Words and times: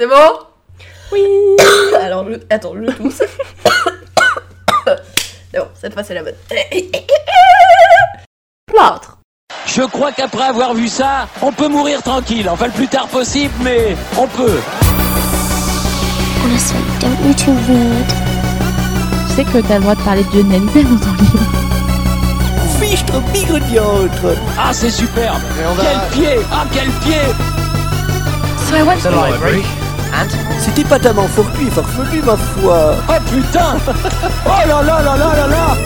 C'est 0.00 0.06
bon 0.06 0.38
Oui 1.12 1.22
Alors, 2.00 2.24
je... 2.26 2.36
attends, 2.48 2.72
je 2.74 2.90
tousse. 2.90 3.20
non, 5.54 5.68
cette 5.78 5.92
fois 5.92 6.02
c'est 6.02 6.14
la 6.14 6.22
bonne. 6.22 6.32
Plâtre. 8.66 9.18
Je 9.66 9.82
crois 9.82 10.10
qu'après 10.12 10.44
avoir 10.44 10.72
vu 10.72 10.88
ça, 10.88 11.28
on 11.42 11.52
peut 11.52 11.68
mourir 11.68 12.02
tranquille. 12.02 12.48
Enfin, 12.48 12.68
le 12.68 12.72
plus 12.72 12.88
tard 12.88 13.08
possible, 13.08 13.52
mais 13.60 13.94
on 14.16 14.26
peut. 14.26 14.58
Honestly, 16.46 16.78
don't 17.02 17.46
you 17.46 17.52
read? 17.68 18.06
Tu 19.28 19.34
sais 19.34 19.44
que 19.44 19.58
t'as 19.68 19.74
le 19.74 19.82
droit 19.82 19.96
de 19.96 20.02
parler 20.02 20.24
de 20.24 20.30
Lionel 20.38 20.62
dans 20.62 20.98
ton 20.98 21.12
livre. 21.12 21.44
Fichtre 22.80 23.20
bigre 23.34 23.58
Ah, 24.58 24.72
c'est 24.72 24.88
superbe. 24.88 25.42
Quel 25.78 26.00
pied 26.18 26.40
Ah, 26.50 26.64
quel 26.72 26.88
pied 27.02 27.20
So 28.66 28.76
I 28.76 28.82
went 28.82 29.02
to 29.02 29.10
library. 29.10 29.62
C'était 30.58 30.84
pas 30.84 30.98
tellement 30.98 31.26
fortuit 31.28 31.68
et 31.68 31.70
farfelu, 31.70 32.22
ma 32.22 32.36
foi. 32.36 32.94
Oh 33.08 33.12
putain 33.30 33.76
Oh 34.46 34.68
là 34.68 34.82
là 34.82 35.02
là 35.02 35.16
là 35.16 35.34
là 35.36 35.46
là 35.48 35.76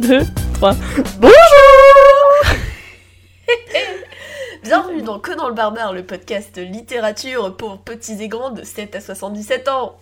2, 0.00 0.20
3. 0.54 0.72
Bienvenue 4.62 5.02
dans 5.02 5.18
Que 5.18 5.32
dans 5.36 5.48
le 5.48 5.54
barbare, 5.54 5.92
le 5.92 6.02
podcast 6.04 6.58
littérature 6.58 7.56
pour 7.56 7.78
petits 7.78 8.22
et 8.22 8.28
grands 8.28 8.50
de 8.50 8.64
7 8.64 8.96
à 8.96 9.00
77 9.00 9.68
ans. 9.68 9.96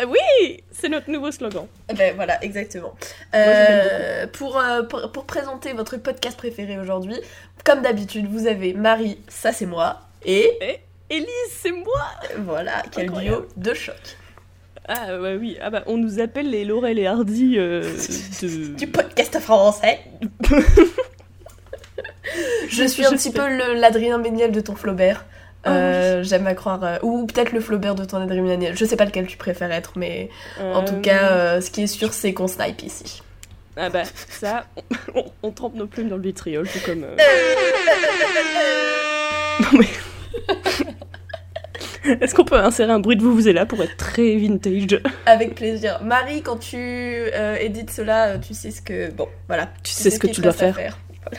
Euh, 0.00 0.06
Oui 0.06 0.62
C'est 0.72 0.88
notre 0.88 1.10
nouveau 1.10 1.30
slogan. 1.30 1.66
Ben 1.96 2.14
voilà, 2.14 2.42
exactement. 2.44 2.94
Euh, 3.34 4.26
pour, 4.28 4.58
euh, 4.58 4.82
pour, 4.82 5.10
pour 5.12 5.24
présenter 5.24 5.72
votre 5.72 5.96
podcast 5.96 6.36
préféré 6.36 6.78
aujourd'hui, 6.78 7.16
comme 7.64 7.82
d'habitude, 7.82 8.26
vous 8.30 8.46
avez 8.46 8.72
Marie, 8.74 9.18
ça 9.28 9.52
c'est 9.52 9.66
moi, 9.66 10.00
et 10.24 10.80
Élise, 11.10 11.26
c'est 11.50 11.72
moi 11.72 12.06
voilà, 12.38 12.82
quel 12.92 13.10
bio 13.10 13.46
de 13.56 13.74
choc. 13.74 13.96
Ah 14.90 15.18
ouais, 15.20 15.36
oui, 15.36 15.58
ah 15.60 15.68
bah, 15.70 15.82
on 15.86 15.96
nous 15.98 16.18
appelle 16.20 16.48
les 16.50 16.64
Laurel 16.64 16.98
et 16.98 17.06
Hardy 17.06 17.56
euh, 17.58 17.82
de... 18.42 18.74
Du 18.74 18.86
podcast 18.86 19.38
français. 19.38 20.00
Je 22.68 22.84
suis 22.84 23.04
un 23.04 23.10
Je 23.10 23.14
petit 23.14 23.30
sais. 23.30 23.32
peu 23.32 23.74
l'Adrien 23.74 24.18
Méniel 24.18 24.52
de 24.52 24.60
ton 24.60 24.74
Flaubert. 24.76 25.24
Ah 25.64 25.72
Euh, 25.72 26.22
J'aime 26.22 26.46
à 26.46 26.54
croire. 26.54 26.82
euh, 26.84 26.96
ou 27.02 27.26
peut-être 27.26 27.52
le 27.52 27.60
Flaubert 27.60 27.94
de 27.94 28.04
ton 28.04 28.18
Adrien. 28.18 28.58
Je 28.74 28.84
sais 28.84 28.96
pas 28.96 29.04
lequel 29.04 29.26
tu 29.26 29.36
préfères 29.36 29.72
être, 29.72 29.92
mais 29.96 30.28
en 30.60 30.84
tout 30.84 31.00
cas, 31.00 31.32
euh, 31.32 31.60
ce 31.60 31.70
qui 31.70 31.82
est 31.82 31.86
sûr, 31.88 32.12
c'est 32.12 32.32
qu'on 32.32 32.48
snipe 32.48 32.82
ici. 32.82 33.22
Ah 33.76 33.90
bah, 33.90 34.02
ça, 34.28 34.64
on, 35.14 35.20
on- 35.20 35.24
on 35.44 35.50
trempe 35.52 35.74
nos 35.76 35.86
plumes 35.86 36.08
dans 36.08 36.16
le 36.16 36.22
vitriol, 36.22 36.66
tout 36.68 36.80
comme... 36.84 37.00
Non 39.60 39.78
mais... 39.78 39.86
Est-ce 42.20 42.34
qu'on 42.34 42.44
peut 42.44 42.58
insérer 42.58 42.92
un 42.92 43.00
bruit 43.00 43.16
de 43.16 43.22
vous 43.22 43.34
vous 43.34 43.48
là 43.52 43.66
pour 43.66 43.82
être 43.82 43.96
très 43.96 44.36
vintage? 44.36 45.00
Avec 45.26 45.54
plaisir. 45.54 46.00
Marie, 46.02 46.42
quand 46.42 46.56
tu 46.56 46.76
édites 47.60 47.90
cela, 47.90 48.38
tu 48.38 48.54
sais 48.54 48.70
ce 48.70 48.80
que. 48.80 49.10
Bon, 49.10 49.28
voilà. 49.46 49.68
Tu 49.82 49.92
sais 49.92 50.10
ce 50.10 50.18
que 50.18 50.26
tu 50.26 50.40
dois 50.40 50.52
faire. 50.52 50.78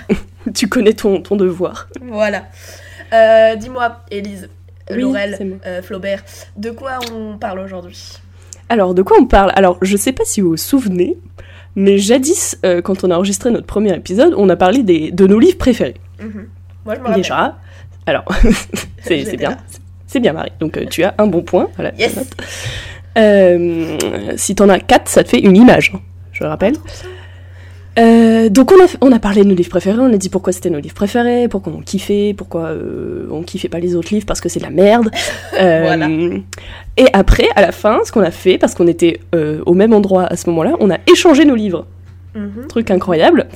Tu 0.53 0.67
connais 0.69 0.93
ton, 0.93 1.21
ton 1.21 1.35
devoir. 1.35 1.89
Voilà. 2.01 2.45
Euh, 3.13 3.55
Dis-moi, 3.55 3.97
Élise, 4.11 4.49
Oui, 4.91 5.01
Laurel, 5.01 5.59
euh, 5.65 5.81
Flaubert, 5.81 6.23
de 6.57 6.71
quoi 6.71 6.99
on 7.13 7.37
parle 7.37 7.59
aujourd'hui? 7.59 8.17
Alors, 8.69 8.93
de 8.93 9.01
quoi 9.01 9.17
on 9.19 9.25
parle? 9.25 9.51
Alors, 9.55 9.77
je 9.81 9.97
sais 9.97 10.11
pas 10.11 10.23
si 10.25 10.41
vous 10.41 10.51
vous 10.51 10.57
souvenez, 10.57 11.17
mais 11.75 11.97
jadis, 11.97 12.57
euh, 12.65 12.81
quand 12.81 13.03
on 13.03 13.11
a 13.11 13.15
enregistré 13.15 13.49
notre 13.51 13.65
premier 13.65 13.93
épisode, 13.95 14.33
on 14.37 14.47
a 14.49 14.55
parlé 14.55 14.83
des, 14.83 15.11
de 15.11 15.25
nos 15.27 15.39
livres 15.39 15.57
préférés. 15.57 15.95
Mhm. 16.21 16.47
Moi, 16.85 16.95
je 16.95 16.99
me 16.99 17.05
rappelle. 17.05 17.21
Déjà. 17.21 17.57
Alors, 18.05 18.25
c'est 19.03 19.37
bien. 19.37 19.57
C'est 20.07 20.19
bien, 20.19 20.33
Marie. 20.33 20.51
Donc, 20.59 20.79
tu 20.89 21.03
as 21.03 21.13
un 21.17 21.27
bon 21.27 21.41
point. 21.43 21.69
Voilà, 21.75 21.91
Yes. 21.95 22.17
si 24.37 24.55
t'en 24.55 24.69
as 24.69 24.79
4, 24.79 25.07
ça 25.07 25.23
te 25.23 25.29
fait 25.29 25.39
une 25.39 25.55
image, 25.55 25.93
je 26.31 26.43
le 26.43 26.49
rappelle. 26.49 26.73
Euh, 27.99 28.49
donc 28.49 28.71
on 28.71 28.75
a, 28.83 28.87
on 29.01 29.11
a 29.11 29.19
parlé 29.19 29.43
de 29.43 29.47
nos 29.49 29.55
livres 29.55 29.69
préférés, 29.69 29.99
on 29.99 30.13
a 30.13 30.17
dit 30.17 30.29
pourquoi 30.29 30.53
c'était 30.53 30.69
nos 30.69 30.79
livres 30.79 30.95
préférés, 30.95 31.47
pourquoi 31.49 31.73
on 31.75 31.81
kiffait, 31.81 32.33
pourquoi 32.37 32.67
euh, 32.67 33.27
on 33.31 33.41
kiffait 33.43 33.67
pas 33.69 33.79
les 33.79 33.95
autres 33.95 34.13
livres 34.13 34.25
parce 34.25 34.39
que 34.41 34.47
c'est 34.49 34.59
de 34.59 34.63
la 34.65 34.69
merde. 34.71 35.09
Euh, 35.59 35.81
Voilà. 35.83 36.07
Et 36.97 37.07
après, 37.13 37.47
à 37.55 37.61
la 37.61 37.71
fin, 37.71 37.99
ce 38.05 38.11
qu'on 38.11 38.21
a 38.21 38.31
fait, 38.31 38.57
parce 38.57 38.73
qu'on 38.75 38.87
était 38.87 39.19
au 39.65 39.73
même 39.73 39.93
endroit 39.93 40.23
à 40.25 40.35
ce 40.35 40.49
moment-là, 40.49 40.73
on 40.79 40.89
a 40.89 40.97
échangé 41.11 41.45
nos 41.45 41.55
livres 41.55 41.85
Mhm. 42.35 42.67
truc 42.69 42.91
incroyable. 42.91 43.47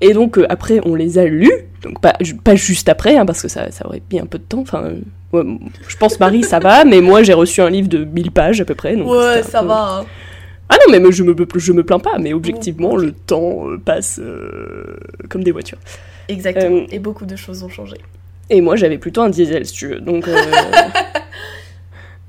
Et 0.00 0.12
donc 0.12 0.38
euh, 0.38 0.46
après, 0.48 0.80
on 0.86 0.94
les 0.94 1.18
a 1.18 1.24
lus, 1.24 1.50
donc 1.82 2.00
pas, 2.00 2.14
ju- 2.20 2.36
pas 2.36 2.54
juste 2.54 2.88
après, 2.88 3.16
hein, 3.16 3.26
parce 3.26 3.42
que 3.42 3.48
ça, 3.48 3.70
ça 3.72 3.84
aurait 3.86 4.00
mis 4.12 4.20
un 4.20 4.24
peu 4.26 4.38
de 4.38 4.44
temps. 4.44 4.60
Enfin, 4.60 4.84
euh, 4.84 5.00
ouais, 5.32 5.42
je 5.88 5.96
pense 5.96 6.18
Marie, 6.20 6.44
ça 6.44 6.60
va, 6.60 6.84
mais 6.84 7.00
moi 7.00 7.24
j'ai 7.24 7.32
reçu 7.34 7.60
un 7.60 7.68
livre 7.68 7.88
de 7.88 8.04
1000 8.04 8.30
pages 8.30 8.60
à 8.60 8.64
peu 8.64 8.76
près. 8.76 8.94
Donc 8.94 9.10
Ouais, 9.10 9.42
ça 9.42 9.60
peu- 9.62 9.66
va. 9.66 9.98
hein. 10.00 10.04
Ah 10.70 10.76
non, 10.86 10.98
mais 10.98 11.12
je 11.12 11.24
me, 11.24 11.34
je 11.56 11.72
me 11.72 11.84
plains 11.84 11.98
pas, 11.98 12.18
mais 12.18 12.32
objectivement, 12.32 12.96
le 12.96 13.12
temps 13.12 13.68
euh, 13.68 13.76
passe 13.76 14.20
euh, 14.22 14.96
comme 15.28 15.42
des 15.42 15.50
voitures. 15.50 15.78
Exactement. 16.28 16.76
Euh, 16.76 16.86
Et 16.92 17.00
beaucoup 17.00 17.26
de 17.26 17.34
choses 17.34 17.64
ont 17.64 17.68
changé. 17.68 17.96
Et 18.48 18.60
moi, 18.60 18.76
j'avais 18.76 18.98
plutôt 18.98 19.22
un 19.22 19.30
diesel, 19.30 19.66
si 19.66 19.72
tu 19.72 19.88
veux. 19.88 20.00
Donc 20.00 20.28
euh, 20.28 20.36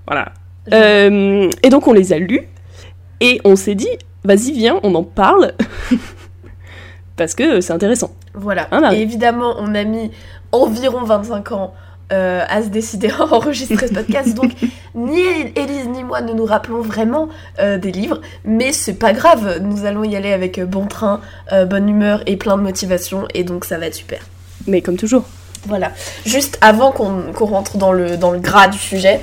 voilà. 0.08 0.32
Et 0.72 1.70
donc 1.70 1.88
on 1.88 1.94
les 1.94 2.14
a 2.14 2.20
lus, 2.20 2.42
et 3.20 3.40
on 3.44 3.56
s'est 3.56 3.76
dit, 3.76 3.90
vas-y, 4.24 4.52
viens, 4.54 4.80
on 4.84 4.96
en 4.96 5.04
parle. 5.04 5.54
Parce 7.16 7.36
que 7.36 7.62
c'est 7.62 7.74
intéressant. 7.74 8.16
Voilà. 8.34 8.68
Hein, 8.72 8.92
Et 8.92 9.02
évidemment, 9.02 9.56
on 9.60 9.76
a 9.76 9.84
mis 9.84 10.12
environ 10.52 11.04
25 11.04 11.52
ans 11.52 11.74
euh, 12.12 12.44
à 12.48 12.62
se 12.62 12.68
décider 12.68 13.10
à 13.10 13.24
enregistrer 13.24 13.88
ce 13.88 13.94
podcast. 13.94 14.34
Donc, 14.36 14.52
ni 14.96 15.22
Élise 15.56 15.88
ni 15.88 16.04
moi 16.04 16.22
ne 16.22 16.34
nous 16.34 16.46
rappelons 16.46 16.82
vraiment 16.82 17.30
euh, 17.60 17.78
des 17.78 17.92
livres. 17.92 18.22
Mais 18.46 18.74
c'est 18.74 18.94
pas 18.94 19.14
grave. 19.14 19.60
Nous 19.62 19.86
allons 19.86 20.04
y 20.04 20.16
aller 20.16 20.34
avec 20.34 20.58
euh, 20.58 20.66
bon 20.66 20.88
train, 20.88 21.22
euh, 21.52 21.66
bonne 21.66 21.90
humeur 21.90 22.22
et 22.26 22.38
plein 22.38 22.58
de 22.58 22.64
motivation. 22.64 23.28
Et 23.34 23.44
donc, 23.44 23.66
ça 23.66 23.78
va 23.78 23.88
être 23.88 23.96
super. 23.96 24.20
Mais 24.68 24.82
comme 24.82 24.98
toujours. 24.98 25.24
Voilà. 25.68 25.92
Juste 26.26 26.58
avant 26.62 26.92
qu'on 26.92 27.46
rentre 27.46 27.78
dans 27.78 27.92
le, 27.92 28.18
dans 28.18 28.32
le 28.32 28.40
gras 28.40 28.68
du 28.68 28.78
sujet, 28.78 29.22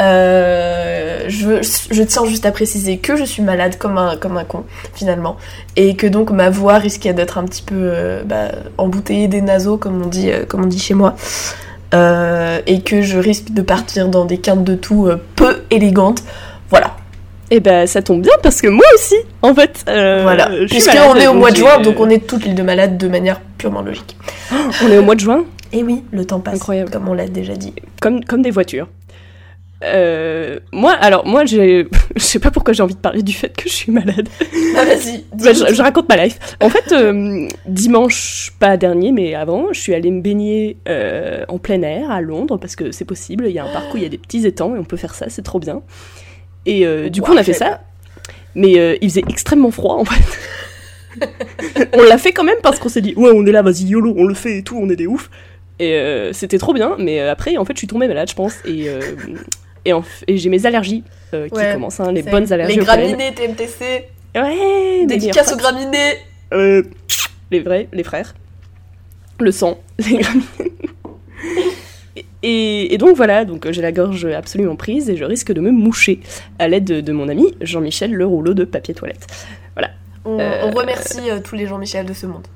euh, 0.00 1.24
je, 1.28 1.62
je 1.90 2.02
tiens 2.02 2.24
juste 2.24 2.46
à 2.46 2.52
préciser 2.52 2.98
que 2.98 3.16
je 3.16 3.24
suis 3.24 3.42
malade 3.42 3.78
comme 3.78 3.98
un, 3.98 4.16
comme 4.16 4.36
un 4.36 4.44
con, 4.44 4.64
finalement. 4.94 5.36
Et 5.76 5.96
que 5.96 6.06
donc 6.06 6.30
ma 6.30 6.50
voix 6.50 6.78
risquait 6.78 7.14
d'être 7.14 7.38
un 7.38 7.44
petit 7.44 7.62
peu 7.62 7.74
euh, 7.76 8.22
bah, 8.24 8.52
embouteillée 8.76 9.28
des 9.28 9.40
naseaux, 9.40 9.76
comme 9.76 10.02
on 10.02 10.06
dit, 10.06 10.30
euh, 10.30 10.44
comme 10.46 10.64
on 10.64 10.68
dit 10.68 10.78
chez 10.78 10.94
moi. 10.94 11.16
Euh, 11.94 12.60
et 12.66 12.82
que 12.82 13.00
je 13.00 13.18
risque 13.18 13.50
de 13.52 13.62
partir 13.62 14.08
dans 14.08 14.26
des 14.26 14.38
quintes 14.38 14.64
de 14.64 14.74
tout 14.74 15.06
euh, 15.06 15.16
peu 15.36 15.62
élégantes. 15.70 16.22
Voilà. 16.70 16.94
Et 17.50 17.60
ben 17.60 17.86
ça 17.86 18.02
tombe 18.02 18.20
bien 18.20 18.34
parce 18.42 18.60
que 18.60 18.68
moi 18.68 18.84
aussi, 18.94 19.14
en 19.40 19.54
fait. 19.54 19.84
euh, 19.88 20.20
voilà. 20.22 20.50
Puisqu'on 20.68 21.14
est 21.16 21.26
au 21.26 21.32
mois 21.32 21.50
de 21.50 21.56
juin, 21.56 21.80
donc 21.80 21.98
on 21.98 22.10
est 22.10 22.26
toutes 22.26 22.44
les 22.44 22.52
deux 22.52 22.62
malades 22.62 22.98
de 22.98 23.08
manière 23.08 23.40
purement 23.56 23.80
logique. 23.80 24.16
On 24.84 24.88
est 24.90 24.98
au 24.98 25.02
mois 25.02 25.14
de 25.14 25.20
juin, 25.20 25.44
Et 25.72 25.82
oui, 25.82 26.04
le 26.10 26.26
temps 26.26 26.40
passe, 26.40 26.56
Incroyable. 26.56 26.90
comme 26.90 27.08
on 27.08 27.14
l'a 27.14 27.26
déjà 27.26 27.54
dit. 27.54 27.72
comme, 28.02 28.22
comme 28.22 28.42
des 28.42 28.50
voitures. 28.50 28.86
Euh, 29.84 30.58
moi, 30.72 30.92
alors 30.92 31.26
moi, 31.26 31.44
je 31.46 31.86
sais 32.16 32.38
pas 32.38 32.50
pourquoi 32.50 32.74
j'ai 32.74 32.82
envie 32.82 32.94
de 32.94 33.00
parler 33.00 33.22
du 33.22 33.32
fait 33.32 33.54
que 33.56 33.68
je 33.68 33.74
suis 33.74 33.92
malade. 33.92 34.28
Ah, 34.76 34.84
vas-y. 34.84 35.24
Bah, 35.32 35.52
je, 35.52 35.74
je 35.74 35.82
raconte 35.82 36.08
ma 36.08 36.24
life. 36.24 36.38
En 36.60 36.68
fait, 36.68 36.92
euh, 36.92 37.48
dimanche, 37.66 38.52
pas 38.60 38.76
dernier, 38.76 39.10
mais 39.12 39.34
avant, 39.34 39.72
je 39.72 39.80
suis 39.80 39.94
allée 39.94 40.10
me 40.10 40.20
baigner 40.20 40.76
euh, 40.88 41.44
en 41.48 41.58
plein 41.58 41.82
air 41.82 42.10
à 42.10 42.20
Londres 42.20 42.58
parce 42.58 42.76
que 42.76 42.92
c'est 42.92 43.04
possible. 43.04 43.46
Il 43.46 43.52
y 43.52 43.58
a 43.58 43.64
un 43.64 43.72
parc 43.72 43.92
où 43.92 43.96
il 43.96 44.02
y 44.02 44.06
a 44.06 44.08
des 44.08 44.18
petits 44.18 44.46
étangs 44.46 44.76
et 44.76 44.78
on 44.78 44.84
peut 44.84 44.96
faire 44.96 45.14
ça, 45.14 45.28
c'est 45.28 45.42
trop 45.42 45.58
bien. 45.58 45.82
Et 46.66 46.84
du 47.10 47.22
coup, 47.22 47.32
on 47.32 47.36
a 47.36 47.42
fait 47.42 47.54
ça. 47.54 47.80
Mais 48.54 48.98
il 49.00 49.08
faisait 49.08 49.24
extrêmement 49.28 49.70
froid 49.70 49.96
en 49.96 50.04
fait. 50.04 51.28
on 51.94 52.02
l'a 52.02 52.18
fait 52.18 52.32
quand 52.32 52.44
même 52.44 52.58
parce 52.62 52.78
qu'on 52.78 52.88
s'est 52.88 53.00
dit 53.00 53.14
ouais 53.16 53.30
on 53.34 53.44
est 53.44 53.50
là 53.50 53.62
vas-y 53.62 53.86
YOLO 53.86 54.14
on 54.16 54.24
le 54.26 54.34
fait 54.34 54.58
et 54.58 54.62
tout 54.62 54.78
on 54.80 54.88
est 54.88 54.94
des 54.94 55.08
ouf 55.08 55.30
et 55.80 56.30
c'était 56.32 56.58
trop 56.58 56.72
bien 56.72 56.94
mais 56.98 57.18
après 57.20 57.56
en 57.56 57.64
fait 57.64 57.72
je 57.72 57.78
suis 57.78 57.86
tombée 57.88 58.06
malade 58.06 58.28
je 58.30 58.36
pense 58.36 58.54
et 58.64 58.88
et, 59.84 59.92
en 59.92 60.00
f- 60.00 60.24
et 60.26 60.36
j'ai 60.38 60.48
mes 60.48 60.66
allergies 60.66 61.04
euh, 61.34 61.48
qui 61.48 61.54
Ouais, 61.54 61.72
commencent 61.74 62.00
hein, 62.00 62.12
les 62.12 62.22
bonnes 62.22 62.52
allergies 62.52 62.76
Les 62.78 62.84
graminées 62.84 63.32
TMTC, 63.34 64.04
ouais 64.36 65.06
dédicace 65.06 65.52
aux 65.52 65.56
graminées. 65.56 66.14
Euh, 66.52 66.82
les 67.50 67.60
vrais 67.60 67.88
les 67.92 68.02
frères 68.04 68.34
le 69.40 69.52
sang 69.52 69.78
les 69.98 70.18
graminées 70.18 70.72
Et, 72.42 72.94
et 72.94 72.98
donc 72.98 73.16
voilà, 73.16 73.44
donc 73.44 73.66
euh, 73.66 73.72
j'ai 73.72 73.82
la 73.82 73.92
gorge 73.92 74.24
absolument 74.26 74.76
prise 74.76 75.10
et 75.10 75.16
je 75.16 75.24
risque 75.24 75.52
de 75.52 75.60
me 75.60 75.70
moucher 75.70 76.20
à 76.58 76.68
l'aide 76.68 76.84
de, 76.84 77.00
de 77.00 77.12
mon 77.12 77.28
ami 77.28 77.54
Jean-Michel 77.60 78.12
le 78.12 78.26
rouleau 78.26 78.54
de 78.54 78.64
papier 78.64 78.94
toilette. 78.94 79.26
On, 80.24 80.38
Euh, 80.38 80.62
on 80.64 80.70
remercie 80.72 81.30
euh, 81.30 81.38
tous 81.42 81.54
les 81.54 81.66
Jean-Michel 81.66 82.04
de 82.04 82.12
ce 82.12 82.26
monde. 82.26 82.46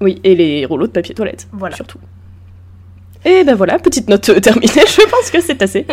Oui, 0.00 0.20
et 0.24 0.34
les 0.34 0.64
rouleaux 0.64 0.86
de 0.86 0.92
papier 0.92 1.14
toilette, 1.14 1.46
Voilà. 1.52 1.76
surtout. 1.76 1.98
Et 3.24 3.42
ben 3.44 3.54
voilà, 3.54 3.78
petite 3.80 4.08
note 4.08 4.40
terminée, 4.40 4.66
je 4.72 5.06
pense 5.10 5.30
que 5.30 5.40
c'est 5.40 5.60
assez. 5.60 5.84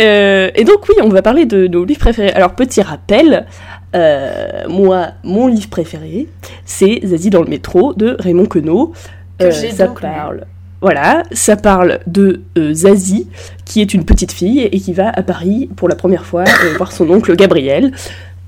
Euh, 0.00 0.50
et 0.54 0.64
donc 0.64 0.86
oui, 0.88 0.94
on 1.02 1.08
va 1.08 1.22
parler 1.22 1.46
de 1.46 1.66
nos 1.66 1.84
livres 1.84 2.00
préférés. 2.00 2.32
Alors 2.32 2.54
petit 2.54 2.82
rappel, 2.82 3.46
Euh, 3.94 4.62
moi, 4.68 5.08
mon 5.22 5.48
livre 5.48 5.68
préféré, 5.68 6.26
c'est 6.64 7.00
Zazie 7.04 7.28
dans 7.28 7.42
le 7.42 7.48
métro 7.50 7.92
de 7.92 8.16
Raymond 8.18 8.46
Queneau. 8.46 8.94
Que 9.38 9.50
ça 9.50 9.86
donc 9.86 10.00
parle. 10.00 10.46
Voilà, 10.80 11.22
ça 11.32 11.56
parle 11.56 12.00
de 12.06 12.40
euh, 12.56 12.72
Zazie, 12.72 13.28
qui 13.66 13.82
est 13.82 13.92
une 13.92 14.04
petite 14.04 14.32
fille 14.32 14.60
et 14.62 14.80
qui 14.80 14.94
va 14.94 15.10
à 15.10 15.22
Paris 15.22 15.68
pour 15.76 15.88
la 15.90 15.94
première 15.94 16.24
fois 16.24 16.44
euh, 16.44 16.74
voir 16.78 16.90
son 16.90 17.08
oncle 17.10 17.36
Gabriel. 17.36 17.92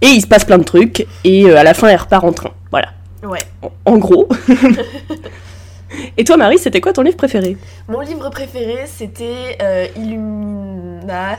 Et 0.00 0.06
il 0.08 0.20
se 0.22 0.26
passe 0.26 0.44
plein 0.46 0.58
de 0.58 0.64
trucs, 0.64 1.06
et 1.24 1.44
euh, 1.44 1.56
à 1.58 1.62
la 1.62 1.74
fin, 1.74 1.88
elle 1.88 2.00
repart 2.00 2.24
en 2.24 2.32
train. 2.32 2.50
Voilà, 2.70 2.88
Ouais. 3.22 3.38
en, 3.62 3.70
en 3.84 3.98
gros. 3.98 4.28
et 6.16 6.24
toi, 6.24 6.36
Marie, 6.36 6.58
c'était 6.58 6.80
quoi 6.80 6.92
ton 6.92 7.02
livre 7.02 7.16
préféré 7.16 7.56
Mon 7.88 8.00
livre 8.00 8.28
préféré, 8.30 8.84
c'était 8.86 9.58
euh, 9.62 9.86
Illumina. 9.96 11.38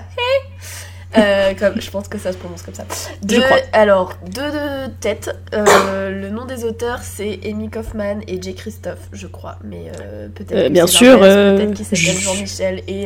Euh, 1.17 1.53
comme, 1.59 1.79
je 1.81 1.89
pense 1.89 2.07
que 2.07 2.17
ça 2.17 2.31
se 2.33 2.37
prononce 2.37 2.61
comme 2.61 2.73
ça. 2.73 2.83
Je 3.21 3.35
De- 3.35 3.41
crois. 3.41 3.57
Alors, 3.73 4.13
deux 4.27 4.51
de 4.51 4.87
tête. 4.99 5.35
Euh, 5.53 6.09
le 6.11 6.29
nom 6.29 6.45
des 6.45 6.63
auteurs, 6.65 6.99
c'est 7.03 7.39
Amy 7.45 7.69
Kaufman 7.69 8.19
et 8.27 8.41
Jay 8.41 8.53
Christophe, 8.53 9.07
je 9.13 9.27
crois. 9.27 9.57
Mais 9.63 9.91
euh, 10.01 10.27
peut-être 10.33 10.71
bien 10.71 10.87
sûr, 10.87 11.19
peut-être 11.19 11.73
qu'ils 11.73 11.85
s'appellent 11.85 11.99
je- 11.99 12.19
Jean-Michel 12.19 12.83
et 12.87 13.05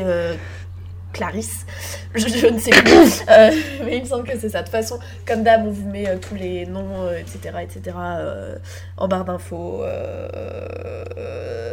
Clarisse. 1.14 1.66
Je, 2.16 2.28
je 2.28 2.48
ne 2.48 2.60
sais 2.60 2.72
plus. 2.72 3.22
Euh, 3.30 3.52
mais 3.86 3.98
il 3.98 4.04
me 4.04 4.08
semble 4.08 4.24
que 4.28 4.38
c'est 4.40 4.50
ça. 4.50 4.60
De 4.60 4.64
toute 4.66 4.72
façon, 4.72 5.00
comme 5.28 5.44
d'hab, 5.44 5.66
on 5.66 5.72
vous 5.72 5.88
met 5.90 6.08
euh, 6.08 6.18
tous 6.18 6.36
les 6.36 6.66
noms, 6.66 7.02
euh, 7.04 7.18
etc., 7.20 7.56
etc., 7.62 7.96
euh, 8.00 8.56
en 8.98 9.08
barre 9.08 9.26
d'infos. 9.26 9.82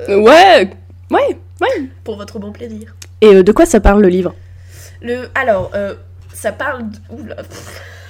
Ouais, 0.09 0.71
ouais, 1.11 1.39
ouais. 1.61 1.89
pour 2.05 2.17
votre 2.17 2.39
bon 2.39 2.53
plaisir. 2.53 2.95
Et 3.21 3.43
de 3.43 3.53
quoi 3.53 3.67
ça 3.67 3.81
parle 3.81 4.03
le 4.03 4.09
livre? 4.09 4.35
Le, 5.01 5.29
alors, 5.35 5.73
ça 6.33 6.53
parle. 6.53 6.89
d- 6.91 6.99
Oula. 7.11 7.37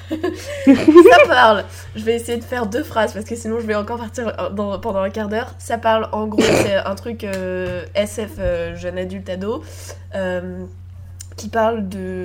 ça 0.11 1.27
parle. 1.29 1.65
Je 1.97 2.05
vais 2.05 2.15
essayer 2.15 2.39
de 2.39 2.45
faire 2.45 2.67
deux 2.67 2.85
phrases 2.85 3.13
parce 3.13 3.25
que 3.25 3.35
sinon 3.35 3.59
je 3.61 3.67
vais 3.67 3.75
encore 3.75 3.99
partir 3.99 4.51
dans- 4.53 4.79
pendant 4.79 5.01
un 5.01 5.11
quart 5.11 5.29
d'heure. 5.29 5.55
Ça 5.59 5.79
parle 5.79 6.09
en 6.13 6.27
gros, 6.27 6.43
c'est 6.43 6.75
un 6.77 6.95
truc 6.95 7.27
SF 7.95 8.33
jeune 8.77 8.99
adulte 8.99 9.29
ado 9.31 9.65
qui 11.37 11.49
parle 11.49 11.89
de. 11.89 12.23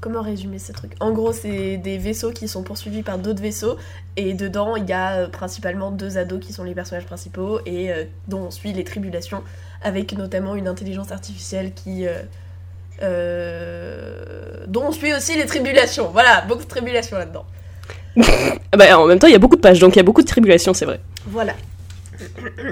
Comment 0.00 0.22
résumer 0.22 0.58
ce 0.58 0.72
truc? 0.72 0.92
En 1.00 1.10
gros, 1.12 1.32
c'est 1.32 1.76
des 1.78 1.98
vaisseaux 1.98 2.30
qui 2.30 2.48
sont 2.48 2.62
poursuivis 2.62 3.02
par 3.02 3.18
d'autres 3.18 3.42
vaisseaux 3.42 3.76
et 4.16 4.34
dedans 4.34 4.76
il 4.76 4.88
y 4.88 4.92
a 4.92 5.12
euh, 5.16 5.28
principalement 5.28 5.90
deux 5.90 6.16
ados 6.18 6.40
qui 6.44 6.52
sont 6.52 6.64
les 6.64 6.74
personnages 6.74 7.04
principaux 7.06 7.60
et 7.66 7.90
euh, 7.90 8.04
dont 8.28 8.42
on 8.46 8.50
suit 8.50 8.72
les 8.72 8.84
tribulations 8.84 9.42
avec 9.82 10.12
notamment 10.16 10.54
une 10.54 10.68
intelligence 10.68 11.12
artificielle 11.12 11.72
qui. 11.74 12.06
euh, 12.06 12.22
euh, 13.02 14.64
dont 14.68 14.84
on 14.86 14.92
suit 14.92 15.12
aussi 15.14 15.36
les 15.36 15.46
tribulations. 15.46 16.08
Voilà, 16.12 16.42
beaucoup 16.42 16.64
de 16.64 16.68
tribulations 16.68 17.16
là-dedans. 17.18 17.44
Ah 18.72 18.76
bah, 18.78 18.98
En 18.98 19.06
même 19.06 19.18
temps, 19.18 19.26
il 19.26 19.32
y 19.32 19.36
a 19.36 19.38
beaucoup 19.38 19.56
de 19.56 19.60
pages, 19.60 19.78
donc 19.78 19.94
il 19.94 19.98
y 19.98 20.00
a 20.00 20.02
beaucoup 20.02 20.22
de 20.22 20.26
tribulations, 20.26 20.74
c'est 20.74 20.86
vrai. 20.86 21.00
Voilà. 21.26 21.52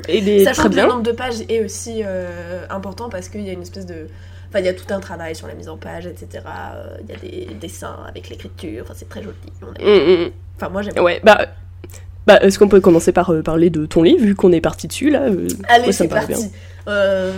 Et 0.09 0.21
des... 0.21 0.45
Sachant 0.45 0.63
très 0.63 0.71
que 0.71 0.75
le 0.75 0.81
bien. 0.83 0.89
nombre 0.89 1.03
de 1.03 1.13
pages 1.13 1.41
est 1.49 1.65
aussi 1.65 2.03
euh, 2.05 2.65
important 2.71 3.09
parce 3.09 3.29
qu'il 3.29 3.43
y 3.43 3.51
a 3.51 3.53
une 3.53 3.63
espèce 3.63 3.87
de. 3.87 4.09
Enfin, 4.49 4.61
il 4.61 4.67
y 4.67 4.69
a 4.69 4.75
tout 4.75 4.93
un 4.93 5.01
travail 5.01 5.35
sur 5.35 5.47
la 5.47 5.55
mise 5.55 5.69
en 5.69 5.77
page, 5.77 6.07
etc. 6.07 6.45
Euh, 6.47 6.97
Il 7.03 7.11
y 7.11 7.13
a 7.13 7.49
des 7.49 7.55
dessins 7.55 7.97
avec 8.09 8.29
l'écriture. 8.29 8.83
Enfin, 8.85 8.95
c'est 8.97 9.09
très 9.09 9.23
joli. 9.23 9.37
Aime. 9.81 9.87
Mm, 9.87 10.25
mm, 10.27 10.31
Enfin, 10.57 10.69
moi 10.69 10.83
j'aime. 10.83 10.95
mm. 10.97 11.01
Ouais, 11.03 11.21
bah. 11.25 11.47
Bah, 12.27 12.39
est-ce 12.41 12.59
qu'on 12.59 12.69
peut 12.69 12.81
commencer 12.81 13.13
par 13.13 13.31
euh, 13.31 13.43
parler 13.43 13.69
de 13.69 13.85
ton 13.85 14.03
livre, 14.03 14.25
vu 14.25 14.35
qu'on 14.35 14.51
est 14.53 14.63
parti 14.63 14.89
dessus, 14.89 15.11
là 15.11 15.25
euh, 15.25 15.47
Allez, 15.69 15.93
c'est 15.93 16.09
parti. 16.09 16.51
Euh, 16.89 17.33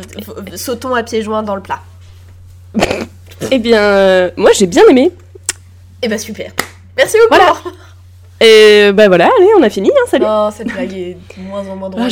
sautons 0.54 0.94
à 0.94 1.02
pieds 1.02 1.22
joints 1.22 1.42
dans 1.42 1.56
le 1.56 1.60
plat. 1.62 1.80
Eh 3.50 3.58
bien, 3.58 4.30
moi, 4.36 4.50
j'ai 4.54 4.66
bien 4.66 4.84
aimé. 4.88 5.10
Et 6.02 6.08
bah, 6.08 6.18
super. 6.18 6.52
Merci 6.96 7.16
beaucoup. 7.18 7.40
Voilà. 7.40 7.54
Et 8.40 8.90
bah 8.92 9.08
voilà, 9.08 9.30
allez, 9.38 9.48
on 9.58 9.62
a 9.62 9.70
fini, 9.70 9.90
hein, 9.90 10.04
salut 10.08 10.26
Oh, 10.28 10.48
cette 10.52 10.68
blague 10.68 10.92
est 10.92 11.14
de 11.14 11.42
moins 11.42 11.66
en 11.66 11.76
moins 11.76 11.88
drôle. 11.90 12.02
Ah, 12.04 12.08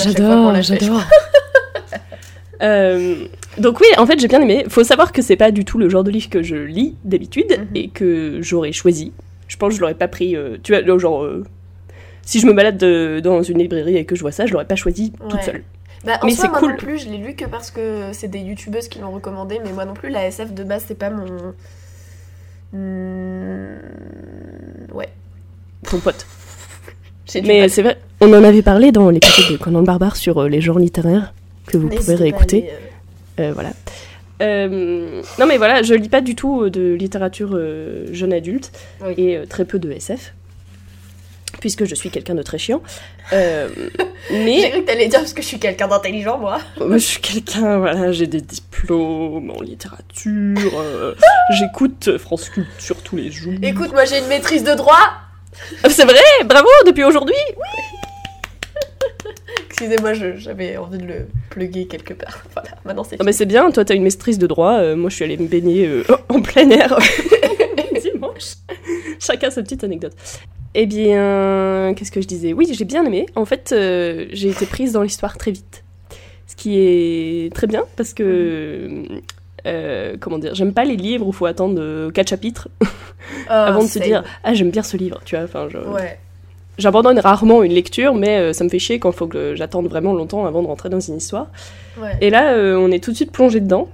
la 0.53 0.63
fait. 0.63 0.81
Euh, 2.63 3.17
donc 3.59 3.81
oui, 3.81 3.87
en 3.99 4.07
fait, 4.07 4.19
j'ai 4.19 4.29
bien 4.29 4.41
aimé. 4.41 4.65
Faut 4.69 4.85
savoir 4.85 5.11
que 5.13 5.21
c'est 5.23 5.37
pas 5.37 5.51
du 5.51 5.65
tout 5.65 5.77
le 5.77 5.89
genre 5.89 6.05
de 6.05 6.11
livre 6.11 6.31
que 6.31 6.43
je 6.43 6.55
lis 6.55 6.95
d'habitude 7.05 7.51
Mhm. 7.51 7.67
et 7.75 7.89
que 7.89 8.39
j'aurais 8.41 8.71
choisi. 8.73 9.13
Je 9.49 9.57
pense 9.57 9.71
que 9.71 9.75
je 9.77 9.81
l'aurais 9.81 9.95
pas 9.97 10.07
pris. 10.09 10.35
euh, 10.37 10.57
tu 10.63 10.73
vois, 10.75 10.99
genre. 10.99 11.25
euh, 11.25 11.45
si 12.23 12.39
je 12.41 12.47
me 12.47 12.53
balade 12.55 12.79
de- 12.79 13.21
dans 13.23 13.43
une 13.43 13.59
librairie 13.59 13.97
et 13.97 14.05
que 14.07 14.15
je 14.15 14.21
vois 14.23 14.33
ça, 14.33 14.47
je 14.47 14.53
l'aurais 14.53 14.65
pas 14.67 14.77
choisi 14.77 15.13
toute 15.29 15.43
seule. 15.43 15.65
Bah, 16.07 16.19
en 16.23 16.27
Mais 16.27 16.33
c'est 16.33 16.49
moi 16.49 16.59
cool. 16.61 16.71
non 16.71 16.77
plus, 16.77 16.99
je 17.01 17.09
l'ai 17.11 17.19
lu 17.19 17.35
que 17.35 17.45
parce 17.45 17.71
que 17.73 18.11
c'est 18.13 18.29
des 18.29 18.39
youtubeuses 18.39 18.89
qui 18.89 18.99
l'ont 19.01 19.11
recommandé, 19.11 19.61
mais 19.63 19.73
moi 19.73 19.85
non 19.85 19.95
plus, 19.95 20.09
la 20.09 20.25
SF 20.27 20.53
de 20.55 20.63
base, 20.65 20.85
c'est 20.87 20.99
pas 20.99 21.11
mon. 21.11 21.27
Hmm, 22.73 23.77
Ouais. 24.95 25.09
Ton 25.91 25.99
pote. 25.99 26.27
Mais 27.43 27.69
c'est 27.69 27.83
vrai, 27.83 27.99
on 28.21 28.33
en 28.33 28.45
avait 28.45 28.63
parlé 28.63 28.93
dans 28.93 29.11
l'épisode 29.11 29.51
de 29.53 29.57
Conan 29.57 29.81
le 29.81 29.87
Barbare 29.87 30.17
sur 30.17 30.43
euh, 30.43 30.49
les 30.49 30.61
genres 30.61 30.79
littéraires 30.79 31.33
que 31.67 31.77
vous 31.79 31.89
pouvez 31.89 32.15
réécouter. 32.15 32.69
euh, 33.41 33.49
Euh, 33.49 33.53
voilà. 33.53 33.71
Euh, 34.43 35.23
non 35.39 35.47
mais 35.47 35.57
voilà, 35.59 35.83
je 35.83 35.95
lis 35.95 36.09
pas 36.09 36.21
du 36.21 36.35
tout 36.35 36.69
de 36.69 36.93
littérature 36.95 37.51
euh, 37.55 38.07
jeune 38.13 38.33
adulte 38.33 38.71
Oui. 39.05 39.15
et 39.17 39.41
très 39.49 39.65
peu 39.65 39.79
de 39.79 39.91
SF, 39.93 40.35
puisque 41.61 41.85
je 41.85 41.95
suis 41.95 42.11
quelqu'un 42.11 42.35
de 42.35 42.43
très 42.43 42.59
chiant. 42.59 42.83
Euh, 43.33 43.69
J'ai 44.31 44.45
mais 44.45 44.71
cru 44.71 44.81
que 44.83 44.87
t'allais 44.87 45.09
dire 45.09 45.21
parce 45.21 45.33
que 45.33 45.43
je 45.43 45.47
suis 45.47 45.59
quelqu'un 45.59 45.89
d'intelligent, 45.89 46.39
moi. 46.39 46.59
moi, 46.79 46.99
je 46.99 47.05
suis 47.05 47.21
quelqu'un, 47.21 47.79
voilà, 47.79 48.13
j'ai 48.13 48.27
des 48.27 48.41
diplômes 48.41 49.51
en 49.51 49.61
littérature, 49.63 50.85
j'écoute 51.59 52.19
France 52.19 52.49
Culture 52.51 52.97
tous 53.03 53.17
les 53.17 53.31
jours. 53.31 53.55
Écoute, 53.63 53.93
moi 53.93 54.05
j'ai 54.05 54.19
une 54.19 54.27
maîtrise 54.29 54.63
de 54.65 54.75
droit. 54.75 54.99
Ah, 55.83 55.89
c'est 55.91 56.05
vrai, 56.05 56.21
bravo, 56.45 56.69
depuis 56.87 57.05
aujourd'hui. 57.05 57.35
Excusez-moi, 59.69 60.13
je- 60.15 60.37
j'avais 60.37 60.77
envie 60.77 60.99
de 60.99 61.07
le 61.07 61.27
pluguer 61.51 61.87
quelque 61.87 62.15
part. 62.15 62.43
Voilà, 62.55 62.71
maintenant 62.85 63.05
c'est 63.05 63.17
Ah, 63.19 63.25
mais 63.25 63.33
c'est 63.33 63.47
bien, 63.47 63.71
toi 63.73 63.85
t'as 63.85 63.95
une 63.95 64.03
maîtrise 64.05 64.39
de 64.39 64.47
droit, 64.47 64.75
euh, 64.79 64.95
moi 64.97 65.11
je 65.11 65.17
suis 65.17 65.25
allée 65.25 65.37
me 65.37 65.49
baigner 65.49 65.87
euh, 65.87 66.05
en 66.29 66.41
plein 66.41 66.69
air 66.71 66.97
dimanche. 68.01 68.55
Chacun 69.19 69.51
sa 69.51 69.63
petite 69.63 69.83
anecdote. 69.85 70.13
Eh 70.77 70.87
bien, 70.87 71.95
qu'est-ce 71.97 72.11
que 72.11 72.21
je 72.21 72.27
disais? 72.27 72.53
Oui, 72.53 72.69
j'ai 72.73 72.85
bien 72.85 73.05
aimé. 73.05 73.27
En 73.37 73.45
fait, 73.45 73.71
euh, 73.73 74.27
j'ai 74.33 74.49
été 74.49 74.67
prise 74.67 74.93
dans 74.93 75.03
l'histoire 75.03 75.39
très 75.39 75.53
vite. 75.53 75.85
Ce 76.49 76.57
qui 76.57 76.79
est 76.79 77.55
très 77.55 77.67
bien 77.69 77.85
parce 77.97 78.13
que. 78.13 79.03
Euh, 79.67 80.17
comment 80.21 80.39
dire 80.39 80.55
J'aime 80.55 80.73
pas 80.75 80.85
les 80.85 80.97
livres 80.97 81.27
où 81.27 81.31
il 81.31 81.35
faut 81.35 81.47
attendre 81.47 81.77
euh, 81.79 82.11
quatre 82.11 82.29
chapitres 82.31 82.69
Ah, 83.49 83.67
avant 83.67 83.83
de 83.83 83.89
se 83.89 83.99
dire 83.99 84.23
Ah, 84.45 84.55
j'aime 84.55 84.71
bien 84.71 84.83
ce 84.83 84.97
livre, 84.97 85.21
tu 85.25 85.35
vois. 85.37 85.45
Enfin, 85.45 85.69
je- 85.71 85.79
Ouais. 85.79 86.19
J'abandonne 86.77 87.19
rarement 87.21 87.63
une 87.63 87.73
lecture, 87.73 88.15
mais 88.15 88.37
euh, 88.39 88.53
ça 88.53 88.65
me 88.65 88.69
fait 88.69 88.81
chier 88.81 88.99
quand 88.99 89.11
il 89.13 89.17
faut 89.17 89.29
que 89.29 89.55
j'attende 89.55 89.87
vraiment 89.87 90.13
longtemps 90.13 90.45
avant 90.45 90.61
de 90.61 90.67
rentrer 90.67 90.89
dans 90.89 90.99
une 90.99 91.17
histoire. 91.17 91.47
Ouais. 92.01 92.11
Et 92.21 92.31
là, 92.31 92.55
euh, 92.55 92.77
on 92.77 92.91
est 92.91 93.03
tout 93.03 93.13
de 93.13 93.17
suite 93.17 93.31
plongé 93.31 93.61
dedans. 93.61 93.89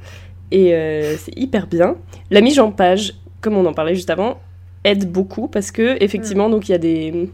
Et 0.50 0.74
euh, 0.74 1.14
c'est 1.18 1.36
hyper 1.38 1.66
bien. 1.66 1.96
La 2.30 2.40
mise 2.40 2.58
en 2.58 2.72
page, 2.72 3.14
comme 3.42 3.54
on 3.56 3.66
en 3.66 3.74
parlait 3.74 3.94
juste 3.94 4.08
avant, 4.10 4.40
aide 4.84 5.12
beaucoup 5.12 5.46
parce 5.46 5.70
que, 5.70 6.02
effectivement, 6.02 6.48
donc 6.48 6.68
il 6.70 6.72
y 6.72 6.74
a 6.74 6.78
des, 6.78 7.28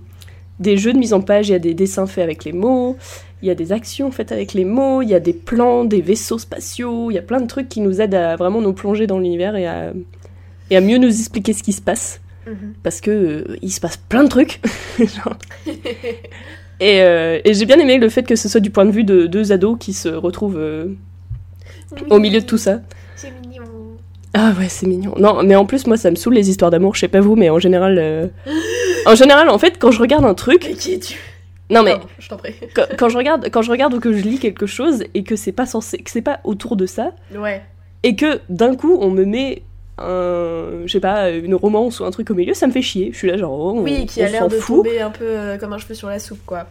des 0.59 0.76
jeux 0.76 0.93
de 0.93 0.99
mise 0.99 1.14
en 1.14 1.21
page, 1.21 1.49
il 1.49 1.52
y 1.52 1.55
a 1.55 1.61
des 1.61 1.75
dessins 1.75 2.07
faits 2.09 2.25
avec 2.25 2.45
les 2.45 2.52
mots, 2.52 2.97
il 3.43 3.49
y 3.49 3.50
a 3.50 3.55
des 3.55 3.73
actions 3.73 4.11
faites 4.11 4.33
avec 4.33 4.55
les 4.55 4.64
mots, 4.64 5.02
il 5.02 5.09
y 5.09 5.14
a 5.14 5.21
des 5.21 5.33
plans, 5.35 5.85
des 5.85 6.00
vaisseaux 6.00 6.38
spatiaux, 6.38 7.11
il 7.11 7.14
y 7.14 7.19
a 7.19 7.23
plein 7.23 7.40
de 7.40 7.47
trucs 7.47 7.69
qui 7.69 7.81
nous 7.81 8.00
aident 8.00 8.14
à 8.14 8.37
vraiment 8.37 8.61
nous 8.61 8.73
plonger 8.73 9.07
dans 9.07 9.19
l'univers 9.19 9.57
et 9.57 9.66
à, 9.66 9.93
et 10.71 10.76
à 10.76 10.81
mieux 10.81 10.99
nous 10.99 11.09
expliquer 11.09 11.52
ce 11.52 11.62
qui 11.62 11.73
se 11.73 11.83
passe. 11.83 12.21
Mhm. 12.47 12.75
Parce 12.83 13.00
que 13.00 13.11
euh, 13.11 13.57
il 13.61 13.71
se 13.71 13.81
passe 13.81 13.97
plein 13.97 14.25
de 14.25 14.28
trucs. 14.28 14.61
Genre. 14.99 15.37
Et, 16.81 17.02
euh, 17.02 17.40
et 17.45 17.55
j'ai 17.55 17.66
bien 17.66 17.78
aimé 17.78 17.99
le 17.99 18.09
fait 18.09 18.23
que 18.23 18.37
ce 18.37 18.49
soit 18.49 18.61
du 18.61 18.71
point 18.71 18.85
de 18.85 18.90
vue 18.90 19.05
de 19.05 19.26
deux 19.26 19.52
ados 19.52 19.76
qui 19.78 19.93
se 19.93 20.09
retrouvent 20.09 20.59
euh, 20.59 20.87
au 22.09 22.19
milieu 22.19 22.40
de 22.40 22.47
tout 22.47 22.59
ça. 22.59 22.81
C'est 23.16 23.33
mignon. 23.43 23.64
Ah 24.33 24.52
ouais, 24.59 24.69
c'est 24.69 24.87
mignon. 24.87 25.14
Non, 25.19 25.43
mais 25.43 25.57
en 25.57 25.66
plus, 25.66 25.87
moi, 25.87 25.97
ça 25.97 26.11
me 26.11 26.16
saoule 26.16 26.35
les 26.35 26.49
histoires 26.50 26.71
d'amour. 26.71 26.95
Je 26.95 27.00
sais 27.00 27.09
pas 27.09 27.21
vous, 27.21 27.37
mais 27.37 27.50
en 27.50 27.59
général, 27.59 28.31
en 29.07 29.14
général, 29.14 29.49
en 29.49 29.59
fait, 29.59 29.78
quand 29.78 29.90
je 29.90 30.00
regarde 30.00 30.25
un 30.25 30.35
truc, 30.35 30.66
Mais 30.69 30.75
qui 30.75 30.93
es-tu? 30.93 31.19
Non 31.70 31.82
mais 31.82 31.96
je 32.18 32.28
t'en 32.28 32.37
prie. 32.37 32.54
quand, 32.75 32.87
quand 32.99 33.08
je 33.08 33.16
regarde, 33.16 33.49
quand 33.50 33.62
je 33.62 33.70
regarde 33.70 33.94
ou 33.94 34.00
que 34.00 34.12
je 34.12 34.23
lis 34.23 34.38
quelque 34.38 34.66
chose 34.66 35.04
et 35.14 35.23
que 35.25 35.35
c'est 35.37 35.52
pas 35.52 35.66
censé, 35.66 35.99
que 35.99 36.11
c'est 36.11 36.23
pas 36.23 36.40
autour 36.44 36.76
de 36.76 36.87
ça, 36.87 37.12
Ouais. 37.35 37.62
et 38.02 38.14
que 38.16 38.40
d'un 38.49 38.75
coup 38.76 38.96
on 39.00 39.11
me 39.11 39.25
met 39.25 39.62
un, 39.99 40.82
je 40.87 40.92
sais 40.92 41.00
pas, 41.00 41.30
une 41.30 41.54
romance 41.54 42.00
ou 42.00 42.04
un 42.04 42.11
truc 42.11 42.30
au 42.30 42.35
milieu, 42.35 42.54
ça 42.54 42.66
me 42.66 42.73
fait 42.73 42.82
chier. 42.82 43.11
Je 43.12 43.16
suis 43.18 43.28
là 43.28 43.37
genre, 43.37 43.58
oh, 43.58 43.73
on- 43.78 43.82
Oui, 43.82 44.06
qui 44.06 44.23
a 44.23 44.28
l'air 44.28 44.49
de 44.49 44.56
fout. 44.56 44.85
tomber 44.85 45.00
un 45.00 45.11
peu 45.11 45.25
euh, 45.25 45.56
comme 45.58 45.73
un 45.73 45.78
cheveu 45.78 45.94
sur 45.94 46.08
la 46.08 46.18
soupe, 46.18 46.44
quoi. 46.46 46.66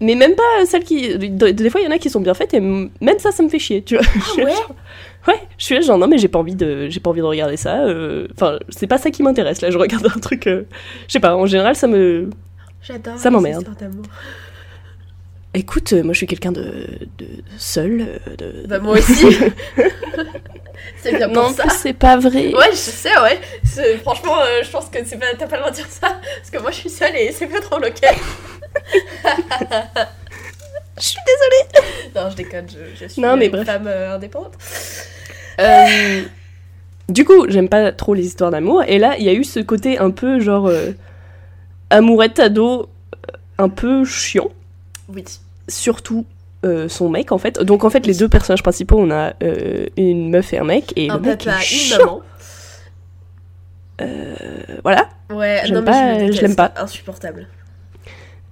Mais 0.00 0.16
même 0.16 0.34
pas 0.34 0.66
celles 0.66 0.82
qui, 0.82 1.16
des 1.16 1.70
fois 1.70 1.80
il 1.80 1.84
y 1.84 1.86
en 1.86 1.92
a 1.92 1.98
qui 1.98 2.10
sont 2.10 2.20
bien 2.20 2.34
faites 2.34 2.52
et 2.54 2.60
même 2.60 2.90
ça, 3.18 3.30
ça 3.30 3.42
me 3.42 3.48
fait 3.48 3.60
chier, 3.60 3.82
tu 3.82 3.96
vois. 3.96 4.04
Là, 4.44 4.50
ouais 5.28 5.40
je 5.56 5.64
suis 5.64 5.74
là 5.76 5.80
genre 5.80 5.96
non 5.98 6.08
mais 6.08 6.18
j'ai 6.18 6.26
pas 6.26 6.40
envie 6.40 6.56
de, 6.56 6.88
j'ai 6.88 6.98
pas 6.98 7.10
envie 7.10 7.20
de 7.20 7.24
regarder 7.26 7.56
ça. 7.56 7.84
euh, 7.84 8.26
Enfin, 8.34 8.58
c'est 8.68 8.88
pas 8.88 8.98
ça 8.98 9.12
qui 9.12 9.22
m'intéresse 9.22 9.60
là. 9.62 9.70
Je 9.70 9.78
regarde 9.78 10.04
un 10.16 10.18
truc, 10.18 10.48
euh, 10.48 10.64
je 11.06 11.12
sais 11.12 11.20
pas. 11.20 11.36
En 11.36 11.46
général, 11.46 11.76
ça 11.76 11.86
me, 11.86 12.30
J'adore. 12.82 13.18
Ça 13.18 13.30
m'emmerde. 13.30 13.66
Écoute, 15.54 15.92
euh, 15.92 16.02
moi 16.02 16.14
je 16.14 16.18
suis 16.18 16.26
quelqu'un 16.26 16.50
de, 16.52 16.86
de 17.18 17.26
seul. 17.58 18.00
euh, 18.00 18.36
De, 18.36 18.66
Bah, 18.66 18.78
moi 18.78 18.94
aussi. 18.98 19.26
c'est 21.02 21.14
bien 21.14 21.28
pour 21.28 21.42
non, 21.42 21.50
ça. 21.52 21.68
c'est 21.68 21.92
pas 21.92 22.16
vrai. 22.16 22.54
Ouais, 22.54 22.70
je 22.70 22.76
sais, 22.76 23.10
ouais. 23.20 23.38
Franchement, 24.02 24.40
euh, 24.40 24.62
je 24.64 24.70
pense 24.70 24.86
que 24.88 24.98
c'est 25.04 25.18
pas, 25.18 25.26
t'as 25.38 25.46
pas 25.46 25.56
le 25.56 25.60
droit 25.62 25.70
de 25.70 25.76
dire 25.76 25.86
ça. 25.90 26.18
Parce 26.38 26.50
que 26.50 26.58
moi, 26.58 26.70
je 26.70 26.76
suis 26.76 26.88
seule 26.90 27.14
et 27.16 27.32
c'est 27.32 27.46
pas 27.48 27.60
trop 27.60 27.76
ok. 27.76 27.84
Je 30.98 31.08
suis 31.08 31.18
désolée. 31.26 31.84
Non, 32.14 32.30
je 32.30 32.36
déconne, 32.36 32.66
je, 32.68 32.94
je 33.04 33.08
suis 33.10 33.20
Non, 33.20 33.36
mais 33.36 33.46
une 33.46 33.52
bref. 33.52 33.66
femme 33.66 33.86
euh, 33.86 34.14
indépendante. 34.14 34.52
Du 37.08 37.24
coup, 37.24 37.46
j'aime 37.48 37.68
pas 37.68 37.92
trop 37.92 38.14
les 38.14 38.24
histoires 38.26 38.50
d'amour. 38.50 38.84
Et 38.86 38.98
là, 38.98 39.16
il 39.18 39.24
y 39.24 39.28
a 39.28 39.32
eu 39.32 39.42
ce 39.44 39.58
côté 39.60 39.98
un 39.98 40.10
peu 40.10 40.38
genre 40.40 40.68
amourette 41.92 42.38
ado, 42.40 42.82
euh, 42.82 43.36
un 43.58 43.68
peu 43.68 44.04
chiant. 44.04 44.50
Oui. 45.08 45.24
Surtout 45.68 46.26
euh, 46.64 46.88
son 46.88 47.08
mec 47.08 47.32
en 47.32 47.38
fait. 47.38 47.60
Donc 47.60 47.84
en 47.84 47.90
fait, 47.90 48.06
les 48.06 48.14
deux 48.14 48.28
personnages 48.28 48.62
principaux, 48.62 48.98
on 48.98 49.10
a 49.10 49.34
euh, 49.42 49.86
une 49.96 50.30
meuf 50.30 50.52
et 50.52 50.58
un 50.58 50.64
mec. 50.64 50.92
Et 50.96 51.10
Un 51.10 51.16
le 51.16 51.20
mec 51.20 51.44
papa, 51.44 51.50
est 51.58 51.60
une 51.60 51.62
chiant. 51.64 51.98
maman. 51.98 52.20
Euh, 54.00 54.34
voilà. 54.82 55.08
Ouais, 55.30 55.60
J'aime 55.64 55.74
non, 55.76 55.80
mais 55.82 55.86
pas- 55.86 56.32
je, 56.32 56.40
l'aime 56.40 56.56
pas. 56.56 56.72
Insupportable. 56.76 57.46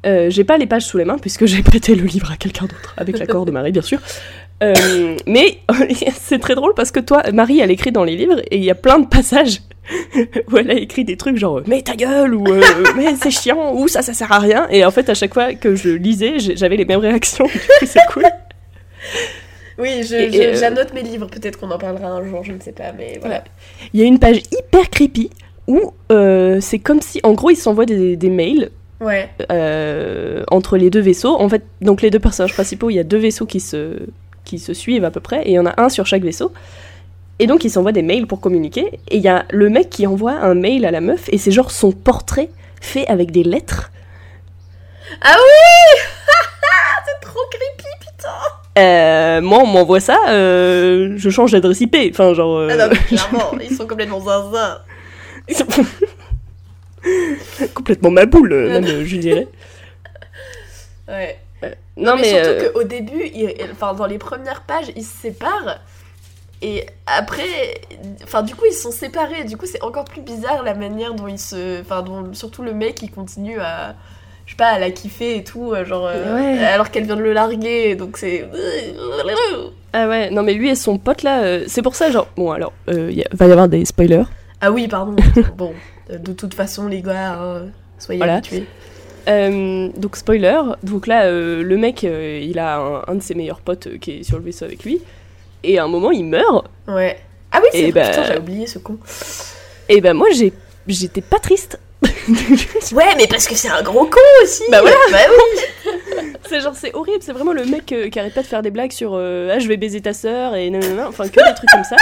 J'ai 0.05 0.45
pas 0.45 0.57
les 0.59 0.67
pages 0.67 0.85
sous 0.87 0.99
les 0.99 1.05
mains 1.05 1.19
puisque 1.19 1.47
j'ai 1.51 1.63
prêté 1.63 1.95
le 1.95 2.05
livre 2.05 2.31
à 2.31 2.37
quelqu'un 2.37 2.67
d'autre, 2.67 2.95
avec 2.97 3.19
l'accord 3.19 3.45
de 3.47 3.51
Marie 3.51 3.73
bien 3.73 3.83
sûr. 3.83 4.01
Euh, 4.63 5.17
mais 5.27 5.59
c'est 6.21 6.39
très 6.39 6.55
drôle 6.55 6.75
parce 6.75 6.91
que 6.91 7.01
toi, 7.01 7.23
Marie, 7.33 7.61
elle 7.61 7.71
écrit 7.71 7.93
dans 7.93 8.05
les 8.05 8.17
livres 8.17 8.41
et 8.51 8.57
il 8.57 8.65
y 8.65 8.71
a 8.71 8.75
plein 8.75 8.99
de 8.99 9.07
passages 9.07 9.61
où 10.53 10.57
elle 10.59 10.71
a 10.71 10.75
écrit 10.75 11.05
des 11.05 11.17
trucs 11.17 11.37
genre 11.39 11.63
mais 11.67 11.83
ta 11.83 11.97
gueule 11.97 12.35
ou 12.35 12.47
euh, 12.47 12.63
mais 12.97 13.15
c'est 13.17 13.31
chiant 13.31 13.75
ou 13.75 13.89
ça 13.89 14.03
ça 14.03 14.13
sert 14.13 14.31
à 14.31 14.39
rien 14.39 14.69
et 14.71 14.85
en 14.85 14.91
fait 14.91 15.09
à 15.09 15.15
chaque 15.15 15.35
fois 15.35 15.55
que 15.55 15.75
je 15.75 15.89
lisais 15.89 16.39
j'avais 16.39 16.77
les 16.77 16.85
mêmes 16.85 17.01
réactions 17.01 17.47
du 17.47 17.59
coup 17.59 17.87
c'est 17.87 18.01
cool. 18.13 18.25
Oui, 19.79 20.03
euh, 20.13 20.55
j'annote 20.61 20.93
mes 20.93 21.01
livres, 21.01 21.27
peut-être 21.27 21.59
qu'on 21.59 21.71
en 21.71 21.79
parlera 21.79 22.09
un 22.09 22.23
jour, 22.23 22.45
je 22.45 22.53
ne 22.53 22.61
sais 22.61 22.73
pas, 22.73 22.93
mais 22.93 23.17
voilà. 23.19 23.43
Il 23.95 24.01
y 24.01 24.03
a 24.03 24.07
une 24.07 24.19
page 24.19 24.43
hyper 24.53 24.91
creepy 24.91 25.31
où 25.67 25.95
c'est 26.61 26.79
comme 26.81 27.01
si 27.01 27.19
en 27.23 27.33
gros 27.33 27.49
ils 27.49 27.57
s'envoient 27.57 27.87
des, 27.87 28.17
des 28.17 28.29
mails 28.29 28.71
Ouais. 29.01 29.31
entre 30.51 30.77
les 30.77 30.91
deux 30.91 31.01
vaisseaux. 31.01 31.35
En 31.41 31.49
fait, 31.49 31.63
donc 31.81 32.03
les 32.03 32.11
deux 32.11 32.19
personnages 32.19 32.53
principaux, 32.53 32.91
il 32.91 32.97
y 32.97 32.99
a 32.99 33.05
deux 33.05 33.17
vaisseaux 33.17 33.47
qui 33.47 33.61
se, 33.61 33.97
qui 34.45 34.59
se 34.59 34.75
suivent 34.75 35.05
à 35.05 35.11
peu 35.11 35.21
près, 35.21 35.43
et 35.43 35.51
il 35.51 35.55
y 35.55 35.59
en 35.59 35.67
a 35.67 35.81
un 35.81 35.89
sur 35.89 36.07
chaque 36.07 36.23
vaisseau. 36.23 36.53
Et 37.39 37.47
donc 37.47 37.65
ils 37.65 37.71
s'envoient 37.71 37.93
des 37.93 38.03
mails 38.03 38.27
pour 38.27 38.41
communiquer, 38.41 38.99
et 39.09 39.17
il 39.17 39.23
y 39.23 39.29
a 39.29 39.45
le 39.51 39.71
mec 39.71 39.89
qui 39.91 40.07
envoie 40.07 40.33
un 40.33 40.55
mail 40.55 40.85
à 40.85 40.91
la 40.91 41.01
meuf, 41.01 41.29
et 41.33 41.39
c'est 41.39 41.51
genre 41.51 41.71
son 41.71 41.93
portrait 41.93 42.51
fait 42.81 43.07
avec 43.07 43.31
des 43.31 43.45
lettres. 43.45 43.91
Ah 45.23 45.35
oui 45.37 46.03
C'est 47.07 47.27
trop 47.27 47.41
creepy, 47.51 47.89
putain 48.01 48.29
Euh, 48.79 49.41
moi, 49.41 49.61
on 49.63 49.67
m'envoie 49.67 50.01
ça, 50.01 50.19
euh, 50.29 51.15
je 51.17 51.31
change 51.31 51.53
d'adresse 51.53 51.81
IP. 51.81 51.97
Enfin, 52.11 52.35
genre. 52.35 52.59
euh, 52.59 52.69
Ah 52.71 52.77
non, 52.77 52.89
mais 52.93 52.99
clairement, 53.09 53.53
ils 53.61 53.75
sont 53.75 53.87
complètement 53.87 54.21
zinzin. 54.21 54.79
complètement 57.75 58.11
ma 58.11 58.27
boule, 58.27 58.55
même, 58.55 58.85
euh, 58.85 59.05
je 59.05 59.17
dirais. 59.17 59.49
Ouais. 61.09 61.39
Non, 62.01 62.17
mais, 62.17 62.23
mais. 62.23 62.45
surtout 62.45 62.65
euh, 62.65 62.71
qu'au 62.73 62.83
début, 62.85 63.31
enfin, 63.73 63.95
dans 63.95 64.07
les 64.07 64.19
premières 64.19 64.63
pages, 64.63 64.91
ils 64.97 65.05
se 65.05 65.17
séparent. 65.17 65.79
Et 66.63 66.85
après, 67.07 67.81
enfin, 68.23 68.43
du 68.43 68.55
coup, 68.55 68.65
ils 68.69 68.75
sont 68.75 68.91
séparés. 68.91 69.45
Du 69.45 69.57
coup, 69.57 69.67
c'est 69.67 69.83
encore 69.83 70.05
plus 70.05 70.21
bizarre 70.21 70.63
la 70.63 70.75
manière 70.75 71.15
dont 71.15 71.27
ils 71.29 71.39
se. 71.39 71.81
Enfin, 71.81 72.03
dont 72.03 72.35
surtout 72.35 72.63
le 72.63 72.75
mec, 72.75 73.01
il 73.03 73.11
continue 73.11 73.59
à. 73.61 73.95
Je 74.47 74.53
sais 74.53 74.57
pas, 74.57 74.67
à 74.71 74.79
la 74.81 74.91
kiffer 74.91 75.37
et 75.37 75.45
tout, 75.45 75.73
euh, 75.73 75.85
genre. 75.85 76.07
euh. 76.09 76.65
Alors 76.67 76.91
qu'elle 76.91 77.05
vient 77.05 77.15
de 77.17 77.23
le 77.23 77.33
larguer, 77.33 77.95
donc 77.95 78.17
c'est. 78.17 78.49
Ah 79.93 80.09
ouais, 80.09 80.31
non, 80.31 80.43
mais 80.43 80.55
lui 80.55 80.69
et 80.71 80.75
son 80.75 80.99
pote 80.99 81.23
là, 81.23 81.43
euh, 81.43 81.65
c'est 81.67 81.83
pour 81.83 81.95
ça, 81.95 82.11
genre. 82.11 82.27
Bon, 82.37 82.51
alors, 82.51 82.73
il 82.89 83.25
va 83.33 83.47
y 83.47 83.53
avoir 83.53 83.69
des 83.69 83.85
spoilers. 83.85 84.25
Ah 84.61 84.71
oui, 84.71 84.89
pardon. 84.89 85.17
bon, 85.57 85.73
euh, 86.11 86.19
de 86.19 86.33
toute 86.33 86.55
façon, 86.55 86.87
les 86.89 87.01
gars, 87.01 87.33
hein, 87.41 87.63
soyez 87.99 88.19
Voilà. 88.19 88.35
habitués. 88.35 88.67
Euh, 89.31 89.89
donc 89.97 90.17
spoiler, 90.17 90.61
donc 90.83 91.07
là 91.07 91.25
euh, 91.27 91.63
le 91.63 91.77
mec 91.77 92.03
euh, 92.05 92.41
il 92.43 92.59
a 92.59 92.79
un, 92.79 93.03
un 93.07 93.15
de 93.15 93.23
ses 93.23 93.35
meilleurs 93.35 93.61
potes 93.61 93.99
qui 94.01 94.19
est 94.19 94.23
sur 94.25 94.39
le 94.39 94.45
vaisseau 94.45 94.65
avec 94.65 94.83
lui 94.85 95.01
et 95.63 95.79
à 95.79 95.85
un 95.85 95.89
moment 95.89 96.11
il 96.11 96.25
meurt 96.25 96.67
Ouais. 96.89 97.17
Ah 97.53 97.61
oui, 97.63 97.69
c'est 97.73 97.93
bah- 97.93 98.09
putain, 98.11 98.25
j'ai 98.25 98.39
oublié 98.39 98.67
ce 98.67 98.79
con. 98.79 98.99
et 99.89 100.01
ben 100.01 100.15
moi 100.15 100.29
j'ai 100.35 100.53
j'étais 100.89 101.21
pas 101.21 101.39
triste. 101.39 101.79
Ouais, 102.93 103.15
mais 103.17 103.27
parce 103.27 103.47
que 103.47 103.55
c'est 103.55 103.69
un 103.69 103.83
gros 103.83 104.07
con 104.07 104.21
aussi. 104.43 104.63
Bah 104.71 104.81
voilà. 104.81 104.97
Bah 105.13 105.19
oui. 105.29 105.93
c'est 106.49 106.61
genre 106.61 106.75
c'est 106.75 106.95
horrible, 106.95 107.19
c'est 107.23 107.33
vraiment 107.33 107.53
le 107.53 107.65
mec 107.67 107.87
qui 107.87 108.19
arrête 108.19 108.35
pas 108.35 108.43
de 108.43 108.47
faire 108.47 108.63
des 108.63 108.71
blagues 108.71 108.93
sur 108.93 109.15
ah 109.15 109.59
je 109.59 109.69
vais 109.69 109.77
baiser 109.77 110.01
ta 110.01 110.13
sœur 110.13 110.55
et 110.55 110.71
nanana, 110.71 111.07
enfin 111.09 111.29
que 111.29 111.37
des 111.47 111.55
trucs 111.55 111.71
comme 111.71 111.85
ça. 111.85 111.97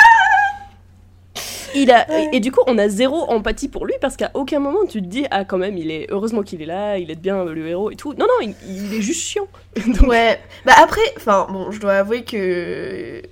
Il 1.75 1.91
a 1.91 2.07
et, 2.19 2.37
et 2.37 2.41
du 2.41 2.53
coup 2.53 2.61
on 2.67 2.79
a 2.79 2.89
zéro 2.89 3.31
empathie 3.31 3.69
pour 3.69 3.87
lui 3.87 3.95
parce 4.01 4.17
qu'à 4.17 4.31
aucun 4.35 4.59
moment 4.59 4.87
tu 4.89 5.01
te 5.01 5.07
dis 5.07 5.27
ah 5.31 5.45
quand 5.45 5.59
même 5.59 5.77
il 5.77 5.91
est 5.91 6.07
heureusement 6.11 6.43
qu'il 6.43 6.63
est 6.63 6.67
là, 6.67 6.99
il 6.99 7.11
est 7.11 7.21
bien 7.21 7.39
euh, 7.39 7.55
le 7.55 7.67
héros 7.67 7.91
et 7.91 7.97
tout. 7.97 8.15
Non 8.15 8.27
non, 8.27 8.41
il, 8.43 8.55
il 8.69 8.95
est 8.95 9.03
juste 9.03 9.23
chiant. 9.27 9.47
Donc, 9.87 10.09
Ouais. 10.09 10.41
Bah 10.65 10.75
après, 10.83 11.03
enfin, 11.17 11.47
bon, 11.51 11.71
je 11.71 11.81
dois 11.81 11.95
avouer 11.95 12.25
que 12.25 13.23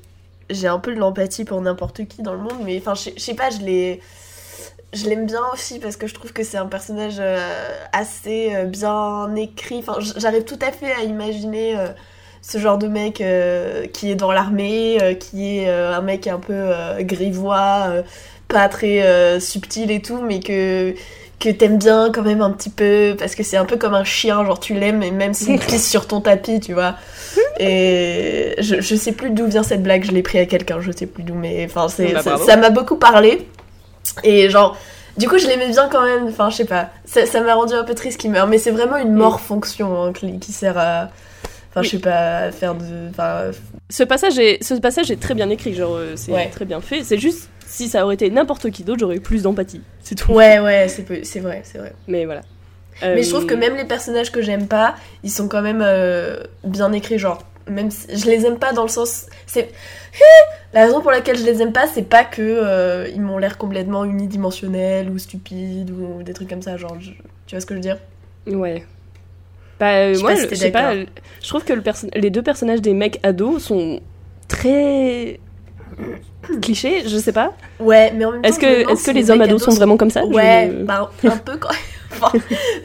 j'ai 0.51 0.69
un 0.69 0.79
peu 0.79 0.95
de 0.95 1.01
l'empathie 1.01 1.45
pour 1.45 1.61
n'importe 1.61 2.07
qui 2.07 2.23
dans 2.23 2.33
le 2.33 2.41
monde, 2.41 2.59
mais 2.65 2.79
enfin, 2.79 2.95
je 2.95 3.19
sais 3.21 3.35
pas, 3.35 3.51
je 3.51 3.61
l'ai. 3.61 4.01
Je 4.93 5.09
l'aime 5.09 5.27
bien 5.27 5.43
aussi 5.53 5.79
parce 5.79 5.97
que 5.97 6.07
je 6.07 6.15
trouve 6.15 6.33
que 6.33 6.43
c'est 6.45 6.57
un 6.57 6.67
personnage 6.67 7.17
euh, 7.19 7.39
assez 7.93 8.55
euh, 8.55 8.65
bien 8.65 9.35
écrit. 9.35 9.79
Enfin, 9.79 9.99
j'arrive 10.01 10.45
tout 10.45 10.59
à 10.63 10.73
fait 10.73 10.93
à 10.93 11.03
imaginer 11.03 11.77
euh, 11.77 11.89
ce 12.49 12.59
genre 12.59 12.79
de 12.79 12.87
mec 12.87 13.21
euh, 13.21 13.87
qui 13.87 14.11
est 14.11 14.15
dans 14.15 14.31
l'armée, 14.31 14.99
euh, 15.03 15.15
qui 15.15 15.59
est 15.59 15.69
euh, 15.69 15.93
un 15.97 16.01
mec 16.03 16.27
un 16.29 16.39
peu 16.39 16.53
euh, 16.55 17.03
grivois, 17.03 17.87
euh, 17.89 18.03
pas 18.49 18.69
très 18.69 19.03
euh, 19.03 19.41
subtil 19.41 19.91
et 19.91 20.01
tout, 20.01 20.21
mais 20.23 20.41
que 20.41 20.95
que 21.39 21.51
t'aimes 21.51 21.77
bien 21.77 22.11
quand 22.15 22.23
même 22.23 22.41
un 22.41 22.51
petit 22.51 22.71
peu 22.71 23.15
parce 23.19 23.35
que 23.35 23.43
c'est 23.43 23.59
un 23.59 23.67
peu 23.67 23.77
comme 23.77 23.93
un 23.95 24.05
chien, 24.05 24.43
genre 24.47 24.59
tu 24.61 24.73
l'aimes 24.75 25.03
et 25.03 25.11
même 25.11 25.35
s'il 25.35 25.59
pisse 25.67 25.89
sur 25.91 26.07
ton 26.07 26.21
tapis, 26.23 26.61
tu 26.61 26.73
vois. 26.73 26.95
Et 27.59 28.55
je, 28.59 28.81
je 28.81 28.95
sais 28.97 29.13
plus 29.13 29.31
d'où 29.31 29.47
vient 29.47 29.63
cette 29.63 29.83
blague, 29.83 30.05
je 30.05 30.13
l'ai 30.13 30.23
pris 30.23 30.39
à 30.39 30.47
quelqu'un, 30.47 30.81
je 30.81 30.93
sais 30.93 31.07
plus 31.07 31.23
d'où, 31.23 31.35
mais 31.35 31.67
enfin 31.69 31.89
c'est 31.89 32.13
Bah, 32.15 32.23
ça- 32.47 32.57
m'a 32.57 32.71
beaucoup 32.71 32.97
parlé. 32.97 33.47
Et 34.25 34.49
genre, 34.51 34.77
du 35.17 35.29
coup 35.29 35.39
je 35.39 35.47
l'aimais 35.47 35.69
bien 35.69 35.89
quand 35.91 36.03
même, 36.05 36.27
enfin 36.29 36.49
je 36.51 36.57
sais 36.57 36.65
pas, 36.65 36.91
ça 37.05 37.41
m'a 37.41 37.55
rendu 37.55 37.75
un 37.75 37.85
peu 37.85 37.95
triste 37.95 38.21
qu'il 38.21 38.31
meure, 38.31 38.47
mais 38.47 38.59
c'est 38.59 38.71
vraiment 38.71 38.97
une 38.97 39.13
mort 39.15 39.41
fonction 39.41 40.05
hein, 40.05 40.13
qui, 40.13 40.39
qui 40.39 40.53
sert 40.53 40.79
à. 40.79 41.09
Enfin, 41.77 41.83
je 41.83 41.91
sais 41.91 41.99
pas, 41.99 42.51
faire 42.53 42.75
de. 42.75 43.11
Enfin, 43.11 43.51
Ce 43.91 44.03
passage 44.03 44.39
est, 44.39 44.63
ce 44.65 44.75
passage 44.75 45.11
est 45.11 45.21
très 45.21 45.35
bien 45.35 45.51
écrit, 45.51 45.75
genre 45.75 45.95
euh, 45.97 46.15
c'est 46.17 46.33
Ouais. 46.33 46.49
très 46.49 46.65
bien 46.65 46.81
fait. 46.81 47.05
C'est 47.05 47.19
juste 47.19 47.51
si 47.67 47.89
ça 47.89 48.05
aurait 48.05 48.15
été 48.15 48.31
n'importe 48.31 48.71
qui 48.71 48.83
d'autre, 48.83 49.01
j'aurais 49.01 49.17
eu 49.17 49.21
plus 49.21 49.43
d'empathie. 49.43 49.83
C'est 50.03 50.15
tout. 50.15 50.33
ouais, 50.33 50.59
ouais, 50.59 50.89
c'est 50.89 51.03
peu- 51.03 51.21
c'est 51.23 51.41
vrai, 51.41 51.61
c'est 51.65 51.79
vrai. 51.79 51.93
Mais 52.09 52.25
voilà. 52.25 52.41
Mais 53.03 53.23
je 53.23 53.29
Euh, 53.29 53.33
trouve 53.33 53.47
que 53.47 53.55
même 53.55 53.77
les 53.77 53.85
personnages 53.85 54.33
que 54.33 54.41
j'aime 54.41 54.69
pas, 54.69 54.95
ils 55.23 55.31
sont 55.31 55.49
quand 55.49 55.61
même 55.61 55.83
euh, 55.85 56.39
bien 56.65 56.93
écrits. 56.93 57.19
Genre, 57.19 57.43
même 57.69 57.91
si 57.91 58.07
je 58.17 58.25
les 58.27 58.47
aime 58.47 58.59
pas 58.59 58.73
dans 58.73 58.85
le 58.85 58.89
sens. 58.89 59.27
C'est 59.47 59.69
la 60.73 60.85
raison 60.87 61.03
pour 61.03 61.11
laquelle 61.11 61.37
je 61.37 61.45
les 61.45 61.61
aime 61.61 61.73
pas, 61.73 61.87
c'est 61.89 62.09
pas 62.09 62.25
que 62.25 62.41
euh, 62.41 63.07
ils 63.15 63.21
m'ont 63.21 63.37
l'air 63.37 63.59
complètement 63.59 64.05
unidimensionnels 64.05 65.11
ou 65.11 65.19
stupides 65.19 65.91
ou 65.91 66.23
des 66.23 66.33
trucs 66.33 66.49
comme 66.49 66.63
ça. 66.63 66.79
Genre, 66.79 66.97
je- 67.01 67.11
tu 67.47 67.55
vois 67.55 67.61
ce 67.61 67.67
que 67.67 67.75
je 67.75 67.79
veux 67.79 67.83
dire? 67.83 67.99
Ouais. 68.47 68.85
Bah, 69.79 69.93
euh, 69.95 70.15
Je 70.15 70.21
moi, 70.21 70.37
si 70.37 70.49
je 70.51 70.55
sais 70.55 70.71
pas, 70.71 70.95
je 70.95 71.49
trouve 71.49 71.65
que 71.65 71.73
le 71.73 71.83
les 72.17 72.31
deux 72.31 72.43
personnages 72.43 72.81
des 72.81 72.95
mecs 72.95 73.21
ados 73.23 73.63
sont 73.63 74.01
très 74.49 75.39
clichés, 76.63 77.03
je 77.07 77.17
sais 77.19 77.33
pas. 77.33 77.53
Ouais, 77.81 78.13
mais 78.15 78.25
en 78.25 78.33
même 78.33 78.43
temps. 78.43 78.49
Est-ce 78.49 78.57
je 78.61 78.67
que, 78.67 78.81
demande 78.81 78.91
est-ce 78.93 79.05
que 79.05 79.11
si 79.13 79.17
les 79.19 79.31
hommes 79.31 79.41
ados 79.41 79.63
sont 79.63 79.73
vraiment 79.73 79.97
comme 79.97 80.11
ça 80.11 80.23
Je- 80.23 80.35
Ouais, 80.35 80.69
bah, 80.85 81.11
un 81.25 81.37
peu 81.37 81.57
quand 81.57 81.69
Enfin, 82.13 82.33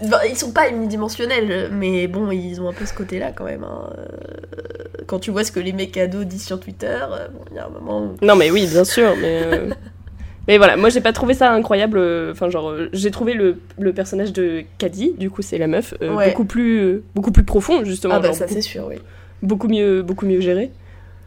bah, 0.09 0.25
ils 0.27 0.35
sont 0.35 0.51
pas 0.51 0.67
unidimensionnels, 0.69 1.69
mais 1.71 2.07
bon, 2.07 2.31
ils 2.31 2.59
ont 2.59 2.67
un 2.67 2.73
peu 2.73 2.85
ce 2.85 2.93
côté-là 2.93 3.31
quand 3.33 3.45
même. 3.45 3.63
hein. 3.63 3.89
Euh, 3.97 5.03
Quand 5.07 5.19
tu 5.19 5.31
vois 5.31 5.43
ce 5.45 5.51
que 5.53 5.59
les 5.61 5.71
mecs 5.71 5.95
ados 5.95 6.25
disent 6.25 6.45
sur 6.45 6.59
Twitter, 6.59 6.87
euh, 7.09 7.27
bon, 7.29 7.39
il 7.51 7.55
y 7.55 7.59
a 7.59 7.65
un 7.67 7.69
moment 7.69 8.01
où. 8.01 8.25
Non, 8.25 8.35
mais 8.35 8.51
oui, 8.51 8.67
bien 8.67 8.83
sûr, 8.83 9.15
mais. 9.21 9.43
euh, 10.41 10.45
Mais 10.47 10.57
voilà, 10.57 10.75
moi 10.77 10.89
j'ai 10.89 11.01
pas 11.01 11.13
trouvé 11.13 11.33
ça 11.33 11.51
incroyable. 11.51 11.97
euh, 11.97 12.31
Enfin, 12.31 12.49
genre, 12.49 12.69
euh, 12.69 12.89
j'ai 12.93 13.11
trouvé 13.11 13.33
le, 13.33 13.57
le 13.79 13.93
personnage 13.93 14.33
de 14.33 14.63
Caddy, 14.77 15.13
du 15.17 15.29
coup 15.29 15.41
c'est 15.41 15.57
la 15.57 15.67
meuf, 15.67 15.93
euh, 16.01 16.15
Ouais. 16.15 16.29
beaucoup 16.29 16.45
plus 16.45 16.79
euh, 16.79 17.03
beaucoup 17.15 17.31
plus 17.31 17.43
profond 17.43 17.83
justement, 17.85 18.15
Ah 18.15 18.19
bah 18.19 18.27
genre, 18.27 18.35
ça 18.35 18.47
c'est 18.47 18.61
sûr, 18.61 18.85
oui. 18.87 18.95
beaucoup 19.41 19.67
mieux 19.67 20.01
beaucoup 20.01 20.25
mieux 20.25 20.39
géré 20.41 20.71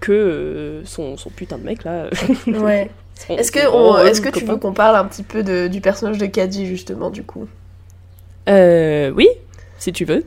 que 0.00 0.12
euh, 0.12 0.84
son, 0.84 1.16
son 1.16 1.30
putain 1.30 1.58
de 1.58 1.64
mec 1.64 1.84
là. 1.84 2.10
Ouais. 2.46 2.90
Est-ce 3.30 3.52
que, 3.52 3.60
on- 3.68 3.92
gros 3.94 3.98
est-ce 3.98 4.20
que 4.20 4.28
tu 4.36 4.44
veux 4.44 4.56
qu'on 4.56 4.72
parle 4.72 4.96
un 4.96 5.04
petit 5.04 5.22
peu 5.22 5.42
de- 5.44 5.68
du 5.68 5.80
personnage 5.80 6.18
de 6.18 6.26
Caddy 6.26 6.66
justement 6.66 7.10
du 7.10 7.22
coup? 7.22 7.46
Euh, 8.48 9.10
oui, 9.16 9.28
si 9.78 9.92
tu 9.92 10.04
veux. 10.04 10.24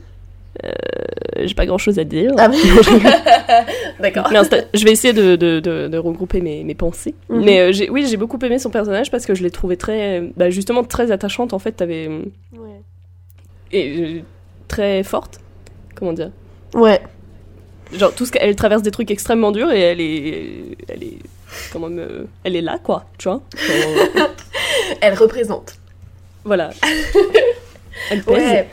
J'ai 1.36 1.54
pas 1.54 1.66
grand 1.66 1.78
chose 1.78 1.98
à 1.98 2.04
dire. 2.04 2.32
Ah, 2.38 2.48
D'accord. 4.00 4.28
Je 4.74 4.84
vais 4.84 4.92
essayer 4.92 5.12
de, 5.12 5.36
de- 5.36 5.60
de- 5.60 5.88
de 5.88 5.98
regrouper 5.98 6.40
mes, 6.40 6.64
mes 6.64 6.74
pensées. 6.74 7.14
Mhm. 7.28 7.44
Mais 7.44 7.60
euh, 7.60 7.86
oui, 7.90 8.06
j'ai 8.08 8.16
beaucoup 8.16 8.38
aimé 8.44 8.58
son 8.58 8.70
personnage 8.70 9.10
parce 9.10 9.26
que 9.26 9.34
je 9.34 9.42
l'ai 9.42 9.50
trouvé 9.50 9.76
très, 9.76 10.22
bah, 10.36 10.50
justement 10.50 10.84
très 10.84 11.10
attachante 11.10 11.52
en 11.52 11.58
fait. 11.58 11.72
T'avais 11.72 12.08
euh, 12.08 12.22
et 13.72 14.00
euh, 14.00 14.20
très 14.68 15.02
forte. 15.02 15.40
Comment 15.94 16.12
dire? 16.12 16.30
Ouais. 16.74 17.00
genre 17.92 18.14
tout 18.14 18.24
ce 18.26 18.32
qu'elle 18.32 18.54
traverse 18.56 18.82
des 18.82 18.90
trucs 18.90 19.10
extrêmement 19.10 19.50
durs 19.52 19.70
et 19.72 19.80
elle 19.80 20.00
est, 20.00 20.76
elle 20.88 21.02
est, 21.02 21.18
comment 21.72 21.88
me, 21.88 22.26
elle 22.44 22.56
est 22.56 22.60
là 22.62 22.78
quoi, 22.82 23.06
tu 23.18 23.28
vois? 23.28 23.40
Genre, 23.56 24.28
Elle 25.00 25.14
représente. 25.14 25.74
voilà. 26.44 26.70
Elle 28.10 28.22
pèse. 28.22 28.36
Ouais. 28.36 28.68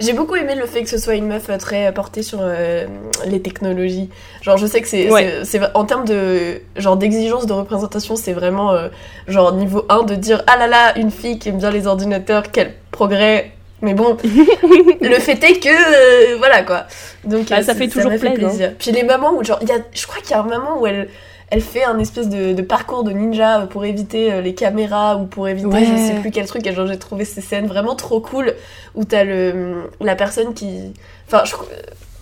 J'ai 0.00 0.12
beaucoup 0.12 0.34
aimé 0.36 0.54
le 0.54 0.66
fait 0.66 0.82
que 0.82 0.88
ce 0.88 0.98
soit 0.98 1.14
une 1.14 1.26
meuf 1.26 1.48
euh, 1.48 1.56
très 1.58 1.92
portée 1.92 2.22
sur 2.22 2.38
euh, 2.42 2.86
les 3.26 3.40
technologies. 3.40 4.10
Genre, 4.42 4.56
je 4.56 4.66
sais 4.66 4.80
que 4.80 4.88
c'est, 4.88 5.10
Ouais. 5.10 5.42
en 5.74 5.84
termes 5.84 6.04
de 6.04 6.60
genre 6.76 6.96
d'exigence 6.96 7.46
de 7.46 7.52
représentation, 7.52 8.16
c'est 8.16 8.32
vraiment 8.32 8.72
euh, 8.72 8.88
genre 9.28 9.52
niveau 9.52 9.84
1 9.88 10.02
de 10.04 10.14
dire 10.14 10.42
ah 10.46 10.56
là 10.56 10.66
là, 10.66 10.98
une 10.98 11.10
fille 11.10 11.38
qui 11.38 11.48
aime 11.48 11.58
bien 11.58 11.70
les 11.70 11.86
ordinateurs, 11.86 12.44
quel 12.52 12.74
progrès. 12.90 13.52
Mais 13.82 13.92
bon, 13.92 14.16
le 15.02 15.14
fait 15.16 15.42
est 15.44 15.60
que 15.60 15.68
euh, 15.68 16.36
voilà 16.38 16.62
quoi. 16.62 16.86
Donc 17.24 17.50
Bah, 17.50 17.56
euh, 17.58 17.62
ça 17.62 17.74
fait 17.74 17.88
toujours 17.88 18.10
fait 18.12 18.30
plaisir. 18.32 18.72
Puis 18.78 18.90
les 18.90 19.02
moments 19.02 19.34
où 19.34 19.44
genre 19.44 19.58
y 19.62 19.70
a, 19.70 19.76
je 19.92 20.06
crois 20.06 20.20
qu'il 20.22 20.30
y 20.30 20.34
a 20.34 20.40
un 20.40 20.44
moment 20.44 20.80
où 20.80 20.86
elle 20.86 21.08
elle 21.50 21.60
fait 21.60 21.84
un 21.84 21.98
espèce 21.98 22.28
de, 22.28 22.52
de 22.54 22.62
parcours 22.62 23.04
de 23.04 23.12
ninja 23.12 23.66
pour 23.70 23.84
éviter 23.84 24.32
euh, 24.32 24.40
les 24.40 24.54
caméras 24.54 25.16
ou 25.16 25.26
pour 25.26 25.46
éviter 25.48 25.66
Ouais. 25.68 25.84
je 25.84 25.96
sais 25.96 26.20
plus 26.20 26.30
quel 26.32 26.46
truc 26.46 26.66
et 26.66 26.72
genre 26.74 26.86
j'ai 26.86 26.98
trouvé 26.98 27.24
ces 27.24 27.40
scènes 27.40 27.66
vraiment 27.66 27.94
trop 27.94 28.20
cool 28.20 28.54
où 28.94 29.04
t'as 29.04 29.24
le 29.24 29.90
la 30.00 30.16
personne 30.16 30.54
qui 30.54 30.92
enfin 31.26 31.44
je 31.44 31.54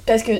parce 0.06 0.22
que 0.22 0.32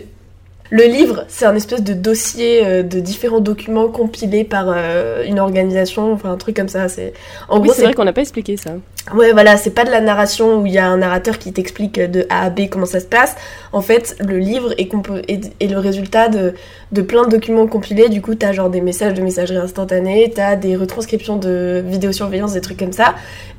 le 0.70 0.84
livre 0.84 1.24
c'est 1.28 1.44
un 1.44 1.54
espèce 1.54 1.82
de 1.82 1.92
dossier 1.92 2.64
euh, 2.64 2.82
de 2.82 2.98
différents 3.00 3.40
documents 3.40 3.88
compilés 3.88 4.44
par 4.44 4.66
euh, 4.68 5.22
une 5.24 5.38
organisation 5.38 6.12
enfin 6.12 6.32
un 6.32 6.36
truc 6.36 6.56
comme 6.56 6.68
ça 6.68 6.88
c'est 6.88 7.12
en 7.48 7.58
Oui, 7.60 7.68
gros 7.68 7.74
c'est 7.74 7.84
vrai 7.84 7.94
qu'on 7.94 8.04
n'a 8.04 8.12
pas 8.12 8.22
expliqué 8.22 8.56
ça. 8.56 8.72
Ouais, 9.14 9.32
voilà, 9.32 9.58
c'est 9.58 9.72
pas 9.72 9.84
de 9.84 9.90
la 9.90 10.00
narration 10.00 10.62
où 10.62 10.66
il 10.66 10.72
y 10.72 10.78
a 10.78 10.86
un 10.86 10.96
narrateur 10.96 11.38
qui 11.38 11.52
t'explique 11.52 12.00
de 12.00 12.24
A 12.30 12.46
à 12.46 12.48
B 12.48 12.70
comment 12.70 12.86
ça 12.86 13.00
se 13.00 13.04
passe. 13.04 13.36
En 13.72 13.82
fait, 13.82 14.16
le 14.26 14.38
livre 14.38 14.72
est, 14.78 14.90
compo- 14.90 15.22
est, 15.28 15.52
est 15.60 15.66
le 15.66 15.78
résultat 15.78 16.30
de, 16.30 16.54
de 16.90 17.02
plein 17.02 17.24
de 17.24 17.28
documents 17.28 17.66
compilés. 17.66 18.08
Du 18.08 18.22
coup, 18.22 18.34
t'as 18.34 18.52
genre 18.52 18.70
des 18.70 18.80
messages 18.80 19.12
de 19.12 19.20
messagerie 19.20 19.58
instantanée, 19.58 20.32
t'as 20.34 20.56
des 20.56 20.74
retranscriptions 20.74 21.36
de 21.36 21.84
vidéosurveillance, 21.86 22.54
des 22.54 22.62
trucs 22.62 22.78
comme 22.78 22.92
ça. 22.94 23.14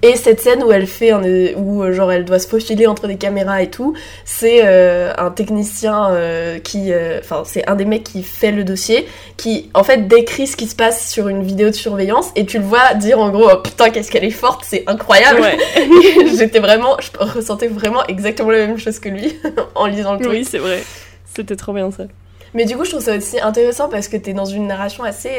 Et 0.05 0.17
cette 0.17 0.39
scène 0.39 0.61
où 0.63 0.71
elle 0.71 0.85
fait, 0.85 1.09
un, 1.09 1.23
où 1.55 1.81
euh, 1.81 1.91
genre 1.91 2.11
elle 2.11 2.25
doit 2.25 2.37
se 2.37 2.47
faufiler 2.47 2.85
entre 2.85 3.07
des 3.07 3.15
caméras 3.15 3.63
et 3.63 3.71
tout, 3.71 3.95
c'est 4.23 4.61
euh, 4.63 5.11
un 5.17 5.31
technicien 5.31 6.11
euh, 6.11 6.59
qui, 6.59 6.93
euh, 6.93 7.19
enfin, 7.23 7.41
c'est 7.43 7.67
un 7.67 7.73
des 7.73 7.85
mecs 7.85 8.03
qui 8.03 8.21
fait 8.21 8.51
le 8.51 8.63
dossier, 8.63 9.07
qui 9.35 9.71
en 9.73 9.83
fait 9.83 10.07
décrit 10.07 10.45
ce 10.45 10.55
qui 10.57 10.67
se 10.67 10.75
passe 10.75 11.09
sur 11.09 11.27
une 11.27 11.41
vidéo 11.41 11.71
de 11.71 11.75
surveillance 11.75 12.29
et 12.35 12.45
tu 12.45 12.59
le 12.59 12.65
vois 12.65 12.93
dire 12.93 13.19
en 13.19 13.31
gros, 13.31 13.49
oh, 13.51 13.57
putain, 13.63 13.89
qu'est-ce 13.89 14.11
qu'elle 14.11 14.25
est 14.25 14.29
forte, 14.29 14.63
c'est 14.63 14.83
incroyable. 14.85 15.41
Ouais. 15.41 15.57
J'étais 16.37 16.59
vraiment, 16.59 16.97
je 16.99 17.09
ressentais 17.17 17.67
vraiment 17.67 18.05
exactement 18.05 18.51
la 18.51 18.67
même 18.67 18.77
chose 18.77 18.99
que 18.99 19.09
lui 19.09 19.35
en 19.73 19.87
lisant 19.87 20.13
le 20.13 20.19
truc. 20.19 20.33
oui, 20.33 20.45
c'est 20.45 20.59
vrai. 20.59 20.83
C'était 21.33 21.55
trop 21.55 21.73
bien 21.73 21.89
ça. 21.89 22.03
Mais 22.53 22.65
du 22.65 22.77
coup, 22.77 22.85
je 22.85 22.91
trouve 22.91 23.03
ça 23.03 23.17
aussi 23.17 23.39
intéressant 23.39 23.89
parce 23.89 24.07
que 24.07 24.17
t'es 24.17 24.33
dans 24.33 24.45
une 24.45 24.67
narration 24.67 25.03
assez 25.03 25.31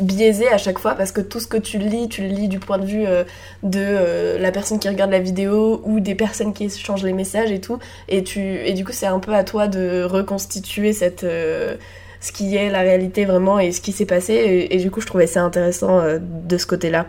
biaisée 0.00 0.48
à 0.48 0.58
chaque 0.58 0.78
fois 0.78 0.94
parce 0.94 1.12
que 1.12 1.20
tout 1.20 1.40
ce 1.40 1.46
que 1.46 1.56
tu 1.56 1.78
lis, 1.78 2.08
tu 2.08 2.22
le 2.22 2.28
lis 2.28 2.48
du 2.48 2.58
point 2.58 2.78
de 2.78 2.86
vue 2.86 3.06
euh, 3.06 3.24
de 3.62 3.80
euh, 3.80 4.38
la 4.38 4.50
personne 4.52 4.78
qui 4.78 4.88
regarde 4.88 5.10
la 5.10 5.20
vidéo 5.20 5.80
ou 5.84 6.00
des 6.00 6.14
personnes 6.14 6.52
qui 6.52 6.64
échangent 6.64 7.04
les 7.04 7.12
messages 7.12 7.50
et 7.50 7.60
tout. 7.60 7.78
Et, 8.08 8.24
tu, 8.24 8.40
et 8.40 8.72
du 8.72 8.84
coup, 8.84 8.92
c'est 8.92 9.06
un 9.06 9.20
peu 9.20 9.34
à 9.34 9.44
toi 9.44 9.68
de 9.68 10.02
reconstituer 10.04 10.92
cette. 10.92 11.24
euh, 11.24 11.76
ce 12.20 12.32
qui 12.32 12.56
est 12.56 12.70
la 12.70 12.80
réalité 12.80 13.26
vraiment 13.26 13.58
et 13.58 13.70
ce 13.70 13.82
qui 13.82 13.92
s'est 13.92 14.06
passé 14.06 14.68
et, 14.70 14.78
du 14.78 14.90
coup 14.90 15.02
je 15.02 15.06
trouvais 15.06 15.26
ça 15.26 15.42
intéressant 15.42 16.02
de 16.18 16.56
ce 16.56 16.64
côté-là. 16.64 17.04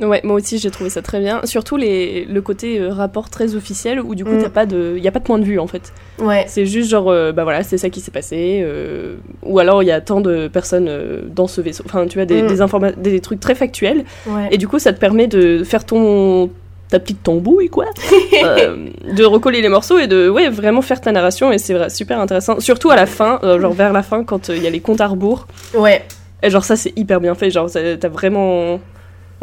Ouais, 0.00 0.20
moi 0.24 0.34
aussi 0.36 0.58
j'ai 0.58 0.70
trouvé 0.72 0.90
ça 0.90 1.02
très 1.02 1.20
bien. 1.20 1.40
Surtout 1.44 1.76
les, 1.76 2.24
le 2.24 2.42
côté 2.42 2.80
euh, 2.80 2.88
rapport 2.92 3.30
très 3.30 3.54
officiel 3.54 4.00
où 4.00 4.14
du 4.16 4.24
coup 4.24 4.32
Mm. 4.32 4.42
t'as 4.42 4.48
pas 4.48 4.66
de, 4.66 4.98
y 4.98 5.06
a 5.06 5.12
pas 5.12 5.20
de 5.20 5.24
point 5.24 5.38
de 5.38 5.44
vue 5.44 5.60
en 5.60 5.68
fait. 5.68 5.92
Ouais, 6.18 6.44
C'est 6.48 6.66
juste 6.66 6.90
genre, 6.90 7.08
euh, 7.10 7.30
bah 7.30 7.44
voilà, 7.44 7.62
c'est 7.62 7.78
ça 7.78 7.90
qui 7.90 8.00
s'est 8.00 8.10
passé. 8.10 8.60
euh, 8.64 9.14
ou 9.44 9.58
alors 9.60 9.82
il 9.84 9.86
y 9.86 9.92
a 9.92 10.00
tant 10.00 10.20
de 10.20 10.48
personnes 10.48 10.88
euh, 10.88 11.22
dans 11.32 11.46
ce 11.46 11.60
vaisseau. 11.60 11.84
Enfin, 11.86 12.06
tu 12.08 12.24
des, 12.26 12.42
Mm. 12.42 12.46
des, 12.48 12.60
informa- 12.60 12.96
des 13.00 13.20
trucs 13.20 13.38
très 13.38 13.54
factuels. 13.54 14.04
ouais. 14.26 14.48
Et 14.50 14.58
du 14.58 14.66
coup, 14.66 14.80
ça 14.80 14.92
te 14.92 14.98
permet 14.98 15.28
de 15.28 15.62
faire 15.62 15.84
ton 15.86 16.50
ta 16.90 16.98
petite 17.00 17.22
tambouille 17.22 17.70
quoi, 17.70 17.86
de 18.46 19.24
recoller 19.24 19.62
les 19.62 19.68
morceaux 19.68 19.98
et 19.98 20.06
de 20.06 20.28
ouais 20.28 20.48
vraiment 20.48 20.82
faire 20.82 21.00
ta 21.00 21.12
narration 21.12 21.50
et 21.52 21.58
c'est 21.58 21.88
super 21.88 22.20
intéressant. 22.20 22.60
Surtout 22.60 22.90
à 22.90 22.96
la 22.96 23.06
fin, 23.06 23.40
genre 23.42 23.72
vers 23.72 23.92
la 23.92 24.02
fin 24.02 24.22
quand 24.24 24.48
il 24.50 24.62
y 24.62 24.66
a 24.66 24.70
les 24.70 24.80
comptes 24.80 25.00
à 25.00 25.06
rebours. 25.06 25.46
Ouais. 25.74 26.02
Et 26.42 26.50
genre 26.50 26.64
ça 26.64 26.76
c'est 26.76 26.92
hyper 26.96 27.20
bien 27.20 27.34
fait, 27.34 27.50
genre 27.50 27.68
t'as 27.70 28.08
vraiment 28.08 28.78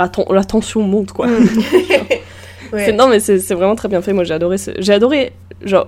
la, 0.01 0.09
ten- 0.09 0.25
la 0.29 0.43
tension 0.43 0.81
monte 0.81 1.11
quoi. 1.11 1.27
Ouais. 2.73 2.85
C'est- 2.85 2.93
non 2.93 3.09
mais 3.09 3.19
c'est 3.19 3.37
vraiment 3.53 3.75
très 3.75 3.89
bien 3.89 4.01
fait. 4.01 4.13
Moi 4.13 4.23
j'ai 4.23 4.33
adoré, 4.33 4.57
ce- 4.57 4.71
j'ai 4.79 4.93
adoré 4.93 5.33
genre 5.63 5.87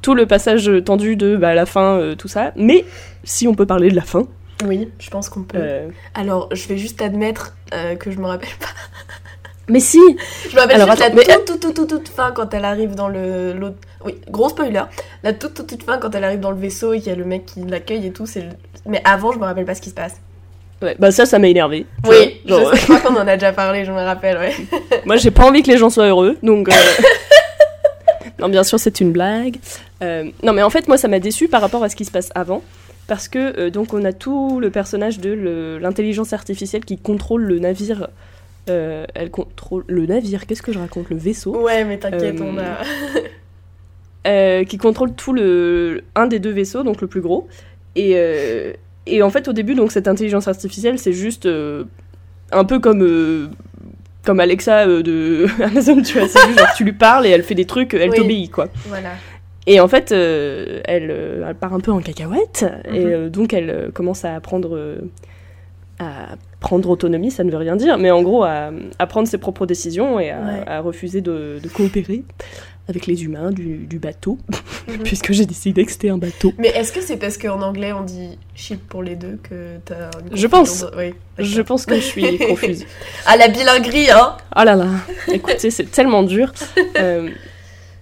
tout 0.00 0.14
le 0.14 0.26
passage 0.26 0.70
tendu 0.84 1.16
de 1.16 1.36
bah, 1.36 1.54
la 1.54 1.66
fin, 1.66 1.98
euh, 1.98 2.14
tout 2.14 2.28
ça. 2.28 2.52
Mais 2.56 2.84
si 3.24 3.48
on 3.48 3.54
peut 3.54 3.66
parler 3.66 3.90
de 3.90 3.96
la 3.96 4.02
fin, 4.02 4.26
Oui, 4.64 4.90
je 5.00 5.10
pense 5.10 5.28
qu'on 5.28 5.42
peut. 5.42 5.58
euh, 5.60 5.88
Alors, 6.14 6.48
je 6.52 6.68
vais 6.68 6.78
juste 6.78 7.02
admettre 7.02 7.56
euh, 7.74 7.96
que 7.96 8.10
je 8.12 8.18
me 8.18 8.26
rappelle 8.26 8.48
pas. 8.60 8.66
mais 9.68 9.80
si, 9.80 9.98
Je 10.48 10.54
me 10.54 10.60
rappelle 10.60 10.76
Alors, 10.80 10.90
juste 10.94 11.02
attends, 11.02 11.16
la 11.16 11.22
mais- 11.26 11.44
toute, 11.44 11.60
toute, 11.60 11.74
toute, 11.74 11.88
toute, 11.88 12.08
fin 12.08 12.30
quand 12.30 12.54
elle 12.54 12.64
arrive 12.64 12.94
dans 12.94 13.08
le. 13.08 13.74
Oui, 14.04 14.14
gros 14.30 14.48
spoiler. 14.50 14.82
La 15.24 15.32
toute, 15.32 15.54
toute, 15.54 15.66
toute 15.66 15.82
fin 15.82 15.98
quand 15.98 16.14
elle 16.14 16.24
arrive 16.24 16.40
dans 16.40 16.52
le 16.52 16.58
vaisseau 16.60 16.92
et 16.92 16.98
qu'il 17.00 17.08
y 17.08 17.14
a 17.14 17.18
le 17.18 17.24
mec 17.24 17.44
qui 17.46 17.60
l'accueille 17.62 18.06
et 18.06 18.12
tout. 18.12 18.26
c'est 18.26 18.42
le- 18.42 18.48
Mais 18.86 19.02
avant, 19.04 19.32
je 19.32 19.38
me 19.38 19.44
rappelle 19.44 19.64
pas 19.66 19.74
ce 19.74 19.80
qui 19.82 19.90
se 19.90 19.94
passe. 19.96 20.20
Ouais, 20.82 20.96
bah 20.98 21.10
ça 21.10 21.26
ça 21.26 21.38
m'a 21.38 21.48
énervé. 21.48 21.86
Oui, 22.08 22.40
vois, 22.46 22.60
genre, 22.60 22.70
je, 22.74 22.76
sais, 22.76 22.80
je 22.82 22.86
crois 22.86 23.00
qu'on 23.00 23.16
en 23.20 23.26
a 23.26 23.36
déjà 23.36 23.52
parlé, 23.52 23.84
je 23.84 23.92
me 23.92 23.98
rappelle, 23.98 24.38
ouais. 24.38 24.54
Moi, 25.04 25.16
j'ai 25.16 25.30
pas 25.30 25.44
envie 25.44 25.62
que 25.62 25.70
les 25.70 25.78
gens 25.78 25.90
soient 25.90 26.08
heureux, 26.08 26.36
donc. 26.42 26.68
euh, 26.68 26.72
non, 28.38 28.48
bien 28.48 28.62
sûr, 28.62 28.78
c'est 28.78 29.00
une 29.00 29.12
blague. 29.12 29.56
Euh, 30.02 30.24
non, 30.42 30.52
mais 30.52 30.62
en 30.62 30.70
fait, 30.70 30.88
moi, 30.88 30.96
ça 30.96 31.08
m'a 31.08 31.18
déçu 31.18 31.48
par 31.48 31.60
rapport 31.60 31.84
à 31.84 31.88
ce 31.88 31.96
qui 31.96 32.04
se 32.04 32.10
passe 32.10 32.30
avant. 32.34 32.62
Parce 33.06 33.28
que, 33.28 33.58
euh, 33.58 33.70
donc, 33.70 33.92
on 33.92 34.04
a 34.04 34.12
tout 34.12 34.60
le 34.60 34.70
personnage 34.70 35.18
de 35.18 35.78
l'intelligence 35.80 36.32
artificielle 36.32 36.84
qui 36.84 36.98
contrôle 36.98 37.42
le 37.42 37.58
navire. 37.58 38.08
Elle 38.66 39.30
contrôle 39.32 39.82
le 39.88 40.06
navire, 40.06 40.46
qu'est-ce 40.46 40.62
que 40.62 40.72
je 40.72 40.78
raconte 40.78 41.10
Le 41.10 41.16
vaisseau? 41.16 41.60
Ouais, 41.60 41.84
mais 41.84 41.98
t'inquiète, 41.98 42.40
on 42.40 42.56
a. 42.56 44.64
Qui 44.64 44.78
contrôle 44.78 45.12
tout 45.14 45.32
le. 45.32 46.04
un 46.14 46.28
des 46.28 46.38
deux 46.38 46.52
vaisseaux, 46.52 46.84
donc 46.84 47.00
le 47.00 47.08
plus 47.08 47.20
gros. 47.20 47.48
Et. 47.96 48.76
Et 49.06 49.22
en 49.22 49.30
fait, 49.30 49.48
au 49.48 49.52
début, 49.52 49.74
donc 49.74 49.92
cette 49.92 50.08
intelligence 50.08 50.48
artificielle, 50.48 50.98
c'est 50.98 51.12
juste 51.12 51.46
euh, 51.46 51.84
un 52.52 52.64
peu 52.64 52.78
comme 52.78 53.02
euh, 53.02 53.48
comme 54.24 54.40
Alexa 54.40 54.86
euh, 54.86 55.02
de 55.02 55.46
Amazon, 55.62 56.02
tu 56.02 56.18
vois. 56.18 56.28
C'est 56.28 56.46
juste 56.46 56.58
genre 56.58 56.68
tu 56.76 56.84
lui 56.84 56.92
parles 56.92 57.26
et 57.26 57.30
elle 57.30 57.42
fait 57.42 57.54
des 57.54 57.64
trucs, 57.64 57.94
elle 57.94 58.10
Oui. 58.10 58.16
t'obéit, 58.16 58.50
quoi. 58.50 58.68
Voilà. 58.86 59.10
Et 59.66 59.78
en 59.80 59.88
fait, 59.88 60.10
elle, 60.10 60.82
elle 60.86 61.54
part 61.60 61.74
un 61.74 61.80
peu 61.80 61.92
en 61.92 62.00
cacahuète 62.00 62.64
et 62.92 63.04
Mhm. 63.04 63.28
donc 63.28 63.52
elle 63.52 63.90
commence 63.92 64.24
à 64.24 64.40
prendre 64.40 64.74
euh, 64.76 64.96
à 65.98 66.36
prendre 66.60 66.88
autonomie, 66.88 67.30
ça 67.30 67.44
ne 67.44 67.50
veut 67.50 67.58
rien 67.58 67.76
dire, 67.76 67.98
mais 67.98 68.10
en 68.10 68.22
gros 68.22 68.42
à, 68.42 68.70
à 68.98 69.06
prendre 69.06 69.28
ses 69.28 69.36
propres 69.38 69.66
décisions 69.66 70.18
et 70.18 70.30
à, 70.30 70.38
Ouais. 70.40 70.62
à 70.66 70.80
refuser 70.80 71.20
de, 71.20 71.58
de 71.62 71.68
coopérer 71.68 72.24
avec 72.88 73.06
les 73.06 73.22
humains 73.24 73.50
du, 73.52 73.76
du 73.86 73.98
bateau, 73.98 74.38
Mhm. 74.88 74.98
puisque 75.04 75.32
j'ai 75.32 75.46
décidé 75.46 75.84
que 75.84 75.92
c'était 75.92 76.08
un 76.10 76.18
bateau. 76.18 76.52
Mais 76.58 76.68
est-ce 76.68 76.92
que 76.92 77.00
c'est 77.00 77.16
parce 77.16 77.38
qu'en 77.38 77.62
anglais 77.62 77.92
on 77.92 78.02
dit 78.02 78.38
ship 78.54 78.80
pour 78.88 79.02
les 79.02 79.14
deux 79.16 79.38
que 79.42 79.76
t'as 79.84 80.10
une 80.30 80.36
Je 80.36 80.46
pense. 80.46 80.80
de- 80.80 80.90
Oui. 80.96 81.14
Je 81.38 81.62
pense 81.62 81.86
que 81.86 81.94
je 81.96 82.00
suis 82.00 82.38
confuse. 82.48 82.84
Ah, 83.26 83.36
la 83.36 83.48
bilinguerie, 83.48 84.10
hein 84.10 84.36
Oh 84.56 84.62
là 84.64 84.74
là, 84.76 84.86
écoutez, 85.32 85.70
c'est 85.70 85.90
tellement 85.90 86.22
dur. 86.22 86.52
Euh, 86.98 87.28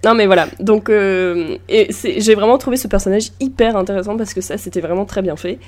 non 0.05 0.13
mais 0.15 0.25
voilà, 0.27 0.47
donc 0.61 0.89
euh, 0.89 1.57
j'ai 1.69 2.33
vraiment 2.35 2.57
trouvé 2.57 2.77
ce 2.77 2.87
personnage 2.87 3.31
hyper 3.41 3.75
intéressant 3.75 4.15
parce 4.15 4.33
que 4.33 4.39
ça 4.41 4.57
c'était 4.57 4.79
vraiment 4.79 5.03
très 5.05 5.21
bien 5.21 5.35
fait. 5.35 5.59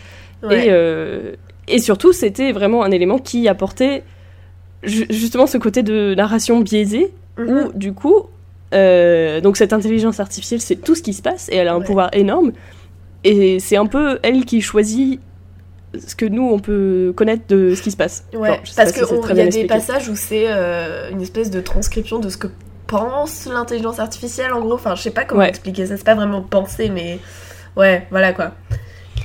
Ouais. 0.41 0.67
Et, 0.67 0.71
euh, 0.71 1.33
et 1.67 1.79
surtout, 1.79 2.13
c'était 2.13 2.51
vraiment 2.53 2.83
un 2.83 2.91
élément 2.91 3.19
qui 3.19 3.47
apportait 3.49 4.03
ju- 4.83 5.05
justement 5.09 5.47
ce 5.47 5.57
côté 5.57 5.83
de 5.83 6.15
narration 6.15 6.61
biaisée, 6.61 7.13
Mhm. 7.37 7.49
où 7.49 7.77
du 7.77 7.91
coup, 7.93 8.23
euh, 8.73 9.41
donc 9.41 9.57
cette 9.57 9.73
intelligence 9.73 10.19
artificielle, 10.19 10.61
c'est 10.61 10.75
tout 10.77 10.95
ce 10.95 11.01
qui 11.01 11.13
se 11.13 11.21
passe, 11.21 11.49
et 11.49 11.55
elle 11.57 11.67
a 11.67 11.73
un 11.73 11.79
Ouais. 11.79 11.85
pouvoir 11.85 12.09
énorme, 12.13 12.51
et 13.23 13.59
c'est 13.59 13.77
un 13.77 13.85
peu 13.85 14.19
elle 14.23 14.45
qui 14.45 14.61
choisit 14.61 15.19
ce 16.07 16.15
que 16.15 16.25
nous, 16.25 16.47
on 16.49 16.59
peut 16.59 17.11
connaître 17.15 17.43
de 17.49 17.75
ce 17.75 17.81
qui 17.81 17.91
se 17.91 17.97
passe. 17.97 18.23
Ouais, 18.33 18.59
parce 18.75 18.93
si 18.93 18.99
qu'il 19.27 19.35
y 19.37 19.41
a 19.41 19.47
des 19.47 19.65
passages 19.65 20.07
où 20.07 20.15
c'est 20.15 20.45
euh, 20.47 21.09
une 21.11 21.21
espèce 21.21 21.51
de 21.51 21.59
transcription 21.59 22.19
de 22.19 22.29
ce 22.29 22.37
que 22.37 22.47
pense 22.87 23.45
l'intelligence 23.45 23.99
artificielle, 23.99 24.53
en 24.53 24.61
gros. 24.61 24.73
Enfin, 24.75 24.95
je 24.95 25.01
sais 25.01 25.11
pas 25.11 25.25
comment 25.25 25.41
Ouais. 25.41 25.49
expliquer 25.49 25.85
ça, 25.85 25.97
c'est 25.97 26.05
pas 26.05 26.15
vraiment 26.15 26.41
penser, 26.41 26.89
mais 26.89 27.19
ouais, 27.77 28.07
voilà 28.09 28.31
quoi. 28.33 28.51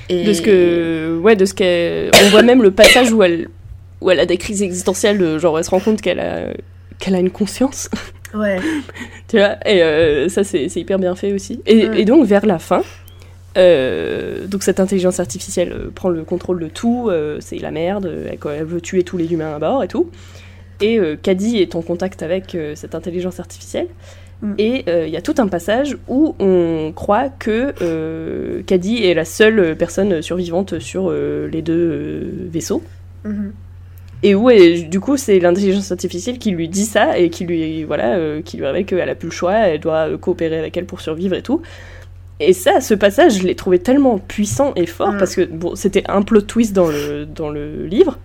Et... 0.09 0.23
de 0.25 0.33
ce 0.33 0.41
que 0.43 1.19
ouais 1.21 1.35
de 1.35 1.45
ce 1.45 1.53
qu'elle 1.55 2.13
on 2.25 2.29
voit 2.31 2.43
même 2.43 2.63
le 2.63 2.71
passage 2.71 3.13
où 3.13 3.25
elle 3.25 3.49
où 4.01 4.09
elle 4.11 4.21
a 4.21 4.27
des 4.27 4.37
crises 4.37 4.63
existentielles 4.63 5.19
de 5.19 5.37
genre 5.39 5.59
elle 5.59 5.65
se 5.65 5.71
rend 5.71 5.81
compte 5.81 6.01
qu'elle 6.01 6.21
a 6.21 6.53
qu'elle 7.01 7.17
a 7.17 7.19
une 7.19 7.31
conscience 7.31 7.91
Ouais, 8.35 8.59
tu 9.29 9.39
vois 9.39 9.57
et 9.67 9.83
euh, 9.83 10.29
ça 10.29 10.45
c'est 10.45 10.69
c'est 10.69 10.81
hyper 10.81 10.99
bien 10.99 11.15
fait 11.15 11.33
aussi 11.33 11.61
et, 11.67 11.87
et 11.95 12.05
donc 12.05 12.27
vers 12.27 12.45
la 12.45 12.59
fin 12.59 12.83
euh, 13.57 14.47
donc 14.47 14.63
cette 14.63 14.81
intelligence 14.81 15.21
artificielle 15.21 15.73
euh, 15.73 15.91
prend 15.95 16.09
le 16.09 16.25
contrôle 16.25 16.61
de 16.61 16.69
tout 16.69 17.11
c'est 17.41 17.59
la 17.59 17.71
merde 17.71 18.11
elle, 18.29 18.39
elle 18.51 18.65
veut 18.65 18.81
tuer 18.81 19.05
tous 19.05 19.17
les 19.17 19.33
humains 19.33 19.55
à 19.55 19.59
bord 19.59 19.83
et 19.85 19.89
tout 19.89 20.11
et 20.81 21.01
Caddy 21.23 21.59
est 21.59 21.75
en 21.75 21.83
contact 21.83 22.23
avec 22.23 22.57
cette 22.75 22.95
intelligence 22.95 23.41
artificielle 23.41 23.89
Mm. 24.43 24.53
Et 24.59 24.85
il 25.07 25.09
y 25.09 25.17
a 25.17 25.23
tout 25.23 25.37
un 25.39 25.49
passage 25.49 25.97
où 26.09 26.35
on 26.39 26.93
croit 26.95 27.31
que 27.31 28.61
Caddy 28.67 29.03
est 29.03 29.15
la 29.15 29.25
seule 29.25 29.75
personne 29.79 30.21
survivante 30.21 30.79
sur 30.79 31.11
les 31.11 31.63
deux 31.63 32.47
vaisseaux. 32.51 32.83
Mhm. 33.25 33.53
Et 34.23 34.35
où, 34.35 34.49
et, 34.51 34.83
du 34.83 34.99
coup, 34.99 35.17
c'est 35.17 35.39
l'intelligence 35.39 35.93
artificielle 35.93 36.39
qui 36.39 36.51
lui 36.51 36.69
dit 36.69 36.85
ça 36.87 37.19
et 37.19 37.29
qui 37.31 37.45
lui, 37.45 37.85
voilà, 37.85 38.15
euh, 38.17 38.43
qui 38.43 38.57
lui 38.57 38.65
révèle 38.67 38.85
qu'elle 38.87 39.09
a 39.09 39.15
plus 39.15 39.29
le 39.29 39.33
choix, 39.35 39.55
elle 39.55 39.81
doit 39.81 40.09
euh, 40.09 40.17
coopérer 40.19 40.59
avec 40.59 40.77
elle 40.77 40.87
pour 40.87 41.01
survivre 41.01 41.35
et 41.35 41.43
tout. 41.43 41.61
Et 42.41 42.53
ça, 42.53 42.81
ce 42.81 42.95
passage, 42.95 43.39
je 43.39 43.47
l'ai 43.47 43.55
trouvé 43.55 43.79
tellement 43.79 44.19
puissant 44.19 44.73
et 44.75 44.87
fort 44.87 45.13
Mm. 45.13 45.19
parce 45.19 45.35
que 45.37 45.43
bon, 45.45 45.75
c'était 45.75 46.05
un 46.09 46.23
plot 46.23 46.43
twist 46.43 46.73
dans 46.75 46.89
le, 46.89 47.25
dans 47.27 47.51
le 47.51 47.87
livre. 47.87 48.19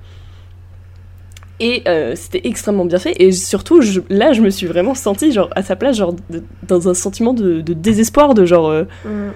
Et 1.60 1.84
euh, 1.88 2.16
c'était 2.16 2.42
extrêmement 2.46 2.86
bien 2.86 2.98
fait. 2.98 3.14
Et 3.22 3.32
surtout, 3.32 3.82
je- 3.82 4.00
là, 4.10 4.34
je 4.34 4.42
me 4.42 4.50
suis 4.50 4.66
vraiment 4.66 4.96
sentie 4.96 5.32
genre, 5.32 5.50
à 5.56 5.62
sa 5.62 5.76
place, 5.76 5.96
genre, 5.98 6.14
de- 6.30 6.44
dans 6.68 6.90
un 6.90 6.94
sentiment 6.96 7.34
de, 7.34 7.62
de 7.62 7.74
désespoir, 7.74 8.34
de 8.34 8.46
genre. 8.46 8.70
euh, 8.70 8.84
Mhm. 9.06 9.32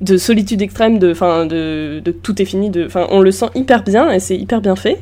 de 0.00 0.16
solitude 0.16 0.60
extrême, 0.62 0.98
de, 0.98 1.14
fin, 1.14 1.46
de, 1.46 2.00
de 2.04 2.10
tout 2.10 2.42
est 2.42 2.44
fini, 2.44 2.70
de, 2.70 2.88
fin, 2.88 3.06
on 3.10 3.20
le 3.20 3.30
sent 3.30 3.46
hyper 3.54 3.84
bien 3.84 4.10
et 4.10 4.18
c'est 4.18 4.36
hyper 4.36 4.60
bien 4.60 4.74
fait. 4.74 4.98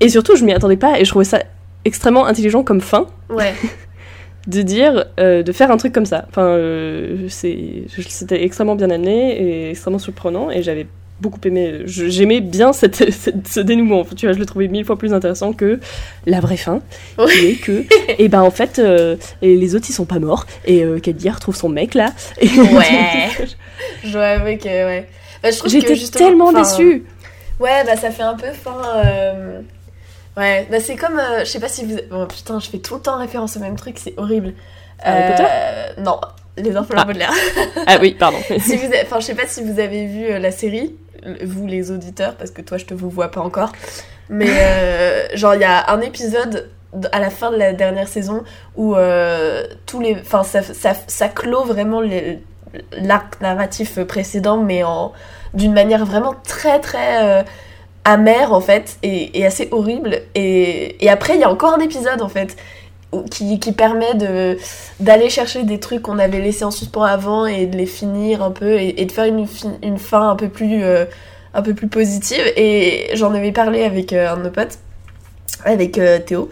Et 0.00 0.08
surtout, 0.08 0.36
je 0.36 0.44
m'y 0.44 0.52
attendais 0.52 0.76
pas 0.76 0.98
et 0.98 1.04
je 1.04 1.10
trouvais 1.10 1.24
ça 1.24 1.42
extrêmement 1.84 2.26
intelligent 2.26 2.62
comme 2.62 2.80
fin 2.80 3.06
Ouais. 3.28 3.52
de 4.46 4.62
dire, 4.62 5.06
euh, 5.18 5.42
de 5.42 5.52
faire 5.52 5.70
un 5.70 5.76
truc 5.76 5.92
comme 5.92 6.06
ça. 6.06 6.24
Enfin, 6.30 6.44
euh, 6.46 7.28
c'était 7.28 8.42
extrêmement 8.44 8.74
bien 8.76 8.90
amené 8.90 9.40
et 9.42 9.70
extrêmement 9.70 9.98
surprenant 9.98 10.50
et 10.50 10.62
j'avais 10.62 10.86
beaucoup 11.20 11.38
aimé, 11.44 11.82
j'aimais 11.84 12.40
bien 12.40 12.72
cette, 12.72 12.96
cette- 13.12 13.46
ce 13.46 13.60
dénouement. 13.60 14.06
Tu 14.16 14.24
vois, 14.24 14.32
je 14.32 14.38
le 14.38 14.46
trouvais 14.46 14.68
mille 14.68 14.86
fois 14.86 14.96
plus 14.96 15.12
intéressant 15.12 15.52
que 15.52 15.78
la 16.24 16.40
vraie 16.40 16.56
fin, 16.56 16.80
qui 17.28 17.46
est 17.46 17.54
que, 17.60 17.84
et 18.18 18.28
ben 18.28 18.40
en 18.40 18.50
fait, 18.50 18.78
euh, 18.78 19.16
et 19.42 19.54
les 19.56 19.74
autres 19.74 19.84
ils 19.90 19.92
sont 19.92 20.06
pas 20.06 20.18
morts 20.18 20.46
et 20.64 20.82
euh, 20.82 20.98
Caddy 20.98 21.28
retrouve 21.28 21.54
son 21.54 21.68
mec 21.68 21.92
là. 21.92 22.14
Et 22.40 22.48
Ouais. 22.48 23.28
Je 24.02 24.12
dois 24.12 24.24
avouer 24.28 24.56
que, 24.56 24.64
ouais. 24.68 25.08
Bah, 25.42 25.50
J'étais 25.66 25.94
tellement 26.10 26.52
déçue. 26.54 27.04
Ouais, 27.58 27.84
bah 27.84 27.96
ça 27.96 28.10
fait 28.10 28.22
un 28.22 28.34
peu 28.36 28.46
fin. 28.52 28.80
Ouais, 30.40 30.66
bah 30.70 30.80
c'est 30.80 30.96
comme. 30.96 31.18
euh, 31.18 31.40
je 31.40 31.44
sais 31.44 31.60
pas 31.60 31.68
si 31.68 31.84
vous. 31.84 31.98
Bon, 32.10 32.26
putain, 32.26 32.58
je 32.60 32.68
fais 32.70 32.78
tout 32.78 32.94
le 32.94 33.00
temps 33.00 33.18
référence 33.18 33.56
au 33.56 33.60
même 33.60 33.76
truc, 33.76 33.98
c'est 33.98 34.14
horrible. 34.16 34.54
Harry 35.02 35.30
Potter 35.30 35.44
Euh, 35.48 35.86
Non, 36.02 36.20
les 36.56 36.74
orphelins 36.76 37.02
Ah. 37.02 37.04
Baudelaire. 37.04 37.32
Ah 37.86 37.98
oui, 38.00 38.14
pardon. 38.18 38.38
si 38.58 38.76
vous 38.76 38.86
avez- 38.86 39.02
Enfin, 39.02 39.20
je 39.20 39.26
sais 39.26 39.34
pas 39.34 39.46
si 39.46 39.62
vous 39.62 39.78
avez 39.80 40.06
vu 40.06 40.24
euh, 40.26 40.38
la 40.38 40.50
série, 40.50 40.96
vous 41.44 41.66
les 41.66 41.90
auditeurs, 41.90 42.34
parce 42.36 42.50
que 42.50 42.62
toi 42.62 42.78
je 42.78 42.86
te 42.86 42.94
vous 42.94 43.10
vois 43.10 43.30
pas 43.30 43.40
encore. 43.40 43.72
Mais 44.30 44.48
euh, 44.50 45.26
genre, 45.34 45.54
il 45.54 45.60
y 45.60 45.64
a 45.64 45.90
un 45.90 46.00
épisode 46.00 46.70
à 47.12 47.20
la 47.20 47.30
fin 47.30 47.50
de 47.50 47.56
la 47.56 47.72
dernière 47.72 48.08
saison 48.08 48.42
où 48.76 48.94
euh, 48.96 49.64
tous 49.86 50.00
les. 50.00 50.16
Enfin, 50.20 50.42
ça, 50.42 50.62
ça, 50.62 50.94
ça 51.06 51.28
clôt 51.28 51.64
vraiment 51.64 52.00
l'arc 52.92 53.40
narratif 53.40 53.98
précédent, 54.04 54.58
mais 54.58 54.84
en 54.84 55.12
d'une 55.54 55.72
manière 55.72 56.04
vraiment 56.06 56.34
très 56.46 56.78
très. 56.80 57.24
euh, 57.24 57.42
amère 58.04 58.52
en 58.52 58.60
fait 58.60 58.96
et, 59.02 59.38
et 59.38 59.44
assez 59.46 59.68
horrible 59.72 60.22
et, 60.34 61.04
et 61.04 61.10
après 61.10 61.34
il 61.34 61.40
y 61.40 61.44
a 61.44 61.50
encore 61.50 61.74
un 61.74 61.80
épisode 61.80 62.22
en 62.22 62.28
fait 62.28 62.56
qui, 63.30 63.58
qui 63.58 63.72
permet 63.72 64.14
de 64.14 64.56
d'aller 65.00 65.28
chercher 65.28 65.64
des 65.64 65.80
trucs 65.80 66.02
qu'on 66.02 66.18
avait 66.18 66.40
laissés 66.40 66.64
en 66.64 66.70
suspens 66.70 67.02
avant 67.02 67.44
et 67.46 67.66
de 67.66 67.76
les 67.76 67.86
finir 67.86 68.42
un 68.42 68.52
peu 68.52 68.78
et, 68.78 69.02
et 69.02 69.04
de 69.04 69.12
faire 69.12 69.24
une, 69.24 69.46
fi- 69.46 69.66
une 69.82 69.98
fin 69.98 70.30
un 70.30 70.36
peu 70.36 70.48
plus 70.48 70.82
euh, 70.84 71.04
un 71.52 71.62
peu 71.62 71.74
plus 71.74 71.88
positive 71.88 72.42
et 72.56 73.10
j'en 73.14 73.34
avais 73.34 73.52
parlé 73.52 73.82
avec 73.82 74.12
euh, 74.12 74.30
un 74.32 74.36
de 74.36 74.42
nos 74.44 74.50
potes 74.50 74.78
avec 75.64 75.98
euh, 75.98 76.18
Théo 76.20 76.48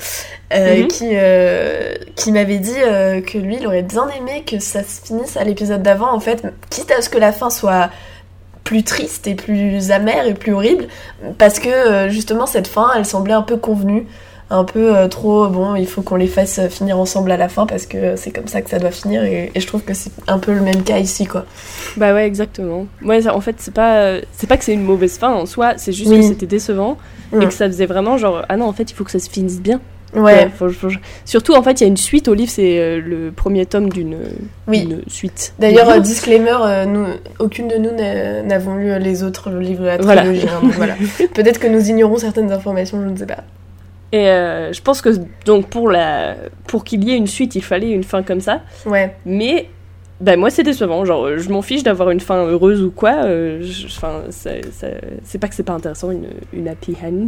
euh, 0.52 0.82
Mhm. 0.82 0.88
qui 0.88 1.10
euh, 1.12 1.94
qui 2.16 2.32
m'avait 2.32 2.58
dit 2.58 2.74
que 2.74 3.38
lui 3.38 3.56
il 3.60 3.66
aurait 3.66 3.82
bien 3.82 4.08
aimé 4.18 4.42
que 4.46 4.58
ça 4.58 4.82
se 4.82 5.00
finisse 5.06 5.36
à 5.36 5.44
l'épisode 5.44 5.82
d'avant 5.82 6.12
en 6.12 6.20
fait 6.20 6.42
quitte 6.70 6.90
à 6.90 7.00
ce 7.00 7.08
que 7.08 7.18
la 7.18 7.32
fin 7.32 7.48
soit 7.50 7.88
plus 8.68 8.82
triste 8.82 9.26
et 9.26 9.34
plus 9.34 9.90
amère 9.92 10.26
et 10.26 10.34
plus 10.34 10.52
horrible 10.52 10.88
parce 11.38 11.58
que 11.58 11.70
euh, 11.70 12.08
justement 12.10 12.44
cette 12.44 12.66
fin 12.66 12.88
elle 12.94 13.06
semblait 13.06 13.32
un 13.32 13.40
peu 13.40 13.56
convenue 13.56 14.06
un 14.50 14.64
peu 14.64 14.94
euh, 14.94 15.08
trop 15.08 15.48
bon 15.48 15.74
il 15.74 15.86
faut 15.86 16.02
qu'on 16.02 16.16
les 16.16 16.26
fasse 16.26 16.58
euh, 16.58 16.68
finir 16.68 16.98
ensemble 16.98 17.30
à 17.32 17.38
la 17.38 17.48
fin 17.48 17.64
parce 17.64 17.86
que 17.86 18.16
c'est 18.16 18.30
comme 18.30 18.46
ça 18.46 18.60
que 18.60 18.68
ça 18.68 18.78
doit 18.78 18.90
finir 18.90 19.24
et, 19.24 19.50
et 19.54 19.60
je 19.60 19.66
trouve 19.66 19.82
que 19.84 19.94
c'est 19.94 20.10
un 20.26 20.38
peu 20.38 20.52
le 20.52 20.60
même 20.60 20.82
cas 20.82 20.98
ici 20.98 21.24
quoi 21.24 21.46
Bah 21.96 22.12
ouais, 22.12 22.26
exactement. 22.26 22.86
Ouais, 23.02 23.22
ça, 23.22 23.34
en 23.34 23.40
fait, 23.40 23.56
c'est 23.58 23.72
pas, 23.72 24.16
c'est 24.32 24.46
pas 24.46 24.58
que 24.58 24.64
c'est 24.64 24.74
une 24.74 24.84
mauvaise 24.84 25.16
fin 25.16 25.30
en 25.32 25.46
soi, 25.46 25.74
c'est 25.78 25.92
juste 25.92 26.10
Oui. 26.10 26.20
que 26.20 26.26
c'était 26.26 26.46
décevant 26.46 26.98
Mm. 27.32 27.42
et 27.42 27.46
que 27.46 27.52
ça 27.52 27.66
faisait 27.66 27.84
vraiment 27.86 28.16
genre 28.18 28.42
ah 28.50 28.56
non, 28.58 28.66
en 28.66 28.72
fait, 28.72 28.90
il 28.90 28.94
faut 28.94 29.04
que 29.04 29.10
ça 29.10 29.18
se 29.18 29.28
finisse 29.30 29.60
bien. 29.60 29.80
Ouais 30.14 30.48
faut- 30.56 30.70
faut- 30.70 30.88
Surtout, 31.24 31.54
en 31.54 31.62
fait, 31.62 31.80
il 31.80 31.84
y 31.84 31.84
a 31.84 31.88
une 31.88 31.96
suite 31.96 32.28
au 32.28 32.34
livre, 32.34 32.50
c'est 32.50 32.78
euh, 32.78 33.00
le 33.00 33.30
premier 33.30 33.66
tome 33.66 33.88
d'une 33.90 34.16
Oui. 34.66 34.88
suite. 35.06 35.52
d'ailleurs 35.58 35.90
euh, 35.90 35.98
disclaimer 36.00 36.56
euh, 36.62 36.84
nous 36.86 37.06
aucune 37.38 37.68
de 37.68 37.76
nous 37.76 37.90
n'a- 37.94 38.42
n'avons 38.42 38.76
lu 38.76 38.98
les 38.98 39.22
autres 39.22 39.50
livres 39.50 39.82
de 39.82 39.86
la 39.88 39.96
Voilà. 39.98 40.22
hein, 40.22 40.32
donc 40.62 40.72
voilà 40.72 40.94
peut-être 41.34 41.58
que 41.60 41.66
nous 41.66 41.88
ignorons 41.90 42.16
certaines 42.16 42.50
informations 42.52 43.00
je 43.02 43.08
ne 43.08 43.16
sais 43.16 43.26
pas 43.26 43.44
Et 44.12 44.28
euh, 44.28 44.72
je 44.72 44.80
pense 44.80 45.02
que 45.02 45.10
donc 45.44 45.68
pour 45.68 45.90
la, 45.90 46.36
pour 46.66 46.84
qu'il 46.84 47.04
y 47.04 47.12
ait 47.12 47.16
une 47.16 47.26
suite, 47.26 47.54
il 47.56 47.62
fallait 47.62 47.90
une 47.90 48.04
fin 48.04 48.22
comme 48.22 48.40
ça. 48.40 48.62
ouais 48.86 49.14
Mais 49.26 49.68
bah 50.20 50.36
moi 50.36 50.48
c'est 50.50 50.62
décevant, 50.64 51.04
genre 51.04 51.36
je 51.36 51.48
m'en 51.50 51.62
fiche 51.62 51.82
d'avoir 51.82 52.10
une 52.10 52.18
fin 52.20 52.44
heureuse 52.46 52.82
ou 52.82 52.90
quoi, 52.90 53.26
enfin 53.86 54.22
c'est 54.30 55.38
pas 55.38 55.48
que 55.48 55.54
c'est 55.54 55.62
pas 55.62 55.74
intéressant 55.74 56.10
une, 56.10 56.28
une 56.54 56.66
happy 56.68 56.96
end 57.04 57.26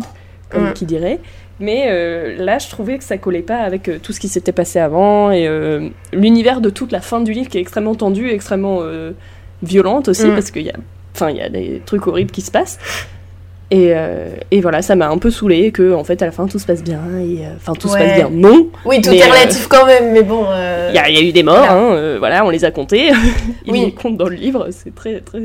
comme 0.48 0.70
Mm. 0.70 0.72
qui 0.72 0.84
dirait, 0.86 1.20
mais 1.60 1.84
euh, 1.88 2.34
là 2.38 2.58
je 2.58 2.68
trouvais 2.68 2.98
que 2.98 3.04
ça 3.04 3.18
collait 3.18 3.42
pas 3.42 3.58
avec 3.58 3.88
euh, 3.88 3.98
tout 4.02 4.12
ce 4.12 4.20
qui 4.20 4.28
s'était 4.28 4.52
passé 4.52 4.78
avant 4.78 5.30
et 5.30 5.46
euh, 5.46 5.88
l'univers 6.12 6.60
de 6.60 6.70
toute 6.70 6.90
la 6.92 7.00
fin 7.00 7.20
du 7.20 7.32
livre 7.32 7.48
qui 7.48 7.58
est 7.58 7.60
extrêmement 7.60 7.94
tendu, 7.94 8.30
extrêmement 8.30 8.78
euh, 8.82 9.12
violente 9.62 10.08
aussi 10.08 10.26
Mm. 10.26 10.34
parce 10.34 10.50
qu'il 10.50 10.62
y 10.62 10.70
a, 10.70 10.74
enfin 11.14 11.30
il 11.30 11.36
y 11.36 11.42
a 11.42 11.48
des 11.48 11.82
trucs 11.86 12.06
horribles 12.06 12.30
qui 12.30 12.40
se 12.40 12.50
passent. 12.50 12.78
Et, 13.72 13.92
et 14.50 14.60
voilà, 14.60 14.82
ça 14.82 14.96
m'a 14.96 15.08
un 15.08 15.18
peu 15.18 15.30
saoulé 15.30 15.70
que 15.70 15.94
en 15.94 16.02
fait 16.02 16.20
à 16.22 16.26
la 16.26 16.32
fin 16.32 16.48
tout 16.48 16.58
se 16.58 16.66
passe 16.66 16.82
bien 16.82 17.02
et 17.20 17.42
enfin 17.54 17.72
tout 17.74 17.86
se 17.86 17.96
passe 17.96 18.16
bien. 18.16 18.28
Non, 18.28 18.66
oui 18.84 19.00
tout 19.00 19.10
Mais, 19.10 19.18
est 19.18 19.24
relatif 19.30 19.68
quand 19.68 19.86
même 19.86 20.10
mais 20.12 20.24
bon 20.24 20.44
il 20.88 20.92
y, 20.92 21.14
y 21.14 21.18
a 21.18 21.22
eu 21.22 21.30
des 21.30 21.44
morts, 21.44 21.54
voilà. 21.56 21.74
hein, 21.74 22.16
voilà, 22.18 22.44
on 22.44 22.50
les 22.50 22.64
a 22.64 22.72
comptés. 22.72 23.12
Il 23.66 23.70
Oui. 23.72 23.84
les 23.84 23.92
compte 23.92 24.16
dans 24.16 24.26
le 24.28 24.34
livre, 24.34 24.66
c'est 24.72 24.92
très 24.92 25.20
très. 25.20 25.40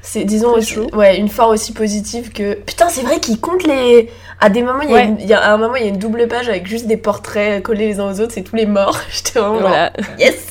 C'est, 0.00 0.24
disons, 0.24 0.54
aussi- 0.54 0.78
ouais, 0.94 1.18
une 1.18 1.28
fin 1.28 1.44
aussi 1.44 1.74
positive 1.74 2.32
que. 2.32 2.54
Putain, 2.54 2.88
c'est 2.88 3.02
vrai 3.02 3.20
qu'il 3.20 3.38
compte 3.38 3.66
les. 3.66 4.08
À 4.42 4.48
des 4.48 4.62
moments, 4.62 4.80
il 4.82 4.90
y 4.90 4.94
a 4.94 4.96
Ouais. 4.96 5.16
y 5.26 5.32
un 5.34 5.56
moment, 5.58 5.76
il 5.76 5.82
y 5.82 5.86
a 5.86 5.88
une 5.88 5.98
double 5.98 6.26
page 6.26 6.48
avec 6.48 6.66
juste 6.66 6.86
des 6.86 6.96
portraits 6.96 7.62
collés 7.62 7.88
les 7.88 8.00
uns 8.00 8.10
aux 8.10 8.20
autres, 8.20 8.32
c'est 8.32 8.42
tous 8.42 8.56
les 8.56 8.64
morts. 8.66 8.98
J'étais 9.10 9.38
vraiment. 9.38 9.58
genre, 9.60 9.68
Voilà. 9.68 9.92
Yes 10.18 10.46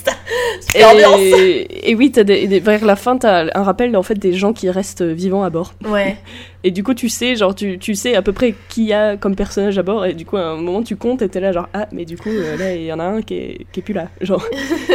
Super 0.62 0.89
ambiance 0.91 1.19
Et, 1.19 1.89
et 1.91 1.95
oui, 1.95 2.12
des, 2.12 2.23
des- 2.47 2.60
vers 2.60 2.86
la 2.86 2.95
fin, 2.95 3.17
t'as 3.17 3.47
un 3.56 3.63
rappel 3.63 3.95
en 3.97 4.04
fait 4.04 4.13
des 4.15 4.34
gens 4.34 4.54
qui 4.54 4.69
restent 4.69 5.02
vivants 5.02 5.43
à 5.43 5.49
bord. 5.49 5.73
Ouais. 5.86 6.17
Et 6.63 6.71
du 6.71 6.84
coup, 6.84 6.93
tu 6.93 7.08
sais, 7.10 7.36
genre, 7.38 7.56
tu, 7.56 7.80
tu 7.80 7.95
sais 7.95 8.15
à 8.15 8.21
peu 8.21 8.34
près 8.34 8.54
qui 8.67 8.84
y 8.84 8.93
a 8.93 9.15
comme 9.15 9.34
personnage 9.36 9.78
à 9.80 9.82
bord. 9.84 10.06
Et 10.06 10.13
du 10.13 10.25
coup, 10.25 10.36
à 10.38 10.41
un 10.41 10.56
moment, 10.58 10.84
tu 10.84 10.97
comptes 10.97 11.21
et 11.21 11.30
t'es 11.30 11.39
là, 11.39 11.54
genre, 11.54 11.69
ah, 11.73 11.88
mais 11.93 12.04
du 12.04 12.17
coup, 12.17 12.28
euh, 12.30 12.58
là, 12.58 12.75
il 12.75 12.84
y 12.84 12.91
en 12.91 12.99
a 12.99 13.06
un 13.06 13.21
qui 13.21 13.36
est, 13.36 13.65
qui 13.71 13.80
est 13.80 13.84
plus 13.84 13.93
là. 13.93 14.10
Genre, 14.21 14.43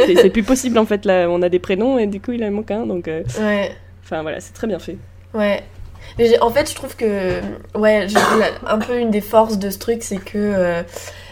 c'est 0.06 0.14
c'est 0.14 0.28
plus 0.30 0.42
possible 0.42 0.76
en 0.78 0.84
fait. 0.84 1.04
Là, 1.06 1.26
on 1.30 1.40
a 1.40 1.48
des 1.48 1.58
prénoms 1.58 1.98
et 1.98 2.06
du 2.06 2.20
coup, 2.20 2.32
il 2.32 2.44
en 2.44 2.50
manque 2.50 2.70
un. 2.70 2.84
Donc, 2.86 3.08
euh, 3.08 3.22
Ouais. 3.40 3.72
enfin, 4.04 4.20
voilà, 4.22 4.40
c'est 4.40 4.52
très 4.52 4.66
bien 4.66 4.78
fait. 4.78 4.98
Ouais. 5.32 5.62
En 6.40 6.50
fait, 6.50 6.70
je 6.70 6.74
trouve 6.74 6.94
que. 6.96 7.40
Ouais, 7.76 8.06
un 8.66 8.78
peu 8.78 8.98
une 8.98 9.10
des 9.10 9.20
forces 9.20 9.58
de 9.58 9.70
ce 9.70 9.78
truc, 9.78 10.02
c'est 10.02 10.16
que. 10.18 10.32
euh, 10.36 10.82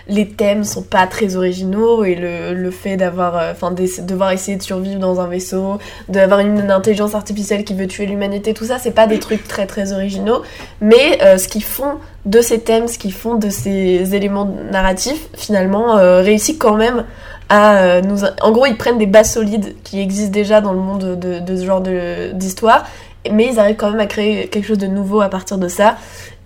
les 0.09 0.29
thèmes 0.31 0.64
sont 0.64 0.83
pas 0.83 1.07
très 1.07 1.37
originaux 1.37 2.03
et 2.03 2.16
le, 2.16 2.71
fait 2.73 2.97
d'avoir 2.97 3.37
euh, 3.37 3.53
enfin 3.53 3.71
d'essa- 3.71 4.03
devoir 4.03 4.33
essayer 4.33 4.57
de 4.57 4.62
survivre 4.62 4.99
dans 4.99 5.21
un 5.21 5.29
vaisseau 5.29 5.79
d'avoir 6.09 6.40
une, 6.40 6.73
intelligence 6.73 7.14
artificielle 7.14 7.62
qui 7.62 7.73
veut 7.73 7.87
tuer 7.87 8.07
l'humanité 8.07 8.53
tout 8.53 8.64
ça 8.64 8.79
c'est 8.81 8.90
pas 8.90 9.07
des 9.07 9.21
trucs 9.21 9.47
très 9.47 9.64
très 9.64 9.92
originaux 9.92 10.42
mais 10.81 11.23
euh, 11.23 11.38
ce 11.38 11.47
qu'ils 11.47 11.62
font 11.62 11.99
de 12.27 12.40
ces 12.40 12.59
thèmes 12.59 12.88
ce 12.88 12.99
qu'ils 12.99 13.12
font 13.12 13.37
de 13.37 13.49
ces 13.49 14.12
éléments 14.16 14.53
narratifs 14.73 15.29
finalement 15.37 15.95
réussit 16.21 16.59
quand 16.59 16.75
même 16.75 17.05
à 17.49 18.01
nous 18.01 18.25
en 18.25 18.51
gros 18.51 18.66
ils 18.66 18.77
prennent 18.77 18.99
des 18.99 19.07
bases 19.07 19.33
solides 19.33 19.77
qui 19.85 20.01
existent 20.01 20.33
déjà 20.33 20.61
dans 20.61 20.73
le 20.73 20.81
monde 20.81 21.16
de, 21.16 21.38
de 21.38 21.57
ce 21.57 21.64
genre 21.64 21.81
de- 21.81 22.33
d'histoire 22.33 22.85
mais 23.30 23.46
ils 23.52 23.58
arrivent 23.58 23.76
quand 23.76 23.90
même 23.90 24.00
à 24.00 24.06
créer 24.06 24.48
quelque 24.48 24.66
chose 24.66 24.78
de 24.78 24.87
nouveau 24.87 25.20
à 25.20 25.28
partir 25.28 25.58
de 25.58 25.68
ça 25.68 25.96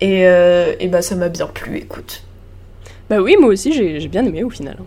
et, 0.01 0.27
euh, 0.27 0.73
et 0.79 0.87
bah 0.87 1.01
ça 1.01 1.15
m'a 1.15 1.29
bien 1.29 1.47
plu 1.47 1.77
écoute 1.77 2.23
Bah 3.09 3.19
oui, 3.19 3.35
moi 3.39 3.49
aussi, 3.49 3.71
j'ai 3.73 4.07
bien 4.07 4.25
aimé 4.25 4.43
au 4.43 4.49
final. 4.49 4.77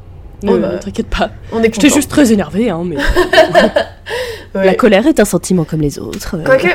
Ne, 0.42 0.52
Oh 0.52 0.58
bah. 0.58 0.72
ne 0.72 0.78
t'inquiète 0.78 1.08
pas. 1.08 1.30
on 1.52 1.60
est 1.62 1.74
J'étais 1.74 1.90
juste 1.90 2.10
très 2.10 2.32
énervée, 2.32 2.70
hein, 2.70 2.82
mais. 2.84 2.96
Ouais. 4.54 4.64
La 4.66 4.74
colère 4.74 5.06
est 5.06 5.20
un 5.20 5.24
sentiment 5.24 5.62
comme 5.64 5.80
les 5.80 6.00
autres. 6.00 6.36
euh. 6.36 6.42
Quoique, 6.44 6.66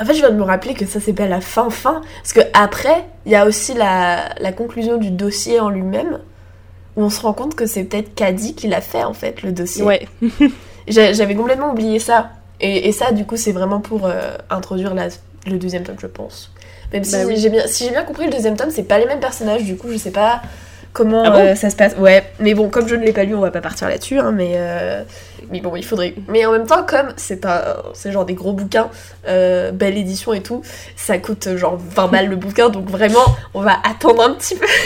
en 0.00 0.04
fait, 0.04 0.14
je 0.14 0.18
viens 0.18 0.30
de 0.30 0.34
me 0.36 0.42
rappeler 0.42 0.74
que 0.74 0.84
ça, 0.84 0.98
c'est 0.98 1.12
pas 1.12 1.28
la 1.28 1.40
fin 1.40 1.70
fin. 1.70 2.00
Parce 2.22 2.32
que 2.32 2.40
après, 2.54 3.04
il 3.24 3.30
y 3.30 3.36
a 3.36 3.46
aussi 3.46 3.72
la, 3.74 4.30
la 4.40 4.50
conclusion 4.52 4.96
du 4.96 5.12
dossier 5.12 5.60
en 5.60 5.68
lui-même, 5.70 6.18
où 6.96 7.02
on 7.04 7.08
se 7.10 7.20
rend 7.20 7.32
compte 7.34 7.54
que 7.54 7.66
c'est 7.66 7.84
peut-être 7.84 8.16
Caddy 8.16 8.56
qui 8.56 8.66
l'a 8.66 8.80
fait, 8.80 9.04
en 9.04 9.12
fait, 9.14 9.42
le 9.44 9.52
dossier. 9.52 9.84
Ouais. 9.84 10.08
J'a- 10.88 11.12
J'avais 11.12 11.36
complètement 11.36 11.70
oublié 11.70 12.00
ça. 12.00 12.30
Et, 12.60 12.88
et 12.88 12.92
ça, 12.92 13.12
du 13.12 13.24
coup, 13.24 13.36
c'est 13.36 13.52
vraiment 13.52 13.80
pour 13.80 14.06
euh, 14.06 14.32
introduire 14.50 14.94
la- 14.94 15.08
le 15.46 15.58
deuxième 15.58 15.82
tome, 15.84 15.96
je 16.00 16.06
pense. 16.06 16.50
Même 16.92 17.04
si 17.04 17.12
Bah 17.12 17.18
oui. 17.26 17.36
j'ai 17.36 17.50
bien, 17.50 17.66
si 17.66 17.84
j'ai 17.84 17.90
bien 17.90 18.02
compris, 18.04 18.24
le 18.26 18.32
deuxième 18.32 18.56
tome, 18.56 18.70
c'est 18.70 18.82
pas 18.82 18.98
les 18.98 19.06
mêmes 19.06 19.20
personnages, 19.20 19.62
du 19.64 19.76
coup, 19.76 19.88
je 19.92 19.96
sais 19.98 20.10
pas 20.10 20.42
comment 20.94 21.22
Ah 21.24 21.30
bon 21.30 21.38
euh, 21.38 21.54
ça 21.54 21.70
se 21.70 21.76
passe. 21.76 21.94
Ouais, 21.98 22.24
mais 22.40 22.54
bon, 22.54 22.68
comme 22.70 22.88
je 22.88 22.94
ne 22.96 23.04
l'ai 23.04 23.12
pas 23.12 23.24
lu, 23.24 23.34
on 23.34 23.40
va 23.40 23.50
pas 23.50 23.60
partir 23.60 23.88
là-dessus, 23.88 24.18
hein, 24.18 24.32
mais, 24.32 24.52
euh, 24.56 25.02
mais 25.50 25.60
bon, 25.60 25.76
il 25.76 25.84
faudrait. 25.84 26.14
Mais 26.28 26.44
en 26.46 26.52
même 26.52 26.66
temps, 26.66 26.82
comme 26.84 27.08
c'est 27.16 27.44
un, 27.46 27.62
c'est 27.94 28.10
genre 28.10 28.24
des 28.24 28.34
gros 28.34 28.52
bouquins, 28.54 28.88
euh, 29.28 29.70
belle 29.70 29.96
édition 29.98 30.32
et 30.32 30.40
tout, 30.42 30.62
ça 30.96 31.18
coûte 31.18 31.56
genre 31.56 31.76
20 31.78 32.08
balles 32.08 32.28
le 32.28 32.36
bouquin, 32.36 32.70
donc 32.70 32.88
vraiment, 32.90 33.24
on 33.54 33.60
va 33.60 33.76
attendre 33.88 34.22
un 34.22 34.32
petit 34.34 34.56
peu. 34.56 34.66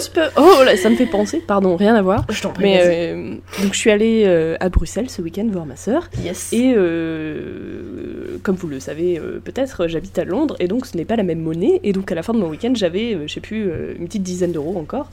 Un 0.00 0.10
petit 0.10 0.10
peu. 0.34 0.40
Oh 0.40 0.64
là, 0.64 0.76
ça 0.76 0.90
me 0.90 0.96
fait 0.96 1.06
penser, 1.06 1.42
pardon, 1.46 1.76
rien 1.76 1.94
à 1.94 2.02
voir. 2.02 2.24
Je 2.30 2.40
t'en 2.42 2.50
prie, 2.50 2.64
Mais 2.64 2.80
euh, 2.82 3.34
donc 3.62 3.72
je 3.74 3.78
suis 3.78 3.90
allée 3.90 4.24
euh, 4.26 4.56
à 4.60 4.68
Bruxelles 4.68 5.10
ce 5.10 5.22
week-end 5.22 5.46
voir 5.50 5.66
ma 5.66 5.76
sœur. 5.76 6.08
yes. 6.22 6.52
Et 6.52 6.74
euh, 6.76 8.38
comme 8.42 8.56
vous 8.56 8.68
le 8.68 8.80
savez 8.80 9.18
euh, 9.18 9.40
peut-être, 9.42 9.86
j'habite 9.88 10.18
à 10.18 10.24
Londres 10.24 10.56
et 10.60 10.68
donc 10.68 10.86
ce 10.86 10.96
n'est 10.96 11.04
pas 11.04 11.16
la 11.16 11.22
même 11.22 11.40
monnaie. 11.40 11.80
Et 11.84 11.92
donc 11.92 12.10
à 12.10 12.14
la 12.14 12.22
fin 12.22 12.32
de 12.32 12.38
mon 12.38 12.48
week-end, 12.48 12.72
j'avais, 12.74 13.14
euh, 13.14 13.26
je 13.26 13.34
sais 13.34 13.40
plus, 13.40 13.68
euh, 13.70 13.94
une 13.98 14.06
petite 14.06 14.22
dizaine 14.22 14.52
d'euros 14.52 14.78
encore 14.78 15.10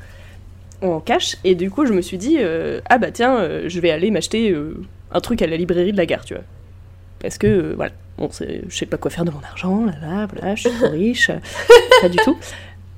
en 0.82 1.00
cash. 1.00 1.38
Et 1.43 1.56
du 1.56 1.71
coup, 1.71 1.86
je 1.86 1.93
me 1.93 2.02
suis 2.02 2.17
dit, 2.17 2.38
euh, 2.39 2.82
ah 2.89 2.97
bah 2.97 3.12
tiens, 3.12 3.38
euh, 3.38 3.63
je 3.67 3.80
vais 3.80 3.89
aller 3.91 4.12
m'acheter 4.12 4.52
euh, 4.52 4.76
un 5.12 5.19
truc 5.19 5.41
à 5.41 5.47
la 5.47 5.58
librairie 5.58 5.91
de 5.91 5.97
la 5.97 6.06
gare, 6.06 6.23
tu 6.23 6.34
vois. 6.36 6.43
Parce 7.19 7.38
que, 7.39 7.47
euh, 7.47 7.73
voilà, 7.76 7.93
bon, 8.19 8.30
je 8.32 8.76
sais 8.76 8.86
pas 8.86 8.97
quoi 8.97 9.10
faire 9.10 9.26
de 9.26 9.32
mon 9.32 9.41
argent, 9.41 9.86
là 9.86 9.93
là, 10.02 10.28
voilà, 10.32 10.54
je 10.56 10.69
suis 10.69 10.78
trop 10.78 10.89
riche, 10.89 11.32
euh, 11.32 11.39
pas 12.02 12.10
du 12.10 12.17
tout. 12.17 12.38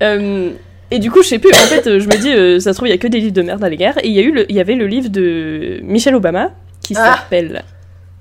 Euh, 0.04 0.52
et 0.92 1.00
du 1.00 1.12
coup, 1.12 1.22
je 1.24 1.28
sais 1.30 1.40
plus, 1.40 1.52
en 1.52 1.68
fait, 1.68 2.00
je 2.00 2.08
me 2.08 2.18
dis, 2.22 2.32
euh, 2.32 2.60
ça 2.60 2.74
se 2.74 2.78
trouve, 2.78 2.88
il 2.88 2.92
y 2.92 2.94
a 2.94 2.98
que 2.98 3.08
des 3.08 3.20
livres 3.20 3.34
de 3.34 3.42
merde 3.42 3.64
à 3.64 3.70
la 3.70 3.76
gare. 3.76 3.98
Et 4.04 4.08
il 4.08 4.14
y, 4.14 4.20
a 4.20 4.24
eu 4.24 4.32
le- 4.32 4.52
y 4.52 4.60
avait 4.60 4.76
le 4.76 4.88
livre 4.88 5.10
de 5.10 5.80
Michelle 5.84 6.16
Obama 6.16 6.52
qui 6.82 6.94
Ah. 6.98 7.16
s'appelle 7.18 7.64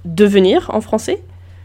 Devenir 0.05 0.71
en 0.73 0.81
français 0.81 1.23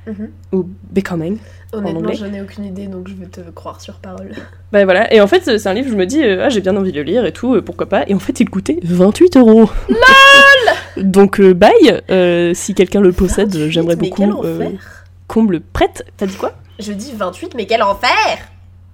Mhm. 0.07 0.29
ou 0.51 0.65
Becoming. 0.91 1.37
Honnêtement, 1.71 1.99
anglais. 2.01 2.15
je 2.15 2.25
n'ai 2.25 2.41
aucune 2.41 2.65
idée, 2.65 2.85
donc 2.87 3.07
je 3.07 3.13
vais 3.15 3.25
te 3.25 3.41
croire 3.51 3.81
sur 3.81 3.95
parole. 3.95 4.31
Bah 4.71 4.83
voilà, 4.85 5.11
et 5.13 5.21
en 5.21 5.27
fait, 5.27 5.57
c'est 5.57 5.67
un 5.67 5.73
livre, 5.73 5.89
je 5.89 5.95
me 5.95 6.05
dis, 6.05 6.21
euh, 6.23 6.43
ah, 6.45 6.49
j'ai 6.49 6.61
bien 6.61 6.75
envie 6.77 6.91
de 6.91 6.97
le 6.97 7.03
lire 7.03 7.25
et 7.25 7.31
tout, 7.31 7.55
euh, 7.55 7.61
pourquoi 7.61 7.87
pas. 7.89 8.03
Et 8.07 8.13
en 8.13 8.19
fait, 8.19 8.39
il 8.39 8.49
coûtait 8.49 8.79
28 8.83 9.37
euros. 9.37 9.69
LOL 9.89 11.03
Donc, 11.05 11.39
euh, 11.39 11.53
bye, 11.53 12.53
si 12.55 12.75
quelqu'un 12.75 13.01
le 13.01 13.11
possède, 13.11 13.49
28, 13.55 13.71
j'aimerais 13.71 13.95
beaucoup 13.95 14.21
quel 14.21 14.31
enfer. 14.33 14.71
qu'on 15.27 15.43
me 15.43 15.51
le 15.53 15.59
prête. 15.61 16.05
T'as 16.17 16.27
dit 16.27 16.35
quoi? 16.35 16.53
Je 16.79 16.91
dis 16.93 17.13
28, 17.15 17.53
mais 17.55 17.65
quel 17.65 17.81
enfer 17.81 18.09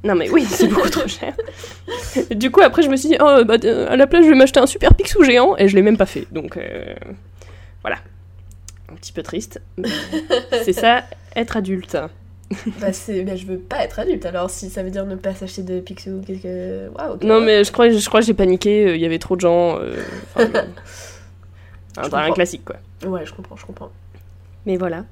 Non 0.04 0.16
mais 0.16 0.30
oui, 0.30 0.46
c'est 0.46 0.68
beaucoup 0.68 0.90
trop 0.90 1.08
cher. 1.08 1.34
du 2.32 2.52
coup, 2.52 2.62
après, 2.62 2.84
je 2.84 2.90
me 2.90 2.96
suis 2.96 3.10
dit, 3.10 3.18
oh, 3.20 3.44
bah, 3.46 3.56
à 3.90 3.96
la 3.98 4.08
place, 4.08 4.24
je 4.24 4.30
vais 4.30 4.36
m'acheter 4.36 4.60
un 4.60 4.66
super 4.66 4.94
Picsou 4.94 5.24
géant, 5.24 5.58
et 5.58 5.68
je 5.68 5.76
l'ai 5.76 5.82
même 5.82 5.98
pas 5.98 6.06
fait. 6.06 6.26
Donc, 6.32 6.56
euh, 6.56 6.94
voilà. 7.82 7.98
Un 8.90 8.96
petit 8.96 9.12
peu 9.12 9.24
triste. 9.24 9.62
c'est 10.64 10.74
ça, 10.74 11.04
être 11.36 11.58
adulte. 11.58 11.98
Bah, 12.80 12.94
c'est... 12.94 13.24
bah, 13.24 13.36
je 13.36 13.46
veux 13.46 13.60
pas 13.60 13.84
être 13.84 14.00
adulte, 14.00 14.26
alors 14.26 14.50
si 14.50 14.70
ça 14.70 14.84
veut 14.84 14.90
dire 14.90 15.06
ne 15.06 15.16
pas 15.16 15.36
s'acheter 15.36 15.64
de 15.64 15.82
Picsou, 15.82 16.22
qu'est-ce 16.26 16.42
que... 16.42 16.90
Waouh, 16.98 17.16
ok. 17.16 17.24
Non, 17.24 17.42
mais 17.42 17.64
je 17.66 17.72
crois, 17.72 17.90
je 17.90 18.08
crois 18.08 18.22
que 18.22 18.26
j'ai 18.26 18.34
paniqué, 18.34 18.88
euh, 18.88 18.96
il 18.96 19.02
y 19.02 19.06
avait 19.06 19.20
trop 19.20 19.36
de 19.36 19.42
gens. 19.42 19.80
euh, 19.80 20.02
un, 21.98 22.14
un 22.14 22.32
classique, 22.32 22.64
quoi. 22.64 22.78
Ouais, 23.06 23.26
je 23.26 23.34
comprends, 23.34 23.58
je 23.58 23.66
comprends. 23.66 23.92
Mais 24.66 24.78
voilà. 24.78 25.04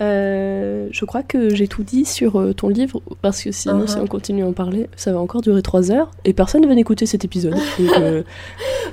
Euh, 0.00 0.86
je 0.92 1.04
crois 1.04 1.22
que 1.22 1.54
j'ai 1.54 1.66
tout 1.66 1.82
dit 1.82 2.04
sur 2.04 2.38
euh, 2.40 2.52
ton 2.54 2.68
livre, 2.68 3.02
parce 3.20 3.42
que 3.42 3.50
sinon, 3.50 3.80
Uh-huh. 3.84 3.88
si 3.88 3.96
on 3.98 4.06
continue 4.06 4.44
à 4.44 4.46
en 4.46 4.52
parler, 4.52 4.88
ça 4.96 5.12
va 5.12 5.18
encore 5.18 5.40
durer 5.40 5.60
3 5.62 5.90
heures, 5.90 6.10
et 6.24 6.32
personne 6.32 6.60
ne 6.62 6.68
va 6.68 6.74
écouter 6.78 7.04
cet 7.06 7.24
épisode. 7.24 7.56
Euh, 7.98 8.22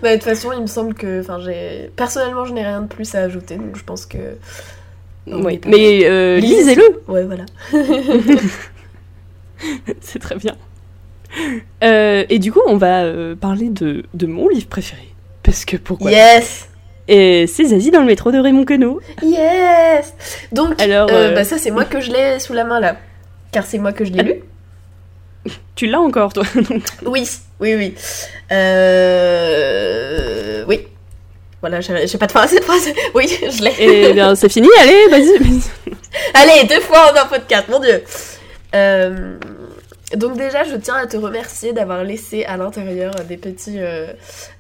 Bah, 0.02 0.10
de 0.12 0.16
toute 0.16 0.24
façon, 0.24 0.52
il 0.54 0.62
me 0.62 0.68
semble 0.68 0.94
que... 0.94 1.22
Personnellement, 1.96 2.46
je 2.46 2.54
n'ai 2.54 2.64
rien 2.64 2.82
de 2.82 2.88
plus 2.88 3.14
à 3.16 3.20
ajouter, 3.20 3.56
donc 3.58 3.76
je 3.76 3.84
pense 3.84 4.06
que... 4.06 4.18
ouais. 5.28 5.60
Mais 5.68 6.40
Lisez. 6.40 6.42
lisez-le 6.42 7.02
Ouais, 7.08 7.24
voilà. 7.24 7.46
C'est 10.02 10.20
très 10.20 10.36
bien. 10.36 10.56
Et 11.82 12.40
du 12.40 12.52
coup, 12.52 12.62
on 12.68 12.78
va 12.78 13.04
parler 13.40 13.70
de, 13.70 14.04
de 14.14 14.26
mon 14.26 14.50
livre 14.50 14.68
préféré. 14.68 15.04
Parce 15.44 15.66
que 15.66 15.78
pourquoi 15.78 16.12
Yes 16.12 16.68
Et 17.08 17.46
c'est 17.48 17.66
Zazie 17.66 17.92
dans 17.92 18.00
le 18.00 18.08
métro 18.08 18.32
de 18.32 18.40
Raymond 18.40 18.66
Queneau. 18.66 19.00
Yes 19.22 20.14
Donc, 20.52 20.82
Alors, 20.82 21.08
euh, 21.12 21.30
euh, 21.32 21.36
bah, 21.36 21.44
ça, 21.44 21.58
c'est 21.58 21.70
moi 21.72 21.86
que 21.86 22.00
je 22.00 22.12
l'ai 22.12 22.40
sous 22.40 22.54
la 22.54 22.64
main, 22.64 22.80
là. 22.80 22.98
Car 23.52 23.66
c'est 23.66 23.78
moi 23.78 23.92
que 23.94 24.06
je 24.06 24.12
l'ai 24.12 24.24
lu. 24.24 24.42
tu 25.76 25.86
l'as 25.86 26.00
encore, 26.00 26.34
toi 26.34 26.44
Oui, 27.06 27.30
oui, 27.60 27.76
oui. 27.76 27.94
Euh... 28.52 29.86
Oui. 30.68 30.88
Voilà, 31.62 31.80
j'ai 31.82 32.18
pas 32.18 32.28
de 32.28 32.32
fin 32.32 32.42
à 32.42 32.48
cette 32.48 32.64
phrase. 32.64 32.90
Oui, 33.14 33.28
je 33.42 33.64
l'ai. 33.64 33.74
Et 33.80 34.14
bien, 34.14 34.36
c'est 34.36 34.50
fini, 34.50 34.68
allez, 34.82 35.08
vas-y. 35.10 35.38
vas-y. 35.38 35.62
Allez, 36.34 36.64
deux 36.68 36.80
fois 36.82 37.12
en 37.12 37.16
un 37.22 37.26
podcast, 37.26 37.68
mon 37.70 37.80
dieu. 37.80 38.04
Euh, 38.74 39.38
Donc 40.16 40.38
déjà, 40.38 40.64
je 40.64 40.76
tiens 40.76 40.96
à 40.96 41.08
te 41.08 41.18
remercier 41.18 41.74
d'avoir 41.74 42.04
laissé 42.04 42.46
à 42.46 42.58
l'intérieur 42.58 43.14
des 43.28 43.38
petits 43.38 43.80
euh, 43.80 44.08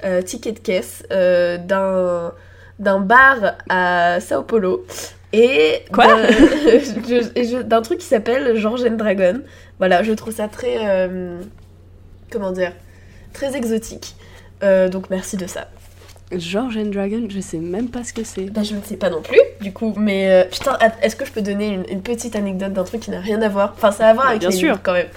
euh, 0.04 0.22
tickets 0.22 0.56
de 0.56 0.60
caisse 0.60 1.04
euh, 1.12 1.58
d'un 1.58 2.34
d'un 2.80 3.00
bar 3.00 3.38
à 3.70 4.20
Sao 4.20 4.44
Paulo 4.44 4.86
et 5.32 5.86
Quoi 5.94 6.08
d'un- 7.64 7.82
truc 7.82 8.00
qui 8.00 8.06
s'appelle 8.06 8.56
George 8.58 8.84
and 8.84 8.96
Dragon. 8.98 9.42
Voilà, 9.80 10.04
je 10.04 10.12
trouve 10.14 10.34
ça 10.34 10.48
très 10.48 10.78
euh, 10.82 11.40
comment 12.32 12.52
dire, 12.52 12.74
très 13.34 13.56
exotique. 13.56 14.16
Euh, 14.64 14.90
donc 14.90 15.10
merci 15.10 15.38
de 15.38 15.48
ça. 15.48 15.68
George 16.32 16.78
and 16.78 16.88
Dragon, 16.88 17.28
je 17.30 17.40
sais 17.40 17.58
même 17.58 17.88
pas 17.90 18.04
ce 18.04 18.12
que 18.14 18.24
c'est. 18.24 18.46
Bah, 18.50 18.64
je 18.64 18.76
ne 18.76 18.82
sais 18.82 18.98
pas 18.98 19.10
non 19.10 19.22
plus, 19.22 19.40
du 19.62 19.72
coup, 19.72 19.94
mais 19.98 20.28
euh, 20.30 20.44
putain, 20.46 20.74
att- 20.80 20.98
est-ce 21.04 21.16
que 21.16 21.26
je 21.26 21.32
peux 21.32 21.42
donner 21.42 21.68
une, 21.68 21.84
une 21.90 22.02
petite 22.02 22.36
anecdote 22.36 22.74
d'un 22.74 22.84
truc 22.84 23.02
qui 23.02 23.12
n'a 23.12 23.20
rien 23.20 23.42
à 23.44 23.50
voir? 23.50 23.74
Enfin, 23.78 23.92
ça 23.92 24.08
a 24.08 24.10
à 24.10 24.14
voir 24.14 24.28
avec 24.30 24.40
Bien 24.40 24.50
les 24.50 24.56
sûr. 24.56 24.70
livres, 24.70 24.80
quand 24.82 24.94
même. 24.94 25.08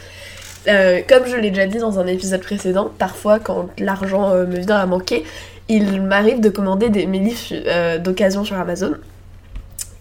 Euh, 0.69 1.01
comme 1.09 1.25
je 1.27 1.37
l'ai 1.37 1.51
déjà 1.51 1.67
dit 1.67 1.79
dans 1.79 1.99
un 1.99 2.07
épisode 2.07 2.43
précédent, 2.43 2.91
parfois 2.99 3.39
quand 3.39 3.69
l'argent 3.79 4.31
euh, 4.31 4.45
me 4.47 4.59
vient 4.59 4.77
à 4.77 4.85
manquer, 4.85 5.25
il 5.71 6.03
m'arrive 6.03 6.41
de 6.41 6.51
commander 6.51 6.91
des, 6.91 7.07
mes 7.07 7.21
livres 7.21 7.41
euh, 7.53 7.97
d'occasion 7.99 8.45
sur 8.45 8.57
Amazon. 8.59 8.93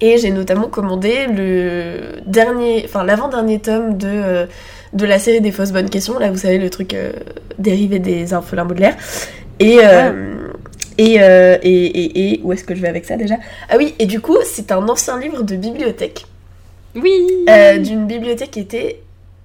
Et 0.01 0.17
j'ai 0.17 0.31
notamment 0.31 0.67
commandé 0.67 1.25
le 1.27 2.19
dernier, 2.25 2.83
enfin 2.85 3.03
l'avant-dernier 3.03 3.59
tome 3.59 3.97
de, 3.97 4.45
de 4.93 5.05
la 5.05 5.19
série 5.19 5.41
des 5.41 5.51
fausses 5.51 5.71
bonnes 5.71 5.89
questions. 5.89 6.19
Là, 6.19 6.29
vous 6.31 6.37
savez, 6.37 6.57
le 6.57 6.69
truc 6.69 6.93
euh, 6.93 7.13
dérivé 7.59 7.99
des 7.99 8.33
orphelins 8.33 8.65
Baudelaire. 8.65 8.95
Et, 9.59 9.79
euh, 9.83 10.46
et, 10.97 11.21
euh, 11.21 11.57
et, 11.63 11.85
et, 11.85 12.33
et 12.33 12.41
où 12.43 12.53
est-ce 12.53 12.63
que 12.63 12.75
je 12.75 12.81
vais 12.81 12.87
avec 12.87 13.05
ça 13.05 13.17
déjà? 13.17 13.35
Ah 13.69 13.75
oui, 13.77 13.95
et 13.99 14.05
du 14.05 14.19
coup, 14.21 14.37
c'est 14.45 14.71
un 14.71 14.87
ancien 14.87 15.19
livre 15.19 15.43
de 15.43 15.55
bibliothèque. 15.55 16.25
Oui 16.95 17.45
Euh, 17.49 17.77
D'une 17.77 18.07
bibliothèque 18.07 18.51
qui 18.51 18.59
était. 18.61 19.01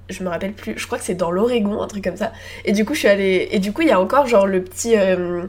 Je 0.08 0.22
me 0.24 0.28
rappelle 0.28 0.52
plus, 0.52 0.74
je 0.76 0.86
crois 0.86 0.98
que 0.98 1.04
c'est 1.04 1.14
dans 1.14 1.30
l'Oregon, 1.30 1.80
un 1.80 1.86
truc 1.86 2.04
comme 2.04 2.16
ça. 2.16 2.32
Et 2.64 2.72
du 2.72 2.84
coup, 2.84 2.94
je 2.94 3.00
suis 3.00 3.08
allée. 3.08 3.48
Et 3.52 3.58
du 3.58 3.72
coup, 3.72 3.82
il 3.82 3.88
y 3.88 3.92
a 3.92 4.00
encore 4.00 4.26
genre 4.26 4.46
le 4.46 4.62
petit. 4.62 4.96
euh, 4.96 5.42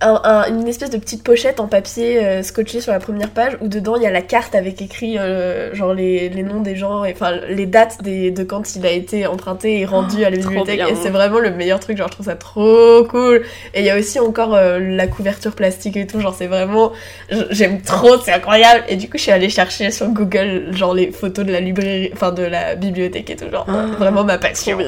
un- 0.00 0.20
un- 0.22 0.44
une 0.48 0.68
espèce 0.68 0.90
de 0.90 0.96
petite 0.98 1.24
pochette 1.24 1.58
en 1.58 1.66
papier 1.66 2.24
euh, 2.24 2.42
scotché 2.44 2.80
sur 2.80 2.92
la 2.92 3.00
première 3.00 3.30
page 3.30 3.58
où 3.60 3.66
dedans 3.66 3.96
il 3.96 4.02
y 4.02 4.06
a 4.06 4.10
la 4.12 4.22
carte 4.22 4.54
avec 4.54 4.80
écrit 4.80 5.18
euh, 5.18 5.74
genre 5.74 5.92
les, 5.92 6.28
les 6.28 6.42
noms 6.44 6.60
des 6.60 6.76
gens 6.76 7.04
et 7.04 7.12
enfin 7.12 7.32
les 7.48 7.66
dates 7.66 8.02
des, 8.02 8.30
de 8.30 8.44
quand 8.44 8.76
il 8.76 8.86
a 8.86 8.92
été 8.92 9.26
emprunté 9.26 9.80
et 9.80 9.84
rendu 9.86 10.24
à 10.24 10.30
la 10.30 10.36
Oh, 10.36 10.40
bibliothèque. 10.40 10.80
et 10.88 10.94
c'est 10.94 11.10
vraiment 11.10 11.40
le 11.40 11.50
meilleur 11.50 11.80
truc 11.80 11.96
genre 11.98 12.06
je 12.08 12.12
trouve 12.12 12.26
ça 12.26 12.36
trop 12.36 13.02
cool. 13.10 13.42
Et 13.74 13.80
il 13.80 13.84
y 13.86 13.90
a 13.90 13.98
aussi 13.98 14.20
encore 14.20 14.54
euh, 14.54 14.78
la 14.78 15.08
couverture 15.08 15.52
plastique 15.56 15.96
et 15.96 16.06
tout 16.06 16.20
genre 16.20 16.34
c'est 16.34 16.46
vraiment 16.46 16.92
j'aime 17.50 17.82
trop 17.82 18.18
c'est 18.18 18.32
incroyable. 18.32 18.84
Et 18.88 18.94
du 18.94 19.06
coup 19.10 19.16
je 19.18 19.22
suis 19.22 19.32
allée 19.32 19.50
chercher 19.50 19.90
sur 19.90 20.06
Google 20.08 20.68
genre 20.76 20.94
les 20.94 21.10
photos 21.10 21.44
de 21.44 21.50
la 21.50 21.58
librairie 21.60 22.10
enfin 22.12 22.30
de 22.30 22.44
la 22.44 22.76
bibliothèque 22.76 23.30
et 23.30 23.36
tout 23.36 23.50
genre 23.50 23.66
Ah, 23.68 23.86
vraiment 23.98 24.22
ma 24.22 24.38
passion. 24.38 24.78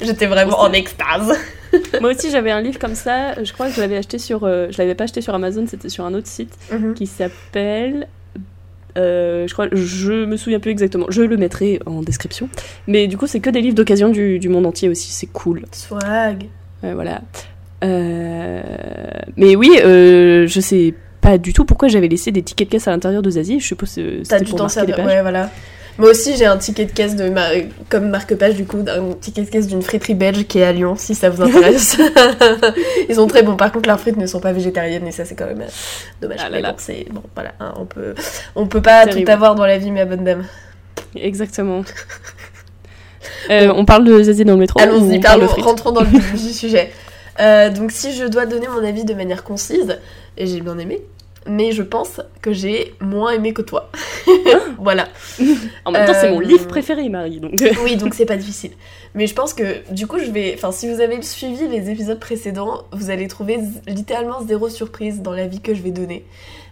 j'étais 0.00 0.26
vraiment 0.26 0.60
en 0.60 0.72
extase 0.72 1.36
Moi 2.00 2.10
aussi, 2.12 2.30
j'avais 2.30 2.50
un 2.50 2.60
livre 2.60 2.78
comme 2.78 2.94
ça. 2.94 3.42
Je 3.42 3.52
crois 3.52 3.68
que 3.68 3.74
je 3.74 3.80
l'avais 3.80 3.96
acheté 3.96 4.18
sur. 4.18 4.44
euh, 4.44 4.68
je 4.70 4.78
l'avais 4.78 4.94
pas 4.94 5.04
acheté 5.04 5.20
sur 5.20 5.34
Amazon, 5.34 5.64
c'était 5.66 5.88
sur 5.88 6.04
un 6.04 6.14
autre 6.14 6.26
site 6.26 6.52
Mhm. 6.72 6.94
qui 6.94 7.06
s'appelle. 7.06 8.08
euh, 8.96 9.46
je 9.48 9.52
crois, 9.52 9.66
je 9.72 10.24
me 10.24 10.36
souviens 10.36 10.60
plus 10.60 10.70
exactement. 10.70 11.06
Je 11.08 11.22
le 11.22 11.36
mettrai 11.36 11.80
en 11.86 12.00
description. 12.02 12.48
Mais 12.86 13.06
du 13.08 13.16
coup, 13.16 13.26
c'est 13.26 13.40
que 13.40 13.50
des 13.50 13.60
livres 13.60 13.74
d'occasion 13.74 14.08
du, 14.08 14.38
du 14.38 14.48
monde 14.48 14.66
entier 14.66 14.88
aussi. 14.88 15.10
C'est 15.10 15.26
cool. 15.26 15.62
swag 15.72 16.46
Ouais, 16.82 16.94
voilà. 16.94 17.22
Euh, 17.82 18.62
Mais 19.36 19.56
oui, 19.56 19.70
euh, 19.84 20.46
je 20.46 20.60
sais 20.60 20.94
pas 21.20 21.38
du 21.38 21.52
tout 21.52 21.64
pourquoi 21.64 21.88
j'avais 21.88 22.08
laissé 22.08 22.30
des 22.32 22.42
tickets 22.42 22.68
de 22.68 22.72
caisse 22.72 22.86
à 22.88 22.90
l'intérieur 22.90 23.22
de 23.22 23.30
Zazie. 23.30 23.60
Je 23.60 23.66
suppose 23.66 23.94
que 23.94 24.00
c'était 24.24 24.44
pour 24.44 24.58
marquer 24.60 24.80
les 24.86 24.92
pages. 24.96 25.06
Ouais, 25.06 25.22
voilà. 25.22 25.50
Moi 25.98 26.10
aussi, 26.10 26.36
j'ai 26.36 26.46
un 26.46 26.56
ticket 26.56 26.86
de 26.86 26.90
caisse 26.92 27.14
de 27.14 27.28
ma... 27.28 27.48
comme 27.88 28.08
marque-page, 28.08 28.54
du 28.54 28.64
coup, 28.66 28.78
un 28.88 29.12
ticket 29.20 29.42
de 29.42 29.50
caisse 29.50 29.66
d'une 29.68 29.82
friterie 29.82 30.14
belge 30.14 30.44
qui 30.44 30.58
est 30.58 30.64
à 30.64 30.72
Lyon, 30.72 30.96
si 30.96 31.14
ça 31.14 31.30
vous 31.30 31.42
intéresse. 31.42 31.96
Ils 33.08 33.14
sont 33.14 33.26
très 33.28 33.42
bons. 33.42 33.56
Par 33.56 33.70
contre, 33.70 33.88
leurs 33.88 34.00
frites 34.00 34.16
ne 34.16 34.26
sont 34.26 34.40
pas 34.40 34.52
végétariennes 34.52 35.06
et 35.06 35.12
ça, 35.12 35.24
c'est 35.24 35.36
quand 35.36 35.46
même 35.46 35.60
euh, 35.60 35.68
dommage. 36.20 36.38
Ah 36.40 36.48
là 36.48 36.56
Mais 36.56 36.62
là. 36.62 36.70
bon, 36.72 36.76
c'est 36.78 37.06
bon, 37.10 37.22
voilà. 37.34 37.52
hein, 37.60 37.74
on 37.76 37.84
peut, 37.84 38.14
on 38.56 38.66
peut 38.66 38.82
pas 38.82 39.04
Terrible. 39.04 39.26
tout 39.26 39.32
avoir 39.32 39.54
dans 39.54 39.66
la 39.66 39.78
vie, 39.78 39.90
ma 39.92 40.04
bonne 40.04 40.24
dame. 40.24 40.44
Exactement. 41.16 41.82
Euh, 43.50 43.72
on 43.74 43.84
parle 43.84 44.04
de 44.04 44.22
Zazie 44.22 44.44
dans 44.44 44.52
le 44.54 44.58
métro 44.60 44.80
Allons-y, 44.80 45.20
rentrons 45.62 45.92
dans 45.92 46.00
le 46.02 46.06
vif 46.08 46.32
du 46.32 46.52
sujet. 46.52 46.90
Euh, 47.40 47.70
donc, 47.70 47.90
si 47.90 48.14
je 48.14 48.24
dois 48.24 48.46
donner 48.46 48.68
mon 48.68 48.82
avis 48.84 49.04
de 49.04 49.14
manière 49.14 49.44
concise, 49.44 49.98
et 50.36 50.46
j'ai 50.46 50.60
bien 50.60 50.78
aimé, 50.78 51.02
mais 51.46 51.72
je 51.72 51.82
pense 51.82 52.20
que 52.42 52.52
j'ai 52.52 52.94
moins 53.00 53.32
aimé 53.32 53.52
que 53.52 53.62
toi. 53.62 53.90
voilà. 54.78 55.08
En 55.84 55.90
même 55.92 56.06
temps, 56.06 56.14
c'est 56.18 56.30
mon 56.30 56.40
Euh, 56.40 56.44
livre 56.44 56.66
préféré, 56.66 57.08
Marie. 57.08 57.40
Donc... 57.40 57.52
Oui, 57.84 57.96
donc 57.96 58.14
c'est 58.14 58.26
pas 58.26 58.36
difficile. 58.36 58.72
Mais 59.14 59.26
je 59.26 59.34
pense 59.34 59.54
que 59.54 59.82
du 59.92 60.06
coup, 60.06 60.18
je 60.18 60.30
vais. 60.30 60.54
Enfin, 60.56 60.72
si 60.72 60.92
vous 60.92 61.00
avez 61.00 61.20
suivi 61.22 61.68
les 61.68 61.90
épisodes 61.90 62.18
précédents, 62.18 62.84
vous 62.92 63.10
allez 63.10 63.28
trouver 63.28 63.58
littéralement 63.86 64.42
zéro 64.46 64.68
surprise 64.68 65.22
dans 65.22 65.32
l'avis 65.32 65.60
que 65.60 65.74
je 65.74 65.82
vais 65.82 65.90
donner. 65.90 66.24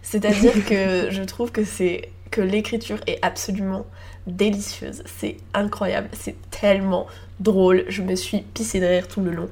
C'est-à-dire 0.02 0.52
que 0.68 1.08
je 1.10 1.22
trouve 1.22 1.52
que 1.52 1.64
c'est 1.64 2.08
que 2.30 2.40
l'écriture 2.40 2.98
est 3.06 3.18
absolument 3.22 3.84
délicieuse. 4.26 5.02
C'est 5.18 5.36
incroyable. 5.54 6.08
C'est 6.12 6.36
tellement 6.50 7.06
drôle. 7.40 7.84
Je 7.88 8.02
me 8.02 8.14
suis 8.14 8.40
pissée 8.54 8.80
de 8.80 8.86
rire 8.86 9.08
tout 9.08 9.20
le 9.20 9.32
long. 9.32 9.48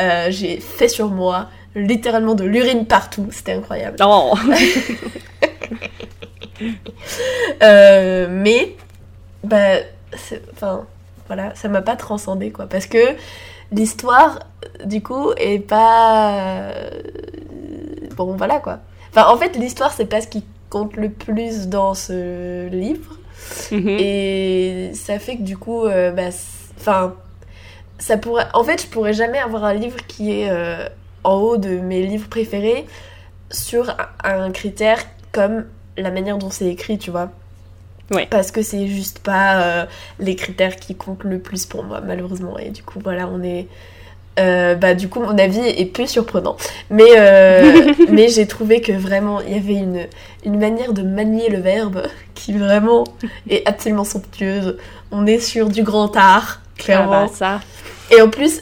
Euh, 0.00 0.28
J'ai 0.30 0.60
fait 0.60 0.88
sur 0.88 1.08
moi 1.08 1.48
littéralement 1.74 2.34
de 2.34 2.44
l'urine 2.44 2.86
partout. 2.86 3.26
C'était 3.30 3.52
incroyable. 3.52 3.96
Oh. 4.04 4.34
Euh, 7.62 8.28
mais, 8.30 8.76
bah, 9.42 9.78
enfin, 10.52 10.86
voilà, 11.26 11.54
ça 11.54 11.68
m'a 11.68 11.82
pas 11.82 11.96
transcendé 11.96 12.50
quoi. 12.50 12.66
Parce 12.66 12.86
que 12.86 12.98
l'histoire, 13.72 14.40
du 14.84 15.02
coup, 15.02 15.32
est 15.36 15.58
pas. 15.58 16.38
euh, 16.38 16.90
Bon, 18.16 18.34
voilà 18.36 18.58
quoi. 18.60 18.78
Enfin, 19.10 19.26
en 19.32 19.36
fait, 19.36 19.56
l'histoire, 19.56 19.92
c'est 19.92 20.06
pas 20.06 20.20
ce 20.20 20.28
qui 20.28 20.44
compte 20.70 20.96
le 20.96 21.10
plus 21.10 21.68
dans 21.68 21.94
ce 21.94 22.68
livre. 22.68 23.16
Mhm. 23.70 23.96
Et 23.98 24.90
ça 24.94 25.18
fait 25.18 25.36
que 25.36 25.42
du 25.42 25.56
coup, 25.56 25.84
euh, 25.86 26.10
bah, 26.12 26.28
enfin, 26.78 27.14
ça 27.98 28.16
pourrait. 28.18 28.46
En 28.54 28.64
fait, 28.64 28.82
je 28.82 28.86
pourrais 28.86 29.14
jamais 29.14 29.38
avoir 29.38 29.64
un 29.64 29.74
livre 29.74 29.98
qui 30.06 30.30
est 30.32 30.50
euh, 30.50 30.86
en 31.24 31.34
haut 31.36 31.56
de 31.56 31.78
mes 31.78 32.02
livres 32.02 32.28
préférés 32.28 32.86
sur 33.50 33.94
un, 34.24 34.50
critère 34.50 34.98
comme 35.32 35.64
la 35.96 36.10
manière 36.10 36.38
dont 36.38 36.50
c'est 36.50 36.66
écrit, 36.68 36.98
tu 36.98 37.10
vois. 37.10 37.30
Ouais. 38.10 38.26
Parce 38.30 38.50
que 38.50 38.62
c'est 38.62 38.86
juste 38.88 39.20
pas 39.20 39.62
euh, 39.62 39.86
les 40.18 40.36
critères 40.36 40.76
qui 40.76 40.94
comptent 40.94 41.24
le 41.24 41.38
plus 41.38 41.64
pour 41.66 41.82
moi, 41.84 42.00
malheureusement. 42.00 42.58
Et 42.58 42.70
du 42.70 42.82
coup, 42.82 42.98
voilà, 43.02 43.26
on 43.28 43.42
est. 43.42 43.68
euh, 44.38 44.74
bah, 44.74 44.94
du 44.94 45.08
coup, 45.08 45.20
mon 45.20 45.38
avis 45.38 45.60
est 45.60 45.86
peu 45.86 46.06
surprenant. 46.06 46.56
Mais, 46.90 47.04
euh, 47.18 47.92
mais 48.10 48.28
j'ai 48.28 48.46
trouvé 48.46 48.80
que 48.80 48.92
vraiment, 48.92 49.40
il 49.40 49.52
y 49.52 49.56
avait 49.56 49.74
une, 49.74 50.06
une 50.44 50.58
manière 50.58 50.92
de 50.92 51.02
manier 51.02 51.48
le 51.50 51.58
verbe 51.60 52.02
qui 52.34 52.52
vraiment 52.52 53.04
est 53.48 53.66
absolument 53.68 54.04
somptueuse. 54.04 54.76
On 55.10 55.26
est 55.26 55.40
sur 55.40 55.68
du 55.68 55.82
grand 55.82 56.14
art, 56.16 56.60
Ah 56.62 56.82
clairement. 56.82 57.26
bah, 57.26 57.30
ça. 57.32 57.60
Et 58.14 58.20
en 58.20 58.28
plus, 58.28 58.60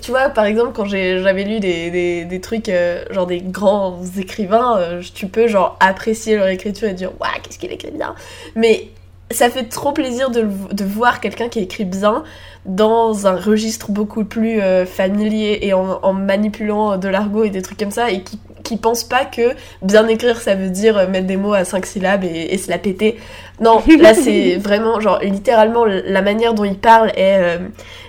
tu 0.00 0.10
vois, 0.10 0.30
par 0.30 0.46
exemple, 0.46 0.72
quand 0.74 0.86
j'avais 0.86 1.44
lu 1.44 1.60
des, 1.60 2.40
trucs, 2.42 2.70
euh, 2.70 3.04
genre 3.10 3.26
des 3.26 3.40
grands 3.42 4.00
écrivains, 4.18 4.78
euh, 4.78 5.02
tu 5.14 5.26
peux 5.26 5.48
genre 5.48 5.76
apprécier 5.80 6.36
leur 6.36 6.48
écriture 6.48 6.88
et 6.88 6.94
dire, 6.94 7.12
waouh, 7.20 7.30
qu'est-ce 7.42 7.58
qu'il 7.58 7.70
écrit 7.70 7.90
bien. 7.90 8.14
Mais 8.54 8.88
ça 9.30 9.50
fait 9.50 9.64
trop 9.64 9.92
plaisir 9.92 10.30
de 10.30 10.84
voir 10.84 11.20
quelqu'un 11.20 11.48
qui 11.48 11.58
écrit 11.58 11.84
bien 11.84 12.24
dans 12.64 13.26
un 13.26 13.36
registre 13.36 13.90
beaucoup 13.90 14.24
plus 14.24 14.60
euh, 14.60 14.86
familier 14.86 15.58
et 15.62 15.72
en, 15.72 16.00
en 16.02 16.12
manipulant 16.12 16.96
de 16.96 17.08
l'argot 17.08 17.44
et 17.44 17.50
des 17.50 17.62
trucs 17.62 17.78
comme 17.78 17.90
ça 17.90 18.10
et 18.10 18.22
qui, 18.22 18.38
qui 18.66 18.76
pense 18.76 19.04
pas 19.04 19.24
que 19.24 19.54
bien 19.80 20.08
écrire 20.08 20.40
ça 20.40 20.56
veut 20.56 20.70
dire 20.70 20.98
euh, 20.98 21.06
mettre 21.06 21.26
des 21.26 21.36
mots 21.36 21.54
à 21.54 21.64
cinq 21.64 21.86
syllabes 21.86 22.24
et, 22.24 22.52
et 22.52 22.58
se 22.58 22.68
la 22.68 22.78
péter. 22.78 23.18
Non, 23.60 23.82
là 24.00 24.12
c'est 24.12 24.56
vraiment 24.60 25.00
genre 25.00 25.20
littéralement 25.20 25.84
la 25.84 26.20
manière 26.20 26.52
dont 26.52 26.64
il 26.64 26.76
parle 26.76 27.10
est 27.10 27.38
euh, 27.40 27.58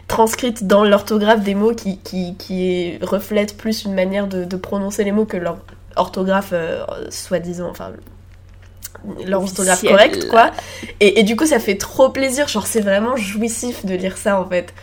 transcrite 0.08 0.66
dans 0.66 0.84
l'orthographe 0.84 1.42
des 1.42 1.54
mots 1.54 1.74
qui, 1.74 2.00
qui, 2.00 2.36
qui 2.38 2.98
reflète 3.02 3.56
plus 3.56 3.86
une 3.86 3.94
manière 3.94 4.28
de, 4.28 4.46
de 4.46 4.58
prononcer 4.58 5.04
les 5.04 5.12
mots 5.12 5.26
que 5.26 5.38
leur 5.38 5.60
orthographe 5.96 6.50
euh, 6.54 6.84
soi-disant, 7.10 7.70
enfin 7.70 7.92
leur 9.26 9.44
orthographe 9.44 9.84
correcte 9.84 10.28
quoi. 10.28 10.50
Et, 11.00 11.20
et 11.20 11.24
du 11.24 11.36
coup 11.36 11.46
ça 11.46 11.60
fait 11.60 11.78
trop 11.78 12.10
plaisir, 12.10 12.48
genre 12.48 12.66
c'est 12.66 12.82
vraiment 12.82 13.16
jouissif 13.16 13.86
de 13.86 13.94
lire 13.94 14.18
ça 14.18 14.42
en 14.42 14.46
fait. 14.46 14.74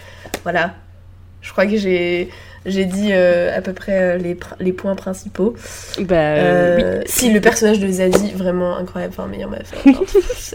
Voilà. 0.44 0.74
Je 1.40 1.50
crois 1.50 1.66
que 1.66 1.76
j'ai 1.76 2.30
j'ai 2.66 2.84
dit 2.84 3.10
euh, 3.12 3.56
à 3.56 3.60
peu 3.60 3.72
près 3.72 4.16
euh, 4.16 4.34
les, 4.60 4.72
points 4.72 4.94
principaux. 4.94 5.54
Bah, 6.00 6.14
Euh, 6.16 6.98
oui. 7.00 7.04
Si 7.06 7.30
le 7.32 7.40
personnage 7.40 7.78
de 7.78 7.88
Zazie, 7.88 8.32
vraiment 8.34 8.76
incroyable, 8.76 9.14
enfin 9.16 9.28
meilleure 9.28 9.50
meuf. 9.50 9.72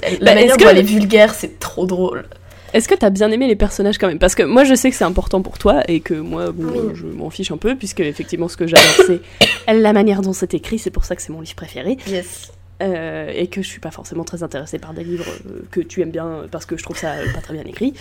Elle- 0.01 0.19
Bah, 0.19 0.25
la 0.25 0.35
manière 0.35 0.57
dont 0.57 0.65
que- 0.65 0.69
elle 0.69 0.77
est 0.79 0.83
vulgaire, 0.83 1.33
c'est 1.33 1.59
trop 1.59 1.85
drôle. 1.85 2.25
Est-ce 2.73 2.87
que 2.87 2.93
t'as 2.93 3.09
bien 3.09 3.31
aimé 3.31 3.47
les 3.47 3.55
personnages 3.55 3.97
quand 3.97 4.07
même? 4.07 4.19
Parce 4.19 4.35
que 4.35 4.43
moi 4.43 4.63
je 4.63 4.75
sais 4.75 4.91
que 4.91 4.95
c'est 4.95 5.03
important 5.03 5.41
pour 5.41 5.57
toi 5.57 5.81
et 5.87 6.01
que 6.01 6.13
moi 6.13 6.51
bon, 6.51 6.71
Oui. 6.71 6.93
je 6.93 7.05
m'en 7.07 7.31
fiche 7.31 7.51
un 7.51 7.57
peu 7.57 7.75
puisque 7.75 7.99
effectivement 8.01 8.47
ce 8.47 8.57
que 8.57 8.67
j'adore 8.67 8.83
c'est 9.07 9.21
la 9.73 9.91
manière 9.91 10.21
dont 10.21 10.33
c'est 10.33 10.53
écrit, 10.53 10.77
c'est 10.77 10.91
pour 10.91 11.03
ça 11.03 11.15
que 11.15 11.21
c'est 11.23 11.31
mon 11.33 11.41
livre 11.41 11.55
préféré 11.55 11.97
Yes. 12.07 12.51
Euh, 12.81 13.31
et 13.33 13.47
que 13.47 13.61
je 13.61 13.67
suis 13.67 13.79
pas 13.79 13.91
forcément 13.91 14.23
très 14.23 14.43
intéressée 14.43 14.79
par 14.79 14.93
des 14.93 15.03
livres 15.03 15.25
euh, 15.47 15.61
que 15.71 15.81
tu 15.81 16.01
aimes 16.01 16.11
bien 16.11 16.45
parce 16.51 16.65
que 16.65 16.77
je 16.77 16.83
trouve 16.83 16.97
ça 16.97 17.13
euh, 17.13 17.29
pas 17.33 17.41
très 17.41 17.53
bien 17.53 17.63
écrit. 17.65 17.93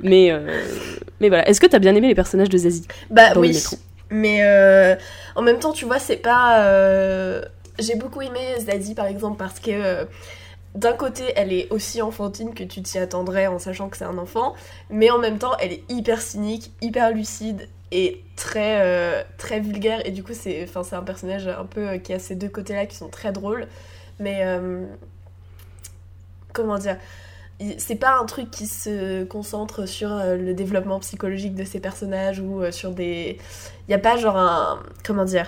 Mais 0.00 0.30
euh, 0.30 0.64
mais 1.20 1.28
voilà, 1.28 1.48
est-ce 1.48 1.60
que 1.60 1.66
t'as 1.66 1.78
bien 1.78 1.94
aimé 1.94 2.08
les 2.08 2.14
personnages 2.14 2.48
de 2.50 2.58
Zazie 2.58 2.86
Bah 3.10 3.34
dans 3.34 3.42
le 3.42 3.48
oui. 3.48 3.52
métro? 3.52 3.76
Mais 4.10 4.40
euh, 4.42 4.96
en 5.34 5.42
même 5.42 5.58
temps, 5.58 5.72
tu 5.72 5.84
vois, 5.84 5.98
c'est 5.98 6.16
pas. 6.16 6.64
euh, 6.66 7.42
J'ai 7.78 7.96
beaucoup 7.96 8.22
aimé 8.22 8.40
Zazie 8.60 8.94
par 8.94 9.06
exemple 9.06 9.36
parce 9.38 9.60
que 9.60 9.70
euh, 9.70 10.04
d'un 10.74 10.94
côté, 10.94 11.24
elle 11.36 11.52
est 11.52 11.68
aussi 11.70 12.02
enfantine 12.02 12.54
que 12.54 12.64
tu 12.64 12.82
t'y 12.82 12.98
attendrais 12.98 13.46
en 13.46 13.58
sachant 13.58 13.88
que 13.88 13.96
c'est 13.96 14.04
un 14.04 14.18
enfant, 14.18 14.54
mais 14.90 15.10
en 15.10 15.18
même 15.18 15.38
temps, 15.38 15.56
elle 15.60 15.72
est 15.72 15.84
hyper 15.90 16.20
cynique, 16.22 16.72
hyper 16.82 17.12
lucide 17.12 17.68
et 17.92 18.22
très 18.36 18.80
euh, 18.82 19.22
très 19.38 19.60
vulgaire. 19.60 20.06
Et 20.06 20.10
du 20.12 20.24
coup, 20.24 20.32
c'est 20.34 20.68
un 20.92 21.02
personnage 21.02 21.48
un 21.48 21.66
peu 21.66 21.88
euh, 21.90 21.98
qui 21.98 22.12
a 22.12 22.18
ces 22.18 22.36
deux 22.36 22.48
côtés-là 22.48 22.86
qui 22.86 22.96
sont 22.96 23.08
très 23.08 23.32
drôles, 23.32 23.68
mais 24.20 24.40
euh, 24.42 24.84
comment 26.52 26.78
dire 26.78 26.96
c'est 27.78 27.94
pas 27.94 28.18
un 28.20 28.24
truc 28.26 28.50
qui 28.50 28.66
se 28.66 29.22
concentre 29.24 29.86
sur 29.86 30.12
euh, 30.12 30.36
le 30.36 30.54
développement 30.54 30.98
psychologique 31.00 31.54
de 31.54 31.64
ces 31.64 31.78
personnages 31.80 32.40
ou 32.40 32.60
euh, 32.62 32.72
sur 32.72 32.90
des 32.90 33.38
il 33.88 33.92
y 33.92 33.94
a 33.94 33.98
pas 33.98 34.16
genre 34.16 34.36
un 34.36 34.80
comment 35.06 35.24
dire 35.24 35.46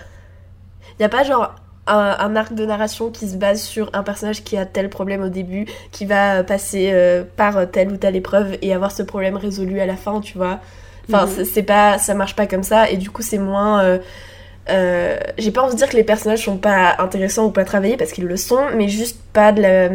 il 0.99 1.03
y 1.03 1.05
a 1.05 1.09
pas 1.09 1.25
genre 1.25 1.55
un, 1.89 2.17
un 2.19 2.37
arc 2.37 2.55
de 2.55 2.65
narration 2.65 3.11
qui 3.11 3.29
se 3.29 3.37
base 3.37 3.61
sur 3.61 3.91
un 3.93 4.03
personnage 4.05 4.45
qui 4.45 4.57
a 4.57 4.67
tel 4.67 4.89
problème 4.89 5.23
au 5.23 5.29
début 5.29 5.67
qui 5.91 6.07
va 6.07 6.43
passer 6.45 6.91
euh, 6.93 7.25
par 7.37 7.69
telle 7.71 7.91
ou 7.93 7.97
telle 7.97 8.17
épreuve 8.17 8.57
et 8.63 8.73
avoir 8.73 8.93
ce 8.93 9.03
problème 9.03 9.37
résolu 9.37 9.81
à 9.81 9.87
la 9.87 9.97
fin 9.97 10.21
tu 10.21 10.39
vois 10.39 10.61
enfin 11.09 11.27
Mhm. 11.27 11.33
c'est- 11.33 11.45
c'est 11.45 11.63
pas 11.65 11.99
ça 11.99 12.15
marche 12.15 12.37
pas 12.37 12.47
comme 12.47 12.63
ça 12.63 12.89
et 12.89 12.97
du 12.97 13.11
coup 13.11 13.23
c'est 13.23 13.39
moins 13.39 13.83
euh, 13.83 13.99
euh, 14.69 15.19
j'ai 15.39 15.51
pas 15.53 15.63
envie 15.63 15.75
de 15.75 15.79
dire 15.79 15.89
que 15.89 15.97
les 15.97 16.05
personnages 16.05 16.45
sont 16.45 16.57
pas 16.59 16.97
intéressants 16.99 17.45
ou 17.47 17.51
pas 17.51 17.65
travaillés 17.65 17.97
parce 17.97 18.13
qu'ils 18.13 18.25
le 18.27 18.37
sont 18.37 18.61
mais 18.75 18.89
juste 18.89 19.19
pas 19.33 19.53
de 19.53 19.63
la 19.63 19.89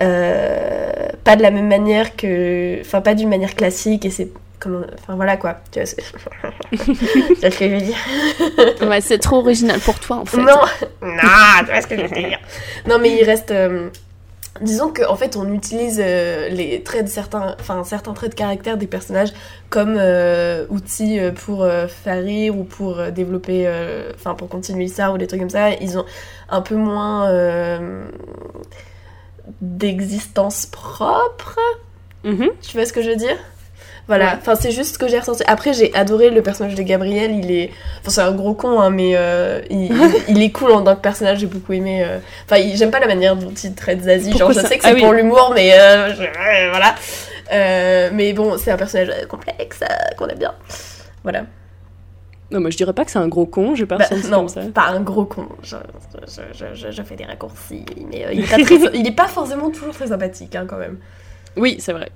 euh, 0.00 1.08
pas 1.24 1.36
de 1.36 1.42
la 1.42 1.50
même 1.50 1.68
manière 1.68 2.14
que 2.16 2.80
enfin 2.80 3.00
pas 3.00 3.14
d'une 3.14 3.28
manière 3.28 3.54
classique 3.54 4.04
et 4.06 4.10
c'est 4.10 4.28
comment 4.60 4.80
enfin 4.94 5.14
voilà 5.16 5.36
quoi. 5.36 5.56
Tu 5.72 5.78
vois, 5.80 5.86
c'est- 5.86 6.02
ce 7.52 7.58
que 7.58 7.68
je 7.68 7.74
veux 7.74 7.80
dire. 7.80 7.96
Ouais, 8.88 9.00
c'est 9.00 9.18
trop 9.18 9.38
original 9.38 9.78
pour 9.80 9.98
toi 9.98 10.16
en 10.18 10.24
fait. 10.24 10.36
non 10.38 10.46
non 11.02 11.10
tu 11.60 11.66
vois 11.66 11.80
ce 11.82 11.86
que 11.86 11.96
je 11.96 12.02
veux 12.02 12.08
dire. 12.08 12.38
Non 12.86 12.98
mais 13.00 13.10
il 13.18 13.24
reste 13.24 13.50
euh, 13.50 13.88
disons 14.60 14.92
qu'en 14.92 15.16
fait 15.16 15.36
on 15.36 15.52
utilise 15.52 16.00
euh, 16.02 16.48
les 16.48 16.82
traits 16.82 17.04
de 17.04 17.10
certains 17.10 17.56
enfin 17.60 17.84
certains 17.84 18.12
traits 18.12 18.30
de 18.30 18.34
caractère 18.34 18.76
des 18.76 18.86
personnages 18.86 19.32
comme 19.70 19.96
euh, 19.98 20.66
outils 20.70 21.18
euh, 21.18 21.32
pour 21.32 21.62
euh, 21.62 21.86
faire 21.86 22.22
rire 22.22 22.56
ou 22.56 22.64
pour 22.64 23.02
développer 23.12 23.68
enfin 24.14 24.34
pour 24.34 24.48
continuer 24.48 24.88
ça 24.88 25.12
ou 25.12 25.18
des 25.18 25.26
trucs 25.26 25.40
comme 25.40 25.50
ça. 25.50 25.70
Ils 25.70 25.98
ont 25.98 26.04
un 26.48 26.60
peu 26.60 26.74
moins 26.76 27.30
d'existence 29.60 30.66
propre. 30.66 31.58
Mhm. 32.24 32.50
tu 32.60 32.76
vois 32.76 32.84
ce 32.84 32.92
que 32.92 33.02
je 33.02 33.10
veux 33.10 33.16
dire? 33.16 33.36
Voilà, 34.08 34.24
Ouais. 34.24 34.32
enfin 34.38 34.54
c'est 34.56 34.70
juste 34.72 34.94
ce 34.94 34.98
que 34.98 35.06
j'ai 35.06 35.18
ressenti. 35.20 35.42
Après 35.46 35.72
j'ai 35.74 35.94
adoré 35.94 36.30
le 36.30 36.42
personnage 36.42 36.74
de 36.74 36.82
Gabriel, 36.82 37.30
il 37.32 37.50
est, 37.52 37.70
enfin 38.00 38.10
c'est 38.10 38.20
un 38.22 38.32
gros 38.32 38.54
con 38.54 38.80
hein, 38.80 38.90
mais 38.90 39.12
euh, 39.14 39.60
il, 39.70 39.90
il 40.28 40.42
est 40.42 40.50
cool 40.50 40.72
en 40.72 40.82
tant 40.82 40.96
que 40.96 41.00
personnage, 41.02 41.38
j'ai 41.38 41.46
beaucoup 41.46 41.72
aimé. 41.74 42.02
euh, 42.04 42.18
Enfin 42.46 42.56
il- 42.56 42.76
j'aime 42.76 42.90
pas 42.90 43.00
la 43.00 43.06
manière 43.06 43.36
dont 43.36 43.52
il 43.52 43.74
traite 43.74 44.02
Zazie, 44.02 44.36
genre 44.36 44.50
je 44.52 44.60
ça 44.60 44.66
sais 44.66 44.78
que 44.78 44.82
Ah 44.84 44.88
c'est 44.88 44.94
oui. 44.94 45.02
pour 45.02 45.12
l'humour 45.12 45.52
mais 45.54 45.72
euh, 45.78 46.14
je- 46.14 46.70
voilà. 46.70 46.94
Mais 48.12 48.32
bon 48.32 48.56
c'est 48.58 48.70
un 48.70 48.76
personnage 48.76 49.10
complexe 49.28 49.80
qu'on 50.16 50.26
aime 50.26 50.38
bien. 50.38 50.54
Voilà. 51.22 51.44
Non, 52.50 52.60
moi 52.60 52.70
je 52.70 52.78
dirais 52.78 52.94
pas 52.94 53.04
que 53.04 53.10
c'est 53.10 53.18
un 53.18 53.28
gros 53.28 53.44
con, 53.44 53.74
j'ai 53.74 53.84
pas 53.84 53.98
Bah, 53.98 54.06
ressenti 54.08 54.30
non, 54.30 54.38
comme 54.38 54.48
ça. 54.48 54.62
pas 54.72 54.86
un 54.88 55.00
gros 55.00 55.26
con. 55.26 55.46
Je, 55.62 55.76
je, 56.90 57.02
fais 57.02 57.14
des 57.14 57.24
raccourcis, 57.24 57.84
mais 58.10 58.24
il, 58.32 58.40
est 58.40 58.48
pas 58.50 58.56
très- 58.64 58.74
il 58.98 59.06
est 59.06 59.12
pas 59.14 59.26
forcément 59.28 59.68
toujours 59.70 59.92
très 59.92 60.06
sympathique 60.06 60.54
hein, 60.56 60.64
quand 60.66 60.78
même. 60.78 60.96
Oui, 61.58 61.76
c'est 61.78 61.92
vrai. 61.92 62.08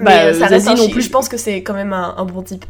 Bah, 0.00 0.24
euh, 0.26 0.32
ça 0.34 0.46
reste 0.46 0.68
un 0.68 0.74
non 0.74 0.88
plus. 0.88 1.02
Je 1.02 1.10
pense 1.10 1.28
que 1.28 1.36
c'est 1.36 1.62
quand 1.62 1.74
même 1.74 1.92
un, 1.92 2.14
un 2.16 2.24
bon 2.24 2.42
type. 2.42 2.64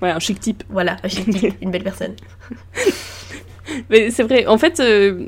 Ouais, 0.00 0.10
un 0.10 0.18
chic 0.18 0.40
type. 0.40 0.64
Voilà, 0.68 0.96
un 1.02 1.08
chic 1.08 1.28
type, 1.30 1.54
une 1.62 1.70
belle 1.70 1.84
personne. 1.84 2.14
Mais 3.90 4.10
c'est 4.10 4.22
vrai, 4.24 4.46
en 4.46 4.58
fait, 4.58 4.80
euh, 4.80 5.26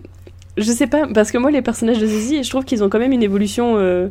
je 0.57 0.71
sais 0.71 0.87
pas, 0.87 1.07
parce 1.15 1.31
que 1.31 1.39
moi, 1.39 1.51
les 1.51 1.63
personnages 1.63 1.99
de 1.99 2.07
Zazie, 2.07 2.43
je 2.43 2.51
trouve 2.51 2.65
qu'ils 2.65 2.83
ont 2.85 2.89
quand 2.89 2.99
même 2.99 3.13
une 3.13 3.23
évolution. 3.23 3.75
euh, 3.79 4.09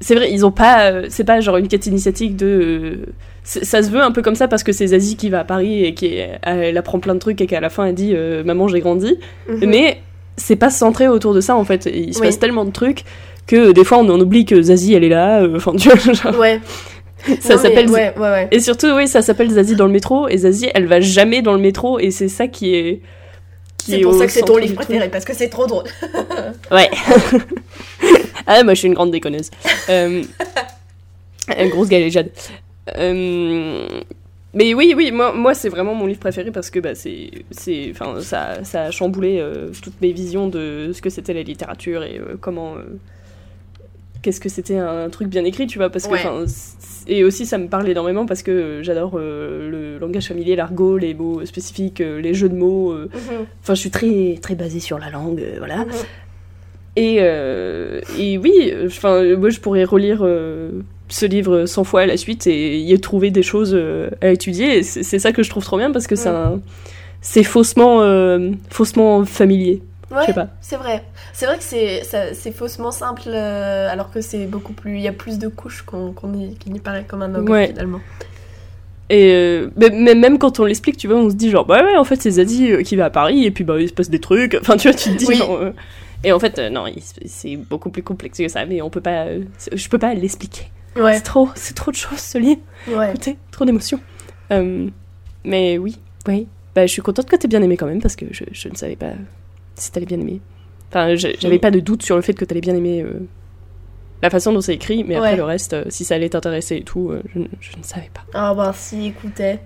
C'est 0.00 0.14
vrai, 0.14 0.30
ils 0.30 0.44
ont 0.46 0.50
pas. 0.52 0.90
euh, 0.90 1.06
C'est 1.08 1.24
pas 1.24 1.40
genre 1.40 1.56
une 1.56 1.68
quête 1.68 1.86
initiatique 1.86 2.36
de. 2.36 3.00
Ça 3.44 3.82
se 3.82 3.90
veut 3.90 4.02
un 4.02 4.10
peu 4.12 4.20
comme 4.20 4.34
ça 4.34 4.46
parce 4.46 4.62
que 4.62 4.72
c'est 4.72 4.88
Zazie 4.88 5.16
qui 5.16 5.30
va 5.30 5.40
à 5.40 5.44
Paris 5.44 5.82
et 5.82 5.94
qui 5.94 6.18
elle 6.42 6.76
apprend 6.76 6.98
plein 7.00 7.14
de 7.14 7.18
trucs 7.18 7.40
et 7.40 7.46
qu'à 7.46 7.60
la 7.60 7.70
fin 7.70 7.86
elle 7.86 7.94
dit 7.94 8.14
Maman, 8.44 8.68
j'ai 8.68 8.80
grandi. 8.80 9.16
Mhm. 9.48 9.64
Mais 9.66 10.02
c'est 10.36 10.56
pas 10.56 10.68
centré 10.68 11.08
autour 11.08 11.32
de 11.32 11.40
ça 11.40 11.56
en 11.56 11.64
fait. 11.64 11.86
Il 11.86 12.12
se 12.12 12.20
Oui. 12.20 12.26
passe 12.26 12.38
tellement 12.38 12.66
de 12.66 12.70
trucs 12.72 13.04
que 13.48 13.72
des 13.72 13.82
fois 13.84 13.98
on 13.98 14.08
en 14.08 14.20
oublie 14.20 14.44
que 14.44 14.62
Zazie 14.62 14.94
elle 14.94 15.02
est 15.04 15.08
là. 15.08 15.42
euh, 15.42 15.56
Enfin, 15.56 15.72
tu 15.76 15.88
vois, 15.88 15.98
genre, 16.14 16.38
Ouais. 16.38 16.60
ça 17.40 17.56
Non, 17.56 17.62
s'appelle. 17.62 17.90
Ouais, 17.90 18.14
ouais, 18.16 18.20
ouais. 18.30 18.48
Et 18.52 18.60
surtout, 18.60 18.86
oui, 18.94 19.08
ça 19.08 19.22
s'appelle 19.22 19.50
Zazie 19.50 19.74
dans 19.74 19.86
le 19.86 19.92
métro. 19.92 20.28
Et 20.28 20.36
Zazie, 20.38 20.70
elle 20.74 20.86
va 20.86 21.00
jamais 21.00 21.42
dans 21.42 21.52
le 21.54 21.58
métro. 21.58 21.98
Et 21.98 22.12
c'est 22.12 22.28
ça 22.28 22.46
qui 22.46 22.74
est. 22.76 23.00
qui 23.76 23.90
C'est 23.92 23.98
est 23.98 24.02
pour 24.02 24.14
ça 24.14 24.26
que 24.26 24.32
c'est 24.32 24.42
ton 24.42 24.56
livre 24.56 24.76
préféré, 24.76 25.08
parce 25.08 25.24
que 25.24 25.34
c'est 25.34 25.48
trop 25.48 25.66
drôle. 25.66 25.84
Ouais. 26.70 26.88
ah, 28.46 28.62
moi 28.62 28.74
je 28.74 28.78
suis 28.78 28.88
une 28.88 28.94
grande 28.94 29.10
déconneuse. 29.10 29.50
Euh, 29.90 30.22
une 31.58 31.70
grosse 31.70 31.88
galéjade. 31.88 32.28
Euh, 32.98 33.86
mais 34.52 34.74
oui, 34.74 34.92
oui, 34.96 35.10
moi, 35.12 35.32
moi 35.32 35.54
c'est 35.54 35.70
vraiment 35.70 35.94
mon 35.94 36.06
livre 36.06 36.20
préféré 36.20 36.50
parce 36.50 36.68
que 36.70 36.78
bah, 36.78 36.94
c'est, 36.94 37.30
c'est, 37.50 37.88
enfin, 37.90 38.20
ça, 38.20 38.64
ça 38.64 38.82
a 38.82 38.90
chamboulé 38.90 39.38
euh, 39.40 39.68
toutes 39.82 39.98
mes 40.02 40.12
visions 40.12 40.48
de 40.48 40.90
ce 40.92 41.00
que 41.00 41.08
c'était 41.10 41.32
la 41.32 41.42
littérature 41.42 42.02
et 42.02 42.18
euh, 42.18 42.36
comment. 42.40 42.74
Qu'est-ce 44.28 44.40
que 44.40 44.50
c'était 44.50 44.76
un 44.76 45.08
truc 45.08 45.28
bien 45.28 45.42
écrit, 45.44 45.66
tu 45.66 45.78
vois, 45.78 45.88
parce 45.88 46.06
que. 46.06 46.12
Ouais. 46.12 46.44
Et 47.06 47.24
aussi, 47.24 47.46
ça 47.46 47.56
me 47.56 47.68
parle 47.68 47.88
énormément 47.88 48.26
parce 48.26 48.42
que 48.42 48.80
j'adore 48.82 49.12
euh, 49.14 49.70
le 49.70 49.98
langage 49.98 50.28
familier, 50.28 50.54
l'argot, 50.56 50.98
les 50.98 51.14
mots 51.14 51.42
spécifiques, 51.46 52.02
euh, 52.02 52.20
les 52.20 52.34
jeux 52.34 52.50
de 52.50 52.54
mots. 52.54 52.92
euh, 52.92 53.08
Enfin, 53.62 53.72
je 53.74 53.80
suis 53.80 53.90
très, 53.90 54.38
très 54.42 54.54
basée 54.54 54.80
sur 54.80 54.98
la 54.98 55.08
langue, 55.08 55.42
voilà. 55.56 55.86
Mhm. 55.86 55.92
Et, 56.96 57.14
et 58.18 58.38
oui, 58.38 58.72
enfin, 58.84 59.22
moi 59.36 59.50
je 59.50 59.60
pourrais 59.60 59.84
relire 59.84 60.26
ce 61.08 61.26
livre 61.26 61.64
100 61.64 61.84
fois 61.84 62.00
à 62.02 62.06
la 62.06 62.16
suite 62.16 62.46
et 62.48 62.78
y 62.78 63.00
trouver 63.00 63.30
des 63.30 63.42
choses 63.44 63.78
à 64.20 64.28
étudier. 64.30 64.82
C'est 64.82 65.18
ça 65.20 65.30
que 65.32 65.42
je 65.44 65.48
trouve 65.48 65.64
trop 65.64 65.78
bien 65.78 65.92
parce 65.92 66.06
que 66.08 66.16
c'est 66.16 66.28
Mm. 66.30 66.60
c'est 67.20 67.44
faussement, 67.44 68.00
faussement 68.68 69.24
familier. 69.24 69.80
Ouais, 70.10 70.22
Je 70.22 70.26
sais 70.26 70.32
pas. 70.34 70.48
c'est 70.60 70.76
vrai. 70.76 71.04
C'est 71.34 71.44
vrai 71.46 71.58
que 71.58 71.64
c'est 71.64 72.52
faussement 72.52 72.90
simple, 72.90 73.22
euh, 73.26 73.88
alors 73.90 74.10
que 74.10 74.20
c'est 74.22 74.46
beaucoup 74.46 74.72
plus. 74.72 74.96
Il 74.96 75.02
y 75.02 75.08
a 75.08 75.12
plus 75.12 75.38
de 75.38 75.48
couches 75.48 75.82
qu'on 75.82 76.12
qu'on 76.12 76.32
y, 76.34 76.56
paraît 76.82 77.04
comme 77.04 77.22
un 77.22 77.34
ogre 77.34 77.50
Ouais. 77.52 77.66
finalement. 77.68 78.00
Et 79.10 79.32
euh, 79.32 79.70
mais, 79.76 80.14
même 80.14 80.38
quand 80.38 80.60
on 80.60 80.64
l'explique, 80.64 80.96
tu 80.98 81.08
vois, 81.08 81.16
on 81.16 81.30
se 81.30 81.34
dit 81.34 81.50
genre, 81.50 81.64
bah 81.64 81.82
ouais, 81.82 81.96
en 81.96 82.04
fait, 82.04 82.20
c'est 82.20 82.30
Zadie 82.32 82.72
euh, 82.72 82.82
qui 82.82 82.94
va 82.96 83.06
à 83.06 83.10
Paris 83.10 83.44
et 83.44 83.50
puis 83.50 83.64
bah 83.64 83.80
il 83.80 83.88
se 83.88 83.94
passe 83.94 84.10
des 84.10 84.18
trucs. 84.20 84.56
Enfin, 84.60 84.76
tu 84.76 84.88
vois, 84.88 84.96
tu 84.96 85.10
te 85.10 85.16
dis 85.16 85.26
Oui. 85.26 85.36
genre. 85.36 85.56
euh, 85.56 85.72
et 86.24 86.32
en 86.32 86.38
fait, 86.38 86.58
non, 86.70 86.84
c'est 87.26 87.56
beaucoup 87.56 87.90
plus 87.90 88.02
complexe 88.02 88.38
que 88.38 88.48
ça, 88.48 88.64
mais 88.66 88.82
on 88.82 88.90
peut 88.90 89.00
pas. 89.00 89.26
je 89.72 89.88
peux 89.88 89.98
pas 89.98 90.14
l'expliquer. 90.14 90.70
Ouais, 90.96 91.14
C'est 91.14 91.22
trop, 91.22 91.48
c'est 91.54 91.74
trop 91.74 91.90
de 91.90 91.96
choses 91.96 92.18
ce 92.18 92.38
livre. 92.38 92.60
ouais. 92.88 93.10
Écoutez, 93.10 93.36
trop 93.52 93.64
d'émotions. 93.64 94.00
Mais 95.44 95.78
oui, 95.78 95.98
oui. 96.26 96.48
Bah, 96.74 96.86
je 96.86 96.92
suis 96.92 97.02
contente 97.02 97.28
que 97.28 97.36
t'aies 97.36 97.48
bien 97.48 97.62
aimé 97.62 97.76
quand 97.76 97.86
même 97.86 98.00
parce 98.02 98.16
que 98.16 98.26
je, 98.30 98.44
je 98.52 98.68
ne 98.68 98.74
savais 98.74 98.96
pas 98.96 99.12
si 99.78 99.92
t'allais 99.92 100.06
bien 100.06 100.20
aimer. 100.20 100.40
Enfin, 100.90 101.14
j'avais 101.16 101.58
pas 101.58 101.70
de 101.70 101.80
doute 101.80 102.02
sur 102.02 102.16
le 102.16 102.22
fait 102.22 102.34
que 102.34 102.44
t'allais 102.44 102.60
bien 102.62 102.74
aimer 102.74 103.02
euh, 103.02 103.20
la 104.22 104.30
façon 104.30 104.52
dont 104.52 104.60
c'est 104.60 104.74
écrit, 104.74 105.04
mais 105.04 105.16
après 105.16 105.36
le 105.36 105.44
reste, 105.44 105.74
euh, 105.74 105.84
si 105.88 106.04
ça 106.04 106.14
allait 106.14 106.28
t'intéresser 106.30 106.76
et 106.76 106.82
tout, 106.82 107.10
euh, 107.10 107.22
je, 107.34 107.38
ne- 107.40 107.46
je 107.60 107.76
ne 107.76 107.82
savais 107.82 108.10
pas. 108.12 108.22
Ah 108.34 108.54
bah 108.54 108.72
si, 108.74 109.06
écoutez. 109.06 109.58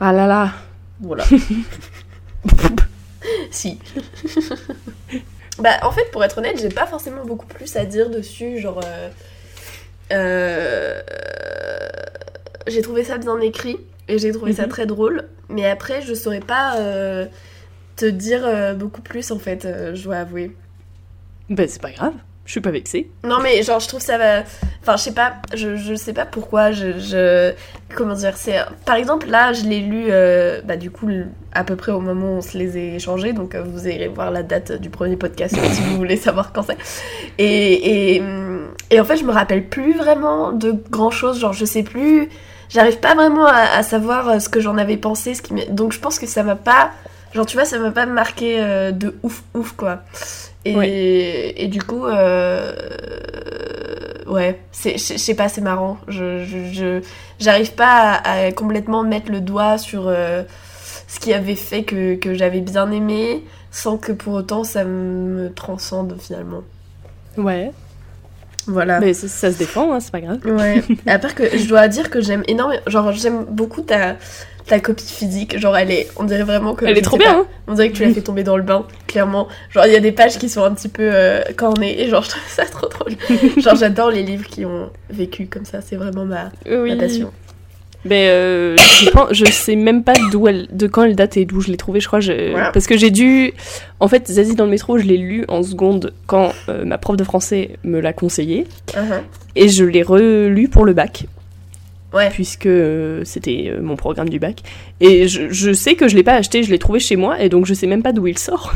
Ah 0.00 0.12
là 0.12 0.26
là 0.26 0.52
Voilà. 1.00 1.24
si. 3.50 3.78
bah 5.58 5.70
en 5.82 5.90
fait, 5.90 6.10
pour 6.12 6.22
être 6.24 6.38
honnête, 6.38 6.58
j'ai 6.60 6.68
pas 6.68 6.86
forcément 6.86 7.24
beaucoup 7.24 7.46
plus 7.46 7.74
à 7.76 7.84
dire 7.84 8.10
dessus. 8.10 8.58
Genre. 8.58 8.80
j'ai 12.66 12.82
trouvé 12.82 13.04
ça 13.04 13.18
bien 13.18 13.38
écrit 13.40 13.76
et 14.08 14.18
j'ai 14.18 14.32
trouvé 14.32 14.52
ça 14.52 14.64
Mhm. 14.64 14.68
très 14.68 14.86
drôle. 14.86 15.24
Mais 15.48 15.66
après, 15.66 16.02
je 16.02 16.14
saurais 16.14 16.40
pas 16.40 16.74
te 17.98 18.06
dire 18.06 18.42
euh, 18.44 18.74
beaucoup 18.74 19.02
plus 19.02 19.30
en 19.30 19.38
fait, 19.38 19.64
euh, 19.64 19.94
je 19.94 20.04
dois 20.04 20.16
avouer. 20.16 20.52
Bah, 21.50 21.64
c'est 21.66 21.80
pas 21.80 21.90
grave, 21.90 22.12
je 22.44 22.52
suis 22.52 22.60
pas 22.60 22.70
vexée. 22.70 23.10
Non 23.24 23.40
mais 23.42 23.62
genre 23.62 23.80
je 23.80 23.88
trouve 23.88 24.00
ça 24.00 24.16
va... 24.16 24.42
Enfin 24.80 24.96
je 24.96 25.02
sais 25.02 25.12
pas, 25.12 25.34
je, 25.54 25.76
je 25.76 25.94
sais 25.94 26.12
pas 26.12 26.24
pourquoi 26.26 26.72
je... 26.72 26.98
je... 26.98 27.52
Comment 27.94 28.14
dire, 28.14 28.36
c'est... 28.36 28.58
Par 28.84 28.96
exemple 28.96 29.28
là 29.28 29.52
je 29.52 29.64
l'ai 29.64 29.80
lu 29.80 30.06
euh, 30.08 30.60
bah 30.64 30.76
du 30.76 30.90
coup 30.90 31.08
à 31.52 31.64
peu 31.64 31.76
près 31.76 31.92
au 31.92 32.00
moment 32.00 32.34
où 32.34 32.36
on 32.36 32.40
se 32.40 32.56
les 32.56 32.76
a 32.76 32.96
échangés, 32.96 33.32
donc 33.32 33.54
euh, 33.54 33.62
vous 33.62 33.88
irez 33.88 34.08
voir 34.08 34.30
la 34.30 34.42
date 34.42 34.72
du 34.72 34.90
premier 34.90 35.16
podcast 35.16 35.56
si 35.72 35.82
vous 35.82 35.96
voulez 35.96 36.16
savoir 36.16 36.52
quand 36.52 36.62
c'est. 36.62 36.78
Et, 37.38 38.14
et, 38.16 38.20
hum, 38.20 38.68
et 38.90 39.00
en 39.00 39.04
fait 39.04 39.16
je 39.16 39.24
me 39.24 39.32
rappelle 39.32 39.66
plus 39.68 39.94
vraiment 39.94 40.52
de 40.52 40.74
grand 40.90 41.10
chose, 41.10 41.38
genre 41.40 41.52
je 41.52 41.64
sais 41.64 41.82
plus... 41.82 42.28
J'arrive 42.70 42.98
pas 42.98 43.14
vraiment 43.14 43.46
à, 43.46 43.78
à 43.78 43.82
savoir 43.82 44.28
euh, 44.28 44.38
ce 44.38 44.50
que 44.50 44.60
j'en 44.60 44.76
avais 44.76 44.98
pensé, 44.98 45.34
ce 45.34 45.40
qui 45.40 45.54
donc 45.70 45.92
je 45.92 46.00
pense 46.00 46.18
que 46.18 46.26
ça 46.26 46.42
m'a 46.42 46.56
pas... 46.56 46.92
Genre 47.34 47.44
tu 47.46 47.56
vois 47.56 47.64
ça 47.66 47.78
m'a 47.78 47.90
pas 47.90 48.06
marqué 48.06 48.60
euh, 48.60 48.90
de 48.90 49.16
ouf 49.22 49.42
ouf 49.54 49.72
quoi. 49.72 50.00
Et, 50.64 50.74
Ouais. 50.76 51.54
et 51.56 51.68
du 51.68 51.82
coup, 51.82 52.04
euh, 52.06 52.72
ouais, 54.26 54.60
c'est, 54.72 54.98
je 54.98 55.16
sais 55.16 55.34
pas, 55.34 55.48
c'est 55.48 55.60
marrant. 55.60 55.98
Je, 56.08 57.00
j'arrive 57.38 57.72
pas 57.74 58.12
à, 58.14 58.46
à 58.46 58.52
complètement 58.52 59.02
mettre 59.02 59.30
le 59.30 59.40
doigt 59.40 59.78
sur 59.78 60.08
euh, 60.08 60.42
ce 61.06 61.20
qui 61.20 61.32
avait 61.32 61.54
fait 61.54 61.84
que, 61.84 62.14
que 62.16 62.34
j'avais 62.34 62.60
bien 62.60 62.90
aimé, 62.90 63.44
sans 63.70 63.96
que 63.98 64.12
pour 64.12 64.34
autant 64.34 64.64
ça 64.64 64.84
me 64.84 65.52
transcende 65.54 66.16
finalement. 66.18 66.62
Ouais, 67.36 67.70
Voilà. 68.68 69.00
mais 69.00 69.14
ça, 69.14 69.26
ça 69.28 69.50
se 69.52 69.58
défend, 69.58 69.92
hein, 69.92 70.00
c'est 70.00 70.12
pas 70.12 70.20
grave. 70.20 70.38
Ouais. 70.44 70.82
À 71.06 71.18
part 71.18 71.34
que 71.34 71.44
je 71.56 71.66
dois 71.66 71.88
dire 71.88 72.10
que 72.10 72.20
j'aime 72.20 72.42
énormément, 72.46 72.80
genre 72.86 73.10
j'aime 73.12 73.44
beaucoup 73.48 73.82
ta 73.82 74.16
ta 74.66 74.80
copie 74.80 75.06
physique, 75.10 75.58
genre 75.58 75.74
elle 75.78 75.90
est, 75.90 76.08
on 76.16 76.24
dirait 76.24 76.42
vraiment 76.42 76.74
que 76.74 76.84
Elle 76.84 76.98
est 76.98 77.02
trop 77.02 77.16
bien, 77.16 77.32
pas, 77.32 77.38
hein 77.40 77.46
On 77.68 77.72
dirait 77.72 77.90
que 77.90 77.96
tu 77.96 78.04
l'as 78.04 78.12
fait 78.12 78.20
tomber 78.20 78.42
dans 78.44 78.58
le 78.58 78.62
bain, 78.62 78.84
clairement. 79.06 79.48
Genre, 79.70 79.86
il 79.86 79.94
y 79.94 79.96
a 79.96 80.00
des 80.00 80.12
pages 80.12 80.36
qui 80.36 80.50
sont 80.50 80.62
un 80.62 80.74
petit 80.74 80.90
peu 80.90 81.08
euh, 81.10 81.40
cornées, 81.56 82.02
et 82.02 82.08
genre, 82.10 82.22
je 82.22 82.28
trouve 82.28 82.42
ça 82.48 82.66
trop 82.66 82.86
drôle. 82.86 83.14
genre, 83.62 83.76
j'adore 83.76 84.10
les 84.10 84.22
livres 84.22 84.46
qui 84.46 84.66
ont 84.66 84.90
vécu 85.08 85.46
comme 85.46 85.64
ça, 85.64 85.80
c'est 85.80 85.96
vraiment 85.96 86.26
ma, 86.26 86.50
Oui. 86.66 86.90
ma 86.94 86.96
passion. 87.00 87.32
Mais 88.04 88.28
euh, 88.28 88.76
je, 88.76 89.10
pense- 89.10 89.32
je 89.32 89.44
sais 89.44 89.74
même 89.74 90.04
pas 90.04 90.12
d'où 90.30 90.46
elle, 90.48 90.68
de 90.70 90.86
quand 90.86 91.02
elle 91.02 91.16
date 91.16 91.36
et 91.36 91.44
d'où 91.44 91.60
je 91.60 91.68
l'ai 91.68 91.76
trouvée, 91.76 92.00
je 92.00 92.06
crois. 92.06 92.20
je- 92.20 92.50
Voilà. 92.52 92.70
Parce 92.70 92.86
que 92.86 92.96
j'ai 92.96 93.10
dû. 93.10 93.52
En 94.00 94.06
fait, 94.08 94.28
Zazie 94.30 94.54
dans 94.54 94.64
le 94.64 94.70
métro, 94.70 94.98
je 94.98 95.04
l'ai 95.04 95.16
lu 95.16 95.44
en 95.48 95.62
seconde 95.62 96.12
quand 96.26 96.52
euh, 96.68 96.84
ma 96.84 96.96
prof 96.98 97.16
de 97.16 97.24
français 97.24 97.76
me 97.82 98.00
l'a 98.00 98.12
conseillé. 98.12 98.66
Uh-huh. 98.92 99.20
Et 99.56 99.68
je 99.68 99.84
l'ai 99.84 100.02
relu 100.02 100.68
pour 100.68 100.84
le 100.84 100.92
bac. 100.92 101.24
Ouais. 102.14 102.30
Puisque 102.30 102.66
euh, 102.66 103.22
c'était 103.24 103.72
mon 103.82 103.96
programme 103.96 104.28
du 104.30 104.38
bac. 104.38 104.62
Et 105.00 105.26
je, 105.28 105.50
je 105.50 105.72
sais 105.72 105.94
que 105.94 106.08
je 106.08 106.14
l'ai 106.16 106.22
pas 106.22 106.34
acheté, 106.34 106.62
je 106.62 106.70
l'ai 106.70 106.78
trouvé 106.78 107.00
chez 107.00 107.16
moi, 107.16 107.40
et 107.42 107.48
donc 107.48 107.66
je 107.66 107.74
sais 107.74 107.86
même 107.88 108.02
pas 108.02 108.12
d'où 108.12 108.26
il 108.28 108.38
sort. 108.38 108.72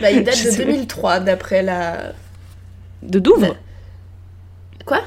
Bah, 0.00 0.10
il 0.10 0.24
date 0.24 0.36
Je 0.42 0.44
de 0.46 0.50
sais. 0.50 0.64
2003, 0.66 1.20
d'après 1.20 1.62
la. 1.62 2.12
De 3.02 3.18
Douvres 3.20 3.42
Ouais. 3.42 3.52
Quoi? 4.84 5.00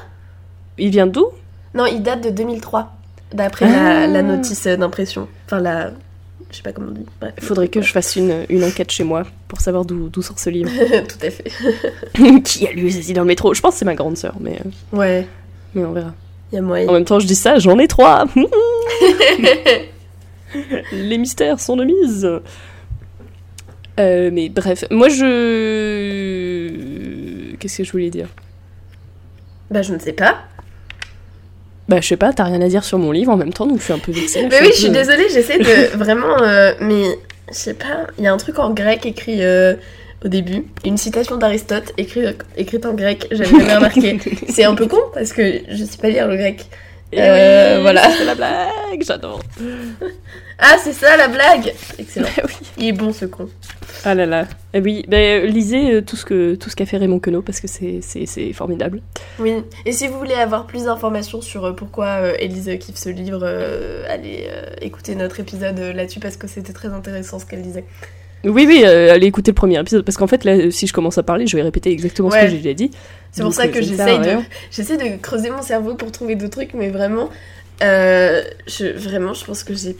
Il 0.78 0.90
vient 0.90 1.06
d'où? 1.06 1.26
Non, 1.74 1.86
il 1.86 2.02
date 2.02 2.24
de 2.24 2.30
2003, 2.30 2.92
d'après 3.34 3.66
Ah. 3.66 4.00
la, 4.00 4.06
la 4.06 4.22
notice 4.22 4.66
d'impression. 4.66 5.28
Enfin, 5.46 5.60
la. 5.60 5.90
Je 6.50 6.56
sais 6.58 6.62
pas 6.62 6.72
comment 6.72 6.88
on 6.90 6.92
dit. 6.92 7.04
Il 7.36 7.42
faudrait 7.42 7.66
que 7.68 7.82
je 7.82 7.90
fasse 7.92 8.14
une, 8.16 8.44
une 8.48 8.62
enquête 8.64 8.90
chez 8.92 9.02
moi 9.04 9.24
pour 9.48 9.60
savoir 9.60 9.84
d'où 9.84 10.10
sort 10.22 10.38
ce 10.38 10.50
livre. 10.50 10.70
Tout 11.08 11.26
à 11.26 11.30
fait. 11.30 11.50
Qui 12.44 12.66
a 12.68 12.72
lu 12.72 12.88
Zazie 12.90 13.12
dans 13.12 13.22
le 13.22 13.26
métro? 13.26 13.52
Je 13.54 13.60
pense 13.60 13.74
que 13.74 13.78
c'est 13.80 13.84
ma 13.84 13.94
grande 13.96 14.16
sœur, 14.16 14.34
mais, 14.40 14.60
euh, 14.64 14.96
Ouais, 14.96 15.26
mais 15.74 15.84
on 15.84 15.92
verra. 15.92 16.14
il 16.52 16.54
y 16.56 16.58
a 16.58 16.62
moyen. 16.62 16.88
En 16.88 16.92
même 16.92 17.04
temps, 17.04 17.18
je 17.18 17.26
dis 17.26 17.34
ça, 17.34 17.58
j'en 17.58 17.76
ai 17.80 17.88
trois. 17.88 18.24
Les 20.92 21.18
mystères 21.18 21.58
sont 21.58 21.76
de 21.76 21.84
mise. 21.84 22.28
Euh, 23.98 24.30
mais 24.32 24.48
bref, 24.48 24.84
moi 24.90 25.08
je. 25.08 25.24
Qu'est-ce 27.58 27.78
que 27.78 27.84
je 27.84 27.92
voulais 27.92 28.10
dire? 28.10 28.28
Bah, 29.70 29.82
je 29.82 29.92
ne 29.94 29.98
sais 29.98 30.12
pas. 30.12 30.36
Bah, 31.88 32.00
je 32.00 32.06
sais 32.08 32.16
pas, 32.16 32.32
t'as 32.32 32.44
rien 32.44 32.60
à 32.62 32.68
dire 32.68 32.82
sur 32.84 32.98
mon 32.98 33.12
livre 33.12 33.30
en 33.32 33.36
même 33.36 33.52
temps, 33.52 33.66
donc 33.66 33.78
je 33.78 33.84
suis 33.84 33.92
un 33.92 33.98
peu 33.98 34.12
vexée. 34.12 34.46
Mais 34.50 34.60
oui, 34.62 34.68
je 34.72 34.80
suis 34.80 34.90
désolée, 34.90 35.28
j'essaie 35.30 35.58
de 35.58 35.96
vraiment. 35.96 36.40
euh, 36.42 36.72
mais 36.80 37.04
je 37.50 37.54
sais 37.54 37.74
pas, 37.74 38.06
il 38.18 38.24
y 38.24 38.26
a 38.26 38.32
un 38.32 38.36
truc 38.38 38.58
en 38.58 38.70
grec 38.72 39.04
écrit 39.04 39.44
euh, 39.44 39.74
au 40.24 40.28
début, 40.28 40.64
une 40.86 40.96
citation 40.96 41.36
d'Aristote 41.36 41.92
écrite, 41.98 42.38
écrite 42.56 42.86
en 42.86 42.94
grec, 42.94 43.26
j'avais 43.30 43.50
jamais 43.50 43.74
remarqué. 43.76 44.18
C'est 44.48 44.64
un 44.64 44.74
peu 44.74 44.86
con 44.86 45.00
parce 45.12 45.32
que 45.34 45.60
je 45.68 45.84
sais 45.84 45.98
pas 45.98 46.08
lire 46.08 46.26
le 46.26 46.36
grec. 46.36 46.64
Et 47.12 47.18
Euh, 47.20 47.76
oui, 47.76 47.82
voilà. 47.82 48.10
C'est 48.16 48.24
la 48.24 48.34
blague, 48.34 49.02
j'adore. 49.02 49.40
Ah, 50.58 50.76
c'est 50.82 50.92
ça 50.92 51.16
la 51.16 51.28
blague 51.28 51.72
Excellent. 51.98 52.28
Oui. 52.44 52.52
Il 52.76 52.86
est 52.86 52.92
bon 52.92 53.12
ce 53.12 53.24
con. 53.24 53.48
Ah 54.04 54.14
là 54.14 54.26
là. 54.26 54.46
Eh 54.72 54.80
oui, 54.80 55.04
bah, 55.08 55.38
lisez 55.40 55.94
euh, 55.94 56.02
tout 56.02 56.16
ce 56.16 56.24
que 56.24 56.54
tout 56.56 56.70
ce 56.70 56.76
qu'a 56.76 56.86
fait 56.86 56.96
Raymond 56.96 57.20
Queneau 57.20 57.42
parce 57.42 57.60
que 57.60 57.68
c'est 57.68 58.52
formidable. 58.52 59.00
Oui, 59.38 59.54
et 59.86 59.92
si 59.92 60.08
vous 60.08 60.18
voulez 60.18 60.34
avoir 60.34 60.66
plus 60.66 60.84
d'informations 60.84 61.40
sur 61.40 61.64
euh, 61.64 61.72
pourquoi 61.72 62.06
euh, 62.06 62.34
Élise 62.38 62.70
kiffe 62.78 62.96
ce 62.96 63.08
livre, 63.08 63.40
euh, 63.42 64.04
allez 64.08 64.48
euh, 64.48 64.66
écouter 64.80 65.14
notre 65.14 65.40
épisode 65.40 65.78
là-dessus 65.78 66.20
parce 66.20 66.36
que 66.36 66.46
c'était 66.46 66.72
très 66.72 66.88
intéressant 66.88 67.38
ce 67.38 67.46
qu'elle 67.46 67.62
disait. 67.62 67.84
Oui, 68.44 68.66
oui, 68.68 68.84
allez 68.84 69.26
écouter 69.26 69.52
le 69.52 69.54
premier 69.54 69.80
épisode 69.80 70.04
parce 70.04 70.18
qu'en 70.18 70.26
fait, 70.26 70.44
là, 70.44 70.70
si 70.70 70.86
je 70.86 70.92
commence 70.92 71.16
à 71.16 71.22
parler, 71.22 71.46
je 71.46 71.56
vais 71.56 71.62
répéter 71.62 71.90
exactement 71.90 72.30
ce 72.30 72.36
que 72.36 72.48
j'ai 72.48 72.58
déjà 72.58 72.74
dit. 72.74 72.90
C'est 73.32 73.42
pour 73.42 73.54
ça 73.54 73.68
que 73.68 73.80
j'essaye 73.80 74.18
de, 74.18 74.42
j'essaie 74.70 74.98
de 74.98 75.16
creuser 75.16 75.50
mon 75.50 75.62
cerveau 75.62 75.94
pour 75.94 76.12
trouver 76.12 76.34
d'autres 76.34 76.58
trucs, 76.58 76.74
mais 76.74 76.90
vraiment, 76.90 77.30
je, 77.80 78.92
vraiment, 78.92 79.32
je 79.32 79.44
pense 79.46 79.64
que 79.64 79.72
j'ai 79.72 79.96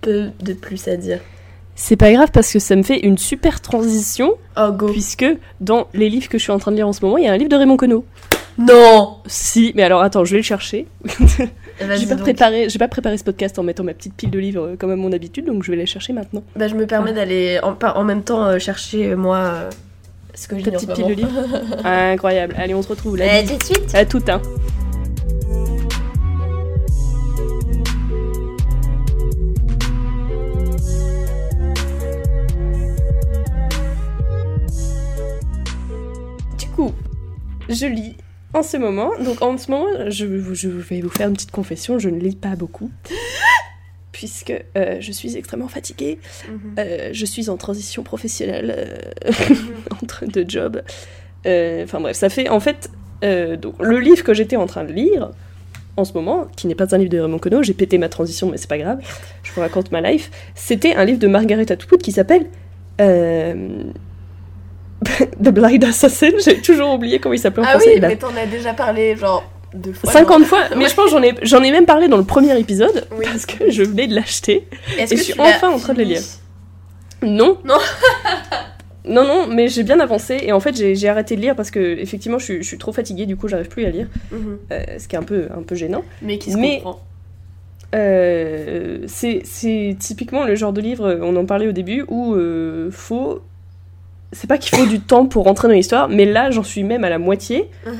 peu 0.00 0.30
de 0.42 0.52
plus 0.52 0.88
à 0.88 0.96
dire. 0.96 1.20
C'est 1.74 1.96
pas 1.96 2.12
grave 2.12 2.28
parce 2.32 2.52
que 2.52 2.58
ça 2.58 2.76
me 2.76 2.82
fait 2.82 2.98
une 3.00 3.16
super 3.16 3.60
transition, 3.60 4.34
Oh, 4.56 4.70
go. 4.72 4.88
puisque 4.88 5.24
dans 5.60 5.88
les 5.94 6.10
livres 6.10 6.28
que 6.28 6.36
je 6.36 6.42
suis 6.42 6.52
en 6.52 6.58
train 6.58 6.72
de 6.72 6.76
lire 6.76 6.86
en 6.88 6.92
ce 6.92 7.04
moment, 7.04 7.16
il 7.16 7.24
y 7.24 7.28
a 7.28 7.32
un 7.32 7.36
livre 7.38 7.48
de 7.48 7.56
Raymond 7.56 7.78
Queneau. 7.78 8.04
Non 8.58 9.16
Si, 9.26 9.72
mais 9.74 9.82
alors 9.82 10.02
attends, 10.02 10.24
je 10.24 10.32
vais 10.32 10.38
le 10.38 10.42
chercher. 10.44 10.86
Vas-y 11.04 11.48
J'ai 12.00 12.06
pas, 12.06 12.14
donc. 12.16 12.20
préparé, 12.24 12.68
j'ai 12.68 12.78
pas 12.78 12.88
préparé 12.88 13.16
ce 13.16 13.24
podcast 13.24 13.58
en 13.58 13.62
mettant 13.62 13.84
ma 13.84 13.94
petite 13.94 14.14
pile 14.14 14.30
de 14.30 14.38
livres 14.38 14.62
euh, 14.62 14.76
comme 14.76 14.90
à 14.90 14.96
mon 14.96 15.12
habitude, 15.12 15.46
donc 15.46 15.62
je 15.62 15.70
vais 15.70 15.78
les 15.78 15.86
chercher 15.86 16.12
maintenant. 16.12 16.42
Bah, 16.56 16.68
je 16.68 16.74
me 16.74 16.86
permets 16.86 17.14
d'aller 17.14 17.58
en, 17.62 18.04
même 18.04 18.22
temps 18.22 18.44
euh, 18.44 18.58
chercher, 18.58 19.12
euh, 19.12 19.16
moi, 19.16 19.36
euh, 19.38 19.70
ce 20.34 20.48
que 20.48 20.56
en 20.56 20.58
petite 20.60 20.92
pile 20.92 21.06
de 21.06 21.14
livres. 21.14 21.42
Incroyable. 21.84 22.54
Allez, 22.58 22.74
on 22.74 22.82
se 22.82 22.88
retrouve 22.88 23.16
là. 23.16 23.40
Eh, 23.40 23.46
tout 23.46 23.56
de 23.56 23.62
suite 23.62 23.94
À 23.94 24.04
tout, 24.04 24.22
hein. 24.28 24.42
Je 37.74 37.86
lis 37.86 38.16
en 38.54 38.62
ce 38.62 38.76
moment. 38.76 39.10
Donc 39.22 39.42
en 39.42 39.56
ce 39.58 39.70
moment, 39.70 39.86
je, 40.08 40.54
je 40.54 40.68
vais 40.68 41.00
vous 41.00 41.08
faire 41.08 41.28
une 41.28 41.34
petite 41.34 41.50
confession, 41.50 41.98
je 41.98 42.08
ne 42.08 42.18
lis 42.18 42.36
pas 42.36 42.56
beaucoup. 42.56 42.90
Puisque 44.12 44.52
euh, 44.76 44.96
je 45.00 45.12
suis 45.12 45.36
extrêmement 45.36 45.68
fatiguée. 45.68 46.18
Mhm. 46.48 46.74
Euh, 46.78 47.10
je 47.12 47.24
suis 47.24 47.48
en 47.48 47.56
transition 47.56 48.02
professionnelle 48.02 48.74
euh, 48.76 49.54
entre 50.02 50.26
deux 50.26 50.44
jobs. 50.46 50.82
Euh, 51.46 51.84
Enfin 51.84 52.00
bref, 52.00 52.16
ça 52.16 52.28
fait 52.28 52.48
en 52.48 52.60
fait 52.60 52.90
donc 53.22 53.74
le 53.80 54.00
livre 54.00 54.24
que 54.24 54.32
j'étais 54.32 54.56
en 54.56 54.66
train 54.66 54.82
de 54.82 54.92
lire 54.92 55.30
en 55.98 56.04
ce 56.06 56.14
moment, 56.14 56.46
qui 56.56 56.66
n'est 56.66 56.74
pas 56.74 56.94
un 56.94 56.98
livre 56.98 57.10
de 57.10 57.18
Raymond 57.18 57.38
Queneau, 57.38 57.62
j'ai 57.62 57.74
pété 57.74 57.98
ma 57.98 58.08
transition, 58.08 58.50
mais 58.50 58.56
c'est 58.56 58.68
pas 58.68 58.78
grave. 58.78 58.98
Je 59.42 59.52
vous 59.52 59.60
raconte 59.60 59.92
ma 59.92 60.00
life. 60.00 60.30
C'était 60.54 60.94
un 60.94 61.04
livre 61.04 61.18
de 61.18 61.26
Margaret 61.26 61.70
Atwood 61.70 62.00
qui 62.00 62.12
s'appelle 62.12 62.46
The 65.42 65.48
Blind 65.50 65.84
Assassin. 65.84 66.30
J'ai 66.44 66.60
toujours 66.60 66.92
oublié 66.94 67.18
comment 67.18 67.34
il 67.34 67.38
s'appelait 67.38 67.62
en 67.62 67.66
Ah 67.68 67.70
français. 67.78 67.94
oui, 67.94 68.00
mais 68.00 68.16
t'en 68.16 68.34
as 68.36 68.46
déjà 68.46 68.74
parlé, 68.74 69.16
genre, 69.16 69.44
deux 69.74 69.92
fois. 69.92 70.10
50 70.12 70.44
fois, 70.44 70.60
mais 70.76 70.88
je 70.88 70.94
pense 70.94 71.06
que 71.06 71.10
j'en 71.12 71.22
ai, 71.22 71.34
j'en 71.42 71.62
ai 71.62 71.70
même 71.70 71.86
parlé 71.86 72.08
dans 72.08 72.16
le 72.18 72.24
premier 72.24 72.58
épisode 72.58 73.06
Oui. 73.16 73.24
parce 73.24 73.46
que 73.46 73.70
je 73.70 73.82
venais 73.82 74.06
de 74.06 74.14
l'acheter. 74.14 74.66
Et 74.98 75.06
je 75.06 75.16
suis 75.16 75.34
enfin 75.40 75.70
en 75.70 75.78
train 75.78 75.92
de 75.94 75.98
le 75.98 76.04
lire. 76.04 76.20
Non. 77.22 77.58
Non. 77.64 77.78
non, 79.04 79.24
non, 79.26 79.46
mais 79.46 79.68
j'ai 79.68 79.82
bien 79.82 80.00
avancé 80.00 80.38
et 80.42 80.52
en 80.52 80.60
fait 80.60 80.74
j'ai 80.76 81.08
arrêté 81.08 81.36
de 81.36 81.40
lire 81.40 81.54
parce 81.56 81.70
que 81.70 81.78
effectivement 81.98 82.38
je 82.38 82.44
suis, 82.44 82.62
je 82.62 82.68
suis 82.68 82.78
trop 82.78 82.92
fatiguée, 82.92 83.26
du 83.26 83.36
coup 83.36 83.48
j'arrive 83.48 83.68
plus 83.68 83.84
à 83.86 83.90
lire, 83.90 84.06
Mhm. 84.30 84.58
euh, 84.72 84.82
ce 84.98 85.08
qui 85.08 85.16
est 85.16 85.18
un 85.18 85.22
peu, 85.22 85.48
un 85.56 85.62
peu 85.62 85.74
gênant. 85.74 86.02
Mais 86.22 86.38
qui 86.38 86.52
se 86.52 86.56
Mais- 86.56 86.76
comprend. 86.82 87.00
Euh, 87.94 88.98
c'est 89.06 89.40
c'est 89.44 89.96
typiquement 89.98 90.44
le 90.44 90.54
genre 90.54 90.72
de 90.72 90.80
livre, 90.80 91.18
on 91.22 91.34
en 91.36 91.44
parlait 91.44 91.66
au 91.66 91.72
début, 91.72 92.04
où 92.08 92.34
euh, 92.34 92.88
faut. 92.92 93.40
C'est 94.32 94.46
pas 94.48 94.58
qu'il 94.58 94.76
faut 94.76 94.86
du 94.86 95.00
temps 95.00 95.26
pour 95.26 95.44
rentrer 95.44 95.68
dans 95.68 95.74
l'histoire, 95.74 96.08
mais 96.08 96.24
là 96.24 96.50
j'en 96.50 96.62
suis 96.62 96.82
même 96.84 97.04
à 97.04 97.10
la 97.10 97.18
moitié 97.18 97.68
Mhm. 97.86 97.92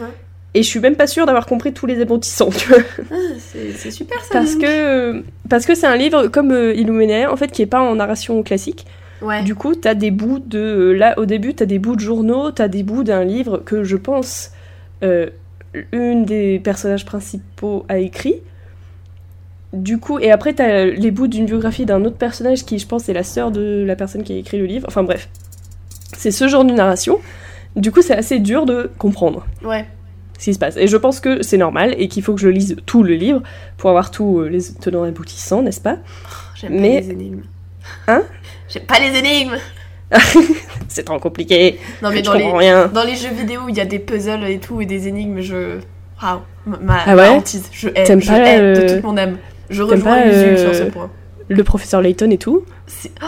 et 0.55 0.63
je 0.63 0.69
suis 0.69 0.81
même 0.81 0.95
pas 0.97 1.07
sûre 1.07 1.27
d'avoir 1.27 1.47
compris 1.47 1.73
tous 1.73 1.87
les 1.87 2.01
aboutissants, 2.01 2.51
tu 2.51 2.69
vois. 2.69 2.79
Ah, 3.11 3.15
c'est 3.75 3.91
super 3.91 4.21
ça. 4.23 4.29
Parce 4.33 4.53
donc. 4.53 4.63
que 4.63 5.23
parce 5.49 5.67
que 5.67 5.75
c'est 5.75 5.87
un 5.89 5.97
livre 5.97 6.29
comme 6.29 6.53
euh, 6.53 6.73
Illuminaire 6.75 7.33
en 7.33 7.37
fait 7.37 7.51
qui 7.51 7.63
est 7.63 7.67
pas 7.67 7.81
en 7.81 7.97
narration 7.97 8.43
classique. 8.43 8.87
Ouais. 9.23 9.43
Du 9.43 9.55
coup, 9.55 9.75
t'as 9.75 9.95
des 9.95 10.11
bouts 10.11 10.39
de 10.39 10.59
euh, 10.59 10.93
là 10.93 11.19
au 11.19 11.27
début, 11.27 11.53
t'as 11.55 11.67
des 11.67 11.79
bouts 11.79 11.95
de 11.97 12.01
journaux, 12.01 12.53
t'as 12.53 12.69
des 12.69 12.83
bouts 12.83 13.05
d'un 13.05 13.23
livre 13.25 13.59
que 13.59 13.85
je 13.85 13.97
pense 13.97 14.53
euh, 15.03 15.27
une 15.93 16.25
des 16.25 16.59
personnages 16.59 17.05
principaux 17.05 17.85
a 17.89 17.99
écrit. 17.99 18.37
Du 19.73 19.99
coup, 19.99 20.19
et 20.19 20.31
après 20.33 20.53
t'as 20.53 20.85
les 20.87 21.11
bouts 21.11 21.29
d'une 21.29 21.45
biographie 21.47 21.87
d'un 21.87 22.05
autre 22.05 22.17
personnage 22.17 22.65
qui, 22.65 22.79
je 22.79 22.87
pense, 22.87 23.09
est 23.09 23.13
la 23.13 23.23
sœur 23.23 23.51
de 23.53 23.85
la 23.87 23.95
personne 23.95 24.23
qui 24.25 24.33
a 24.33 24.37
écrit 24.37 24.59
le 24.59 24.65
livre. 24.67 24.85
Enfin 24.89 25.03
bref, 25.05 25.29
c'est 26.21 26.31
ce 26.31 26.49
genre 26.49 26.65
de 26.65 26.73
narration. 26.73 27.19
Du 27.77 27.91
coup, 27.93 28.03
c'est 28.03 28.17
assez 28.17 28.39
dur 28.41 28.67
de 28.67 28.91
comprendre 28.99 29.47
Ouais. 29.65 29.87
ce 30.39 30.45
qui 30.45 30.55
se 30.55 30.59
passe. 30.59 30.77
Et 30.77 30.87
je 30.87 30.97
pense 30.97 31.21
que 31.21 31.43
c'est 31.43 31.57
normal 31.57 31.95
et 31.99 32.09
qu'il 32.09 32.23
faut 32.23 32.35
que 32.35 32.41
je 32.41 32.49
lise 32.49 32.77
tout 32.87 33.03
le 33.03 33.15
livre 33.15 33.43
pour 33.79 33.91
avoir 33.91 34.11
tous 34.11 34.41
euh, 34.41 34.49
les 34.49 34.61
tenants 34.81 35.05
et 35.05 35.09
aboutissants, 35.09 35.63
n'est-ce 35.63 35.81
pas? 35.81 35.97
J'aime 36.55 36.79
Mais- 36.81 37.01
pas 37.01 37.07
les 37.07 37.11
énigmes. 37.13 37.43
Hein? 38.09 38.23
J'aime 38.69 38.85
pas 38.85 38.99
les 38.99 39.19
énigmes 39.19 39.57
C'est 40.89 41.05
trop 41.05 41.19
compliqué. 41.21 41.79
Non 42.03 42.11
mais 42.11 42.21
dans 42.23 42.33
les, 42.35 42.43
comprends 42.43 42.59
rien. 42.59 42.89
dans 42.89 43.05
les 43.05 43.15
jeux 43.15 43.31
vidéo 43.33 43.63
il 43.69 43.77
y 43.77 43.81
a 43.81 43.85
des 43.85 44.01
puzzles 44.01 44.45
et 44.45 44.59
tout 44.59 44.81
et 44.81 44.87
des 44.87 45.07
énigmes, 45.09 45.41
je... 45.41 45.79
Waouh, 46.23 46.41
ma, 46.67 46.99
Ah 47.07 47.11
ouais? 47.11 47.29
ma 47.29 47.31
hantise. 47.31 47.69
Je 47.73 47.89
hais, 47.89 48.03
T'aimes 48.05 48.21
je 48.21 48.27
pas, 48.27 48.39
hais 48.39 48.61
euh, 48.61 48.75
de 48.89 48.95
toute 48.95 49.05
mon 49.05 49.17
âme. 49.17 49.39
Je 49.71 49.83
rejoins 49.83 50.01
pas, 50.01 50.27
euh, 50.27 50.57
sur 50.57 50.75
ce 50.75 50.91
point. 50.91 51.11
Le 51.49 51.63
professeur 51.65 52.03
Layton 52.03 52.31
et 52.31 52.39
tout? 52.39 52.65
Oh, 52.67 53.09
Oh, 53.23 53.27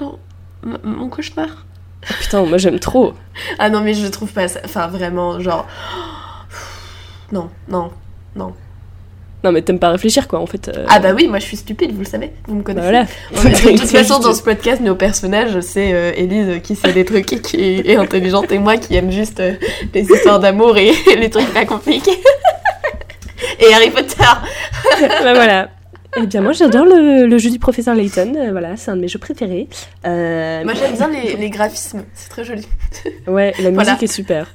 non, 0.00 0.18
M- 0.64 0.78
mon 0.84 1.08
cauchemar. 1.08 1.48
Oh, 2.02 2.14
putain, 2.20 2.42
moi 2.44 2.58
j'aime 2.58 2.78
trop. 2.78 3.14
Ah 3.58 3.68
non 3.70 3.80
mais 3.80 3.94
je 3.94 4.06
trouve 4.06 4.32
pas 4.32 4.48
ça... 4.48 4.60
Enfin 4.64 4.86
vraiment, 4.88 5.40
genre... 5.40 5.66
Non, 7.32 7.48
non, 7.68 7.90
non. 8.34 8.52
Non 9.42 9.52
mais 9.52 9.62
t'aimes 9.62 9.78
pas 9.78 9.88
réfléchir 9.90 10.28
quoi 10.28 10.38
en 10.40 10.46
fait. 10.46 10.68
euh, 10.68 10.84
Ah 10.88 10.98
bah 10.98 11.12
oui, 11.14 11.26
moi 11.28 11.38
je 11.38 11.44
suis 11.46 11.56
stupide, 11.56 11.92
vous 11.92 12.00
le 12.00 12.04
savez, 12.04 12.32
vous 12.46 12.56
me 12.56 12.62
bah 12.62 12.72
connaissez. 12.74 12.88
voilà. 13.32 13.52
De 13.64 13.76
toute 13.78 13.88
façon, 13.88 14.18
dans 14.18 14.34
ce 14.34 14.42
podcast, 14.42 14.80
nos 14.82 14.94
personnages, 14.96 15.58
c'est 15.60 15.92
euh, 15.94 16.12
Élise 16.14 16.60
qui 16.62 16.76
sait 16.76 16.92
des 16.92 17.04
trucs 17.06 17.32
et 17.32 17.40
qui 17.40 17.56
est 17.78 17.96
intelligente 17.96 18.52
et 18.52 18.58
moi 18.58 18.76
qui 18.76 18.94
aime 18.96 19.10
juste 19.10 19.40
euh, 19.40 19.54
les 19.94 20.02
histoires 20.02 20.40
d'amour 20.40 20.76
et 20.76 20.92
les 21.18 21.30
trucs 21.30 21.52
pas 21.54 21.64
compliqués. 21.64 22.20
et 23.60 23.72
Harry 23.72 23.90
Potter. 23.90 24.16
bah 25.22 25.32
voilà. 25.34 25.70
Eh 26.16 26.26
bien 26.26 26.40
moi 26.42 26.52
j'adore 26.52 26.84
le, 26.86 27.26
le 27.26 27.38
jeu 27.38 27.50
du 27.50 27.58
professeur 27.58 27.94
Layton, 27.94 28.34
euh, 28.36 28.50
voilà, 28.50 28.76
c'est 28.76 28.90
un 28.90 28.96
de 28.96 29.00
mes 29.00 29.08
jeux 29.08 29.18
préférés. 29.20 29.68
Euh, 30.04 30.64
Moi 30.64 30.74
j'aime 30.74 30.94
bien 30.94 31.08
les, 31.08 31.36
les 31.36 31.50
graphismes, 31.50 32.02
c'est 32.14 32.28
très 32.28 32.44
joli. 32.44 32.66
Ouais, 33.28 33.52
la 33.58 33.70
musique 33.70 33.74
Voilà. 33.74 33.98
est 34.02 34.06
super. 34.08 34.52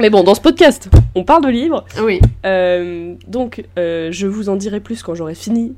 Mais 0.00 0.10
bon, 0.10 0.22
dans 0.22 0.34
ce 0.34 0.40
podcast, 0.40 0.88
on 1.14 1.24
parle 1.24 1.44
de 1.44 1.48
livres. 1.50 1.84
Oui. 2.02 2.20
Euh, 2.46 3.14
donc, 3.26 3.64
je 3.76 4.26
vous 4.26 4.48
en 4.48 4.54
dirai 4.56 4.78
plus 4.80 5.02
quand 5.02 5.14
j'aurai 5.14 5.34
fini 5.34 5.74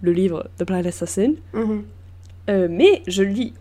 le 0.00 0.12
livre 0.12 0.48
The 0.58 0.64
Blind 0.64 0.86
Assassin. 0.86 1.32
Mhm. 1.52 1.82
Mais 2.70 3.02
je 3.08 3.22
lis 3.24 3.52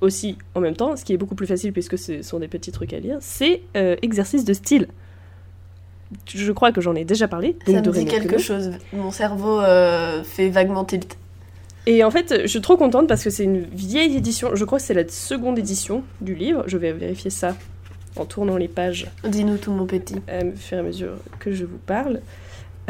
aussi 0.00 0.38
en 0.54 0.60
même 0.60 0.74
temps, 0.76 0.96
ce 0.96 1.04
qui 1.04 1.12
est 1.12 1.16
beaucoup 1.16 1.34
plus 1.34 1.46
facile 1.46 1.72
puisque 1.72 1.98
ce 1.98 2.22
sont 2.22 2.38
des 2.38 2.48
petits 2.48 2.72
trucs 2.72 2.92
à 2.94 2.98
lire, 3.00 3.18
c'est 3.20 3.62
exercice 3.74 4.44
de 4.44 4.52
style. 4.54 4.86
Je 6.26 6.52
crois 6.52 6.72
que 6.72 6.80
j'en 6.80 6.94
ai 6.94 7.04
déjà 7.04 7.28
parlé. 7.28 7.56
Donc 7.66 7.76
Ça 7.76 7.80
de 7.80 7.90
me 7.90 7.94
dit 7.94 8.04
quelque 8.06 8.38
chose. 8.38 8.70
Mon 8.92 9.10
cerveau 9.10 9.60
euh, 9.60 10.22
fait 10.24 10.48
vaguement 10.48 10.84
tilt. 10.84 11.16
Et 11.86 12.04
en 12.04 12.10
fait, 12.10 12.42
je 12.42 12.46
suis 12.46 12.60
trop 12.60 12.76
contente 12.76 13.08
parce 13.08 13.24
que 13.24 13.30
c'est 13.30 13.44
une 13.44 13.62
vieille 13.62 14.16
édition. 14.16 14.54
Je 14.54 14.64
crois 14.64 14.78
que 14.78 14.84
c'est 14.84 14.94
la 14.94 15.08
seconde 15.08 15.58
édition 15.58 16.04
du 16.20 16.34
livre. 16.34 16.64
Je 16.66 16.76
vais 16.78 16.92
vérifier 16.92 17.30
ça 17.30 17.56
en 18.16 18.24
tournant 18.24 18.56
les 18.56 18.68
pages 18.68 19.08
Dis-nous 19.24 19.56
tout, 19.56 19.72
mon 19.72 19.86
petit. 19.86 20.16
à 20.28 20.44
fur 20.54 20.76
et 20.76 20.80
à 20.80 20.82
mesure 20.82 21.14
que 21.40 21.52
je 21.52 21.64
vous 21.64 21.78
parle. 21.78 22.20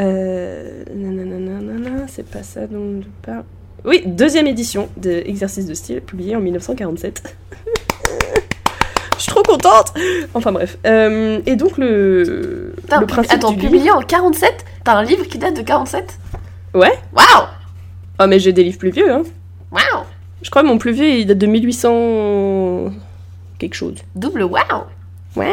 Euh... 0.00 0.84
nanana, 0.94 2.06
c'est 2.08 2.28
pas 2.28 2.42
ça 2.42 2.66
dont 2.66 3.00
je 3.00 3.08
parle. 3.22 3.44
Oui, 3.84 4.02
deuxième 4.06 4.46
édition 4.46 4.88
de 4.96 5.10
Exercice 5.10 5.66
de 5.66 5.74
style, 5.74 6.00
publiée 6.00 6.36
en 6.36 6.40
1947. 6.40 7.36
suis 9.22 9.32
trop 9.32 9.42
contente 9.42 9.92
Enfin 10.34 10.52
bref. 10.52 10.78
Euh, 10.86 11.40
et 11.46 11.56
donc 11.56 11.78
le, 11.78 12.74
Putain, 12.80 13.00
le 13.00 13.06
principe 13.06 13.32
Attends, 13.32 13.52
du 13.52 13.58
publié 13.58 13.84
livre... 13.84 13.96
en 13.98 14.02
47 14.02 14.64
T'as 14.84 14.94
un 14.96 15.02
livre 15.04 15.24
qui 15.26 15.38
date 15.38 15.56
de 15.56 15.62
47 15.62 16.18
Ouais. 16.74 16.92
Waouh 17.14 17.46
Ah 18.18 18.26
mais 18.26 18.38
j'ai 18.38 18.52
des 18.52 18.64
livres 18.64 18.78
plus 18.78 18.90
vieux, 18.90 19.10
hein. 19.12 19.22
Waouh 19.70 20.04
Je 20.42 20.50
crois 20.50 20.62
que 20.62 20.68
mon 20.68 20.78
plus 20.78 20.92
vieux, 20.92 21.08
il 21.08 21.26
date 21.26 21.38
de 21.38 21.46
1800... 21.46 22.92
quelque 23.58 23.74
chose. 23.74 23.96
Double 24.14 24.42
waouh 24.44 24.62
Wow. 25.36 25.44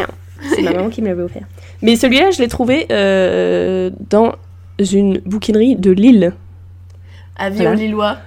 C'est 0.54 0.62
ma 0.62 0.72
maman 0.74 0.90
qui 0.90 1.02
me 1.02 1.08
l'avait 1.08 1.24
offert. 1.24 1.44
Mais 1.82 1.96
celui-là, 1.96 2.32
je 2.32 2.42
l'ai 2.42 2.48
trouvé 2.48 2.86
euh, 2.92 3.90
dans 4.10 4.34
une 4.80 5.20
bouquinerie 5.26 5.76
de 5.76 5.92
Lille. 5.92 6.34
Avis 7.38 7.58
Voilà. 7.58 7.72
aux 7.72 7.76
Lillois. 7.76 8.18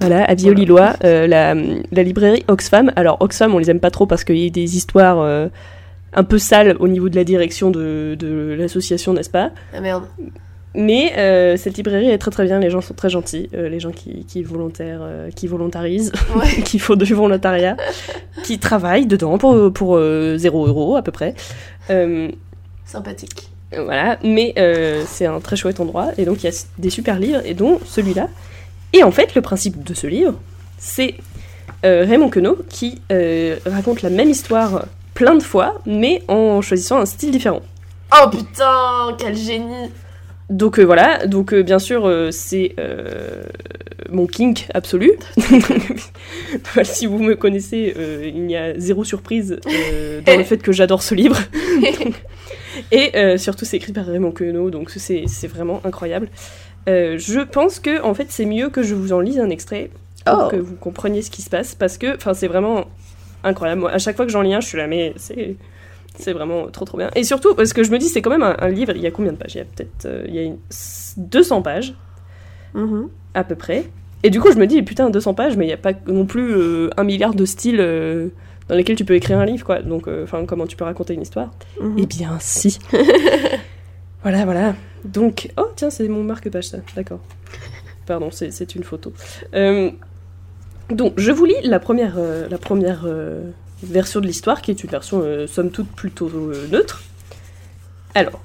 Voilà, 0.00 0.24
à 0.24 0.34
Vieux-Lillois, 0.34 0.94
euh, 1.04 1.26
la, 1.26 1.54
la 1.54 2.02
librairie 2.02 2.44
Oxfam. 2.48 2.92
Alors, 2.96 3.16
Oxfam, 3.20 3.54
on 3.54 3.58
les 3.58 3.70
aime 3.70 3.80
pas 3.80 3.90
trop 3.90 4.06
parce 4.06 4.24
qu'il 4.24 4.36
y 4.38 4.46
a 4.46 4.50
des 4.50 4.76
histoires 4.76 5.20
euh, 5.20 5.48
un 6.12 6.24
peu 6.24 6.38
sales 6.38 6.76
au 6.80 6.88
niveau 6.88 7.08
de 7.08 7.16
la 7.16 7.24
direction 7.24 7.70
de, 7.70 8.16
de 8.18 8.54
l'association, 8.58 9.14
n'est-ce 9.14 9.30
pas? 9.30 9.50
Ah 9.74 9.80
merde. 9.80 10.04
Mais 10.76 11.12
euh, 11.16 11.56
cette 11.56 11.76
librairie 11.76 12.10
est 12.10 12.18
très 12.18 12.32
très 12.32 12.44
bien, 12.44 12.58
les 12.58 12.68
gens 12.68 12.80
sont 12.80 12.94
très 12.94 13.08
gentils, 13.08 13.48
les 13.52 13.78
gens 13.78 13.92
qui, 13.92 14.24
qui, 14.26 14.42
volontaires, 14.42 15.02
qui 15.36 15.46
volontarisent, 15.46 16.10
Ouais. 16.34 16.62
qui 16.64 16.80
font 16.80 16.96
du 16.96 17.14
volontariat, 17.14 17.76
qui 18.42 18.58
travaillent 18.58 19.06
dedans 19.06 19.38
pour, 19.38 19.72
pour 19.72 19.96
euh, 19.96 20.36
0 20.36 20.66
euros 20.66 20.96
à 20.96 21.02
peu 21.02 21.12
près. 21.12 21.36
Sympathique. 22.84 23.48
Voilà, 23.76 24.18
mais 24.24 24.52
c'est 25.06 25.26
un 25.26 25.40
très 25.40 25.54
chouette 25.56 25.78
endroit, 25.80 26.08
et 26.18 26.24
donc 26.24 26.42
il 26.42 26.46
y 26.46 26.48
a 26.52 26.64
des 26.78 26.90
super 26.90 27.18
livres, 27.20 27.40
et 27.44 27.54
dont 27.54 27.78
celui-là. 27.84 28.28
Et 28.94 29.02
en 29.02 29.10
fait, 29.10 29.34
le 29.34 29.42
principe 29.42 29.82
de 29.82 29.92
ce 29.92 30.06
livre, 30.06 30.34
c'est 30.78 31.16
euh, 31.84 32.04
Raymond 32.08 32.30
Queneau 32.30 32.56
qui 32.68 33.02
euh, 33.10 33.56
raconte 33.66 34.02
la 34.02 34.08
même 34.08 34.30
histoire 34.30 34.86
plein 35.14 35.34
de 35.34 35.42
fois, 35.42 35.80
mais 35.84 36.22
en 36.28 36.62
choisissant 36.62 36.98
un 37.00 37.06
style 37.06 37.32
différent. 37.32 37.60
Oh 38.12 38.30
putain, 38.30 39.16
quel 39.18 39.36
génie 39.36 39.90
Donc 40.48 40.78
euh, 40.78 40.84
voilà, 40.84 41.26
donc 41.26 41.52
bien 41.52 41.80
sûr 41.80 42.08
c'est 42.30 42.76
mon 44.10 44.26
kink 44.26 44.68
absolu. 44.72 45.12
Si 46.84 47.06
vous 47.06 47.18
me 47.18 47.34
connaissez, 47.34 47.94
il 48.32 48.48
y 48.48 48.56
a 48.56 48.78
zéro 48.78 49.02
surprise 49.02 49.58
dans 50.24 50.36
le 50.38 50.44
fait 50.44 50.58
que 50.58 50.70
j'adore 50.70 51.02
ce 51.02 51.16
livre. 51.16 51.36
Donc- 51.82 52.22
et 52.92 53.38
surtout 53.38 53.64
c'est 53.64 53.76
écrit 53.76 53.92
par 53.92 54.06
Raymond 54.06 54.32
Queneau, 54.32 54.70
donc 54.70 54.90
c'est 54.90 55.24
c'est 55.26 55.48
vraiment 55.48 55.80
incroyable. 55.84 56.28
Euh, 56.88 57.16
je 57.18 57.40
pense 57.40 57.80
que 57.80 58.02
en 58.02 58.12
fait 58.14 58.26
c'est 58.30 58.44
mieux 58.44 58.68
que 58.68 58.82
je 58.82 58.94
vous 58.94 59.12
en 59.12 59.20
lise 59.20 59.38
un 59.40 59.48
extrait 59.50 59.90
pour 60.26 60.44
Oh. 60.46 60.48
que 60.50 60.56
vous 60.56 60.74
compreniez 60.76 61.22
ce 61.22 61.30
qui 61.30 61.42
se 61.42 61.50
passe 61.50 61.74
parce 61.74 61.96
que 61.98 62.14
enfin 62.16 62.34
c'est 62.34 62.46
vraiment 62.48 62.86
incroyable. 63.42 63.82
Moi, 63.82 63.90
à 63.90 63.98
chaque 63.98 64.16
fois 64.16 64.24
que 64.26 64.32
j'en 64.32 64.42
lis 64.42 64.54
un, 64.54 64.60
je 64.60 64.66
suis 64.68 64.78
là 64.78 64.86
mais 64.86 65.12
c'est 65.16 65.56
c'est 66.18 66.32
vraiment 66.32 66.66
trop 66.68 66.84
trop 66.84 66.96
bien. 66.98 67.10
Et 67.14 67.24
surtout 67.24 67.54
parce 67.54 67.72
que 67.72 67.82
je 67.82 67.90
me 67.90 67.98
dis 67.98 68.08
c'est 68.08 68.22
quand 68.22 68.30
même 68.30 68.42
un, 68.42 68.56
un 68.58 68.68
livre. 68.68 68.92
Il 68.94 69.02
y 69.02 69.06
a 69.06 69.10
combien 69.10 69.32
de 69.32 69.36
pages? 69.38 69.54
Il 69.54 69.58
y 69.58 69.60
a 69.60 69.64
peut-être 69.64 70.04
euh, 70.06 70.24
il 70.28 70.34
y 70.34 70.38
a 70.38 70.42
une- 70.42 70.58
200 71.16 71.62
pages 71.62 71.94
Mhm. 72.74 73.08
à 73.34 73.44
peu 73.44 73.54
près. 73.54 73.84
Et 74.22 74.30
du 74.30 74.40
coup 74.40 74.50
je 74.52 74.58
me 74.58 74.66
dis 74.66 74.82
putain 74.82 75.10
200 75.10 75.34
pages 75.34 75.56
mais 75.56 75.64
il 75.64 75.68
n'y 75.68 75.74
a 75.74 75.78
pas 75.78 75.92
non 76.06 76.24
plus 76.26 76.52
euh, 76.54 76.90
un 76.96 77.04
milliard 77.04 77.34
de 77.34 77.44
styles 77.44 77.78
dans 78.68 78.74
lesquels 78.76 78.96
tu 78.96 79.04
peux 79.04 79.14
écrire 79.14 79.38
un 79.38 79.44
livre 79.46 79.64
quoi. 79.64 79.80
Donc 79.82 80.08
enfin 80.22 80.44
comment 80.46 80.66
tu 80.66 80.76
peux 80.76 80.84
raconter 80.84 81.14
une 81.14 81.22
histoire? 81.22 81.50
Mhm. 81.80 81.96
Eh 81.98 82.06
bien 82.06 82.36
si. 82.40 82.78
voilà 84.24 84.44
voilà. 84.44 84.74
Donc 85.04 85.52
oh 85.56 85.68
tiens 85.76 85.90
c'est 85.90 86.08
mon 86.08 86.24
marque-page 86.24 86.64
ça. 86.64 86.78
D'accord. 86.96 87.20
Pardon 88.06 88.30
c'est 88.32 88.74
une 88.74 88.82
photo. 88.82 89.12
Euh, 89.54 89.90
donc, 90.90 91.14
je 91.16 91.32
vous 91.32 91.44
lis 91.44 91.54
la 91.62 91.80
première, 91.80 92.14
euh, 92.18 92.46
la 92.50 92.58
première 92.58 93.02
euh, 93.06 93.50
version 93.82 94.20
de 94.20 94.26
l'histoire, 94.26 94.60
qui 94.60 94.70
est 94.70 94.84
une 94.84 94.90
version, 94.90 95.22
somme 95.46 95.70
toute, 95.70 95.88
plutôt 95.88 96.30
neutre. 96.70 97.02
Alors, 98.14 98.42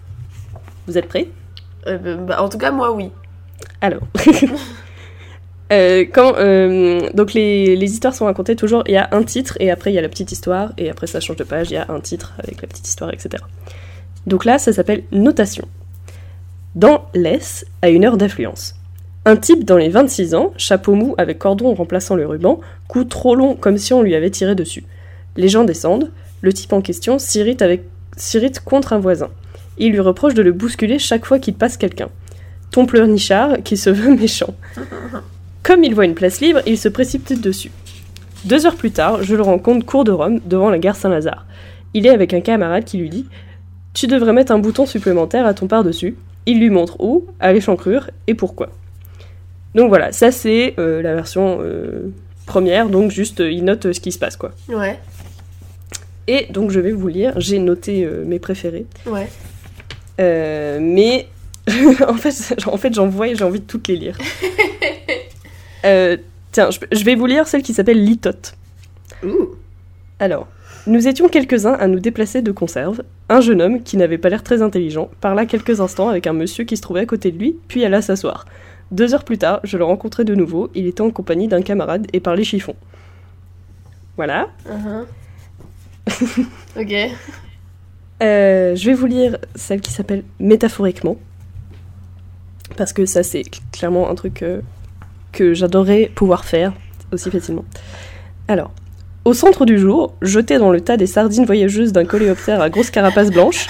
vous 0.87 0.97
êtes 0.97 1.07
prêts? 1.07 1.27
Bah, 1.85 1.97
bah, 1.97 2.41
en 2.41 2.49
tout 2.49 2.57
cas, 2.57 2.71
moi, 2.71 2.91
oui. 2.93 3.11
Alors, 3.81 4.01
quand, 5.69 6.31
donc 7.13 7.33
les, 7.33 7.75
les 7.75 7.91
histoires 7.91 8.15
sont 8.15 8.25
racontées 8.25 8.55
toujours, 8.55 8.83
il 8.87 8.93
y 8.93 8.97
a 8.97 9.09
un 9.11 9.23
titre, 9.23 9.57
et 9.59 9.69
après 9.69 9.91
il 9.91 9.95
y 9.95 9.99
a 9.99 10.01
la 10.01 10.09
petite 10.09 10.31
histoire, 10.31 10.71
et 10.77 10.89
après 10.89 11.07
ça 11.07 11.19
change 11.19 11.35
de 11.35 11.43
page, 11.43 11.71
il 11.71 11.73
y 11.73 11.77
a 11.77 11.85
un 11.89 11.99
titre 11.99 12.33
avec 12.39 12.61
la 12.61 12.67
petite 12.67 12.87
histoire, 12.87 13.13
etc. 13.13 13.43
Donc 14.27 14.45
là, 14.45 14.59
ça 14.59 14.73
s'appelle 14.73 15.03
Notation. 15.11 15.67
Dans 16.75 17.05
l'Est, 17.13 17.65
à 17.81 17.89
une 17.89 18.05
heure 18.05 18.17
d'affluence. 18.17 18.75
Un 19.25 19.35
type 19.35 19.65
dans 19.65 19.77
les 19.77 19.89
26 19.89 20.33
ans, 20.35 20.53
chapeau 20.57 20.95
mou 20.95 21.15
avec 21.17 21.39
cordon 21.39 21.73
remplaçant 21.73 22.15
le 22.15 22.25
ruban, 22.25 22.61
cou 22.87 23.03
trop 23.03 23.35
long 23.35 23.55
comme 23.55 23.77
si 23.77 23.93
on 23.93 24.01
lui 24.01 24.15
avait 24.15 24.29
tiré 24.29 24.55
dessus. 24.55 24.85
Les 25.35 25.49
gens 25.49 25.63
descendent, 25.63 26.11
le 26.41 26.53
type 26.53 26.73
en 26.73 26.81
question 26.81 27.19
s'irrite 27.19 27.63
contre 28.63 28.93
un 28.93 28.99
voisin. 28.99 29.29
Il 29.77 29.91
lui 29.91 29.99
reproche 29.99 30.33
de 30.33 30.41
le 30.41 30.51
bousculer 30.51 30.99
chaque 30.99 31.25
fois 31.25 31.39
qu'il 31.39 31.53
passe 31.53 31.77
quelqu'un. 31.77 32.09
Ton 32.71 32.85
pleurnichard 32.85 33.57
qui 33.63 33.77
se 33.77 33.89
veut 33.89 34.15
méchant. 34.15 34.53
Comme 35.63 35.83
il 35.83 35.95
voit 35.95 36.05
une 36.05 36.15
place 36.15 36.41
libre, 36.41 36.61
il 36.65 36.77
se 36.77 36.89
précipite 36.89 37.41
dessus. 37.41 37.71
Deux 38.45 38.65
heures 38.65 38.75
plus 38.75 38.91
tard, 38.91 39.23
je 39.23 39.35
le 39.35 39.41
rencontre 39.41 39.85
cours 39.85 40.05
de 40.05 40.11
Rome, 40.11 40.39
devant 40.45 40.69
la 40.69 40.79
gare 40.79 40.95
Saint-Lazare. 40.95 41.45
Il 41.93 42.05
est 42.05 42.11
avec 42.11 42.33
un 42.33 42.41
camarade 42.41 42.85
qui 42.85 42.97
lui 42.97 43.09
dit 43.09 43.25
Tu 43.93 44.07
devrais 44.07 44.33
mettre 44.33 44.51
un 44.51 44.59
bouton 44.59 44.85
supplémentaire 44.85 45.45
à 45.45 45.53
ton 45.53 45.67
par-dessus. 45.67 46.15
Il 46.45 46.59
lui 46.59 46.69
montre 46.69 46.99
où, 47.01 47.27
à 47.39 47.51
l'échancrure, 47.53 48.09
et 48.27 48.33
pourquoi. 48.33 48.69
Donc 49.75 49.89
voilà, 49.89 50.11
ça 50.11 50.31
c'est 50.31 50.73
euh, 50.79 51.01
la 51.01 51.13
version 51.13 51.59
euh, 51.61 52.11
première, 52.45 52.89
donc 52.89 53.11
juste 53.11 53.39
euh, 53.41 53.51
il 53.51 53.63
note 53.65 53.91
ce 53.93 53.99
qui 53.99 54.11
se 54.11 54.17
passe 54.17 54.35
quoi. 54.35 54.51
Ouais, 54.67 54.99
Et 56.27 56.47
donc 56.49 56.71
je 56.71 56.79
vais 56.79 56.91
vous 56.91 57.07
lire, 57.07 57.33
j'ai 57.39 57.59
noté 57.59 58.07
mes 58.25 58.39
préférés. 58.39 58.85
ouais. 59.05 59.27
Mais 60.17 61.27
en 62.07 62.15
fait, 62.15 62.55
en 62.65 62.77
fait 62.77 62.93
j'en 62.93 63.07
vois 63.07 63.27
et 63.27 63.35
j'ai 63.35 63.43
envie 63.43 63.59
de 63.59 63.65
toutes 63.65 63.87
les 63.87 63.95
lire. 63.95 64.17
Tiens, 66.51 66.71
je, 66.71 66.79
je 66.91 67.03
vais 67.03 67.13
vous 67.15 67.27
lire 67.27 67.47
celle 67.47 67.61
qui 67.61 67.73
s'appelle 67.75 68.03
Litote. 68.03 68.55
Ouh. 69.23 69.49
Alors, 70.17 70.47
nous 70.87 71.07
étions 71.07 71.27
quelques-uns 71.29 71.73
à 71.73 71.87
nous 71.87 71.99
déplacer 71.99 72.41
de 72.41 72.51
conserve. 72.51 73.03
Un 73.29 73.41
jeune 73.41 73.61
homme, 73.61 73.83
qui 73.83 73.97
n'avait 73.97 74.17
pas 74.17 74.29
l'air 74.29 74.43
très 74.43 74.61
intelligent, 74.61 75.09
parla 75.21 75.45
quelques 75.45 75.79
instants 75.81 76.09
avec 76.09 76.25
un 76.27 76.33
monsieur 76.33 76.63
qui 76.63 76.77
se 76.77 76.81
trouvait 76.81 77.01
à 77.01 77.05
côté 77.05 77.31
de 77.31 77.37
lui, 77.37 77.57
puis 77.67 77.85
alla 77.85 78.01
s'asseoir. 78.01 78.45
Deux 78.91 79.13
heures 79.13 79.23
plus 79.23 79.37
tard, 79.37 79.59
je 79.63 79.77
le 79.77 79.83
rencontrai 79.83 80.23
de 80.25 80.33
nouveau, 80.33 80.69
il 80.73 80.87
était 80.87 81.01
en 81.01 81.11
compagnie 81.11 81.47
d'un 81.47 81.61
camarade 81.61 82.07
et 82.13 82.19
parlait 82.19 82.43
chiffon. 82.43 82.75
Voilà. 84.17 84.49
Mhm. 84.67 85.05
ok. 86.77 86.93
Euh, 88.21 88.75
je 88.75 88.85
vais 88.87 88.93
vous 88.95 89.05
lire 89.05 89.37
celle 89.55 89.79
qui 89.79 89.93
s'appelle 89.93 90.25
Métaphoriquement. 90.41 91.15
Parce 92.75 92.91
que 92.91 93.05
ça, 93.05 93.23
c'est 93.23 93.43
cl- 93.43 93.61
clairement 93.71 94.09
un 94.09 94.15
truc 94.15 94.41
euh, 94.43 94.59
que 95.31 95.53
j'adorerais 95.53 96.11
pouvoir 96.13 96.43
faire 96.43 96.73
aussi 97.13 97.31
facilement. 97.31 97.63
Alors, 98.49 98.71
au 99.25 99.33
centre 99.33 99.65
du 99.65 99.77
jour, 99.77 100.13
jeté 100.21 100.57
dans 100.57 100.71
le 100.71 100.81
tas 100.81 100.97
des 100.97 101.07
sardines 101.07 101.45
voyageuses 101.45 101.91
d'un 101.91 102.05
coléoptère 102.05 102.61
à 102.61 102.69
grosse 102.69 102.89
carapace 102.89 103.29
blanche, 103.29 103.67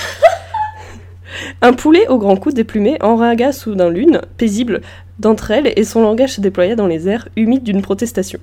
un 1.61 1.73
poulet 1.73 2.07
au 2.07 2.17
grand 2.17 2.35
cou 2.35 2.51
déplumé 2.51 2.97
enraga 3.01 3.51
soudain 3.51 3.89
l'une, 3.89 4.21
paisible, 4.37 4.81
d'entre 5.19 5.51
elles 5.51 5.73
et 5.75 5.83
son 5.83 6.01
langage 6.01 6.33
se 6.33 6.41
déploya 6.41 6.75
dans 6.75 6.87
les 6.87 7.07
airs 7.07 7.27
humides 7.35 7.63
d'une 7.63 7.81
protestation. 7.81 8.39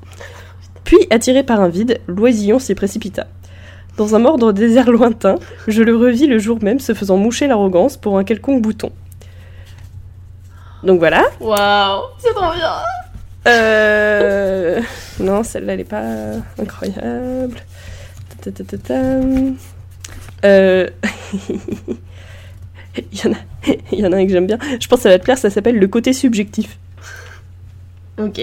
Puis, 0.84 0.98
attiré 1.10 1.42
par 1.42 1.60
un 1.60 1.68
vide, 1.68 2.00
l'oisillon 2.06 2.58
s'y 2.58 2.74
précipita. 2.74 3.26
Dans 3.96 4.14
un 4.14 4.18
mordre 4.18 4.52
désert 4.52 4.90
lointain, 4.90 5.36
je 5.66 5.82
le 5.82 5.96
revis 5.96 6.26
le 6.26 6.38
jour 6.38 6.58
même 6.62 6.80
se 6.80 6.92
faisant 6.92 7.16
moucher 7.16 7.46
l'arrogance 7.46 7.96
pour 7.96 8.18
un 8.18 8.24
quelconque 8.24 8.60
bouton. 8.60 8.92
Donc 10.82 10.98
voilà. 10.98 11.24
Waouh, 11.40 12.02
c'est 12.18 12.34
trop 12.34 12.52
bien. 12.52 12.72
Euh... 13.46 14.80
Non, 15.20 15.42
celle-là, 15.42 15.74
elle 15.74 15.80
est 15.80 15.84
pas 15.84 16.02
incroyable. 16.58 17.56
Ta, 18.42 18.50
ta, 18.50 18.78
ta. 18.78 18.94
Euh... 20.44 20.88
Il 23.12 23.18
y, 23.18 23.26
en 23.26 23.32
a... 23.32 23.36
Il 23.92 23.98
y 23.98 24.06
en 24.06 24.12
a 24.12 24.16
un 24.16 24.26
que 24.26 24.32
j'aime 24.32 24.46
bien. 24.46 24.58
Je 24.80 24.86
pense 24.88 25.00
que 25.00 25.02
ça 25.02 25.10
va 25.10 25.18
te 25.18 25.24
plaire, 25.24 25.36
ça 25.38 25.50
s'appelle 25.50 25.78
Le 25.78 25.86
côté 25.86 26.12
subjectif. 26.12 26.78
Ok. 28.18 28.40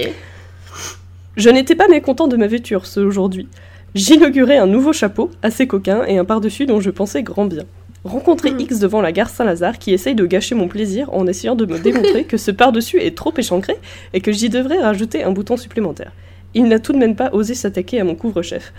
Je 1.35 1.49
n'étais 1.49 1.75
pas 1.75 1.87
mécontent 1.87 2.27
de 2.27 2.37
ma 2.37 2.45
vêture 2.47 2.85
ce 2.85 2.99
aujourd'hui. 2.99 3.47
J'inaugurais 3.95 4.57
un 4.57 4.67
nouveau 4.67 4.93
chapeau, 4.93 5.31
assez 5.41 5.67
coquin, 5.67 6.03
et 6.05 6.17
un 6.17 6.25
par-dessus 6.25 6.65
dont 6.65 6.79
je 6.79 6.91
pensais 6.91 7.23
grand 7.23 7.45
bien. 7.45 7.63
Rencontrer 8.03 8.51
Hmm. 8.51 8.59
X 8.59 8.79
devant 8.79 9.01
la 9.01 9.13
gare 9.13 9.29
Saint-Lazare 9.29 9.79
qui 9.79 9.93
essaye 9.93 10.15
de 10.15 10.25
gâcher 10.25 10.55
mon 10.55 10.67
plaisir 10.67 11.13
en 11.13 11.25
essayant 11.25 11.55
de 11.55 11.65
me 11.65 11.79
démontrer 11.83 12.25
que 12.25 12.37
ce 12.37 12.51
par-dessus 12.51 12.99
est 12.99 13.15
trop 13.15 13.33
échancré 13.37 13.77
et 14.13 14.19
que 14.19 14.31
j'y 14.31 14.49
devrais 14.49 14.79
rajouter 14.79 15.23
un 15.23 15.31
bouton 15.31 15.55
supplémentaire. 15.55 16.11
Il 16.53 16.65
n'a 16.65 16.79
tout 16.79 16.93
de 16.93 16.97
même 16.97 17.15
pas 17.15 17.29
osé 17.33 17.55
s'attaquer 17.55 17.99
à 17.99 18.03
mon 18.03 18.15
couvre-chef. 18.15 18.73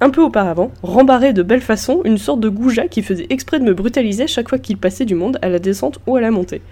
Un 0.00 0.10
peu 0.10 0.22
auparavant, 0.22 0.70
rembarré 0.82 1.32
de 1.32 1.42
belle 1.42 1.60
façon, 1.60 2.02
une 2.04 2.18
sorte 2.18 2.40
de 2.40 2.48
goujat 2.48 2.88
qui 2.88 3.02
faisait 3.02 3.26
exprès 3.30 3.58
de 3.58 3.64
me 3.64 3.74
brutaliser 3.74 4.26
chaque 4.26 4.48
fois 4.48 4.58
qu'il 4.58 4.76
passait 4.76 5.04
du 5.04 5.14
monde 5.14 5.38
à 5.42 5.48
la 5.48 5.58
descente 5.58 5.98
ou 6.06 6.16
à 6.16 6.20
la 6.20 6.30
montée. 6.30 6.62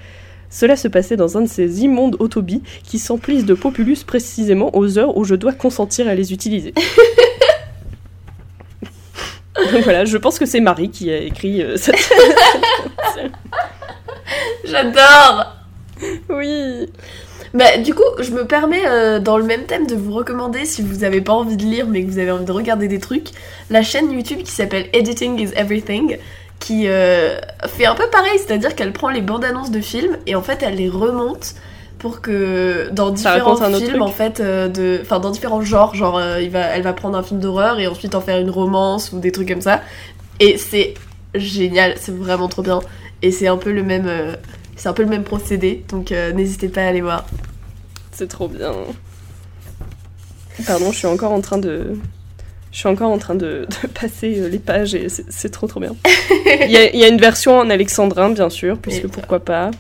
Cela 0.49 0.76
se 0.76 0.88
passait 0.88 1.16
dans 1.16 1.38
un 1.38 1.43
de 1.43 1.47
ces 1.47 1.84
immondes 1.84 2.16
autobis 2.18 2.62
qui 2.82 2.99
s'emplissent 2.99 3.45
de 3.45 3.55
populus 3.55 4.03
précisément 4.03 4.76
aux 4.76 4.99
heures 4.99 5.16
où 5.16 5.24
je 5.24 5.36
dois 5.36 5.53
consentir 5.53 6.09
à 6.09 6.14
les 6.14 6.32
utiliser. 6.32 6.74
Donc 9.72 9.82
voilà, 9.84 10.04
je 10.04 10.16
pense 10.16 10.38
que 10.38 10.46
c'est 10.46 10.61
Marie 10.61 10.90
qui 10.90 11.11
a 11.11 11.18
écrit 11.18 11.62
euh, 11.62 11.76
cette... 11.76 11.96
J'adore. 14.64 15.56
oui. 16.28 16.86
Bah, 17.52 17.78
du 17.78 17.94
coup, 17.94 18.04
je 18.20 18.30
me 18.30 18.46
permets, 18.46 18.86
euh, 18.86 19.18
dans 19.18 19.36
le 19.36 19.44
même 19.44 19.64
thème, 19.64 19.86
de 19.86 19.96
vous 19.96 20.12
recommander, 20.12 20.64
si 20.64 20.82
vous 20.82 21.02
avez 21.02 21.20
pas 21.20 21.32
envie 21.32 21.56
de 21.56 21.64
lire, 21.64 21.86
mais 21.88 22.04
que 22.04 22.08
vous 22.08 22.18
avez 22.18 22.30
envie 22.30 22.44
de 22.44 22.52
regarder 22.52 22.86
des 22.86 23.00
trucs, 23.00 23.30
la 23.70 23.82
chaîne 23.82 24.12
YouTube 24.12 24.42
qui 24.44 24.52
s'appelle 24.52 24.88
Editing 24.92 25.38
is 25.40 25.50
Everything, 25.56 26.18
qui 26.61 26.86
euh, 26.86 27.40
fait 27.66 27.86
un 27.86 27.94
peu 27.94 28.06
pareil, 28.12 28.38
c'est-à-dire 28.38 28.76
qu'elle 28.76 28.92
prend 28.92 29.08
les 29.08 29.22
bandes 29.22 29.44
annonces 29.44 29.72
de 29.72 29.80
films 29.80 30.18
et 30.26 30.36
en 30.36 30.42
fait 30.42 30.62
elle 30.62 30.76
les 30.76 30.88
remonte 30.88 31.54
pour 32.01 32.22
que 32.22 32.88
dans 32.92 33.11
différents 33.11 33.57
films, 33.57 33.88
truc. 33.88 34.01
en 34.03 34.09
fait, 34.09 34.40
euh, 34.40 34.68
de, 34.68 34.98
enfin 35.03 35.20
dans 35.20 35.30
différents 35.30 35.61
genres, 35.61 35.94
genre 35.94 36.16
euh, 36.16 36.40
il 36.40 36.51
va, 36.51 36.61
elle 36.61 36.82
va 36.82 36.94
prendre 36.94 37.16
un 37.16 37.22
film 37.22 37.40
d'horreur 37.40 37.78
et 37.78 37.86
ensuite 37.86 38.14
en 38.14 38.22
faire 38.22 38.40
une 38.40 38.51
romance 38.51 39.12
ou 39.12 39.20
des 39.20 39.30
trucs 39.30 39.48
comme 39.48 39.61
ça, 39.61 39.82
et 40.40 40.57
c'est 40.57 40.94
génial, 41.34 41.94
c'est 41.98 42.16
vraiment 42.16 42.48
trop 42.48 42.62
bien, 42.62 42.80
et 43.22 43.30
c'est 43.30 43.46
un 43.48 43.59
peu 43.59 43.70
le 43.70 43.82
même. 43.82 44.07
euh, 44.09 44.34
c'est 44.76 44.88
un 44.88 44.94
peu 44.94 45.03
le 45.03 45.11
même 45.11 45.24
procédé, 45.24 45.84
donc 45.90 46.11
n'hésitez 46.11 46.68
pas 46.70 46.80
à 46.80 46.86
aller 46.86 47.03
voir. 47.03 47.26
C'est 48.12 48.28
trop 48.28 48.48
bien. 48.48 48.72
Pardon, 50.66 50.90
je 50.90 50.96
suis 50.96 51.07
encore 51.07 51.32
en 51.32 51.42
train 51.42 51.59
de... 51.59 51.98
Je 52.72 52.78
suis 52.78 52.88
encore 52.88 53.11
en 53.11 53.18
train 53.18 53.34
de, 53.34 53.66
de 53.82 53.88
passer 53.88 54.48
les 54.48 54.59
pages 54.59 54.94
et 54.94 55.09
c'est 55.11 55.51
trop 55.51 55.66
trop 55.66 55.80
bien. 55.80 55.94
Il 56.64 56.70
y, 56.70 56.78
a, 56.78 56.90
il 56.94 56.98
y 56.98 57.05
a 57.05 57.09
une 57.09 57.20
version 57.20 57.59
en 57.59 57.68
alexandrin, 57.68 58.30
bien 58.30 58.48
sûr, 58.48 58.78
puisque 58.78 59.07
pourquoi 59.09 59.40
pas. 59.40 59.70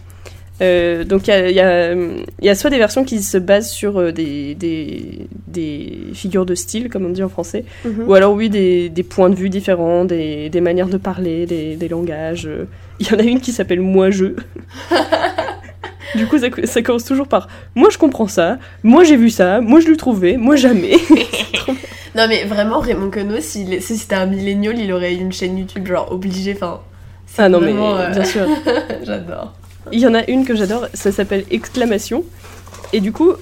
Euh, 0.62 1.04
donc 1.04 1.26
il 1.26 1.30
y 1.30 1.60
a, 1.60 1.94
y 1.94 2.48
y 2.48 2.56
soit 2.56 2.70
des 2.70 2.78
versions 2.78 3.04
qui 3.04 3.22
se 3.22 3.38
basent 3.38 3.70
sur 3.70 3.98
euh, 3.98 4.12
des, 4.12 4.54
des, 4.54 5.26
des 5.46 5.98
figures 6.14 6.44
de 6.44 6.54
style, 6.54 6.88
comme 6.90 7.06
on 7.06 7.10
dit 7.10 7.22
en 7.22 7.28
français, 7.28 7.64
Mhm. 7.84 8.04
ou 8.06 8.14
alors 8.14 8.34
oui, 8.34 8.50
des, 8.50 8.88
des 8.90 9.02
points 9.02 9.30
de 9.30 9.34
vue 9.34 9.48
différents, 9.48 10.04
des, 10.04 10.50
manières 10.60 10.88
de 10.88 10.98
parler, 10.98 11.46
des, 11.46 11.88
langages. 11.88 12.46
euh. 12.46 12.66
Il 12.98 13.08
y 13.10 13.14
en 13.14 13.18
a 13.18 13.22
une 13.22 13.40
qui 13.40 13.52
s'appelle 13.52 13.80
Moi-je. 13.80 14.26
du 16.14 16.26
coup, 16.26 16.38
ça, 16.38 16.48
ça 16.64 16.82
commence 16.82 17.04
toujours 17.04 17.28
par 17.28 17.48
Moi 17.74 17.88
je 17.90 17.98
comprends 17.98 18.28
ça, 18.28 18.58
moi 18.82 19.04
j'ai 19.04 19.16
vu 19.16 19.30
ça, 19.30 19.60
moi 19.60 19.80
je 19.80 19.88
l'ai 19.88 19.96
trouvé, 19.96 20.36
moi 20.36 20.56
jamais. 20.56 20.92
Non 22.16 22.26
mais 22.28 22.42
vraiment 22.44 22.80
Raymond 22.80 23.10
Queneau, 23.10 23.36
si 23.40 23.80
c'était 23.80 24.16
un 24.16 24.26
millénial, 24.26 24.76
il 24.76 24.92
aurait 24.92 25.14
une 25.14 25.30
chaîne 25.32 25.56
YouTube 25.56 25.86
genre 25.86 26.10
obligé, 26.10 26.54
enfin... 26.56 26.80
ah 27.38 27.48
non, 27.48 27.60
mais 27.60 27.66
vraiment, 27.70 27.96
euh, 27.96 28.10
bien 28.10 28.24
sûr. 28.24 28.46
J'adore. 29.04 29.54
Il 29.92 30.00
y 30.00 30.06
en 30.06 30.14
a 30.14 30.24
une 30.28 30.44
que 30.44 30.54
j'adore, 30.54 30.86
ça 30.94 31.12
s'appelle 31.12 31.44
Exclamation. 31.50 32.24
Et 32.92 33.00
du 33.00 33.12
coup, 33.12 33.32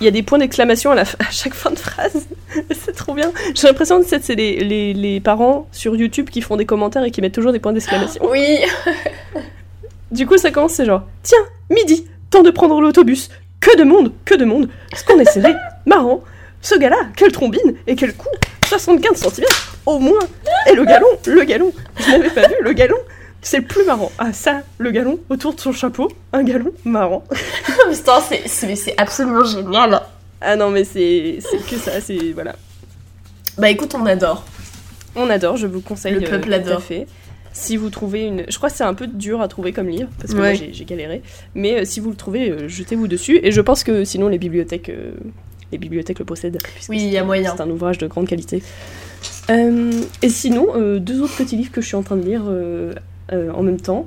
il 0.00 0.04
y 0.04 0.08
a 0.08 0.10
des 0.10 0.22
points 0.22 0.38
d'exclamation 0.38 0.90
à, 0.90 0.94
la 0.94 1.04
fin- 1.04 1.18
à 1.26 1.30
chaque 1.30 1.54
fin 1.54 1.70
de 1.70 1.78
phrase. 1.78 2.26
c'est 2.84 2.94
trop 2.94 3.14
bien. 3.14 3.32
J'ai 3.54 3.66
l'impression 3.68 4.00
que 4.00 4.06
c'est 4.08 4.22
c'est 4.22 4.34
les, 4.34 4.56
les, 4.64 4.94
les 4.94 5.20
parents 5.20 5.68
sur 5.72 5.96
YouTube 5.96 6.30
qui 6.30 6.42
font 6.42 6.56
des 6.56 6.66
commentaires 6.66 7.04
et 7.04 7.10
qui 7.10 7.20
mettent 7.20 7.34
toujours 7.34 7.52
des 7.52 7.58
points 7.60 7.72
d'exclamation. 7.72 8.22
Oui 8.30 8.58
Du 10.10 10.26
coup, 10.26 10.36
ça 10.38 10.50
commence, 10.50 10.72
c'est 10.74 10.84
genre 10.86 11.02
Tiens, 11.22 11.38
midi, 11.70 12.06
temps 12.30 12.42
de 12.42 12.50
prendre 12.50 12.80
l'autobus. 12.80 13.28
Que 13.60 13.76
de 13.76 13.84
monde, 13.84 14.12
que 14.24 14.34
de 14.34 14.44
monde. 14.44 14.68
Ce 14.94 15.02
qu'on 15.04 15.18
est 15.18 15.24
serré, 15.30 15.52
marrant. 15.86 16.22
Ce 16.62 16.74
gars-là, 16.76 16.96
quelle 17.16 17.32
trombine 17.32 17.74
et 17.86 17.96
quel 17.96 18.14
coup 18.14 18.28
75 18.66 19.16
cm 19.34 19.46
au 19.86 19.98
moins. 19.98 20.18
Et 20.70 20.74
le 20.74 20.84
galon, 20.84 21.06
le 21.26 21.44
galon. 21.44 21.72
Je 22.00 22.10
n'avais 22.10 22.30
pas 22.30 22.48
vu 22.48 22.54
le 22.60 22.72
galon. 22.72 22.96
C'est 23.42 23.58
le 23.58 23.64
plus 23.64 23.84
marrant. 23.84 24.10
Ah 24.18 24.32
ça, 24.32 24.62
le 24.78 24.90
galon 24.90 25.18
autour 25.28 25.54
de 25.54 25.60
son 25.60 25.72
chapeau, 25.72 26.10
un 26.32 26.42
galon 26.42 26.72
marrant. 26.84 27.22
Putain, 27.90 28.20
c'est- 28.20 28.42
c'est 28.46 28.74
c'est 28.76 28.94
absolument 28.98 29.44
génial 29.44 30.00
Ah 30.40 30.56
non 30.56 30.70
mais 30.70 30.84
c'est 30.84 31.38
c'est 31.40 31.64
que 31.64 31.76
ça, 31.76 32.00
c'est 32.00 32.32
voilà. 32.32 32.56
Bah 33.58 33.70
écoute, 33.70 33.94
on 33.94 34.04
adore. 34.06 34.44
On 35.14 35.30
adore, 35.30 35.56
je 35.56 35.66
vous 35.66 35.80
conseille. 35.80 36.14
Le 36.14 36.20
peuple 36.28 36.52
euh, 36.52 36.56
adore. 36.56 36.82
fait. 36.82 37.06
Si 37.52 37.78
vous 37.78 37.88
trouvez 37.88 38.24
une, 38.24 38.44
je 38.48 38.56
crois 38.58 38.68
que 38.68 38.76
c'est 38.76 38.84
un 38.84 38.92
peu 38.92 39.06
dur 39.06 39.40
à 39.40 39.48
trouver 39.48 39.72
comme 39.72 39.88
livre 39.88 40.10
parce 40.20 40.34
que 40.34 40.38
Ouais. 40.40 40.54
moi 40.58 40.68
j'ai 40.72 40.84
galéré. 40.84 41.22
Mais 41.54 41.80
euh, 41.80 41.84
si 41.86 42.00
vous 42.00 42.10
le 42.10 42.16
trouvez, 42.16 42.50
euh, 42.50 42.68
jetez-vous 42.68 43.08
dessus. 43.08 43.40
Et 43.42 43.50
je 43.50 43.60
pense 43.62 43.82
que 43.82 44.04
sinon 44.04 44.28
les 44.28 44.36
bibliothèques, 44.36 44.90
euh, 44.90 45.12
les 45.72 45.78
bibliothèques 45.78 46.18
le 46.18 46.26
possèdent. 46.26 46.58
Oui, 46.90 46.98
il 47.00 47.08
y 47.10 47.16
a 47.16 47.24
moyen. 47.24 47.54
C'est 47.56 47.62
un 47.62 47.70
ouvrage 47.70 47.96
de 47.96 48.06
grande 48.08 48.26
qualité. 48.28 48.62
Et 49.48 50.28
sinon, 50.28 50.66
deux 50.98 51.20
autres 51.22 51.36
petits 51.36 51.56
livres 51.56 51.70
que 51.72 51.80
je 51.80 51.86
suis 51.86 51.96
en 51.96 52.02
train 52.02 52.16
de 52.16 52.24
lire 52.26 52.42
en 53.32 53.62
même 53.62 53.80
temps. 53.80 54.06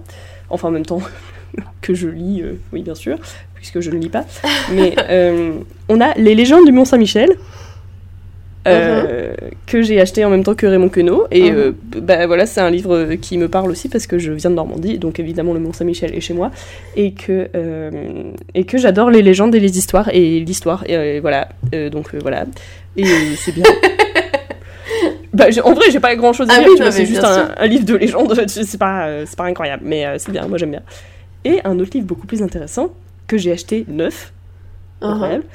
Enfin 0.49 0.69
en 0.69 0.71
même 0.71 0.85
temps 0.85 1.01
que 1.81 1.93
je 1.93 2.07
lis, 2.07 2.41
euh, 2.41 2.59
oui 2.73 2.81
bien 2.83 2.95
sûr, 2.95 3.17
puisque 3.55 3.79
je 3.81 3.91
ne 3.91 3.97
lis 3.99 4.09
pas. 4.09 4.25
Mais 4.71 4.95
euh, 5.09 5.53
on 5.89 5.99
a 6.01 6.13
Les 6.15 6.35
légendes 6.35 6.65
du 6.65 6.71
Mont 6.71 6.85
Saint-Michel. 6.85 7.29
euh, 8.67 9.33
que 9.65 9.81
j'ai 9.81 9.99
acheté 10.01 10.25
en 10.25 10.29
même 10.29 10.43
temps 10.43 10.53
que 10.53 10.67
Raymond 10.67 10.89
Queneau 10.89 11.25
et 11.31 11.49
euh, 11.49 11.71
bah 11.95 12.27
voilà 12.27 12.45
c'est 12.45 12.59
un 12.59 12.69
livre 12.69 12.93
euh, 12.95 13.15
qui 13.15 13.37
me 13.37 13.47
parle 13.47 13.71
aussi 13.71 13.87
parce 13.87 14.05
que 14.05 14.19
je 14.19 14.31
viens 14.33 14.49
de 14.49 14.55
Normandie 14.55 14.97
donc 14.99 15.17
évidemment 15.19 15.53
le 15.53 15.59
Mont 15.61 15.71
Saint-Michel 15.73 16.13
est 16.13 16.19
chez 16.19 16.33
moi 16.33 16.51
et 16.95 17.13
que 17.13 17.47
euh, 17.55 17.89
et 18.53 18.65
que 18.65 18.77
j'adore 18.77 19.09
les 19.11 19.21
légendes 19.21 19.55
et 19.55 19.59
les 19.61 19.77
histoires 19.77 20.09
et 20.13 20.41
l'histoire 20.41 20.83
et 20.87 20.95
euh, 20.97 21.19
voilà 21.21 21.47
Euh, 21.73 21.89
donc 21.89 22.13
euh, 22.13 22.19
voilà 22.21 22.45
et 22.97 23.03
euh, 23.05 23.35
c'est 23.37 23.53
bien 23.53 23.63
bah, 25.33 25.45
en 25.63 25.73
vrai 25.73 25.85
j'ai 25.91 25.99
pas 25.99 26.15
grand 26.15 26.33
chose 26.33 26.49
à 26.49 26.53
Ah 26.55 26.59
dire 26.59 26.69
oui, 26.71 26.91
c'est 26.91 27.05
juste 27.05 27.23
un, 27.23 27.67
livre 27.67 27.85
de 27.85 27.95
légende 27.95 28.33
c'est 28.47 28.77
pas 28.77 29.05
euh, 29.07 29.25
c'est 29.27 29.37
pas 29.37 29.45
incroyable 29.45 29.83
mais 29.85 30.05
euh, 30.05 30.15
c'est 30.17 30.31
bien 30.31 30.47
moi 30.47 30.57
j'aime 30.57 30.71
bien 30.71 30.83
et 31.45 31.61
un 31.63 31.79
autre 31.79 31.91
livre 31.93 32.07
beaucoup 32.07 32.27
plus 32.27 32.41
intéressant 32.41 32.89
que 33.27 33.37
j'ai 33.37 33.51
acheté 33.51 33.85
neuf 33.87 34.33
Uh-huh. 35.01 35.13
incroyable, 35.13 35.45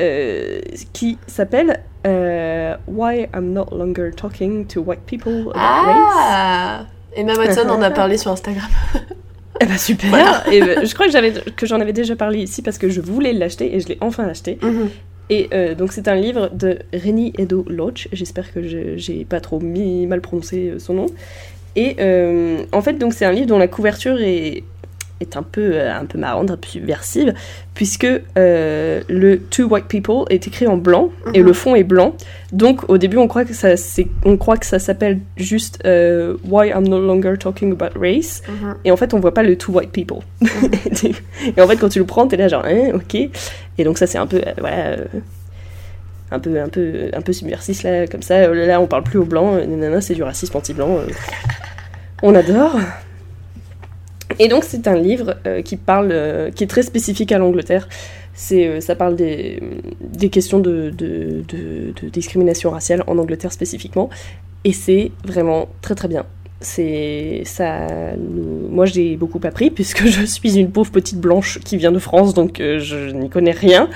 euh, 0.00 0.60
qui 0.92 1.16
s'appelle 1.28 1.80
Why 2.04 3.28
I'm 3.32 3.52
Not 3.52 3.68
Longer 3.70 4.10
Talking 4.16 4.66
to 4.66 4.80
White 4.80 5.02
People 5.06 5.52
About 5.54 5.86
Race. 5.86 6.14
Ah 6.18 6.86
Emma 7.14 7.34
Watson 7.34 7.68
en 7.68 7.80
a 7.82 7.92
parlé 7.92 8.18
sur 8.18 8.32
Instagram. 8.32 8.68
Eh 9.60 9.66
ben 9.66 9.78
super 9.78 10.10
Voilà. 10.10 10.42
Et 10.50 10.60
ben, 10.60 10.84
Je 10.84 10.92
crois 10.94 11.06
que 11.06 11.66
j'en 11.66 11.80
avais 11.80 11.92
déjà 11.92 12.16
parlé 12.16 12.40
ici 12.40 12.60
parce 12.60 12.78
que 12.78 12.88
je 12.88 13.00
voulais 13.00 13.32
l'acheter 13.32 13.74
et 13.76 13.80
je 13.80 13.88
l'ai 13.88 13.98
enfin 14.00 14.24
acheté. 14.24 14.58
Et 15.30 15.48
euh, 15.54 15.74
donc 15.74 15.92
c'est 15.92 16.06
un 16.08 16.16
livre 16.16 16.50
de 16.52 16.78
Reni 16.92 17.32
Edo 17.38 17.64
Loach, 17.68 18.08
j'espère 18.12 18.52
que 18.52 18.62
je- 18.62 18.96
j'ai 18.96 19.24
pas 19.24 19.40
trop 19.40 19.58
mis, 19.60 20.06
mal 20.06 20.20
prononcé 20.20 20.68
euh, 20.70 20.78
son 20.78 20.94
nom. 20.94 21.06
Et 21.76 21.96
euh, 21.98 22.58
en 22.72 22.82
fait 22.82 22.94
donc 22.94 23.14
c'est 23.14 23.24
un 23.24 23.32
livre 23.32 23.46
dont 23.46 23.58
la 23.58 23.66
couverture 23.68 24.20
est, 24.20 24.62
est 25.20 25.36
un, 25.36 25.42
peu, 25.42 25.80
un 25.80 26.04
peu 26.04 26.18
marrante, 26.18 26.50
un 26.50 26.56
peu 26.56 26.68
subversive, 26.68 27.32
puisque 27.72 28.06
euh, 28.36 29.00
le 29.08 29.38
Two 29.38 29.66
White 29.68 29.86
People 29.88 30.24
est 30.28 30.46
écrit 30.46 30.66
en 30.66 30.76
blanc 30.76 31.10
et 31.32 31.40
Mhm. 31.40 31.46
le 31.46 31.52
fond 31.54 31.74
est 31.74 31.84
blanc. 31.84 32.14
Donc 32.52 32.88
au 32.90 32.98
début 32.98 33.16
on 33.16 33.26
croit 33.26 33.44
que 33.46 33.54
ça, 33.54 33.70
on 34.24 34.36
croit 34.36 34.56
que 34.58 34.66
ça 34.66 34.78
s'appelle 34.78 35.20
juste 35.36 35.82
Why 35.84 36.68
I'm 36.68 36.86
No 36.86 37.00
Longer 37.00 37.34
Talking 37.40 37.72
About 37.72 37.98
Race. 37.98 38.42
Mhm. 38.48 38.74
Et 38.84 38.90
en 38.90 38.96
fait, 38.96 39.14
on 39.14 39.20
voit 39.20 39.32
pas 39.34 39.42
le 39.42 39.56
two 39.56 39.72
white 39.72 39.90
people. 39.92 40.18
et 41.56 41.60
en 41.60 41.66
fait, 41.66 41.76
quand 41.76 41.88
tu 41.88 41.98
le 41.98 42.04
prends, 42.06 42.26
t'es 42.28 42.36
là 42.36 42.48
genre, 42.48 42.64
hein, 42.66 42.90
ok. 42.94 43.28
Et 43.78 43.84
donc 43.84 43.98
ça, 43.98 44.06
c'est 44.06 44.18
un 44.18 44.26
peu, 44.26 44.38
euh, 44.38 44.52
voilà, 44.58 44.86
euh, 44.90 45.04
un 46.30 46.38
peu, 46.38 46.60
un 46.60 46.68
peu, 46.68 47.10
un 47.12 47.20
peu 47.22 47.32
subversif 47.32 47.82
là, 47.82 48.06
comme 48.06 48.22
ça. 48.22 48.34
Euh, 48.34 48.66
Là, 48.66 48.80
on 48.80 48.86
parle 48.86 49.02
plus 49.04 49.18
au 49.18 49.24
blanc. 49.24 49.54
euh, 49.54 49.66
nanana, 49.66 50.00
c'est 50.00 50.14
du 50.14 50.22
racisme 50.22 50.56
anti-blanc. 50.56 50.98
On 52.22 52.34
adore. 52.34 52.76
Et 54.38 54.48
donc, 54.48 54.64
c'est 54.64 54.88
un 54.88 54.96
livre 54.96 55.36
qui 55.64 55.76
parle, 55.76 56.50
qui 56.54 56.64
est 56.64 56.66
très 56.66 56.82
spécifique 56.82 57.30
à 57.32 57.38
l'Angleterre. 57.38 57.88
C'est, 58.32 58.80
ça 58.80 58.96
parle 58.96 59.14
des, 59.14 59.62
des 60.00 60.28
questions 60.28 60.58
de- 60.58 60.90
de 60.90 62.08
discrimination 62.08 62.70
raciale 62.70 63.04
en 63.06 63.18
Angleterre 63.18 63.52
spécifiquement. 63.52 64.10
Et 64.64 64.72
c'est 64.72 65.12
vraiment 65.24 65.68
très 65.82 65.94
très 65.94 66.08
bien 66.08 66.24
c'est 66.64 67.42
ça 67.44 67.86
moi 68.70 68.86
j'ai 68.86 69.16
beaucoup 69.16 69.40
appris 69.44 69.70
puisque 69.70 70.06
je 70.06 70.24
suis 70.24 70.58
une 70.58 70.70
pauvre 70.70 70.90
petite 70.90 71.20
blanche 71.20 71.58
qui 71.60 71.76
vient 71.76 71.92
de 71.92 71.98
France 71.98 72.34
donc 72.34 72.60
euh, 72.60 72.78
je 72.78 73.10
n'y 73.10 73.30
connais 73.30 73.52
rien. 73.52 73.88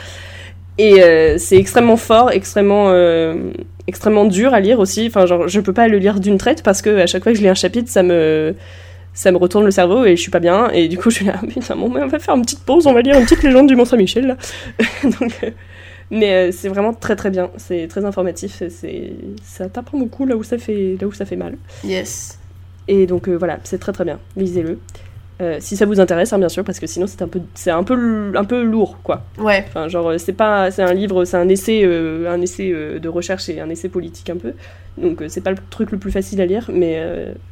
Et 0.81 1.03
euh, 1.03 1.39
c'est 1.39 1.57
extrêmement 1.57 1.97
fort 1.97 2.31
extrêmement 2.31 2.91
euh, 2.91 3.51
extrêmement 3.89 4.25
dur 4.25 4.55
à 4.55 4.61
lire 4.61 4.79
aussi. 4.79 5.07
Enfin 5.09 5.27
genre 5.27 5.49
je 5.49 5.61
peux 5.61 5.73
pas 5.73 5.89
le 5.89 5.99
lire 5.99 6.21
d'une 6.21 6.39
traite 6.39 6.63
parce 6.63 6.83
que 6.83 7.01
à 7.01 7.07
chaque 7.07 7.25
fois 7.25 7.33
que 7.33 7.39
je 7.39 7.43
lis 7.43 7.49
un 7.49 7.55
chapitre 7.55 7.91
ça 7.91 8.03
me 8.03 8.55
ça 9.15 9.33
me 9.33 9.39
retourne 9.39 9.65
le 9.65 9.73
cerveau 9.73 10.05
et 10.05 10.15
je 10.15 10.23
suis 10.23 10.31
pas 10.31 10.41
bien. 10.41 10.71
Et 10.71 10.87
du 10.89 10.97
coup 10.97 11.11
je 11.11 11.17
suis 11.17 11.27
là 11.27 11.41
putain 11.49 11.75
bon 11.75 11.93
on 11.97 12.07
va 12.07 12.19
faire 12.19 12.37
une 12.37 12.43
petite 12.43 12.65
pause 12.65 12.87
on 12.87 12.93
va 12.93 13.03
lire 13.03 13.19
une 13.19 13.25
petite 13.25 13.43
légende 13.43 13.67
du 13.67 13.75
Mont 13.75 13.85
Saint-Michel 13.85 14.27
là 14.27 14.37
mais 16.11 16.53
c'est 16.53 16.69
vraiment 16.69 16.95
très 16.95 17.17
très 17.17 17.31
bien. 17.31 17.51
C'est 17.57 17.89
très 17.89 18.05
informatif 18.05 18.63
ça 19.43 19.69
t'apprend 19.69 19.99
beaucoup 19.99 20.27
là 20.27 20.37
où 20.37 20.45
ça 20.45 20.59
fait 20.59 20.97
là 21.01 21.09
où 21.09 21.13
ça 21.13 21.25
fait 21.25 21.37
mal. 21.37 21.57
Yes. 21.83 22.38
Et 22.89 23.07
donc 23.07 23.29
euh, 23.29 23.37
voilà, 23.37 23.59
c'est 23.65 23.79
très 23.79 23.93
très 23.93 24.05
bien, 24.05 24.19
lisez-le. 24.37 24.79
Euh, 25.41 25.59
si 25.61 25.77
ça 25.77 25.87
vous 25.87 26.01
intéresse, 26.01 26.33
hein, 26.33 26.39
bien 26.41 26.49
sûr, 26.49 26.65
parce 26.65 26.81
que 26.81 26.89
sinon 26.89 27.07
c'est 27.07 27.23
un 27.23 27.29
peu, 27.29 27.41
c'est 27.55 27.71
un 27.71 27.85
peu, 27.85 28.33
un 28.35 28.43
peu 28.45 28.61
lourd, 28.65 28.99
quoi. 29.05 29.23
Ouais. 29.39 29.65
Enfin, 29.69 29.87
genre 29.87 30.09
euh, 30.09 30.19
c'est 30.19 30.33
pas, 30.33 30.73
c'est 30.73 30.83
un 30.83 30.93
livre, 30.95 31.25
c'est 31.25 31.37
un 31.37 31.49
essai, 31.49 31.85
un 31.85 32.41
essai 32.41 32.71
de 32.73 33.09
recherche 33.09 33.49
et 33.49 33.61
un 33.61 33.69
essai 33.71 33.89
politique 33.89 34.31
un 34.31 34.37
peu. 34.37 34.55
Donc 34.97 35.23
c'est 35.29 35.41
pas 35.43 35.53
le 35.53 35.59
truc 35.71 35.93
le 35.93 35.99
plus 35.99 36.11
facile 36.11 36.41
à 36.41 36.47
lire, 36.47 36.69
mais 36.73 37.01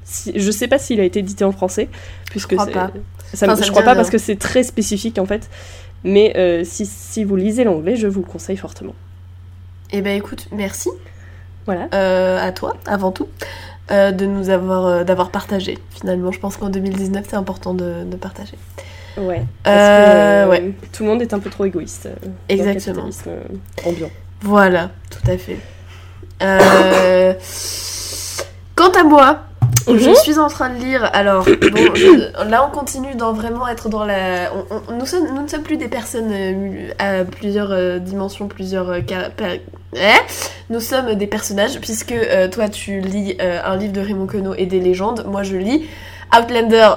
si, 0.03 0.33
je 0.35 0.51
sais 0.51 0.67
pas 0.67 0.79
s'il 0.79 0.99
a 0.99 1.05
été 1.05 1.21
édité 1.21 1.45
en 1.45 1.53
français, 1.53 1.89
puisque 2.29 2.55
crois 2.55 2.67
c'est- 2.67 2.73
pas. 2.73 2.91
Ça, 3.33 3.47
me- 3.47 3.53
Enfin, 3.53 3.61
ça 3.61 3.67
je 3.67 3.71
crois 3.71 3.83
pas 3.85 3.91
rien. 3.91 3.97
parce 3.97 4.11
que 4.11 4.19
c'est 4.19 4.37
très 4.37 4.65
spécifique 4.65 5.19
en 5.19 5.27
fait. 5.27 5.49
Mais 6.03 6.33
euh, 6.37 6.63
si, 6.65 6.87
si 6.87 7.23
vous 7.25 7.37
lisez 7.37 7.63
l'anglais, 7.65 7.95
je 7.97 8.07
vous 8.09 8.21
le 8.21 8.27
conseille 8.27 8.57
fortement. 8.57 8.95
Eh 9.93 10.01
ben 10.03 10.17
écoute, 10.17 10.49
merci 10.53 10.91
Voilà. 11.67 11.89
euh, 11.95 12.39
à 12.41 12.51
toi, 12.53 12.77
avant 12.87 13.13
tout, 13.13 13.29
euh, 13.91 14.11
de 14.13 14.27
nous 14.27 14.51
avoir, 14.51 14.87
euh, 14.87 15.05
d'avoir 15.05 15.31
partagé. 15.31 15.79
Finalement, 15.91 16.33
je 16.33 16.39
pense 16.41 16.57
qu'en 16.57 16.69
2019, 16.69 17.25
c'est 17.29 17.37
important 17.37 17.75
de, 17.75 18.05
de 18.05 18.17
partager. 18.17 18.57
Ouais. 19.17 19.43
Parce 19.63 19.77
Euh, 19.77 20.45
que, 20.45 20.49
euh, 20.49 20.51
ouais. 20.51 20.73
Tout 20.93 21.03
le 21.05 21.09
monde 21.11 21.23
est 21.23 21.33
un 21.33 21.39
peu 21.39 21.51
trop 21.51 21.65
égoïste. 21.65 22.05
dans 22.23 22.29
le 22.29 22.33
Exactement. 22.49 23.07
capitalisme, 23.09 23.31
euh, 23.31 23.89
ambiant. 23.89 24.11
Voilà, 24.43 24.91
tout 25.11 25.31
à 25.31 25.39
fait. 25.39 25.59
Quant 28.75 28.91
à 28.91 29.05
moi, 29.05 29.41
je 29.87 30.09
Mhm. 30.11 30.15
suis 30.17 30.39
en 30.39 30.49
train 30.49 30.71
de 30.71 30.79
lire. 30.83 31.09
Alors, 31.13 31.45
bon, 31.45 31.95
je- 31.95 32.49
là, 32.51 32.67
on 32.67 32.77
continue 32.77 33.15
dans 33.15 33.33
vraiment 33.33 33.69
être 33.69 33.89
dans 33.89 34.05
la. 34.05 34.51
on- 34.55 34.83
on- 34.89 34.97
nous, 34.99 35.07
sommes, 35.07 35.29
nous 35.35 35.43
ne 35.43 35.49
sommes 35.49 35.63
plus 35.63 35.77
des 35.77 35.89
personnes 35.89 36.31
euh, 36.33 36.89
à 36.99 37.25
plusieurs 37.25 37.71
euh, 37.73 37.99
dimensions, 37.99 38.49
plusieurs. 38.49 38.91
euh, 38.91 39.01
Eh 39.95 39.99
nous 40.69 40.81
sommes 40.81 41.15
des 41.15 41.27
personnages, 41.27 41.79
puisque 41.81 42.13
euh, 42.13 42.49
toi, 42.49 42.69
tu 42.69 43.01
lis 43.01 43.37
euh, 43.41 43.61
un 43.65 43.77
livre 43.77 43.93
de 43.93 44.01
Raymond 44.01 44.27
Queneau 44.27 44.55
et 44.59 44.67
des 44.67 44.81
légendes. 44.81 45.25
Moi, 45.27 45.43
je 45.43 45.57
lis 45.57 45.87
Outlander. 46.37 46.89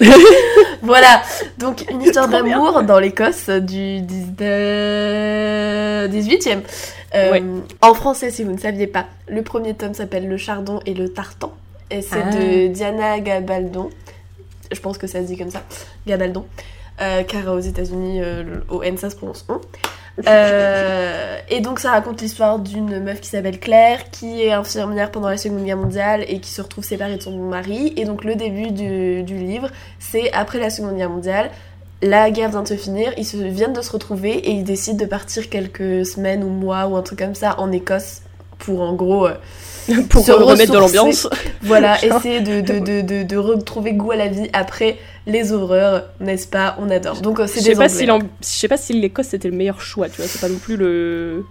voilà, 0.82 1.20
donc 1.58 1.84
une 1.90 2.00
histoire 2.02 2.28
d'amour 2.28 2.82
dans 2.84 2.98
l'Écosse 2.98 3.48
du 3.48 4.00
10 4.00 4.32
de- 4.36 6.06
18e. 6.08 6.62
Euh, 7.14 7.30
Ouais. 7.32 7.42
En 7.82 7.92
français, 7.94 8.30
si 8.30 8.42
vous 8.44 8.52
ne 8.52 8.58
saviez 8.58 8.86
pas, 8.86 9.04
le 9.28 9.42
premier 9.42 9.74
tome 9.74 9.92
s'appelle 9.94 10.28
Le 10.28 10.36
Chardon 10.38 10.80
et 10.86 10.94
le 10.94 11.08
Tartan. 11.10 11.52
Et 11.92 12.02
c'est 12.02 12.16
Ah. 12.26 12.30
de 12.30 12.66
Diana 12.68 13.20
Gabaldon. 13.20 13.90
Je 14.72 14.80
pense 14.80 14.98
que 14.98 15.06
ça 15.06 15.20
se 15.20 15.26
dit 15.26 15.36
comme 15.36 15.50
ça. 15.50 15.62
Gabaldon. 16.06 16.46
euh, 17.00 17.22
car 17.24 17.46
aux 17.54 17.58
États-Unis, 17.60 18.20
euh, 18.22 18.60
au 18.68 18.82
N 18.82 18.96
ça 18.96 19.10
se 19.10 19.16
prononce 19.16 19.44
on. 19.48 19.60
Euh, 20.28 21.38
et 21.48 21.60
donc 21.60 21.78
ça 21.80 21.90
raconte 21.92 22.20
l'histoire 22.20 22.58
d'une 22.58 23.00
meuf 23.00 23.20
qui 23.20 23.28
s'appelle 23.28 23.58
Claire, 23.58 24.10
qui 24.10 24.42
est 24.42 24.52
infirmière 24.52 25.10
pendant 25.10 25.28
la 25.28 25.38
Seconde 25.38 25.64
Guerre 25.64 25.78
mondiale 25.78 26.24
et 26.28 26.38
qui 26.38 26.50
se 26.50 26.60
retrouve 26.60 26.84
séparée 26.84 27.16
de 27.16 27.22
son 27.22 27.36
mari. 27.38 27.94
Et 27.96 28.04
donc 28.04 28.24
le 28.24 28.34
début 28.34 28.70
du, 28.70 29.22
du 29.22 29.36
livre, 29.36 29.68
c'est 29.98 30.30
après 30.32 30.58
la 30.58 30.68
Seconde 30.70 30.96
Guerre 30.96 31.10
mondiale. 31.10 31.50
La 32.02 32.30
guerre 32.30 32.50
vient 32.50 32.62
de 32.62 32.68
se 32.68 32.74
finir, 32.74 33.12
ils 33.16 33.24
se, 33.24 33.36
viennent 33.36 33.72
de 33.72 33.80
se 33.80 33.92
retrouver 33.92 34.32
et 34.32 34.50
ils 34.50 34.64
décident 34.64 34.98
de 34.98 35.06
partir 35.06 35.48
quelques 35.48 36.04
semaines 36.04 36.42
ou 36.44 36.48
mois 36.48 36.86
ou 36.88 36.96
un 36.96 37.02
truc 37.02 37.20
comme 37.20 37.34
ça 37.36 37.58
en 37.60 37.70
Écosse 37.72 38.22
pour 38.58 38.80
en 38.80 38.92
gros 38.94 39.26
euh, 39.28 39.34
Pour 40.10 40.24
Se 40.24 40.32
remettre 40.32 40.74
ressourcer. 40.74 40.74
l'ambiance. 40.74 41.28
voilà, 41.62 42.04
essayer 42.04 42.40
de, 42.40 42.60
de, 42.60 43.22
de, 43.24 43.36
retrouver 43.36 43.94
goût 43.94 44.12
à 44.12 44.16
la 44.16 44.28
vie 44.28 44.48
après 44.52 44.98
les 45.26 45.52
horreurs, 45.52 46.04
n'est-ce 46.20 46.46
pas? 46.46 46.76
On 46.80 46.90
adore. 46.90 47.20
Donc 47.20 47.40
euh, 47.40 47.46
Je 47.46 47.52
c'est 47.52 47.60
sais 47.60 47.74
pas 47.74 47.88
si 47.88 48.06
je 48.06 48.18
sais 48.46 48.68
pas 48.68 48.76
si 48.76 48.92
l'Écosse 48.92 49.28
c'était 49.28 49.48
le 49.48 49.56
meilleur 49.56 49.80
choix, 49.80 50.08
tu 50.08 50.16
vois, 50.18 50.26
c'est 50.26 50.40
pas 50.40 50.48
non 50.48 50.58
plus 50.58 50.76
le. 50.76 51.44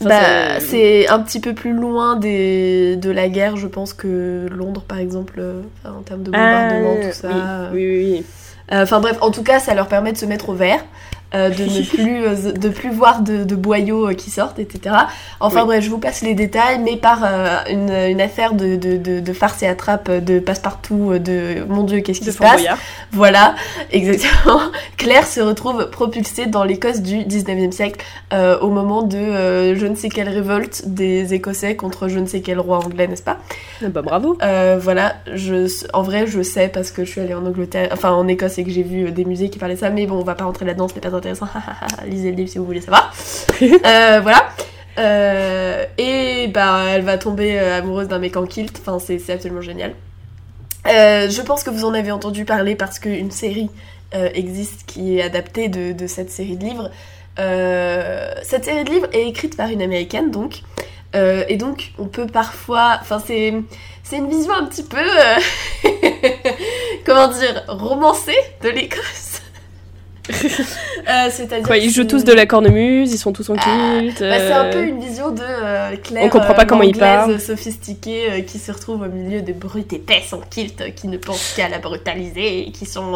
Enfin, 0.00 0.08
Bah, 0.10 0.60
c'est 0.60 1.08
un 1.08 1.18
petit 1.20 1.40
peu 1.40 1.54
plus 1.54 1.72
loin 1.72 2.14
des, 2.16 2.94
de 2.96 3.10
la 3.10 3.28
guerre, 3.28 3.56
je 3.56 3.66
pense, 3.66 3.92
que 3.92 4.46
Londres, 4.48 4.84
par 4.86 4.98
exemple, 4.98 5.34
euh, 5.38 5.62
enfin, 5.82 5.96
en 5.98 6.02
termes 6.02 6.22
de 6.22 6.30
bombardement, 6.30 6.94
Ah, 7.02 7.06
tout 7.08 7.12
ça. 7.12 7.28
Oui, 7.72 7.84
oui, 7.84 7.96
oui. 8.12 8.26
Euh, 8.72 8.82
Enfin 8.84 9.00
bref, 9.00 9.16
en 9.22 9.30
tout 9.32 9.42
cas, 9.42 9.58
ça 9.58 9.74
leur 9.74 9.88
permet 9.88 10.12
de 10.12 10.18
se 10.18 10.26
mettre 10.26 10.50
au 10.50 10.54
vert, 10.54 10.84
euh, 11.34 11.50
de 11.50 11.64
ne 11.64 11.82
plus, 11.86 12.24
euh, 12.24 12.52
de 12.52 12.68
plus 12.70 12.90
voir 12.90 13.20
de, 13.20 13.44
de 13.44 13.54
boyaux 13.54 14.08
euh, 14.08 14.14
qui 14.14 14.30
sortent, 14.30 14.58
etc. 14.58 14.94
Enfin 15.40 15.60
Oui. 15.60 15.66
bref, 15.66 15.84
je 15.84 15.90
vous 15.90 15.98
passe 15.98 16.22
les 16.22 16.34
détails, 16.34 16.78
mais 16.82 16.96
par 16.96 17.22
une, 17.70 17.90
une 17.90 18.20
affaire 18.20 18.54
de, 18.54 18.76
de, 18.76 18.96
de, 18.96 19.20
de 19.20 19.32
farce 19.34 19.62
et 19.62 19.66
attrape, 19.66 20.10
de 20.10 20.38
passe-partout, 20.38 21.18
de 21.18 21.64
mon 21.68 21.82
Dieu, 21.82 22.00
qu'est-ce 22.00 22.20
qui 22.20 22.32
se 22.32 22.38
passe? 22.38 22.52
Boyard. 22.56 22.78
Voilà, 23.12 23.54
exactement. 23.92 24.60
Claire 24.96 25.26
se 25.26 25.40
retrouve 25.40 25.90
propulsée 25.90 26.46
dans 26.46 26.64
l'Écosse 26.64 27.00
du 27.02 27.18
19e 27.18 27.72
siècle 27.72 28.04
au 28.32 28.68
moment 28.70 29.02
de 29.02 29.74
je 29.74 29.86
ne 29.86 29.94
sais 29.94 30.08
quelle 30.08 30.28
révolte 30.28 30.82
des 30.88 31.34
Écossais 31.34 31.76
contre 31.76 32.08
je 32.08 32.18
ne 32.18 32.26
sais 32.26 32.40
quel 32.40 32.58
roi 32.58 32.78
anglais, 32.78 33.06
n'est-ce 33.06 33.22
pas? 33.22 33.38
Ah 33.84 33.88
Bah 33.88 34.02
bravo. 34.02 34.38
voilà, 34.80 35.16
je, 35.34 35.68
en 35.92 36.02
vrai, 36.02 36.26
je 36.26 36.42
sais 36.42 36.68
parce 36.68 36.90
que 36.90 37.04
je 37.04 37.10
suis 37.10 37.20
allée 37.20 37.34
en 37.34 37.44
Angleterre, 37.44 37.90
enfin 37.92 38.12
en 38.12 38.26
Écosse 38.28 38.58
et 38.58 38.64
que 38.64 38.70
j'ai 38.70 38.82
vu 38.82 39.10
des 39.10 39.24
musées 39.24 39.50
qui 39.50 39.58
parlaient 39.58 39.74
de 39.74 39.80
ça, 39.80 39.90
mais 39.90 40.06
bon, 40.06 40.16
on 40.16 40.24
va 40.24 40.34
pas 40.34 40.44
rentrer 40.44 40.64
là-dedans, 40.64 40.88
c'est 40.88 41.00
pas 41.00 41.10
intéressant. 41.18 41.48
Lisez 42.06 42.30
le 42.30 42.36
livre 42.36 42.50
si 42.50 42.58
vous 42.58 42.64
voulez 42.64 42.80
savoir. 42.80 43.12
Euh, 43.62 44.20
voilà. 44.22 44.48
Euh, 44.98 45.84
et 45.96 46.48
bah, 46.48 46.84
elle 46.88 47.02
va 47.02 47.18
tomber 47.18 47.58
euh, 47.58 47.78
amoureuse 47.78 48.08
d'un 48.08 48.18
mec 48.18 48.36
en 48.36 48.46
kilt, 48.46 48.76
enfin, 48.80 48.98
c'est 48.98 49.32
absolument 49.32 49.60
génial. 49.60 49.94
Je 50.86 51.42
pense 51.42 51.62
que 51.62 51.70
vous 51.70 51.84
en 51.84 51.94
avez 51.94 52.10
entendu 52.10 52.44
parler 52.44 52.74
parce 52.74 52.98
qu'une 52.98 53.30
série 53.30 53.70
existe 54.12 54.84
qui 54.86 55.18
est 55.18 55.22
adaptée 55.22 55.68
de, 55.68 56.06
cette 56.06 56.30
série 56.30 56.56
de 56.56 56.64
livres. 56.64 56.90
Cette 58.42 58.64
série 58.64 58.84
de 58.84 58.90
livres 58.90 59.08
est 59.12 59.28
écrite 59.28 59.56
par 59.56 59.68
une 59.68 59.82
américaine, 59.82 60.30
donc. 60.30 60.62
Et 61.14 61.56
donc, 61.56 61.92
on 61.98 62.06
peut 62.06 62.26
parfois. 62.26 62.98
Enfin, 63.00 63.22
c'est. 63.24 63.52
Une 64.10 64.30
vision 64.30 64.54
un 64.54 64.64
petit 64.64 64.84
peu. 64.84 64.96
comment 67.04 67.28
dire 67.28 67.64
Romancée 67.68 68.38
de 68.62 68.68
l'Écosse. 68.68 69.27
Euh, 71.08 71.28
C'est-à-dire. 71.30 71.66
Quoi, 71.66 71.78
ils 71.78 71.90
jouent 71.90 72.04
tous 72.04 72.22
de 72.22 72.32
la 72.34 72.44
cornemuse, 72.44 73.14
ils 73.14 73.18
sont 73.18 73.32
tous 73.32 73.48
en 73.48 73.54
Ah, 73.58 73.98
kilt. 74.00 74.20
bah, 74.20 74.38
c'est 74.38 74.52
un 74.52 74.64
euh, 74.66 74.72
peu 74.72 74.82
une 74.84 75.00
vision 75.00 75.30
de 75.30 75.40
euh, 75.42 75.96
Claire. 75.96 76.24
On 76.24 76.28
comprend 76.28 76.52
pas 76.52 76.66
comment 76.66 76.82
il 76.82 76.98
l'anglaise 76.98 77.00
parle. 77.00 77.40
sophistiquée 77.40 78.44
qui 78.46 78.58
se 78.58 78.70
retrouve 78.70 79.02
au 79.02 79.08
milieu 79.08 79.40
de 79.40 79.54
brutes 79.54 79.92
épaisses 79.94 80.34
en 80.34 80.40
kilt 80.40 80.94
qui 80.94 81.08
ne 81.08 81.16
pensent 81.16 81.54
qu'à 81.56 81.70
la 81.70 81.78
brutaliser 81.78 82.68
et 82.68 82.72
qui 82.72 82.84
sont 82.84 83.14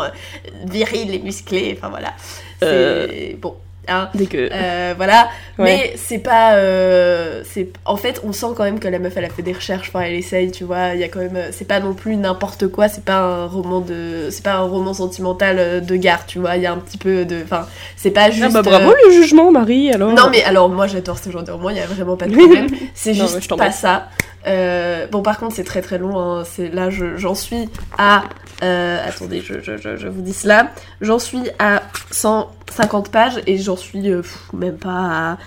virils 0.65 1.15
et 1.15 1.19
musclés. 1.19 1.77
Enfin 1.77 1.91
voilà. 1.91 2.15
C'est 2.61 3.37
bon. 3.39 3.57
Hein. 3.89 4.09
Dégueu. 4.15 4.49
Euh, 4.53 4.95
voilà, 4.97 5.29
Ouais. 5.59 5.65
mais 5.65 5.93
c'est 5.97 6.19
pas. 6.19 6.55
euh, 6.55 7.43
c'est 7.45 7.69
en 7.85 7.97
fait, 7.97 8.21
on 8.25 8.33
sent 8.33 8.47
quand 8.57 8.65
même 8.65 8.79
que 8.81 8.89
la 8.89 8.99
meuf 8.99 9.15
elle 9.17 9.25
a 9.25 9.29
fait 9.29 9.43
des 9.43 9.53
recherches. 9.53 9.89
Enfin, 9.89 10.01
elle 10.07 10.15
essaye, 10.15 10.51
tu 10.51 10.65
vois. 10.65 10.95
Il 10.95 11.01
y 11.01 11.05
a 11.05 11.09
quand 11.09 11.21
même. 11.21 11.39
C'est 11.53 11.67
pas 11.67 11.81
non 11.81 11.95
plus 11.95 12.17
n'importe 12.17 12.69
quoi. 12.69 12.89
C'est 12.89 13.05
pas 13.05 13.19
un 13.19 13.47
roman 13.47 13.81
de. 13.81 14.29
C'est 14.31 14.43
pas 14.45 14.55
un 14.55 14.63
roman 14.63 14.95
sentimental 14.95 15.57
euh, 15.59 15.81
de 15.81 15.97
gare, 15.97 16.27
tu 16.27 16.39
vois. 16.39 16.57
Il 16.57 16.63
y 16.63 16.67
a 16.67 16.73
un 16.73 16.79
petit 16.79 16.99
peu 16.99 17.25
de. 17.25 17.43
Enfin, 17.45 17.67
c'est 17.97 18.11
pas 18.11 18.31
juste. 18.31 18.47
Ah 18.57 18.63
bah 18.63 18.63
bravo 18.63 18.91
euh, 18.91 18.95
le 19.07 19.13
jugement, 19.13 19.51
Marie, 19.53 19.91
alors. 19.93 20.13
non 20.13 20.29
mais 20.31 20.43
alors 20.45 20.69
moi 20.69 20.87
j'adore 20.87 21.19
ce 21.19 21.31
genre 21.31 21.43
de 21.43 21.51
roman, 21.53 21.71
il 21.71 21.77
y 21.77 21.81
a 21.81 21.87
vraiment 21.87 22.17
pas 22.17 22.27
de 22.27 22.33
problème. 22.37 22.67
C'est 22.95 23.15
juste 23.15 23.55
pas 23.57 23.71
ça. 23.73 24.09
Euh, 24.45 25.07
bon 25.07 25.23
par 25.23 25.39
contre 25.39 25.55
c'est 25.55 25.63
très 25.65 25.83
très 25.83 25.99
long. 25.99 26.19
hein. 26.19 26.43
C'est 26.45 26.69
là 26.75 26.91
je- 26.91 27.17
j'en 27.17 27.35
suis 27.37 27.69
à 27.97 28.25
euh, 28.63 28.99
attendez 29.05 29.41
je, 29.41 29.61
je, 29.61 29.77
je, 29.77 29.97
je 29.97 30.09
vous 30.09 30.23
dis 30.23 30.33
cela. 30.33 30.71
J'en 31.01 31.19
suis 31.19 31.51
à 31.59 31.83
150 32.11 33.11
pages 33.11 33.41
et 33.47 33.59
j'en 33.59 33.77
suis 33.77 34.11
euh, 34.11 34.23
pff, 34.23 34.53
même 34.53 34.79
pas 34.79 35.33
à 35.33 35.39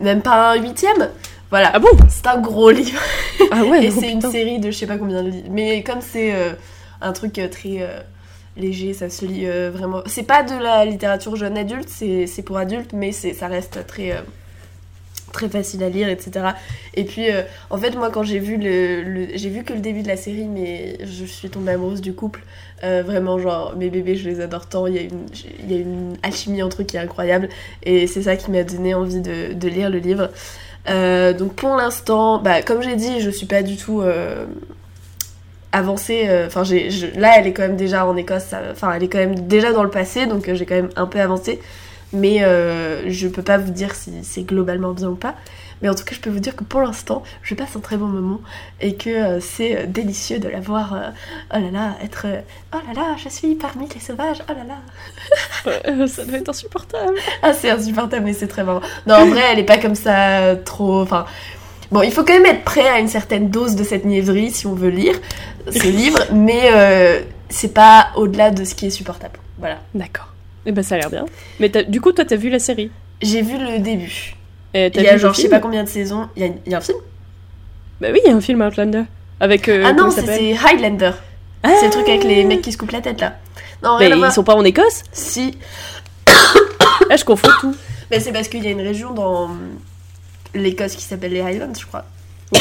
même 0.00 0.22
pas 0.22 0.52
un 0.52 0.56
huitième. 0.56 1.08
Voilà. 1.50 1.70
Ah 1.72 1.78
bon? 1.78 1.88
C'est 2.08 2.26
un 2.26 2.40
gros 2.40 2.70
livre 2.70 3.00
Ah 3.50 3.64
ouais, 3.64 3.84
et 3.86 3.90
c'est 3.90 4.10
une 4.10 4.22
série 4.22 4.58
de 4.58 4.70
je 4.70 4.76
sais 4.76 4.86
pas 4.86 4.98
combien 4.98 5.22
de 5.22 5.30
livres. 5.30 5.48
Mais 5.50 5.82
comme 5.82 6.00
c'est 6.00 6.34
euh, 6.34 6.52
un 7.00 7.12
truc 7.12 7.40
très 7.50 8.02
léger, 8.56 8.92
ça 8.92 9.08
se 9.08 9.24
lit 9.24 9.46
vraiment. 9.46 10.02
C'est 10.06 10.24
pas 10.24 10.42
de 10.42 10.54
la 10.60 10.84
littérature 10.84 11.36
jeune 11.36 11.56
adulte, 11.56 11.88
c'est 11.88 12.42
pour 12.44 12.58
adultes, 12.58 12.92
mais 12.92 13.12
ça 13.12 13.46
reste 13.46 13.86
très 13.86 14.20
très 15.32 15.48
facile 15.48 15.82
à 15.82 15.88
lire, 15.88 16.08
etc. 16.08 16.46
Et 16.94 17.04
puis, 17.04 17.30
euh, 17.30 17.42
en 17.70 17.78
fait, 17.78 17.94
moi, 17.96 18.10
quand 18.10 18.22
j'ai 18.22 18.38
vu 18.38 18.56
le, 18.56 19.28
j'ai 19.34 19.50
vu 19.50 19.64
que 19.64 19.72
le 19.72 19.80
début 19.80 20.02
de 20.02 20.08
la 20.08 20.16
série, 20.16 20.44
mais 20.44 20.98
je 21.04 21.24
suis 21.24 21.50
tombée 21.50 21.72
amoureuse 21.72 22.00
du 22.00 22.12
couple. 22.12 22.42
Euh, 22.84 23.02
vraiment, 23.04 23.38
genre, 23.38 23.74
mes 23.76 23.90
bébés, 23.90 24.16
je 24.16 24.28
les 24.28 24.40
adore 24.40 24.66
tant. 24.66 24.86
Il 24.86 24.94
y 24.94 24.98
a 24.98 25.02
une, 25.02 25.26
il 25.62 25.72
y 25.72 25.76
a 25.76 25.80
une 25.80 26.16
alchimie 26.22 26.62
entre 26.62 26.82
eux 26.82 26.84
qui 26.84 26.96
est 26.96 27.00
incroyable. 27.00 27.48
Et 27.82 28.06
c'est 28.06 28.22
ça 28.22 28.36
qui 28.36 28.50
m'a 28.50 28.62
donné 28.62 28.94
envie 28.94 29.20
de, 29.20 29.68
lire 29.68 29.90
le 29.90 29.98
livre. 29.98 30.30
Euh, 30.88 31.32
donc, 31.32 31.54
pour 31.54 31.76
l'instant, 31.76 32.38
bah, 32.38 32.62
comme 32.62 32.82
j'ai 32.82 32.96
dit, 32.96 33.20
je 33.20 33.30
suis 33.30 33.46
pas 33.46 33.62
du 33.62 33.76
tout 33.76 34.02
avancée. 35.72 36.28
Enfin, 36.46 36.64
j'ai, 36.64 36.90
là, 37.16 37.34
elle 37.38 37.46
est 37.46 37.52
quand 37.52 37.62
même 37.62 37.76
déjà 37.76 38.06
en 38.06 38.16
Écosse. 38.16 38.54
Enfin, 38.70 38.92
elle 38.94 39.02
est 39.02 39.08
quand 39.08 39.18
même 39.18 39.46
déjà 39.46 39.72
dans 39.72 39.82
le 39.82 39.90
passé, 39.90 40.26
donc 40.26 40.52
j'ai 40.52 40.66
quand 40.66 40.76
même 40.76 40.90
un 40.96 41.06
peu 41.06 41.20
avancé. 41.20 41.60
Mais 42.12 42.42
euh, 42.42 43.10
je 43.10 43.28
peux 43.28 43.42
pas 43.42 43.58
vous 43.58 43.70
dire 43.70 43.94
si 43.94 44.12
c'est 44.22 44.42
globalement 44.42 44.92
bien 44.92 45.08
ou 45.08 45.14
pas. 45.14 45.34
Mais 45.82 45.88
en 45.88 45.94
tout 45.94 46.04
cas, 46.04 46.14
je 46.14 46.20
peux 46.20 46.30
vous 46.30 46.40
dire 46.40 46.56
que 46.56 46.64
pour 46.64 46.80
l'instant, 46.80 47.22
je 47.42 47.54
passe 47.54 47.76
un 47.76 47.80
très 47.80 47.96
bon 47.96 48.06
moment 48.06 48.40
et 48.80 48.96
que 48.96 49.10
euh, 49.10 49.40
c'est 49.40 49.76
euh, 49.76 49.86
délicieux 49.86 50.38
de 50.38 50.48
la 50.48 50.60
voir. 50.60 50.94
euh, 50.94 51.10
oh 51.54 51.58
là 51.58 51.70
là, 51.70 51.96
être. 52.02 52.26
oh 52.74 52.78
là 52.88 52.94
là, 52.94 53.16
je 53.22 53.28
suis 53.28 53.54
parmi 53.54 53.88
les 53.88 54.00
sauvages. 54.00 54.42
Oh 54.48 54.52
là 54.52 54.64
là. 54.64 56.06
Ça 56.06 56.24
doit 56.24 56.38
être 56.38 56.48
insupportable. 56.48 57.14
Ah, 57.42 57.52
c'est 57.52 57.70
insupportable, 57.70 58.24
mais 58.24 58.32
c'est 58.32 58.48
très 58.48 58.64
marrant. 58.64 58.80
Non, 59.06 59.14
en 59.16 59.26
vrai, 59.26 59.42
elle 59.52 59.58
est 59.60 59.64
pas 59.64 59.78
comme 59.78 59.94
ça 59.94 60.56
trop. 60.56 61.00
Enfin. 61.02 61.26
Bon, 61.90 62.02
il 62.02 62.12
faut 62.12 62.24
quand 62.24 62.34
même 62.34 62.46
être 62.46 62.64
prêt 62.64 62.86
à 62.86 62.98
une 62.98 63.08
certaine 63.08 63.48
dose 63.48 63.74
de 63.76 63.84
cette 63.84 64.04
niaiserie 64.04 64.50
si 64.50 64.66
on 64.66 64.74
veut 64.74 64.90
lire 64.90 65.14
ce 65.70 65.86
livre, 65.88 66.18
mais 66.32 67.24
c'est 67.48 67.72
pas 67.72 68.08
au-delà 68.16 68.50
de 68.50 68.64
ce 68.64 68.74
qui 68.74 68.86
est 68.86 68.90
supportable. 68.90 69.38
Voilà. 69.58 69.78
D'accord. 69.94 70.34
Eh 70.68 70.72
ben 70.72 70.82
ça 70.84 70.96
a 70.96 70.98
l'air 70.98 71.08
bien. 71.10 71.24
Mais 71.60 71.70
du 71.70 72.00
coup, 72.02 72.12
toi, 72.12 72.26
t'as 72.26 72.36
vu 72.36 72.50
la 72.50 72.58
série? 72.58 72.90
J'ai 73.22 73.40
vu 73.40 73.56
le 73.56 73.78
début. 73.78 74.34
Et 74.74 74.90
t'as 74.90 75.00
Il 75.00 75.04
y 75.04 75.08
a 75.08 75.16
genre, 75.16 75.32
je 75.32 75.40
sais 75.40 75.48
pas 75.48 75.60
combien 75.60 75.82
de 75.82 75.88
saisons. 75.88 76.28
Il 76.36 76.42
y 76.42 76.46
a, 76.46 76.50
il 76.66 76.70
y 76.70 76.74
a 76.74 76.78
un 76.78 76.82
film? 76.82 76.98
Bah 78.02 78.08
oui, 78.12 78.20
il 78.22 78.28
y 78.30 78.32
a 78.32 78.36
un 78.36 78.40
film 78.42 78.60
Outlander. 78.60 79.04
Avec. 79.40 79.66
euh, 79.70 79.82
Ah 79.86 79.94
non, 79.94 80.10
c'est 80.10 80.52
Highlander. 80.54 81.12
Ah 81.62 81.70
C'est 81.80 81.86
le 81.86 81.90
truc 81.92 82.06
avec 82.08 82.22
les 82.24 82.44
mecs 82.44 82.60
qui 82.60 82.70
se 82.70 82.76
coupent 82.76 82.90
la 82.92 83.00
tête 83.00 83.20
là. 83.20 83.38
Non, 83.82 83.96
Mais 83.98 84.12
voir. 84.12 84.28
ils 84.30 84.32
sont 84.34 84.44
pas 84.44 84.54
en 84.54 84.62
Écosse? 84.64 85.04
Si. 85.10 85.56
Là, 87.08 87.16
je 87.16 87.24
confonds 87.24 87.48
tout. 87.60 87.74
Mais 88.10 88.20
c'est 88.20 88.32
parce 88.32 88.48
qu'il 88.48 88.62
y 88.62 88.68
a 88.68 88.70
une 88.70 88.80
région 88.82 89.12
dans 89.14 89.48
l'Écosse 90.54 90.94
qui 90.96 91.02
s'appelle 91.02 91.32
les 91.32 91.40
Highlands, 91.40 91.72
je 91.80 91.86
crois. 91.86 92.04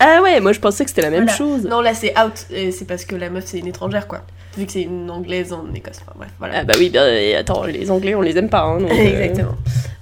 Ah 0.00 0.20
ouais, 0.22 0.40
moi 0.40 0.52
je 0.52 0.60
pensais 0.60 0.84
que 0.84 0.90
c'était 0.90 1.02
la 1.02 1.10
même 1.10 1.22
Voilà. 1.24 1.36
chose. 1.38 1.62
Non, 1.64 1.80
là 1.80 1.94
c'est 1.94 2.18
out. 2.18 2.46
Et 2.50 2.72
c'est 2.72 2.84
parce 2.84 3.04
que 3.04 3.14
la 3.16 3.30
meuf 3.30 3.44
c'est 3.46 3.58
une 3.58 3.68
étrangère 3.68 4.06
quoi. 4.08 4.22
Vu 4.56 4.66
que 4.66 4.72
c'est 4.72 4.82
une 4.82 5.10
anglaise 5.10 5.52
en 5.52 5.64
Écosse. 5.74 5.98
Enfin 6.02 6.12
bref, 6.16 6.30
voilà. 6.38 6.54
Ah 6.58 6.64
bah 6.64 6.74
oui, 6.78 6.90
bah, 6.90 7.00
attends, 7.38 7.64
les 7.64 7.90
Anglais, 7.90 8.14
on 8.14 8.20
les 8.20 8.36
aime 8.38 8.48
pas. 8.48 8.62
Hein, 8.62 8.78
donc, 8.80 8.90
euh, 8.92 8.94
Exactement. 8.94 9.54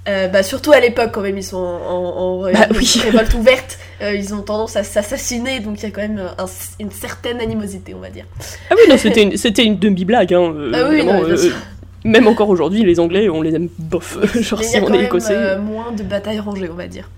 Euh, 0.07 0.27
bah, 0.27 0.43
surtout 0.43 0.71
à 0.73 0.79
l'époque, 0.79 1.11
quand 1.13 1.21
même, 1.21 1.37
ils 1.37 1.43
sont 1.43 1.57
en, 1.57 2.43
Bah 2.51 2.67
oui. 2.75 2.99
révolte 3.03 3.33
ouverte. 3.33 3.79
Euh, 4.01 4.13
ils 4.15 4.33
ont 4.33 4.41
tendance 4.41 4.75
à 4.75 4.83
s'assassiner, 4.83 5.59
donc 5.61 5.79
il 5.81 5.83
y 5.83 5.85
a 5.85 5.91
quand 5.91 6.01
même 6.01 6.19
un- 6.37 6.45
une 6.79 6.91
certaine 6.91 7.39
animosité, 7.39 7.93
on 7.93 7.99
va 7.99 8.09
dire. 8.09 8.25
Ah 8.69 8.75
oui, 8.75 8.81
non, 8.89 8.97
c'était 8.99 9.23
une, 9.23 9.37
c'était 9.37 9.63
une 9.63 9.77
demi-blague. 9.79 10.33
Hein, 10.33 10.53
euh, 10.55 10.71
Ah 10.73 10.89
oui, 10.89 10.97
vraiment, 11.01 11.21
non, 11.21 11.27
bien 11.27 11.37
sûr. 11.37 11.55
même 12.03 12.27
encore 12.27 12.49
aujourd'hui, 12.49 12.83
les 12.83 12.99
Anglais, 12.99 13.29
on 13.29 13.41
les 13.41 13.55
aime 13.55 13.69
bof. 13.79 14.17
Genre 14.41 14.59
Mais 14.59 14.65
il 14.65 14.67
y 14.67 14.71
si 14.71 14.77
a 14.77 14.81
on 14.81 14.85
quand 14.85 14.93
est 14.93 14.97
même 14.97 15.05
écossais. 15.05 15.57
moins 15.57 15.91
de 15.91 16.03
batailles 16.03 16.39
rangées, 16.41 16.69
on 16.69 16.75
va 16.75 16.87
dire. 16.87 17.09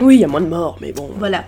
Oui, 0.00 0.16
il 0.16 0.20
y 0.20 0.24
a 0.24 0.28
moins 0.28 0.40
de 0.40 0.46
morts, 0.48 0.76
mais 0.80 0.92
bon. 0.92 1.08
Voilà. 1.18 1.44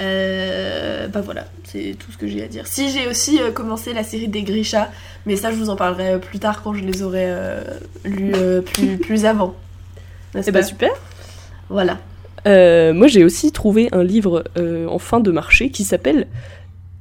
Euh, 0.00 1.08
bah 1.08 1.20
voilà, 1.22 1.46
c'est 1.64 1.96
tout 1.98 2.12
ce 2.12 2.18
que 2.18 2.26
j'ai 2.26 2.42
à 2.44 2.48
dire. 2.48 2.66
Si 2.66 2.90
j'ai 2.90 3.06
aussi 3.08 3.40
euh, 3.40 3.50
commencé 3.50 3.92
la 3.94 4.02
série 4.04 4.28
des 4.28 4.42
Grisha, 4.42 4.90
mais 5.24 5.36
ça 5.36 5.50
je 5.50 5.56
vous 5.56 5.70
en 5.70 5.76
parlerai 5.76 6.14
euh, 6.14 6.18
plus 6.18 6.38
tard 6.38 6.62
quand 6.62 6.74
je 6.74 6.84
les 6.84 7.02
aurai 7.02 7.24
euh, 7.26 7.60
lus 8.04 8.32
plus, 8.62 8.96
plus 9.02 9.24
avant. 9.24 9.54
N'est-ce 10.34 10.50
Eh 10.50 10.52
bah 10.52 10.60
pas 10.60 10.66
super. 10.66 10.90
Voilà. 11.68 11.98
Moi, 12.44 13.08
j'ai 13.08 13.24
aussi 13.24 13.50
trouvé 13.50 13.88
un 13.90 14.04
livre 14.04 14.44
en 14.56 14.98
fin 15.00 15.18
de 15.18 15.32
marché 15.32 15.70
qui 15.70 15.82
s'appelle 15.82 16.28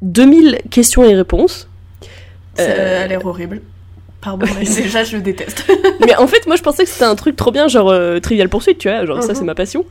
2000 0.01 0.59
questions 0.71 1.03
et 1.03 1.13
réponses. 1.15 1.67
Ça 2.55 2.63
a 3.01 3.05
l'air 3.07 3.23
horrible. 3.25 3.61
Pardon, 4.21 4.47
mais 4.57 4.65
déjà, 4.83 5.03
je 5.03 5.17
le 5.17 5.21
déteste. 5.21 5.65
Mais 6.03 6.15
en 6.15 6.25
fait, 6.25 6.47
moi, 6.47 6.55
je 6.55 6.63
pensais 6.63 6.83
que 6.83 6.89
c'était 6.89 7.05
un 7.05 7.13
truc 7.15 7.35
trop 7.35 7.51
bien, 7.51 7.67
genre 7.67 7.93
Trivial 8.23 8.49
Pursuit, 8.49 8.75
tu 8.75 8.89
vois, 8.89 9.05
genre 9.05 9.21
ça, 9.21 9.33
Mhm. 9.33 9.35
c'est 9.35 9.43
ma 9.43 9.53
passion. 9.53 9.85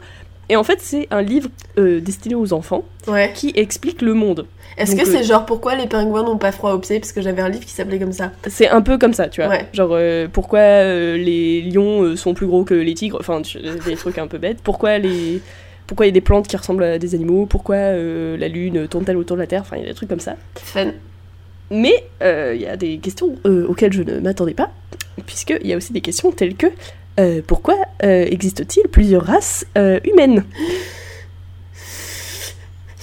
Et 0.48 0.56
en 0.56 0.64
fait, 0.64 0.78
c'est 0.80 1.06
un 1.10 1.22
livre 1.22 1.48
euh, 1.78 2.00
destiné 2.00 2.34
aux 2.34 2.52
enfants 2.52 2.84
Ouais. 3.06 3.32
qui 3.34 3.52
explique 3.54 4.02
le 4.02 4.14
monde. 4.14 4.46
Est-ce 4.76 4.96
que 4.96 5.02
euh, 5.02 5.04
c'est 5.04 5.22
genre 5.24 5.46
pourquoi 5.46 5.74
les 5.76 5.86
pingouins 5.86 6.24
n'ont 6.24 6.36
pas 6.38 6.52
froid 6.52 6.72
aux 6.72 6.78
pieds 6.78 6.98
Parce 7.00 7.12
que 7.12 7.22
j'avais 7.22 7.42
un 7.42 7.48
livre 7.48 7.64
qui 7.64 7.70
s'appelait 7.72 7.98
comme 7.98 8.12
ça. 8.12 8.32
C'est 8.48 8.68
un 8.68 8.82
peu 8.82 8.98
comme 8.98 9.12
ça, 9.14 9.28
tu 9.28 9.40
vois. 9.40 9.50
Ouais. 9.50 9.66
Genre, 9.72 9.90
euh, 9.92 10.26
pourquoi 10.30 10.58
euh, 10.58 11.16
les 11.16 11.62
lions 11.62 12.02
euh, 12.02 12.16
sont 12.16 12.34
plus 12.34 12.46
gros 12.46 12.64
que 12.64 12.74
les 12.74 12.94
tigres? 12.94 13.18
Enfin, 13.20 13.40
des 13.86 13.94
trucs 13.96 14.18
un 14.18 14.26
peu 14.26 14.38
bêtes. 14.38 14.58
Pourquoi 14.62 14.98
les. 14.98 15.40
Pourquoi 15.86 16.06
il 16.06 16.08
y 16.08 16.12
a 16.12 16.14
des 16.14 16.20
plantes 16.22 16.48
qui 16.48 16.56
ressemblent 16.56 16.82
à 16.82 16.98
des 16.98 17.14
animaux? 17.14 17.44
Pourquoi 17.46 17.76
euh, 17.76 18.36
la 18.38 18.48
lune 18.48 18.88
tourne-t-elle 18.88 19.18
autour 19.18 19.36
de 19.36 19.42
la 19.42 19.46
Terre? 19.46 19.60
Enfin, 19.60 19.76
il 19.76 19.82
y 19.82 19.84
a 19.84 19.88
des 19.88 19.94
trucs 19.94 20.08
comme 20.08 20.18
ça. 20.20 20.34
Fun. 20.56 20.92
Mais 21.70 22.04
euh, 22.22 22.52
il 22.56 22.62
y 22.62 22.66
a 22.66 22.76
des 22.76 22.98
questions 22.98 23.36
euh, 23.46 23.66
auxquelles 23.68 23.92
je 23.92 24.02
ne 24.02 24.18
m'attendais 24.18 24.54
pas, 24.54 24.70
puisqu'il 25.26 25.66
y 25.66 25.72
a 25.72 25.76
aussi 25.76 25.92
des 25.92 26.00
questions 26.00 26.30
telles 26.32 26.56
que 26.56 26.66
euh, 27.18 27.40
pourquoi 27.46 27.76
euh, 28.02 28.26
existe-t-il 28.28 28.88
plusieurs 28.88 29.24
races 29.24 29.66
euh, 29.78 30.00
humaines? 30.04 30.44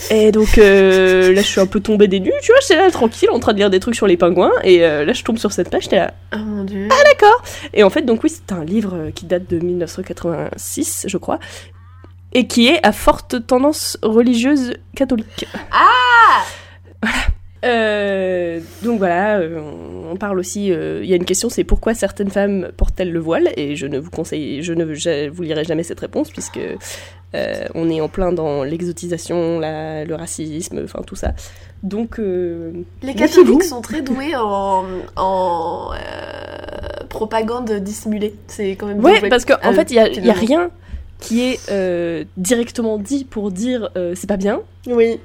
Et 0.10 0.32
donc 0.32 0.58
euh, 0.58 1.32
là, 1.34 1.42
je 1.42 1.48
suis 1.48 1.62
un 1.62 1.68
peu 1.68 1.80
tombée 1.80 2.08
des 2.08 2.20
nues, 2.20 2.34
tu 2.42 2.52
vois, 2.52 2.60
j'étais 2.62 2.76
là 2.76 2.90
tranquille 2.92 3.30
en 3.32 3.40
train 3.40 3.54
de 3.54 3.60
lire 3.60 3.70
des 3.70 3.80
trucs 3.80 3.96
sur 3.96 4.08
les 4.08 4.18
pingouins, 4.18 4.52
et 4.64 4.80
là, 4.80 5.14
je 5.14 5.24
tombe 5.24 5.38
sur 5.38 5.52
cette 5.52 5.70
page, 5.70 5.84
j'étais 5.84 5.98
là. 5.98 6.14
Oh 6.34 6.40
mon 6.40 6.64
dieu. 6.64 6.88
D'accord 6.90 7.44
Et 7.74 7.84
en 7.84 7.90
fait, 7.90 8.02
donc 8.02 8.24
oui, 8.24 8.30
c'est 8.30 8.52
un 8.52 8.66
livre 8.66 9.12
qui 9.16 9.26
date 9.26 9.50
de 9.50 9.60
1986, 9.60 11.06
je 11.08 11.18
crois, 11.18 11.40
et 12.34 12.48
qui 12.48 12.68
est 12.68 12.86
à 12.86 12.92
forte 12.92 13.46
tendance 13.46 13.98
religieuse 14.02 14.74
catholique. 14.96 15.46
Ah 15.72 16.44
Euh, 17.64 18.60
donc 18.84 18.98
voilà, 18.98 19.38
euh, 19.40 19.60
on 20.12 20.16
parle 20.16 20.40
aussi. 20.40 20.72
euh, 20.72 21.02
Il 21.04 21.10
y 21.10 21.14
a 21.14 21.16
une 21.16 21.26
question, 21.26 21.48
c'est 21.50 21.64
pourquoi 21.64 21.94
certaines 21.94 22.30
femmes 22.32 22.70
portent-elles 22.76 23.12
le 23.12 23.20
voile? 23.20 23.50
Et 23.56 23.76
je 23.76 23.86
ne 23.86 24.00
vous 24.00 24.10
conseille, 24.10 24.64
je 24.64 24.74
ne 24.74 24.94
je 24.94 25.30
vous 25.30 25.44
lirai 25.44 25.64
jamais 25.64 25.84
cette 25.84 26.00
réponse 26.00 26.32
puisque 26.32 26.60
euh, 27.36 27.66
on 27.76 27.90
est 27.90 28.02
en 28.02 28.10
plein 28.10 28.32
dans 28.34 28.64
l'exotisation, 28.64 29.60
le 29.60 30.14
racisme, 30.16 30.82
enfin 30.84 31.02
tout 31.06 31.16
ça. 31.16 31.34
Donc 31.84 32.18
Les 32.18 33.14
catholiques 33.16 33.64
sont 33.64 33.82
très 33.82 34.02
doués 34.02 34.36
en, 34.36 34.84
en 35.16 35.92
propagande 37.10 37.72
dissimulée. 37.72 38.36
C'est 38.48 38.72
quand 38.72 38.88
même 38.88 39.04
Ouais, 39.04 39.30
parce 39.30 39.46
qu'en 39.46 39.56
Euh, 39.64 39.74
fait, 39.74 39.92
il 39.92 39.94
y 39.94 40.26
y 40.26 40.30
a 40.30 40.34
rien 40.34 40.72
qui 41.20 41.42
est 41.44 42.28
directement 42.38 42.98
dit 42.98 43.24
pour 43.26 43.52
dire 43.52 43.90
c'est 44.16 44.28
pas 44.28 44.38
bien, 44.38 44.62
Oui. 44.88 45.20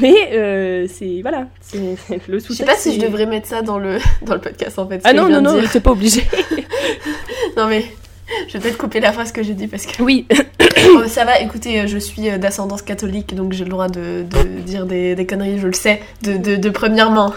Mais 0.00 0.30
euh, 0.32 0.86
c'est 0.88 1.20
voilà, 1.22 1.46
c'est 1.60 1.78
le 2.28 2.38
Je 2.38 2.44
sous-texte. 2.44 2.54
sais 2.58 2.64
pas 2.64 2.76
si 2.76 2.94
je 2.94 3.00
devrais 3.06 3.26
mettre 3.26 3.46
ça 3.48 3.62
dans 3.62 3.78
le, 3.78 3.98
dans 4.22 4.34
le 4.34 4.40
podcast 4.40 4.78
en 4.78 4.86
fait. 4.88 5.00
Ah 5.04 5.12
non 5.12 5.26
je 5.28 5.32
non 5.32 5.40
non, 5.40 5.60
t'es 5.72 5.80
pas 5.80 5.90
obligé. 5.92 6.22
Non 7.56 7.66
mais. 7.68 7.84
Je 8.48 8.54
vais 8.54 8.58
peut-être 8.58 8.76
couper 8.78 8.98
la 9.00 9.12
phrase 9.12 9.30
que 9.30 9.42
j'ai 9.42 9.54
dit 9.54 9.68
parce 9.68 9.86
que. 9.86 10.02
oui, 10.02 10.26
Oh, 10.94 11.02
ça 11.06 11.24
va, 11.24 11.40
écoutez, 11.40 11.80
euh, 11.80 11.86
je 11.86 11.96
suis 11.98 12.28
euh, 12.28 12.38
d'ascendance 12.38 12.82
catholique 12.82 13.34
donc 13.34 13.52
j'ai 13.52 13.64
le 13.64 13.70
droit 13.70 13.88
de, 13.88 14.22
de 14.24 14.60
dire 14.60 14.84
des, 14.86 15.14
des 15.14 15.26
conneries, 15.26 15.58
je 15.58 15.66
le 15.68 15.72
sais, 15.72 16.00
de, 16.22 16.36
de, 16.36 16.56
de 16.56 16.70
première 16.70 17.10
main. 17.10 17.32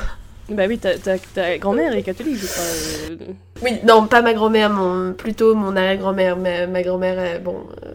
bah 0.49 0.63
oui, 0.67 0.77
ta, 0.77 0.95
ta, 0.97 1.17
ta 1.17 1.57
grand-mère 1.57 1.93
est 1.95 2.01
catholique, 2.03 2.35
je 2.37 2.45
crois. 2.47 2.63
euh, 3.11 3.15
Oui, 3.63 3.71
non, 3.87 4.05
pas 4.07 4.21
ma 4.21 4.33
grand-mère, 4.33 4.69
mon, 4.71 5.13
plutôt 5.13 5.55
mon 5.55 5.75
arrière-grand-mère. 5.75 6.37
Ma, 6.37 6.67
ma 6.67 6.81
grand-mère, 6.83 7.39
bon. 7.41 7.55
euh, 7.85 7.91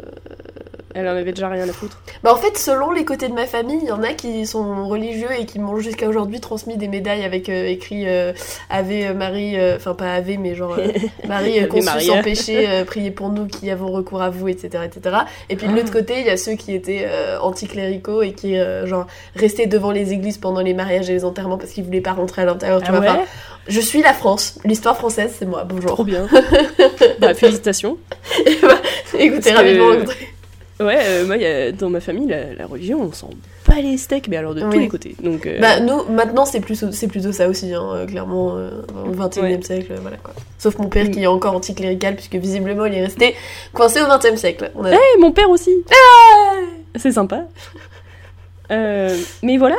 Elle 0.94 1.08
en 1.08 1.16
avait 1.16 1.32
déjà 1.32 1.48
rien 1.48 1.68
à 1.68 1.72
foutre. 1.72 2.00
Bah 2.22 2.32
en 2.32 2.36
fait, 2.36 2.56
selon 2.56 2.92
les 2.92 3.04
côtés 3.04 3.28
de 3.28 3.32
ma 3.34 3.46
famille, 3.46 3.80
il 3.82 3.88
y 3.88 3.92
en 3.92 4.02
a 4.04 4.12
qui 4.12 4.46
sont 4.46 4.86
religieux 4.86 5.28
et 5.38 5.44
qui 5.44 5.58
m'ont 5.58 5.78
jusqu'à 5.78 6.08
aujourd'hui 6.08 6.38
transmis 6.40 6.76
des 6.76 6.86
médailles 6.88 7.24
avec 7.24 7.48
euh, 7.48 7.66
écrit 7.66 8.04
euh, 8.08 8.32
Ave 8.70 9.12
Marie, 9.16 9.58
euh, 9.58 9.76
enfin 9.76 9.94
pas 9.94 10.12
Ave, 10.14 10.38
mais 10.38 10.54
genre 10.54 10.76
Marie 11.28 11.66
conçue 11.68 11.84
Maria. 11.84 12.14
sans 12.16 12.22
péché, 12.22 12.68
priez 12.86 13.10
pour 13.10 13.30
nous 13.30 13.46
qui 13.46 13.70
avons 13.70 13.90
recours 13.90 14.22
à 14.22 14.30
vous, 14.30 14.48
etc. 14.48 14.84
etc. 14.84 15.16
Et 15.50 15.56
puis 15.56 15.66
de 15.66 15.72
Ah. 15.72 15.76
l'autre 15.76 15.92
côté, 15.92 16.14
il 16.20 16.26
y 16.26 16.30
a 16.30 16.36
ceux 16.36 16.54
qui 16.54 16.72
étaient 16.74 17.06
anticléricaux 17.42 18.22
et 18.22 18.32
qui 18.32 18.56
genre 18.84 19.06
restaient 19.34 19.66
devant 19.66 19.90
les 19.90 20.12
églises 20.12 20.38
pendant 20.38 20.60
les 20.60 20.74
mariages 20.74 21.10
et 21.10 21.12
les 21.12 21.24
enterrements 21.24 21.58
parce 21.58 21.72
qu'ils 21.72 21.84
voulaient 21.84 22.00
pas 22.00 22.12
rentrer 22.12 22.42
à 22.42 22.44
l'intérieur. 22.44 22.80
tu 22.80 22.86
Ah 22.88 22.92
vois. 22.92 23.00
ouais? 23.00 23.08
Enfin, 23.08 23.20
je 23.66 23.80
suis 23.80 24.02
la 24.02 24.12
France, 24.12 24.58
l'histoire 24.64 24.96
française, 24.96 25.34
c'est 25.38 25.46
moi. 25.46 25.64
Bonjour. 25.64 25.90
Trop 25.92 26.04
bien. 26.04 26.28
bah 27.18 27.34
félicitations. 27.34 27.96
Écoutez, 29.18 29.52
Parce 29.52 29.56
rapidement. 29.56 29.90
que- 30.04 30.33
Ouais, 30.80 30.98
euh, 31.04 31.26
moi, 31.26 31.36
y 31.36 31.46
a- 31.46 31.70
dans 31.72 31.88
ma 31.88 32.00
famille, 32.00 32.26
la, 32.28 32.52
la 32.54 32.66
religion, 32.66 33.00
on 33.00 33.12
s'en 33.12 33.30
bat 33.68 33.80
les 33.80 33.96
steaks, 33.96 34.26
mais 34.28 34.36
alors 34.36 34.54
de 34.56 34.60
tous 34.60 34.70
les 34.78 34.88
côtés. 34.88 35.14
Donc, 35.22 35.46
euh, 35.46 35.60
Bah, 35.60 35.78
nous, 35.78 36.02
maintenant, 36.12 36.44
c'est 36.46 36.58
plutôt, 36.60 36.90
c'est 36.90 37.06
plutôt 37.06 37.30
ça 37.32 37.48
aussi, 37.48 37.72
hein, 37.72 37.82
euh, 37.94 38.06
clairement, 38.06 38.56
euh, 38.56 38.82
au 39.06 39.12
21 39.12 39.42
e 39.42 39.46
Ouais. 39.46 39.62
siècle, 39.62 39.94
voilà 40.02 40.16
quoi. 40.16 40.34
Sauf 40.58 40.76
mon 40.78 40.88
père 40.88 41.04
Mm. 41.06 41.10
qui 41.10 41.22
est 41.22 41.26
encore 41.28 41.54
anticlérical, 41.54 42.16
puisque 42.16 42.34
visiblement 42.34 42.86
il 42.86 42.94
est 42.94 43.04
resté 43.04 43.36
coincé 43.72 44.02
au 44.02 44.06
20 44.06 44.24
e 44.24 44.36
siècle. 44.36 44.72
On 44.74 44.84
a... 44.84 44.92
Eh, 44.92 45.20
mon 45.20 45.30
père 45.30 45.48
aussi. 45.48 45.70
C'est 46.96 47.12
sympa. 47.12 47.44
Mais 48.70 49.56
voilà. 49.58 49.76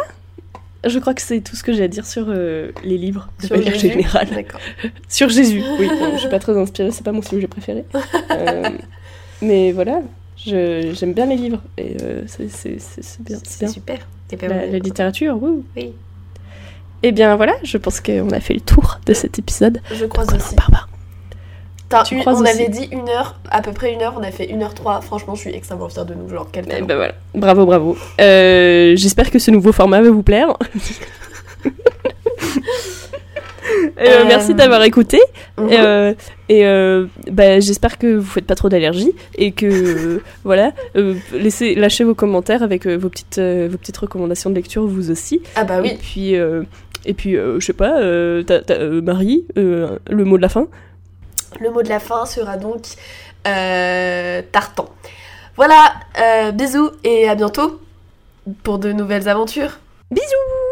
Je 0.87 0.99
crois 0.99 1.15
que 1.15 1.21
c'est 1.21 1.41
tout 1.41 1.55
ce 1.55 1.63
que 1.63 1.73
j'ai 1.73 1.83
à 1.83 1.87
dire 1.87 2.05
sur 2.05 2.25
euh, 2.29 2.71
les 2.83 2.97
livres 2.99 3.27
de 3.41 3.47
Sur 3.47 3.57
manière 3.57 3.73
générale. 3.75 4.27
Sur 5.09 5.29
Jésus, 5.29 5.63
oui. 5.79 5.89
Je 6.13 6.19
suis 6.19 6.29
pas 6.29 6.37
très 6.39 6.55
inspirée, 6.55 6.91
c'est 6.91 7.03
pas 7.03 7.11
mon 7.11 7.23
sujet 7.23 7.47
préféré. 7.47 7.85
Euh, 8.29 8.69
mais 9.41 9.71
voilà, 9.71 10.01
j'aime 10.45 11.13
bien 11.13 11.25
les 11.25 11.35
livres 11.35 11.61
et 11.77 11.97
euh, 12.03 12.21
c'est 12.27 12.47
bien. 13.21 13.37
c'est 13.43 13.67
super. 13.67 13.99
La, 14.41 14.65
littérature, 14.79 15.37
oui. 15.41 15.63
Oui. 15.75 15.93
Et 17.03 17.11
bien 17.11 17.35
voilà, 17.35 17.53
je 17.63 17.77
pense 17.77 17.99
qu'on 18.01 18.29
a 18.31 18.39
fait 18.39 18.53
le 18.55 18.61
tour 18.61 18.99
de 19.05 19.13
cet 19.13 19.37
épisode. 19.39 19.79
Je 19.93 20.05
crois 20.05 20.23
aussi. 20.23 20.55
Barbare. 20.55 20.89
Putain, 21.77 22.01
Tu 22.03 22.15
une- 22.15 22.23
on 22.25 22.41
aussi. 22.41 22.49
avait 22.51 22.69
dit 22.69 22.87
une 22.91 23.07
heure, 23.09 23.39
à 23.51 23.61
peu 23.61 23.71
près 23.71 23.93
une 23.93 24.01
heure, 24.01 24.15
on 24.17 24.23
a 24.23 24.31
fait 24.31 24.49
une 24.49 24.63
heure 24.63 24.73
trois. 24.73 25.01
Franchement, 25.01 25.35
je 25.35 25.41
suis 25.41 25.53
extrêmement 25.55 25.87
fière 25.89 26.05
de 26.05 26.15
nous. 26.15 26.27
Genre, 26.29 26.47
quel 26.51 26.65
Eh 26.67 26.71
talent. 26.71 26.85
ben 26.87 26.95
voilà, 26.95 27.13
bravo, 27.35 27.65
bravo. 27.67 27.97
Euh, 28.19 28.95
J'espère 28.95 29.29
que 29.29 29.37
ce 29.37 29.51
nouveau 29.51 29.71
format 29.71 30.01
va 30.01 30.09
vous 30.09 30.23
plaire. 30.23 30.55
Euh, 33.99 34.21
Euh, 34.21 34.25
Merci 34.27 34.53
d'avoir 34.53 34.83
écouté. 34.83 35.19
Mhm. 35.57 36.15
Et 36.47 36.65
euh, 36.65 37.07
bah, 37.31 37.59
j'espère 37.59 37.97
que 37.97 38.17
vous 38.17 38.29
faites 38.29 38.45
pas 38.45 38.55
trop 38.55 38.69
d'allergies 38.69 39.13
et 39.35 39.51
que 39.51 39.65
euh, 39.65 40.23
voilà, 40.43 40.73
euh, 40.95 41.15
laissez 41.33 41.75
lâchez 41.75 42.03
vos 42.03 42.15
commentaires 42.15 42.61
avec 42.63 42.85
vos 42.87 43.09
petites 43.09 43.39
vos 43.39 43.77
petites 43.77 43.97
recommandations 43.97 44.49
de 44.49 44.55
lecture 44.55 44.85
vous 44.85 45.09
aussi. 45.11 45.41
Ah 45.55 45.63
bah 45.63 45.79
Et 45.79 45.81
oui. 45.81 45.97
puis 45.99 46.35
euh, 46.35 46.63
et 47.05 47.13
puis 47.13 47.33
je 47.33 47.59
sais 47.59 47.73
pas, 47.73 47.99
Marie, 49.01 49.45
le 49.55 50.23
mot 50.23 50.37
de 50.37 50.41
la 50.41 50.49
fin. 50.49 50.67
Le 51.59 51.71
mot 51.71 51.81
de 51.81 51.89
la 51.89 51.99
fin 51.99 52.25
sera 52.25 52.57
donc 52.57 52.83
tartan. 53.43 54.89
Voilà, 55.55 55.93
bisous 56.53 56.91
et 57.03 57.29
à 57.29 57.35
bientôt 57.35 57.79
pour 58.63 58.79
de 58.79 58.91
nouvelles 58.91 59.29
aventures. 59.29 59.79
Bisous. 60.11 60.64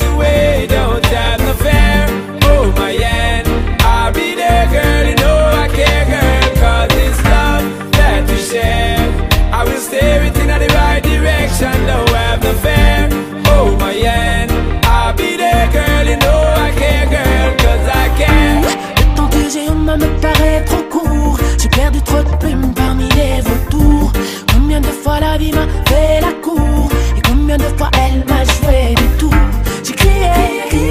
Don't 0.00 1.04
have 1.06 1.40
no 1.40 1.52
fear. 1.54 2.06
Oh 2.44 2.72
my 2.76 2.90
yeah, 2.90 3.42
I'll 3.80 4.12
be 4.12 4.34
there, 4.34 4.66
girl. 4.70 5.06
You 5.08 5.16
know 5.16 5.38
I 5.62 5.68
care, 5.68 6.04
girl, 6.12 6.50
'cause 6.56 6.92
it's 7.04 7.20
love 7.24 7.64
that 7.92 8.22
we 8.28 8.36
share. 8.36 9.08
I 9.52 9.64
will 9.64 9.80
steer 9.80 10.22
it 10.28 10.36
in 10.38 10.48
the 10.48 10.68
right 10.74 11.02
direction, 11.02 11.74
don't 11.86 12.10
have 12.10 12.42
no 12.44 12.52
fear. 12.64 13.08
Oh 13.54 13.76
my 13.80 13.92
yeah, 13.92 14.46
I'll 14.84 15.14
be 15.14 15.36
there, 15.36 15.68
girl. 15.72 16.04
You 16.10 16.16
know 16.24 16.40
I 16.66 16.70
care, 16.80 17.06
girl, 17.14 17.50
'cause 17.60 17.86
I 18.02 18.06
care. 18.20 18.60
Le 18.98 19.04
temps 19.16 19.28
que 19.28 19.42
j'ai 19.52 19.68
en 19.68 19.74
main 19.86 19.96
me 19.96 20.08
paraît 20.20 20.64
trop 20.64 20.84
court. 20.90 21.38
J'ai 21.60 21.68
perdu 21.68 22.00
trop 22.02 22.22
de 22.22 22.36
plumes 22.42 22.72
parmi 22.74 23.08
les 23.18 23.40
vautours. 23.40 24.12
Combien 24.52 24.80
de 24.80 24.92
fois 25.02 25.20
la 25.20 25.36
vie 25.38 25.52
m'a 25.52 25.66
fait 25.88 26.20
la 26.20 26.32
cour 26.46 26.88
Et 27.16 27.22
combien 27.28 27.56
de 27.56 27.68
fois 27.78 27.90
elle 28.04 28.24
m'a 28.30 28.42
joué 28.44 28.94
J'ai 28.98 29.08
crié, 29.18 29.45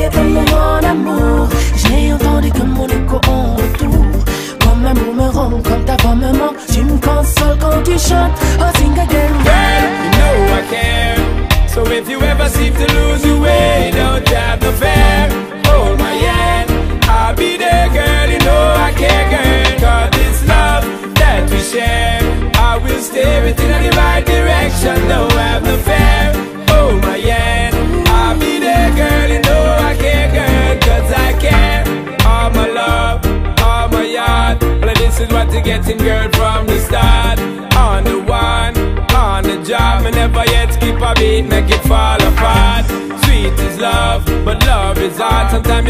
est 0.03 0.09
tellement 0.09 0.45
mon 0.51 0.87
amour. 0.87 1.47
J'ai 1.75 2.13
entendu 2.13 2.51
que 2.51 2.63
mon 2.63 2.87
écho 2.87 3.19
en 3.27 3.55
retour. 3.55 4.05
Quand 4.61 4.75
ma 4.75 4.93
mou 4.93 5.13
me 5.13 5.27
rend, 5.29 5.61
quand 5.63 5.85
ta 5.85 5.95
voix 6.01 6.15
me 6.15 6.31
manque, 6.37 6.57
tu 6.71 6.81
me 6.83 6.97
consoles 6.97 7.57
quand 7.59 7.81
tu 7.83 7.97
chantes. 7.97 8.37
Oh, 8.59 8.71
sing 8.77 8.93
again. 8.93 9.33
Well, 9.45 9.83
you 10.03 10.09
know 10.19 10.37
I 10.59 10.61
care. 10.69 11.67
So 11.67 11.83
if 11.91 12.09
you 12.09 12.19
ever 12.21 12.47
seem 12.49 12.73
to 12.73 12.87
lose 12.93 13.25
your 13.25 13.39
way, 13.41 13.91
don't 13.93 14.27
have 14.29 14.61
no 14.61 14.71
fear. 14.71 15.29
Hold 15.67 15.99
my 15.99 16.13
hand. 16.25 16.64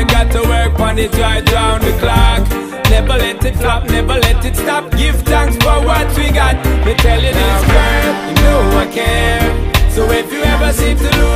Got 0.08 0.32
to 0.32 0.41
work 0.41 0.80
on 0.80 0.97
it 0.97 1.14
right 1.18 1.45
round 1.51 1.84
the 1.84 1.91
clock. 1.99 2.43
Never 2.89 3.18
let 3.18 3.43
it 3.43 3.56
flop, 3.56 3.84
never 3.89 4.14
let 4.14 4.45
it 4.45 4.56
stop. 4.56 4.91
Give 4.91 5.16
thanks 5.24 5.56
for 5.58 5.78
what 5.86 6.08
we 6.18 6.32
got. 6.32 6.56
Me 6.86 6.93
tell 6.95 7.22
you 7.22 7.34
this, 7.34 7.62
girl, 7.72 8.08
you 8.28 8.36
know 8.43 8.78
I 8.78 8.86
care. 8.93 9.91
So 9.91 10.10
if 10.12 10.32
you 10.32 10.41
ever 10.43 10.72
seem 10.74 10.97
to 10.97 11.10
lose 11.18 11.34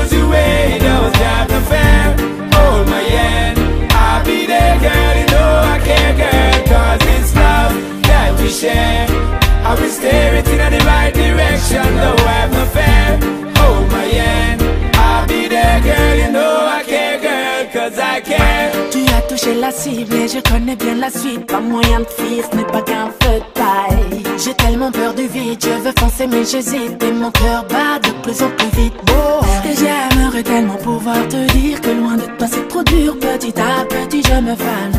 la 19.59 19.71
cible 19.71 20.13
et 20.15 20.27
je 20.27 20.39
connais 20.39 20.75
bien 20.75 20.95
la 20.95 21.09
suite. 21.09 21.45
Pas 21.45 21.59
moyen 21.59 21.99
de 21.99 22.05
ce 22.09 22.55
n'est 22.55 22.63
pas 22.63 22.81
qu'un 22.81 23.07
feu 23.21 23.39
de 23.39 23.59
paille. 23.59 24.23
J'ai 24.37 24.53
tellement 24.53 24.91
peur 24.91 25.13
du 25.13 25.27
vide, 25.27 25.59
je 25.61 25.69
veux 25.83 25.93
foncer 25.99 26.27
mais 26.27 26.43
j'hésite. 26.45 27.01
Et 27.03 27.11
mon 27.11 27.31
cœur 27.31 27.65
bat 27.69 27.99
de 28.01 28.11
plus 28.23 28.41
en 28.41 28.49
plus 28.51 28.81
vite. 28.81 28.93
Oh. 29.11 29.41
Et 29.65 29.75
j'aimerais 29.75 30.43
tellement 30.43 30.75
pouvoir 30.75 31.27
te 31.27 31.51
dire 31.53 31.81
que 31.81 31.89
loin 31.89 32.15
de 32.15 32.25
toi 32.37 32.47
c'est 32.51 32.67
trop 32.67 32.83
dur. 32.83 33.17
Petit 33.19 33.53
à 33.59 33.85
petit 33.85 34.21
je 34.23 34.39
me 34.39 34.55
fane. 34.55 34.95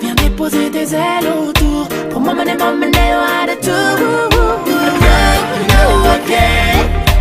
Viens 0.00 0.14
déposer 0.14 0.70
des 0.70 0.94
ailes 0.94 1.30
autour. 1.48 1.88
Pour 2.10 2.20
m'emmener, 2.20 2.54
m'emmener 2.56 3.08
loin 3.16 3.44
de 3.48 3.54
tout. 3.60 4.04
You 4.66 4.80
know. 5.68 6.04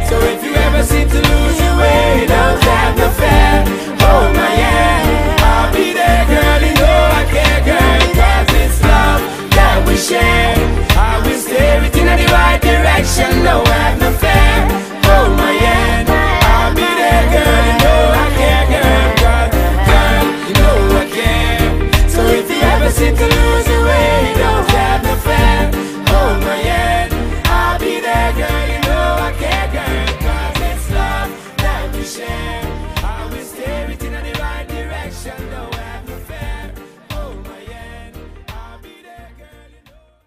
So 0.10 0.16
if 0.20 0.44
you 0.44 0.54
ever 0.54 0.84
seem 0.84 1.08
to 1.10 1.16
lose 1.16 1.60
your 1.60 1.76
way, 1.78 2.26
don't 2.28 2.64
have 2.64 2.98
no 2.98 3.10
fear. 3.10 4.73
we 9.94 10.00
share. 10.00 10.56
I 10.98 11.22
will 11.24 11.40
steer 11.40 11.84
it 11.84 11.96
in 11.96 12.06
the 12.06 12.32
right 12.34 12.60
direction, 12.60 13.44
no, 13.44 13.62
I 13.62 13.78
have 13.86 14.00
no 14.02 14.12
fear. 14.18 14.93